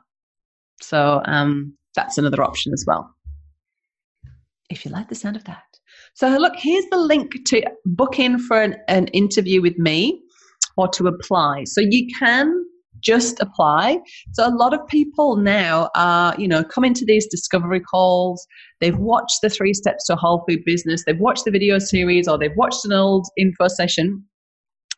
So 0.81 1.21
um, 1.25 1.77
that's 1.95 2.17
another 2.17 2.43
option 2.43 2.73
as 2.73 2.85
well. 2.87 3.13
If 4.69 4.83
you 4.83 4.91
like 4.91 5.09
the 5.09 5.15
sound 5.15 5.35
of 5.35 5.43
that. 5.45 5.63
So 6.15 6.29
look, 6.29 6.53
here's 6.57 6.85
the 6.89 6.97
link 6.97 7.33
to 7.47 7.63
book 7.85 8.19
in 8.19 8.39
for 8.39 8.61
an, 8.61 8.77
an 8.87 9.07
interview 9.07 9.61
with 9.61 9.77
me 9.77 10.21
or 10.77 10.87
to 10.89 11.07
apply. 11.07 11.63
So 11.65 11.81
you 11.81 12.07
can 12.17 12.65
just 13.01 13.39
apply. 13.39 13.99
So 14.33 14.47
a 14.47 14.53
lot 14.53 14.73
of 14.73 14.85
people 14.87 15.35
now 15.35 15.89
are, 15.95 16.35
you 16.37 16.47
know, 16.47 16.63
come 16.63 16.83
into 16.83 17.05
these 17.05 17.27
discovery 17.27 17.79
calls. 17.79 18.45
They've 18.79 18.97
watched 18.97 19.39
the 19.41 19.49
three 19.49 19.73
steps 19.73 20.05
to 20.05 20.13
a 20.13 20.17
whole 20.17 20.43
food 20.47 20.63
business. 20.65 21.03
They've 21.05 21.19
watched 21.19 21.45
the 21.45 21.51
video 21.51 21.79
series 21.79 22.27
or 22.27 22.37
they've 22.37 22.55
watched 22.55 22.85
an 22.85 22.93
old 22.93 23.27
info 23.37 23.67
session. 23.67 24.23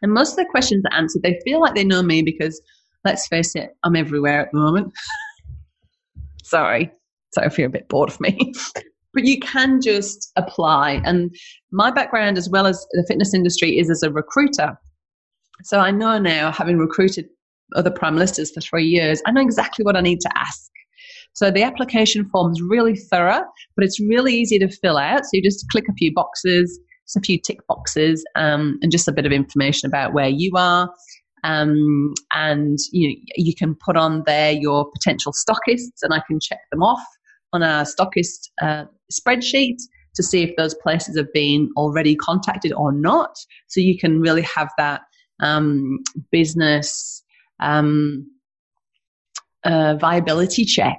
And 0.01 0.13
most 0.13 0.31
of 0.31 0.37
the 0.37 0.45
questions 0.49 0.83
are 0.89 0.97
answered. 0.97 1.23
They 1.23 1.39
feel 1.43 1.59
like 1.59 1.75
they 1.75 1.83
know 1.83 2.01
me 2.01 2.21
because 2.21 2.61
let's 3.03 3.27
face 3.27 3.55
it, 3.55 3.71
I'm 3.83 3.95
everywhere 3.95 4.41
at 4.41 4.49
the 4.51 4.59
moment. 4.59 4.93
Sorry. 6.43 6.91
Sorry 7.33 7.47
if 7.47 7.57
you're 7.57 7.67
a 7.67 7.71
bit 7.71 7.89
bored 7.89 8.09
of 8.09 8.19
me. 8.19 8.53
but 9.13 9.25
you 9.25 9.39
can 9.39 9.81
just 9.81 10.31
apply. 10.35 11.01
And 11.03 11.35
my 11.71 11.91
background, 11.91 12.37
as 12.37 12.49
well 12.49 12.65
as 12.65 12.85
the 12.91 13.05
fitness 13.07 13.33
industry, 13.33 13.77
is 13.77 13.89
as 13.89 14.03
a 14.03 14.11
recruiter. 14.11 14.77
So 15.63 15.79
I 15.79 15.91
know 15.91 16.17
now, 16.17 16.51
having 16.51 16.77
recruited 16.77 17.27
other 17.75 17.91
Primalistas 17.91 18.53
for 18.53 18.61
three 18.61 18.85
years, 18.85 19.21
I 19.25 19.31
know 19.31 19.41
exactly 19.41 19.83
what 19.83 19.95
I 19.95 20.01
need 20.01 20.21
to 20.21 20.29
ask. 20.37 20.69
So 21.33 21.51
the 21.51 21.63
application 21.63 22.27
form 22.29 22.51
is 22.51 22.61
really 22.61 22.95
thorough, 22.95 23.43
but 23.75 23.85
it's 23.85 23.99
really 23.99 24.33
easy 24.33 24.57
to 24.59 24.69
fill 24.69 24.97
out. 24.97 25.23
So 25.23 25.29
you 25.33 25.43
just 25.43 25.65
click 25.71 25.85
a 25.89 25.93
few 25.93 26.13
boxes, 26.13 26.79
just 27.05 27.17
a 27.17 27.21
few 27.21 27.39
tick 27.39 27.59
boxes, 27.67 28.23
um, 28.35 28.79
and 28.81 28.91
just 28.91 29.07
a 29.07 29.11
bit 29.11 29.25
of 29.25 29.31
information 29.31 29.87
about 29.87 30.13
where 30.13 30.29
you 30.29 30.51
are. 30.55 30.89
Um, 31.43 32.13
and 32.33 32.77
you 32.91 33.15
you 33.35 33.55
can 33.55 33.75
put 33.75 33.95
on 33.95 34.23
there 34.25 34.51
your 34.51 34.89
potential 34.91 35.31
stockists, 35.31 36.01
and 36.01 36.13
I 36.13 36.21
can 36.27 36.39
check 36.41 36.59
them 36.71 36.83
off 36.83 37.01
on 37.53 37.63
a 37.63 37.85
stockist 37.85 38.49
uh, 38.61 38.85
spreadsheet 39.11 39.77
to 40.15 40.23
see 40.23 40.43
if 40.43 40.55
those 40.57 40.75
places 40.75 41.15
have 41.17 41.31
been 41.33 41.69
already 41.77 42.15
contacted 42.15 42.73
or 42.73 42.91
not. 42.91 43.37
So 43.67 43.79
you 43.79 43.97
can 43.97 44.19
really 44.19 44.41
have 44.41 44.69
that 44.77 45.01
um, 45.41 45.99
business 46.31 47.23
um, 47.59 48.25
uh, 49.63 49.95
viability 49.95 50.65
check 50.65 50.97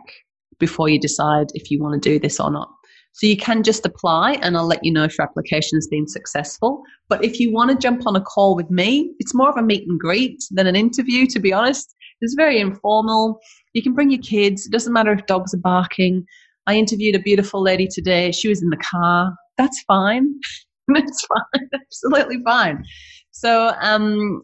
before 0.58 0.88
you 0.88 0.98
decide 1.00 1.46
if 1.54 1.70
you 1.70 1.80
want 1.80 2.00
to 2.00 2.08
do 2.08 2.18
this 2.18 2.38
or 2.38 2.50
not. 2.50 2.68
So 3.12 3.26
you 3.26 3.36
can 3.36 3.62
just 3.62 3.84
apply 3.84 4.38
and 4.42 4.56
I'll 4.56 4.66
let 4.66 4.84
you 4.84 4.92
know 4.92 5.04
if 5.04 5.18
your 5.18 5.26
application 5.26 5.76
has 5.76 5.88
been 5.88 6.06
successful. 6.06 6.82
But 7.08 7.24
if 7.24 7.40
you 7.40 7.52
want 7.52 7.70
to 7.70 7.76
jump 7.76 8.06
on 8.06 8.14
a 8.16 8.20
call 8.20 8.54
with 8.54 8.70
me, 8.70 9.12
it's 9.18 9.34
more 9.34 9.50
of 9.50 9.56
a 9.56 9.62
meet 9.62 9.86
and 9.88 9.98
greet 9.98 10.38
than 10.50 10.66
an 10.66 10.76
interview, 10.76 11.26
to 11.26 11.40
be 11.40 11.52
honest. 11.52 11.94
It's 12.20 12.34
very 12.34 12.60
informal. 12.60 13.40
You 13.72 13.82
can 13.82 13.94
bring 13.94 14.10
your 14.10 14.22
kids. 14.22 14.66
It 14.66 14.72
doesn't 14.72 14.92
matter 14.92 15.12
if 15.12 15.26
dogs 15.26 15.54
are 15.54 15.58
barking. 15.58 16.24
I 16.66 16.76
interviewed 16.76 17.16
a 17.16 17.20
beautiful 17.20 17.62
lady 17.62 17.88
today. 17.90 18.30
She 18.30 18.48
was 18.48 18.62
in 18.62 18.70
the 18.70 18.76
car. 18.76 19.34
That's 19.58 19.82
fine. 19.82 20.32
That's 20.88 21.26
fine. 21.26 21.68
Absolutely 21.74 22.42
fine. 22.44 22.84
So, 23.40 23.72
um, 23.80 24.42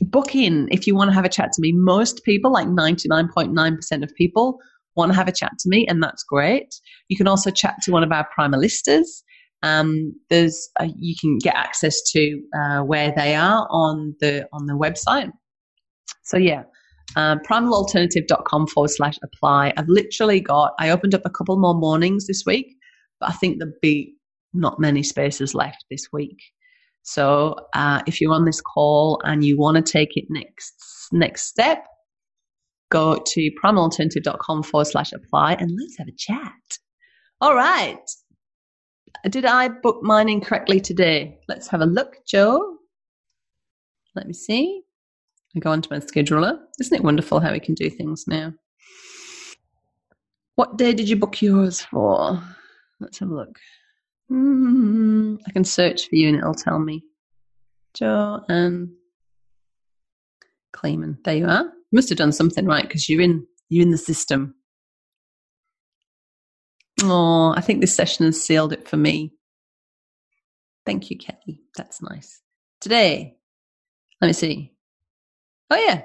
book 0.00 0.36
in 0.36 0.68
if 0.70 0.86
you 0.86 0.94
want 0.94 1.10
to 1.10 1.14
have 1.14 1.24
a 1.24 1.28
chat 1.28 1.50
to 1.52 1.60
me. 1.60 1.72
Most 1.72 2.22
people, 2.22 2.52
like 2.52 2.68
99.9% 2.68 4.02
of 4.04 4.14
people, 4.14 4.58
want 4.94 5.10
to 5.10 5.16
have 5.16 5.26
a 5.26 5.32
chat 5.32 5.50
to 5.58 5.68
me, 5.68 5.86
and 5.88 6.00
that's 6.00 6.22
great. 6.22 6.72
You 7.08 7.16
can 7.16 7.26
also 7.26 7.50
chat 7.50 7.74
to 7.82 7.90
one 7.90 8.04
of 8.04 8.12
our 8.12 8.28
primalistas. 8.38 9.24
Um, 9.64 10.14
there's 10.30 10.70
a, 10.78 10.86
you 10.96 11.16
can 11.20 11.38
get 11.38 11.56
access 11.56 12.00
to 12.12 12.40
uh, 12.56 12.80
where 12.82 13.12
they 13.16 13.34
are 13.34 13.66
on 13.70 14.14
the 14.20 14.46
on 14.52 14.66
the 14.66 14.74
website. 14.74 15.32
So 16.22 16.36
yeah, 16.36 16.62
uh, 17.16 17.38
primalalternative.com 17.48 18.68
forward 18.68 18.90
slash 18.90 19.18
apply. 19.24 19.72
I've 19.76 19.88
literally 19.88 20.38
got. 20.38 20.74
I 20.78 20.90
opened 20.90 21.16
up 21.16 21.22
a 21.24 21.30
couple 21.30 21.58
more 21.58 21.74
mornings 21.74 22.28
this 22.28 22.44
week, 22.46 22.76
but 23.18 23.30
I 23.30 23.32
think 23.32 23.58
there'll 23.58 23.74
be 23.82 24.14
not 24.54 24.78
many 24.78 25.02
spaces 25.02 25.56
left 25.56 25.86
this 25.90 26.06
week. 26.12 26.38
So 27.02 27.56
uh, 27.74 28.02
if 28.06 28.20
you're 28.20 28.32
on 28.32 28.44
this 28.44 28.60
call 28.60 29.20
and 29.24 29.44
you 29.44 29.58
want 29.58 29.76
to 29.76 29.92
take 29.92 30.16
it 30.16 30.24
next 30.30 30.74
next 31.12 31.48
step, 31.48 31.84
go 32.90 33.16
to 33.26 33.50
primalalternative.com 33.62 34.62
forward 34.62 34.86
slash 34.86 35.12
apply 35.12 35.54
and 35.54 35.70
let's 35.78 35.98
have 35.98 36.08
a 36.08 36.16
chat. 36.16 36.78
All 37.40 37.54
right. 37.54 37.98
Did 39.28 39.44
I 39.44 39.68
book 39.68 40.02
mine 40.02 40.28
incorrectly 40.28 40.80
today? 40.80 41.38
Let's 41.48 41.68
have 41.68 41.80
a 41.80 41.86
look, 41.86 42.16
Joe. 42.26 42.76
Let 44.14 44.26
me 44.26 44.32
see. 44.32 44.82
I 45.56 45.60
go 45.60 45.70
onto 45.70 45.88
my 45.90 46.00
scheduler. 46.00 46.58
Isn't 46.80 46.96
it 46.96 47.04
wonderful 47.04 47.40
how 47.40 47.52
we 47.52 47.60
can 47.60 47.74
do 47.74 47.90
things 47.90 48.24
now? 48.26 48.52
What 50.54 50.76
day 50.76 50.92
did 50.92 51.08
you 51.08 51.16
book 51.16 51.40
yours 51.40 51.80
for? 51.80 52.42
Let's 53.00 53.18
have 53.18 53.30
a 53.30 53.34
look. 53.34 53.58
Mm, 54.32 55.38
I 55.46 55.50
can 55.50 55.64
search 55.64 56.08
for 56.08 56.16
you 56.16 56.28
and 56.28 56.38
it'll 56.38 56.54
tell 56.54 56.78
me. 56.78 57.04
Joanne 57.94 58.96
Clayman. 60.74 61.22
There 61.24 61.36
you 61.36 61.46
are. 61.46 61.64
You 61.64 61.96
must 61.96 62.08
have 62.08 62.18
done 62.18 62.32
something 62.32 62.64
right 62.64 62.82
because 62.82 63.08
you're 63.08 63.20
in 63.20 63.46
you're 63.68 63.82
in 63.82 63.90
the 63.90 63.98
system. 63.98 64.54
Oh, 67.02 67.52
I 67.56 67.60
think 67.60 67.80
this 67.80 67.94
session 67.94 68.26
has 68.26 68.42
sealed 68.42 68.72
it 68.72 68.88
for 68.88 68.96
me. 68.96 69.34
Thank 70.86 71.10
you, 71.10 71.18
Kelly. 71.18 71.62
That's 71.76 72.02
nice. 72.02 72.40
Today, 72.80 73.36
let 74.20 74.28
me 74.28 74.32
see. 74.32 74.72
Oh 75.70 75.76
yeah. 75.76 76.02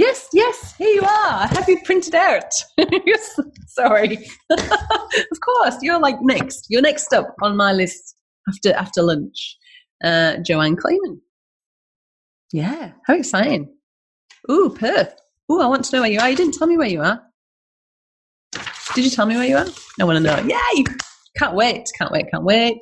Yes, 0.00 0.30
yes, 0.32 0.74
here 0.78 0.88
you 0.88 1.02
are. 1.02 1.46
Have 1.48 1.68
you 1.68 1.78
printed 1.84 2.14
out. 2.14 2.54
sorry. 3.66 4.16
of 4.50 5.40
course, 5.44 5.76
you're 5.82 6.00
like 6.00 6.16
next. 6.22 6.68
You're 6.70 6.80
next 6.80 7.12
up 7.12 7.34
on 7.42 7.54
my 7.54 7.72
list 7.72 8.16
after 8.48 8.72
after 8.72 9.02
lunch. 9.02 9.58
Uh, 10.02 10.38
Joanne 10.38 10.76
Clayman. 10.76 11.18
Yeah, 12.50 12.92
how 13.06 13.14
exciting. 13.14 13.74
Ooh, 14.50 14.74
Perth. 14.74 15.14
Ooh, 15.52 15.60
I 15.60 15.66
want 15.66 15.84
to 15.84 15.94
know 15.94 16.00
where 16.00 16.10
you 16.10 16.18
are. 16.18 16.30
You 16.30 16.36
didn't 16.36 16.54
tell 16.54 16.66
me 16.66 16.78
where 16.78 16.88
you 16.88 17.02
are. 17.02 17.20
Did 18.94 19.04
you 19.04 19.10
tell 19.10 19.26
me 19.26 19.36
where 19.36 19.46
you 19.46 19.58
are? 19.58 19.66
I 20.00 20.04
want 20.04 20.16
to 20.16 20.22
know. 20.22 20.38
Yay! 20.38 20.84
Can't 21.36 21.54
wait. 21.54 21.86
Can't 21.98 22.10
wait. 22.10 22.24
Can't 22.32 22.44
wait. 22.44 22.78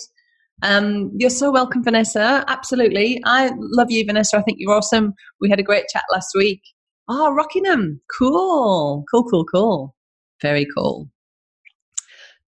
Um, 0.62 1.10
you're 1.18 1.30
so 1.30 1.50
welcome, 1.50 1.82
Vanessa. 1.82 2.44
Absolutely. 2.46 3.20
I 3.24 3.50
love 3.58 3.90
you, 3.90 4.04
Vanessa. 4.06 4.36
I 4.36 4.42
think 4.42 4.58
you're 4.60 4.72
awesome. 4.72 5.14
We 5.40 5.50
had 5.50 5.58
a 5.58 5.64
great 5.64 5.86
chat 5.92 6.04
last 6.12 6.30
week. 6.36 6.62
Oh, 7.09 7.32
Rockingham. 7.32 8.01
Cool. 8.18 9.05
Cool, 9.10 9.24
cool, 9.24 9.44
cool. 9.44 9.94
Very 10.43 10.66
cool. 10.76 11.10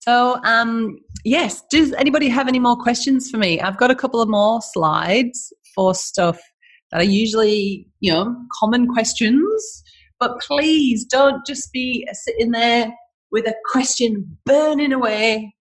So, 0.00 0.40
um, 0.44 0.98
yes, 1.24 1.62
does 1.70 1.92
anybody 1.94 2.28
have 2.28 2.48
any 2.48 2.58
more 2.58 2.76
questions 2.76 3.30
for 3.30 3.36
me? 3.36 3.60
I've 3.60 3.76
got 3.76 3.90
a 3.90 3.94
couple 3.94 4.20
of 4.20 4.28
more 4.28 4.60
slides 4.62 5.52
for 5.74 5.94
stuff 5.94 6.40
that 6.90 7.00
are 7.00 7.04
usually, 7.04 7.86
you 8.00 8.12
know, 8.12 8.34
common 8.58 8.86
questions. 8.86 9.82
But 10.18 10.40
please 10.40 11.04
don't 11.04 11.46
just 11.46 11.72
be 11.72 12.06
sitting 12.12 12.50
there 12.50 12.92
with 13.30 13.46
a 13.46 13.54
question 13.72 14.38
burning 14.44 14.92
away. 14.92 15.54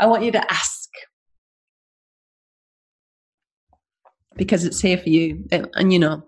I 0.00 0.06
want 0.06 0.24
you 0.24 0.32
to 0.32 0.52
ask 0.52 0.88
because 4.36 4.64
it's 4.64 4.80
here 4.80 4.98
for 4.98 5.08
you. 5.08 5.44
And, 5.52 5.68
and, 5.74 5.92
you 5.92 5.98
know, 5.98 6.22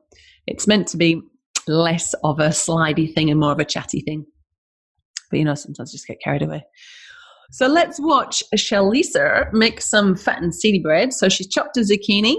it's 0.47 0.67
meant 0.67 0.89
to 0.89 0.97
be 0.97 1.23
less 1.67 2.15
of 2.25 2.39
a 2.39 2.49
slidey 2.49 3.13
thing 3.13 3.31
and 3.31 3.41
more 3.41 3.53
of 3.53 3.59
a 3.59 3.65
chatty 3.65 4.01
thing. 4.01 4.27
But, 5.31 5.39
you 5.39 5.45
know, 5.45 5.55
sometimes 5.55 5.93
just 5.93 6.07
get 6.07 6.21
carried 6.23 6.43
away. 6.43 6.65
So 7.51 7.67
let's 7.67 8.01
watch 8.01 8.43
Shalisa 8.55 9.53
make 9.53 9.81
some 9.81 10.17
fat 10.17 10.43
and 10.43 10.55
seedy 10.55 10.81
bread. 10.81 11.13
So 11.13 11.29
she's 11.29 11.49
chopped 11.49 11.77
a 11.77 11.81
zucchini 11.81 12.37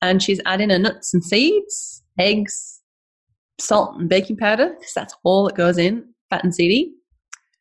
and 0.00 0.22
she's 0.22 0.40
adding 0.46 0.70
her 0.70 0.78
nuts 0.78 1.12
and 1.12 1.22
seeds, 1.22 2.02
eggs, 2.18 2.80
salt 3.60 3.96
and 3.98 4.08
baking 4.08 4.36
powder 4.36 4.74
because 4.78 4.94
that's 4.94 5.14
all 5.24 5.44
that 5.44 5.56
goes 5.56 5.78
in, 5.78 6.04
fat 6.30 6.44
and 6.44 6.54
seedy. 6.54 6.92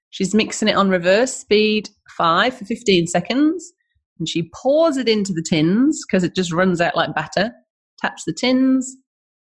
She's 0.09 0.33
mixing 0.33 0.67
it 0.67 0.75
on 0.75 0.89
reverse 0.89 1.33
speed 1.33 1.89
five 2.17 2.55
for 2.55 2.65
15 2.65 3.07
seconds 3.07 3.73
and 4.19 4.29
she 4.29 4.49
pours 4.53 4.97
it 4.97 5.09
into 5.09 5.33
the 5.33 5.45
tins 5.47 6.03
because 6.05 6.23
it 6.23 6.35
just 6.35 6.53
runs 6.53 6.79
out 6.79 6.95
like 6.95 7.15
batter. 7.15 7.51
Taps 7.99 8.23
the 8.25 8.33
tins, 8.33 8.95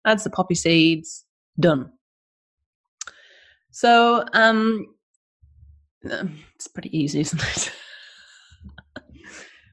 adds 0.06 0.24
the 0.24 0.30
poppy 0.30 0.56
seeds, 0.56 1.26
done. 1.60 1.92
So 3.72 4.24
um, 4.34 4.88
it's 6.04 6.68
pretty 6.68 6.98
easy, 6.98 7.22
isn't 7.22 7.42
it? 7.42 7.72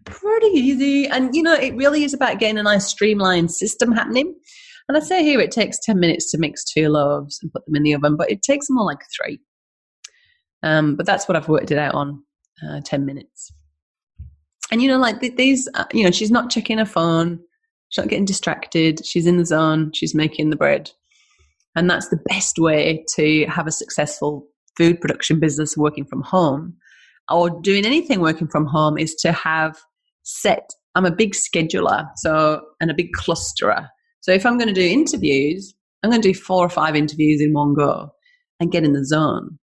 pretty 0.04 0.46
easy. 0.46 1.06
And, 1.06 1.34
you 1.34 1.42
know, 1.42 1.54
it 1.54 1.74
really 1.74 2.04
is 2.04 2.14
about 2.14 2.38
getting 2.38 2.58
a 2.58 2.62
nice 2.62 2.86
streamlined 2.86 3.50
system 3.50 3.92
happening. 3.92 4.34
And 4.88 4.96
I 4.96 5.00
say 5.00 5.22
here 5.22 5.40
it 5.40 5.50
takes 5.50 5.78
10 5.78 5.98
minutes 5.98 6.30
to 6.30 6.38
mix 6.38 6.64
two 6.64 6.88
loaves 6.88 7.38
and 7.42 7.52
put 7.52 7.64
them 7.64 7.76
in 7.76 7.82
the 7.82 7.94
oven, 7.94 8.16
but 8.16 8.30
it 8.30 8.42
takes 8.42 8.66
more 8.68 8.84
like 8.84 9.00
three. 9.16 9.40
Um, 10.62 10.96
but 10.96 11.06
that's 11.06 11.26
what 11.26 11.36
I've 11.36 11.48
worked 11.48 11.70
it 11.70 11.78
out 11.78 11.94
on 11.94 12.22
uh, 12.66 12.80
10 12.84 13.06
minutes. 13.06 13.52
And, 14.70 14.82
you 14.82 14.88
know, 14.88 14.98
like 14.98 15.20
these, 15.20 15.68
uh, 15.74 15.84
you 15.92 16.04
know, 16.04 16.10
she's 16.10 16.30
not 16.30 16.50
checking 16.50 16.78
her 16.78 16.86
phone, 16.86 17.38
she's 17.88 18.02
not 18.02 18.10
getting 18.10 18.24
distracted, 18.24 19.04
she's 19.04 19.26
in 19.26 19.36
the 19.36 19.44
zone, 19.44 19.92
she's 19.92 20.14
making 20.14 20.50
the 20.50 20.56
bread. 20.56 20.90
And 21.76 21.90
that's 21.90 22.08
the 22.08 22.20
best 22.28 22.58
way 22.58 23.04
to 23.16 23.46
have 23.46 23.66
a 23.66 23.72
successful 23.72 24.46
food 24.76 25.00
production 25.00 25.40
business 25.40 25.76
working 25.76 26.04
from 26.04 26.22
home 26.22 26.76
or 27.30 27.60
doing 27.62 27.84
anything 27.84 28.20
working 28.20 28.48
from 28.48 28.66
home 28.66 28.98
is 28.98 29.14
to 29.16 29.32
have 29.32 29.78
set. 30.22 30.70
I'm 30.94 31.06
a 31.06 31.14
big 31.14 31.32
scheduler, 31.32 32.08
so 32.16 32.60
and 32.80 32.90
a 32.90 32.94
big 32.94 33.12
clusterer. 33.12 33.88
So 34.20 34.32
if 34.32 34.46
I'm 34.46 34.58
going 34.58 34.72
to 34.72 34.74
do 34.74 34.86
interviews, 34.86 35.74
I'm 36.02 36.10
going 36.10 36.22
to 36.22 36.28
do 36.32 36.38
four 36.38 36.64
or 36.64 36.68
five 36.68 36.94
interviews 36.94 37.40
in 37.40 37.52
one 37.52 37.74
go 37.74 38.10
and 38.60 38.70
get 38.70 38.84
in 38.84 38.92
the 38.92 39.04
zone. 39.04 39.58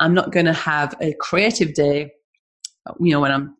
I'm 0.00 0.14
not 0.14 0.32
going 0.32 0.46
to 0.46 0.52
have 0.52 0.94
a 1.00 1.14
creative 1.20 1.74
day, 1.74 2.10
you 3.00 3.12
know, 3.12 3.20
when 3.20 3.32
I'm 3.32 3.56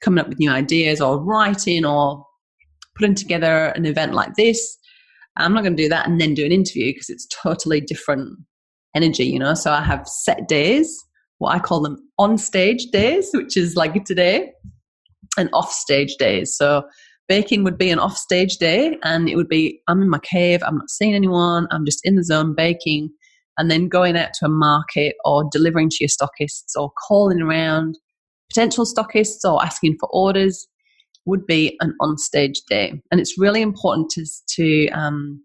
coming 0.00 0.20
up 0.20 0.28
with 0.28 0.38
new 0.38 0.50
ideas 0.50 1.00
or 1.00 1.22
writing 1.22 1.84
or 1.84 2.24
putting 2.96 3.14
together 3.14 3.66
an 3.68 3.86
event 3.86 4.14
like 4.14 4.34
this. 4.34 4.76
I'm 5.36 5.52
not 5.52 5.62
going 5.62 5.76
to 5.76 5.82
do 5.82 5.88
that 5.88 6.08
and 6.08 6.20
then 6.20 6.34
do 6.34 6.44
an 6.44 6.52
interview 6.52 6.92
because 6.92 7.10
it's 7.10 7.26
totally 7.26 7.80
different 7.80 8.38
energy, 8.94 9.24
you 9.24 9.38
know. 9.38 9.54
So 9.54 9.72
I 9.72 9.82
have 9.82 10.06
set 10.08 10.48
days, 10.48 10.96
what 11.38 11.54
I 11.54 11.58
call 11.58 11.82
them 11.82 11.98
on 12.18 12.38
stage 12.38 12.86
days, 12.92 13.30
which 13.32 13.56
is 13.56 13.76
like 13.76 14.04
today, 14.04 14.52
and 15.38 15.50
off 15.52 15.70
stage 15.70 16.16
days. 16.18 16.56
So 16.56 16.84
baking 17.28 17.64
would 17.64 17.76
be 17.76 17.90
an 17.90 17.98
off 17.98 18.16
stage 18.16 18.56
day, 18.56 18.96
and 19.02 19.28
it 19.28 19.36
would 19.36 19.48
be 19.48 19.80
I'm 19.88 20.02
in 20.02 20.10
my 20.10 20.20
cave, 20.20 20.62
I'm 20.64 20.78
not 20.78 20.90
seeing 20.90 21.14
anyone, 21.14 21.66
I'm 21.70 21.84
just 21.84 22.00
in 22.04 22.16
the 22.16 22.24
zone 22.24 22.54
baking, 22.54 23.10
and 23.58 23.70
then 23.70 23.88
going 23.88 24.16
out 24.16 24.30
to 24.34 24.46
a 24.46 24.50
market 24.50 25.16
or 25.24 25.48
delivering 25.50 25.90
to 25.90 25.96
your 26.00 26.08
stockists 26.08 26.74
or 26.76 26.90
calling 27.06 27.40
around 27.40 27.98
potential 28.50 28.86
stockists 28.86 29.44
or 29.44 29.62
asking 29.64 29.96
for 29.98 30.08
orders 30.12 30.66
would 31.26 31.46
be 31.46 31.76
an 31.80 31.94
on 32.00 32.16
stage 32.16 32.60
day. 32.68 33.02
And 33.10 33.20
it's 33.20 33.38
really 33.38 33.62
important 33.62 34.10
to 34.10 34.24
to 34.56 34.88
um, 34.88 35.42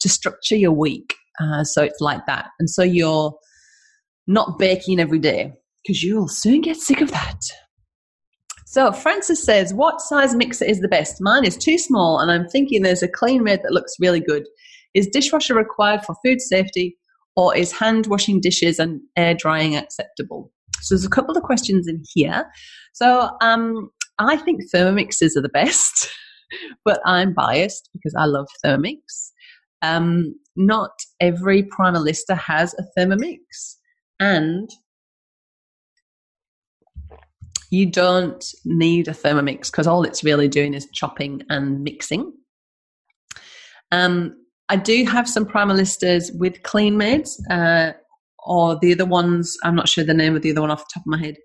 to 0.00 0.08
structure 0.08 0.56
your 0.56 0.72
week 0.72 1.14
uh, 1.40 1.64
so 1.64 1.82
it's 1.82 2.00
like 2.00 2.24
that, 2.26 2.50
and 2.58 2.68
so 2.68 2.82
you're 2.82 3.34
not 4.26 4.58
baking 4.58 5.00
every 5.00 5.18
day 5.18 5.52
because 5.82 6.02
you'll 6.02 6.28
soon 6.28 6.60
get 6.60 6.76
sick 6.76 7.00
of 7.00 7.10
that. 7.10 7.40
So 8.66 8.92
Francis 8.92 9.42
says, 9.42 9.74
What 9.74 10.00
size 10.00 10.34
mixer 10.34 10.64
is 10.64 10.80
the 10.80 10.88
best? 10.88 11.16
Mine 11.20 11.44
is 11.44 11.56
too 11.56 11.78
small, 11.78 12.18
and 12.18 12.30
I'm 12.30 12.48
thinking 12.48 12.82
there's 12.82 13.02
a 13.02 13.08
Kleenmaid 13.08 13.62
that 13.62 13.72
looks 13.72 13.94
really 13.98 14.20
good. 14.20 14.44
Is 14.94 15.08
dishwasher 15.08 15.54
required 15.54 16.04
for 16.04 16.14
food 16.24 16.40
safety, 16.40 16.96
or 17.34 17.56
is 17.56 17.72
hand 17.72 18.06
washing 18.06 18.40
dishes 18.40 18.78
and 18.78 19.00
air 19.16 19.34
drying 19.34 19.74
acceptable? 19.74 20.52
So 20.82 20.94
there's 20.94 21.06
a 21.06 21.10
couple 21.10 21.36
of 21.36 21.42
questions 21.42 21.88
in 21.88 22.02
here. 22.12 22.44
So 22.92 23.30
um, 23.40 23.90
I 24.28 24.36
think 24.36 24.62
Thermomixes 24.72 25.36
are 25.36 25.42
the 25.42 25.48
best, 25.48 26.10
but 26.84 27.00
I'm 27.04 27.32
biased 27.34 27.88
because 27.92 28.14
I 28.16 28.24
love 28.24 28.48
Thermomix. 28.64 28.98
Um, 29.82 30.34
not 30.54 30.92
every 31.20 31.64
Primalista 31.64 32.38
has 32.38 32.74
a 32.74 32.84
Thermomix, 32.96 33.38
and 34.20 34.70
you 37.70 37.86
don't 37.86 38.44
need 38.64 39.08
a 39.08 39.12
Thermomix 39.12 39.70
because 39.70 39.86
all 39.86 40.04
it's 40.04 40.22
really 40.22 40.46
doing 40.46 40.74
is 40.74 40.88
chopping 40.92 41.42
and 41.48 41.82
mixing. 41.82 42.32
Um, 43.90 44.36
I 44.68 44.76
do 44.76 45.04
have 45.06 45.28
some 45.28 45.46
Primalistas 45.46 46.30
with 46.38 46.62
Kleenmaids, 46.62 47.32
uh, 47.50 47.92
or 48.44 48.78
the 48.80 48.92
other 48.92 49.06
ones, 49.06 49.56
I'm 49.64 49.74
not 49.74 49.88
sure 49.88 50.04
the 50.04 50.14
name 50.14 50.36
of 50.36 50.42
the 50.42 50.50
other 50.50 50.60
one 50.60 50.70
off 50.70 50.80
the 50.80 50.90
top 50.94 51.02
of 51.02 51.06
my 51.06 51.18
head, 51.18 51.36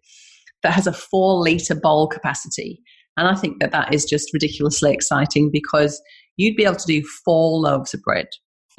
that 0.63 0.73
has 0.73 0.87
a 0.87 0.93
four 0.93 1.43
litre 1.43 1.75
bowl 1.75 2.07
capacity. 2.07 2.81
And 3.17 3.27
I 3.27 3.35
think 3.35 3.59
that 3.59 3.71
that 3.71 3.93
is 3.93 4.05
just 4.05 4.33
ridiculously 4.33 4.93
exciting 4.93 5.49
because 5.51 6.01
you'd 6.37 6.55
be 6.55 6.65
able 6.65 6.75
to 6.75 6.85
do 6.85 7.03
four 7.25 7.59
loaves 7.59 7.93
of 7.93 8.01
bread 8.01 8.27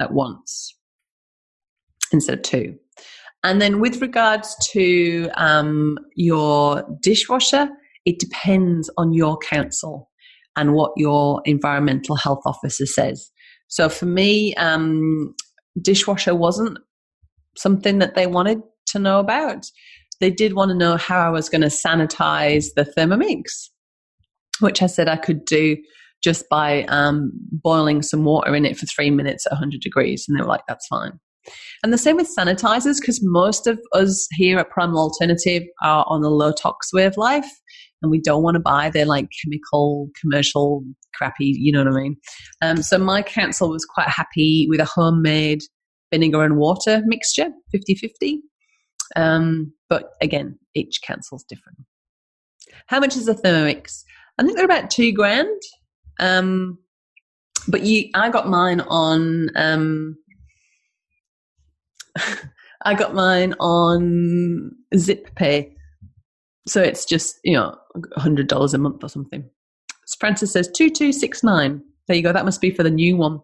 at 0.01 0.13
once 0.13 0.75
instead 2.11 2.39
of 2.39 2.43
two. 2.43 2.75
And 3.43 3.61
then 3.61 3.79
with 3.79 4.01
regards 4.01 4.55
to 4.71 5.29
um, 5.35 5.97
your 6.15 6.83
dishwasher, 7.01 7.69
it 8.05 8.19
depends 8.19 8.89
on 8.97 9.13
your 9.13 9.37
council 9.37 10.09
and 10.55 10.73
what 10.73 10.91
your 10.97 11.41
environmental 11.45 12.15
health 12.15 12.41
officer 12.45 12.85
says. 12.85 13.31
So 13.67 13.87
for 13.87 14.05
me, 14.05 14.53
um, 14.55 15.35
dishwasher 15.81 16.35
wasn't 16.35 16.79
something 17.55 17.99
that 17.99 18.15
they 18.15 18.27
wanted 18.27 18.61
to 18.87 18.99
know 18.99 19.19
about. 19.19 19.65
They 20.19 20.29
did 20.29 20.53
want 20.53 20.69
to 20.69 20.75
know 20.75 20.97
how 20.97 21.19
I 21.19 21.29
was 21.29 21.49
going 21.49 21.61
to 21.61 21.67
sanitize 21.67 22.67
the 22.75 22.83
Thermomix, 22.97 23.69
which 24.59 24.81
I 24.81 24.87
said 24.87 25.07
I 25.07 25.15
could 25.15 25.45
do 25.45 25.77
just 26.23 26.49
by 26.49 26.83
um, 26.85 27.31
boiling 27.51 28.01
some 28.01 28.25
water 28.25 28.53
in 28.53 28.65
it 28.65 28.77
for 28.77 28.85
three 28.85 29.09
minutes 29.09 29.45
at 29.45 29.53
100 29.53 29.79
degrees. 29.79 30.25
And 30.27 30.37
they 30.37 30.41
were 30.41 30.49
like, 30.49 30.63
that's 30.67 30.87
fine. 30.87 31.19
And 31.83 31.93
the 31.93 31.97
same 31.97 32.17
with 32.17 32.29
sanitizers, 32.37 32.99
because 32.99 33.21
most 33.23 33.65
of 33.65 33.79
us 33.93 34.27
here 34.33 34.59
at 34.59 34.69
Primal 34.69 34.99
Alternative 34.99 35.63
are 35.81 36.05
on 36.07 36.21
the 36.21 36.29
low 36.29 36.51
tox 36.51 36.91
way 36.93 37.05
of 37.05 37.15
life, 37.15 37.49
and 38.01 38.11
we 38.11 38.19
don't 38.19 38.43
want 38.43 38.55
to 38.55 38.61
buy 38.61 38.89
their 38.89 39.05
like 39.05 39.29
chemical, 39.43 40.09
commercial, 40.19 40.83
crappy, 41.13 41.55
you 41.57 41.71
know 41.71 41.83
what 41.83 41.93
I 41.93 42.01
mean? 42.01 42.17
Um, 42.61 42.81
so 42.81 42.97
my 42.97 43.21
council 43.21 43.69
was 43.69 43.85
quite 43.85 44.09
happy 44.09 44.67
with 44.69 44.79
a 44.79 44.85
homemade 44.85 45.61
vinegar 46.11 46.43
and 46.43 46.57
water 46.57 47.01
mixture, 47.05 47.49
50 47.71 47.95
50. 47.95 48.41
Um, 49.15 49.73
but 49.89 50.11
again, 50.21 50.57
each 50.75 51.01
council's 51.01 51.43
different. 51.43 51.79
How 52.87 52.99
much 52.99 53.15
is 53.15 53.27
a 53.27 53.35
Thermomix? 53.35 54.03
I 54.37 54.43
think 54.43 54.55
they're 54.55 54.65
about 54.65 54.89
two 54.89 55.11
grand. 55.11 55.61
Um, 56.19 56.77
but 57.67 57.81
you, 57.81 58.09
I 58.13 58.29
got 58.29 58.47
mine 58.47 58.81
on 58.81 59.49
um, 59.55 60.17
I 62.85 62.93
got 62.93 63.13
mine 63.13 63.53
on 63.59 64.71
Zip 64.95 65.33
Pay. 65.35 65.75
So 66.67 66.81
it's 66.81 67.05
just, 67.05 67.39
you 67.43 67.53
know, 67.53 67.75
$100 68.17 68.73
a 68.73 68.77
month 68.77 69.03
or 69.03 69.09
something. 69.09 69.49
Francis 70.19 70.53
says 70.53 70.67
2269. 70.67 71.81
There 72.07 72.17
you 72.17 72.23
go. 72.23 72.33
That 72.33 72.45
must 72.45 72.61
be 72.61 72.71
for 72.71 72.83
the 72.83 72.89
new 72.89 73.17
one. 73.17 73.39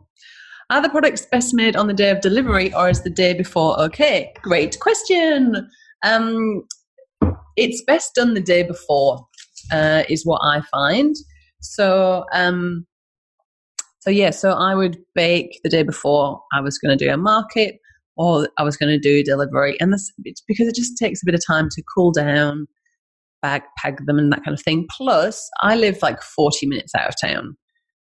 Are 0.72 0.82
the 0.82 0.90
products 0.90 1.28
best 1.28 1.54
made 1.54 1.76
on 1.76 1.88
the 1.88 1.94
day 1.94 2.10
of 2.10 2.22
delivery 2.22 2.74
or 2.74 2.90
is 2.90 3.04
the 3.04 3.10
day 3.10 3.34
before 3.34 3.80
okay? 3.80 4.34
Great 4.42 4.80
question. 4.80 5.70
Um, 6.04 6.64
it's 7.56 7.84
best 7.86 8.16
done 8.16 8.34
the 8.34 8.42
day 8.42 8.64
before, 8.64 9.28
uh, 9.72 10.04
is 10.10 10.26
what 10.26 10.42
I 10.44 10.62
find. 10.72 11.16
So, 11.62 12.26
um, 12.34 12.88
so 14.00 14.10
yeah, 14.10 14.32
so 14.32 14.52
I 14.52 14.74
would 14.74 14.98
bake 15.14 15.60
the 15.64 15.70
day 15.70 15.84
before 15.84 16.42
I 16.52 16.62
was 16.62 16.80
going 16.80 16.98
to 16.98 17.06
do 17.06 17.12
a 17.12 17.18
market 17.18 17.78
or 18.18 18.50
I 18.58 18.64
was 18.64 18.76
going 18.76 18.90
to 18.90 19.00
do 19.00 19.24
delivery. 19.24 19.80
And 19.80 19.94
this, 19.94 20.12
because 20.48 20.68
it 20.68 20.76
just 20.76 20.98
takes 20.98 21.22
a 21.22 21.26
bit 21.28 21.36
of 21.36 21.46
time 21.46 21.70
to 21.70 21.84
cool 21.96 22.12
down, 22.12 22.66
bag, 23.44 23.62
pack 23.78 24.04
them, 24.06 24.18
and 24.18 24.32
that 24.32 24.44
kind 24.44 24.58
of 24.58 24.64
thing. 24.64 24.88
Plus, 24.98 25.48
I 25.62 25.76
live 25.76 26.00
like 26.02 26.24
40 26.24 26.66
minutes 26.66 26.96
out 26.96 27.10
of 27.10 27.16
town. 27.22 27.56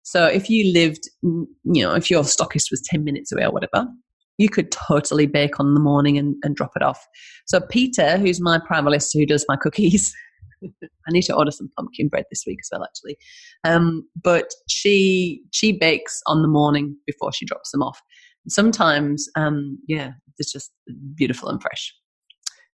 So 0.09 0.25
if 0.25 0.49
you 0.49 0.73
lived, 0.73 1.09
you 1.21 1.47
know, 1.83 1.93
if 1.93 2.09
your 2.09 2.23
stockist 2.23 2.71
was 2.71 2.81
10 2.85 3.03
minutes 3.03 3.31
away 3.31 3.43
or 3.43 3.51
whatever, 3.51 3.87
you 4.37 4.49
could 4.49 4.71
totally 4.71 5.27
bake 5.27 5.59
on 5.59 5.73
the 5.73 5.79
morning 5.79 6.17
and, 6.17 6.35
and 6.43 6.55
drop 6.55 6.71
it 6.75 6.81
off. 6.81 7.05
So 7.45 7.59
Peta, 7.59 8.17
who's 8.17 8.41
my 8.41 8.59
primalist 8.59 9.11
who 9.13 9.25
does 9.25 9.45
my 9.47 9.55
cookies, 9.57 10.13
I 10.63 11.11
need 11.11 11.23
to 11.23 11.35
order 11.35 11.51
some 11.51 11.69
pumpkin 11.77 12.07
bread 12.07 12.25
this 12.29 12.43
week 12.47 12.59
as 12.63 12.69
well, 12.71 12.83
actually. 12.83 13.17
Um, 13.63 14.07
but 14.21 14.53
she 14.67 15.43
she 15.51 15.73
bakes 15.73 16.21
on 16.25 16.41
the 16.41 16.47
morning 16.47 16.97
before 17.05 17.31
she 17.31 17.45
drops 17.45 17.71
them 17.71 17.83
off 17.83 18.01
sometimes, 18.47 19.27
um, 19.35 19.79
yeah, 19.87 20.11
it's 20.37 20.51
just 20.51 20.71
beautiful 21.15 21.49
and 21.49 21.61
fresh. 21.61 21.93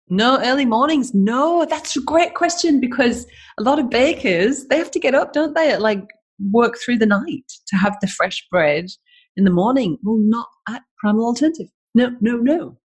No 0.09 0.39
early 0.43 0.65
mornings. 0.65 1.13
No, 1.13 1.65
that's 1.69 1.95
a 1.95 2.01
great 2.01 2.33
question 2.33 2.79
because 2.79 3.27
a 3.59 3.63
lot 3.63 3.77
of 3.77 3.89
bakers 3.89 4.65
they 4.65 4.77
have 4.77 4.91
to 4.91 4.99
get 4.99 5.13
up, 5.13 5.33
don't 5.33 5.53
they? 5.53 5.71
At 5.71 5.81
like 5.81 6.07
work 6.51 6.77
through 6.77 6.97
the 6.97 7.05
night 7.05 7.51
to 7.67 7.75
have 7.75 7.97
the 8.01 8.07
fresh 8.07 8.45
bread 8.51 8.87
in 9.35 9.43
the 9.43 9.51
morning. 9.51 9.97
Well, 10.03 10.17
not 10.19 10.47
at 10.67 10.83
Primal 10.99 11.25
Alternative. 11.25 11.67
No, 11.95 12.11
no, 12.21 12.37
no. 12.37 12.77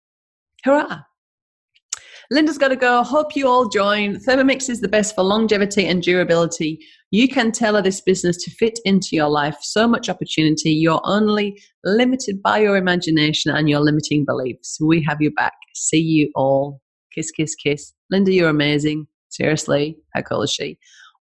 Hurrah! 0.63 1.01
Linda's 2.31 2.57
got 2.57 2.69
to 2.69 2.75
go. 2.75 3.03
Hope 3.03 3.35
you 3.35 3.47
all 3.47 3.67
join. 3.67 4.15
Thermomix 4.15 4.69
is 4.69 4.81
the 4.81 4.87
best 4.87 5.13
for 5.13 5.23
longevity 5.23 5.85
and 5.85 6.01
durability. 6.01 6.79
You 7.11 7.27
can 7.27 7.51
tailor 7.51 7.81
this 7.81 8.01
business 8.01 8.37
to 8.43 8.51
fit 8.51 8.79
into 8.85 9.09
your 9.11 9.29
life. 9.29 9.57
So 9.61 9.87
much 9.87 10.09
opportunity. 10.09 10.71
You're 10.71 11.01
only 11.03 11.61
limited 11.83 12.41
by 12.41 12.59
your 12.59 12.77
imagination 12.77 13.53
and 13.53 13.69
your 13.69 13.81
limiting 13.81 14.25
beliefs. 14.25 14.77
We 14.81 15.03
have 15.03 15.21
you 15.21 15.31
back. 15.31 15.53
See 15.75 15.99
you 15.99 16.31
all. 16.33 16.81
Kiss, 17.13 17.29
kiss, 17.29 17.55
kiss. 17.55 17.93
Linda, 18.09 18.33
you're 18.33 18.49
amazing. 18.49 19.05
Seriously, 19.29 19.97
how 20.15 20.21
cool 20.21 20.43
is 20.43 20.51
she? 20.51 20.79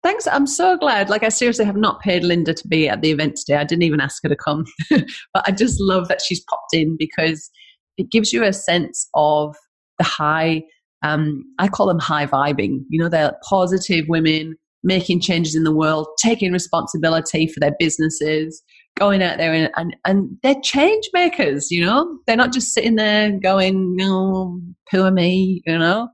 Thanks. 0.03 0.27
I'm 0.27 0.47
so 0.47 0.79
glad. 0.79 1.11
Like, 1.11 1.23
I 1.23 1.29
seriously 1.29 1.67
have 1.67 1.77
not 1.77 2.01
paid 2.01 2.25
Linda 2.25 2.55
to 2.55 2.69
be 2.69 2.89
at 2.89 3.03
the 3.03 3.11
event 3.11 3.37
today. 3.37 3.59
I 3.59 3.65
didn't 3.65 3.83
even 3.83 4.01
ask 4.01 4.23
her 4.23 4.31
to 4.31 4.37
come. 4.37 4.65
but 4.91 5.47
I 5.47 5.53
just 5.53 5.79
love 5.81 6.09
that 6.09 6.23
she's 6.27 6.43
popped 6.49 6.73
in 6.75 6.97
because 6.99 7.51
it 7.99 8.11
gives 8.11 8.33
you 8.33 8.43
a 8.43 8.53
sense 8.53 9.09
of 9.15 9.55
the 9.99 10.05
high 10.05 10.63
um, 11.03 11.45
I 11.59 11.69
call 11.69 11.87
them 11.87 11.99
high 11.99 12.27
vibing. 12.27 12.85
You 12.89 13.03
know, 13.03 13.09
they're 13.09 13.37
positive 13.49 14.05
women 14.09 14.57
making 14.83 15.21
changes 15.21 15.55
in 15.55 15.65
the 15.65 15.75
world, 15.75 16.09
taking 16.19 16.53
responsibility 16.53 17.47
for 17.47 17.61
their 17.61 17.75
businesses, 17.79 18.63
going 18.99 19.23
out 19.23 19.39
there 19.39 19.53
and, 19.53 19.71
and, 19.77 19.97
and 20.07 20.39
they're 20.43 20.61
change 20.63 21.09
makers, 21.13 21.71
you 21.71 21.85
know? 21.85 22.19
They're 22.27 22.37
not 22.37 22.53
just 22.53 22.73
sitting 22.73 22.97
there 22.97 23.31
going, 23.43 23.97
oh, 24.01 24.61
poor 24.91 25.11
me, 25.11 25.63
you 25.67 25.79
know? 25.79 26.09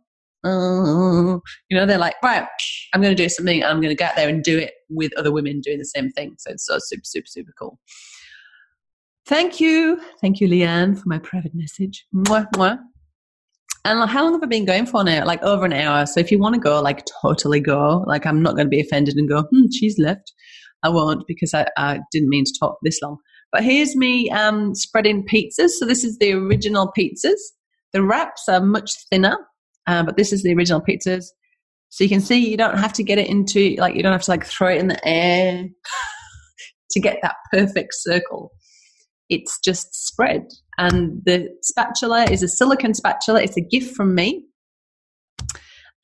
Oh, 0.44 1.40
you 1.68 1.76
know, 1.76 1.86
they're 1.86 1.98
like, 1.98 2.14
right, 2.22 2.46
I'm 2.94 3.02
going 3.02 3.16
to 3.16 3.22
do 3.22 3.28
something 3.28 3.64
I'm 3.64 3.80
going 3.80 3.88
to 3.88 3.96
get 3.96 4.16
there 4.16 4.28
and 4.28 4.42
do 4.44 4.58
it 4.58 4.74
with 4.88 5.16
other 5.18 5.32
women 5.32 5.60
doing 5.60 5.78
the 5.78 5.84
same 5.84 6.10
thing. 6.10 6.36
So 6.38 6.52
it's 6.52 6.66
so 6.66 6.78
super, 6.78 7.04
super, 7.04 7.26
super 7.26 7.52
cool. 7.58 7.78
Thank 9.26 9.60
you. 9.60 10.00
Thank 10.20 10.40
you, 10.40 10.48
Leanne, 10.48 10.96
for 10.96 11.08
my 11.08 11.18
private 11.18 11.52
message. 11.54 12.06
Mwah, 12.14 12.46
mwah. 12.52 12.78
And 13.84 14.10
how 14.10 14.24
long 14.24 14.34
have 14.34 14.42
I 14.42 14.46
been 14.46 14.64
going 14.64 14.86
for 14.86 15.04
now? 15.04 15.24
Like 15.24 15.42
over 15.42 15.64
an 15.64 15.72
hour. 15.72 16.06
So 16.06 16.20
if 16.20 16.30
you 16.30 16.38
want 16.38 16.54
to 16.54 16.60
go, 16.60 16.80
like 16.80 17.04
totally 17.22 17.60
go. 17.60 18.04
Like 18.06 18.26
I'm 18.26 18.42
not 18.42 18.54
going 18.54 18.66
to 18.66 18.70
be 18.70 18.80
offended 18.80 19.16
and 19.16 19.28
go, 19.28 19.42
hmm, 19.42 19.66
she's 19.72 19.98
left. 19.98 20.32
I 20.82 20.88
won't 20.88 21.24
because 21.26 21.54
I, 21.54 21.66
I 21.76 22.00
didn't 22.12 22.28
mean 22.28 22.44
to 22.44 22.54
talk 22.58 22.78
this 22.82 23.00
long. 23.02 23.18
But 23.52 23.64
here's 23.64 23.96
me 23.96 24.30
um, 24.30 24.74
spreading 24.74 25.26
pizzas. 25.26 25.70
So 25.70 25.86
this 25.86 26.04
is 26.04 26.18
the 26.18 26.32
original 26.32 26.92
pizzas. 26.98 27.40
The 27.92 28.02
wraps 28.02 28.48
are 28.48 28.60
much 28.60 28.92
thinner, 29.10 29.38
uh, 29.86 30.02
but 30.02 30.16
this 30.16 30.32
is 30.32 30.42
the 30.42 30.54
original 30.54 30.80
pizzas. 30.80 31.26
So 31.88 32.04
you 32.04 32.10
can 32.10 32.20
see 32.20 32.48
you 32.48 32.56
don't 32.56 32.78
have 32.78 32.92
to 32.94 33.02
get 33.02 33.18
it 33.18 33.28
into 33.28 33.76
like 33.78 33.94
you 33.94 34.02
don't 34.02 34.12
have 34.12 34.22
to 34.22 34.30
like 34.30 34.44
throw 34.44 34.68
it 34.68 34.78
in 34.78 34.88
the 34.88 35.08
air 35.08 35.64
to 36.90 37.00
get 37.00 37.18
that 37.22 37.36
perfect 37.52 37.94
circle 37.94 38.52
it's 39.28 39.58
just 39.60 39.94
spread. 40.06 40.46
And 40.78 41.22
the 41.24 41.48
spatula 41.62 42.24
is 42.24 42.42
a 42.42 42.48
silicon 42.48 42.94
spatula. 42.94 43.42
It's 43.42 43.56
a 43.56 43.62
gift 43.62 43.96
from 43.96 44.14
me. 44.14 44.44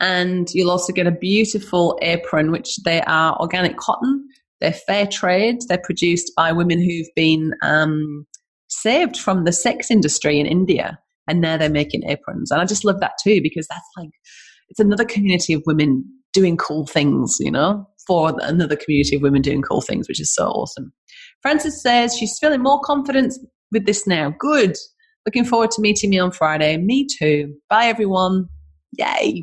And 0.01 0.49
you'll 0.53 0.71
also 0.71 0.93
get 0.93 1.07
a 1.07 1.13
beautiful 1.13 1.99
apron, 2.03 2.51
which 2.51 2.77
they 2.85 3.03
are 3.03 3.39
organic 3.39 3.77
cotton. 3.77 4.27
They're 4.61 4.73
fair 4.73 5.07
trade. 5.07 5.59
They're 5.69 5.79
produced 5.79 6.33
by 6.37 6.53
women 6.53 6.81
who've 6.81 7.15
been 7.15 7.53
um, 7.63 8.27
saved 8.69 9.17
from 9.17 9.45
the 9.45 9.53
sex 9.53 9.91
industry 9.91 10.41
in 10.41 10.47
India. 10.47 10.99
And 11.29 11.41
now 11.41 11.57
they're 11.57 11.71
making 11.71 12.09
aprons. 12.09 12.51
And 12.51 12.61
I 12.61 12.65
just 12.65 12.85
love 12.85 13.01
that 13.01 13.13
too, 13.23 13.41
because 13.43 13.67
that's 13.69 13.89
like, 13.97 14.11
it's 14.69 14.81
another 14.81 15.05
community 15.05 15.53
of 15.53 15.63
women 15.67 16.05
doing 16.33 16.57
cool 16.57 16.87
things, 16.87 17.37
you 17.41 17.51
know, 17.51 17.87
for 18.07 18.35
another 18.41 18.77
community 18.77 19.17
of 19.17 19.23
women 19.23 19.43
doing 19.43 19.63
cool 19.63 19.81
things, 19.81 20.09
which 20.09 20.21
is 20.21 20.35
so 20.35 20.47
awesome. 20.47 20.93
Frances 21.43 21.83
says 21.83 22.17
she's 22.17 22.39
feeling 22.41 22.63
more 22.63 22.81
confident 22.81 23.35
with 23.71 23.87
this 23.87 24.07
now. 24.07 24.35
Good. 24.39 24.77
Looking 25.27 25.45
forward 25.45 25.71
to 25.73 25.81
meeting 25.81 26.11
me 26.11 26.19
on 26.19 26.33
Friday. 26.33 26.77
Me 26.79 27.07
too. 27.07 27.55
Bye, 27.69 27.87
everyone. 27.87 28.49
Yay. 28.99 29.43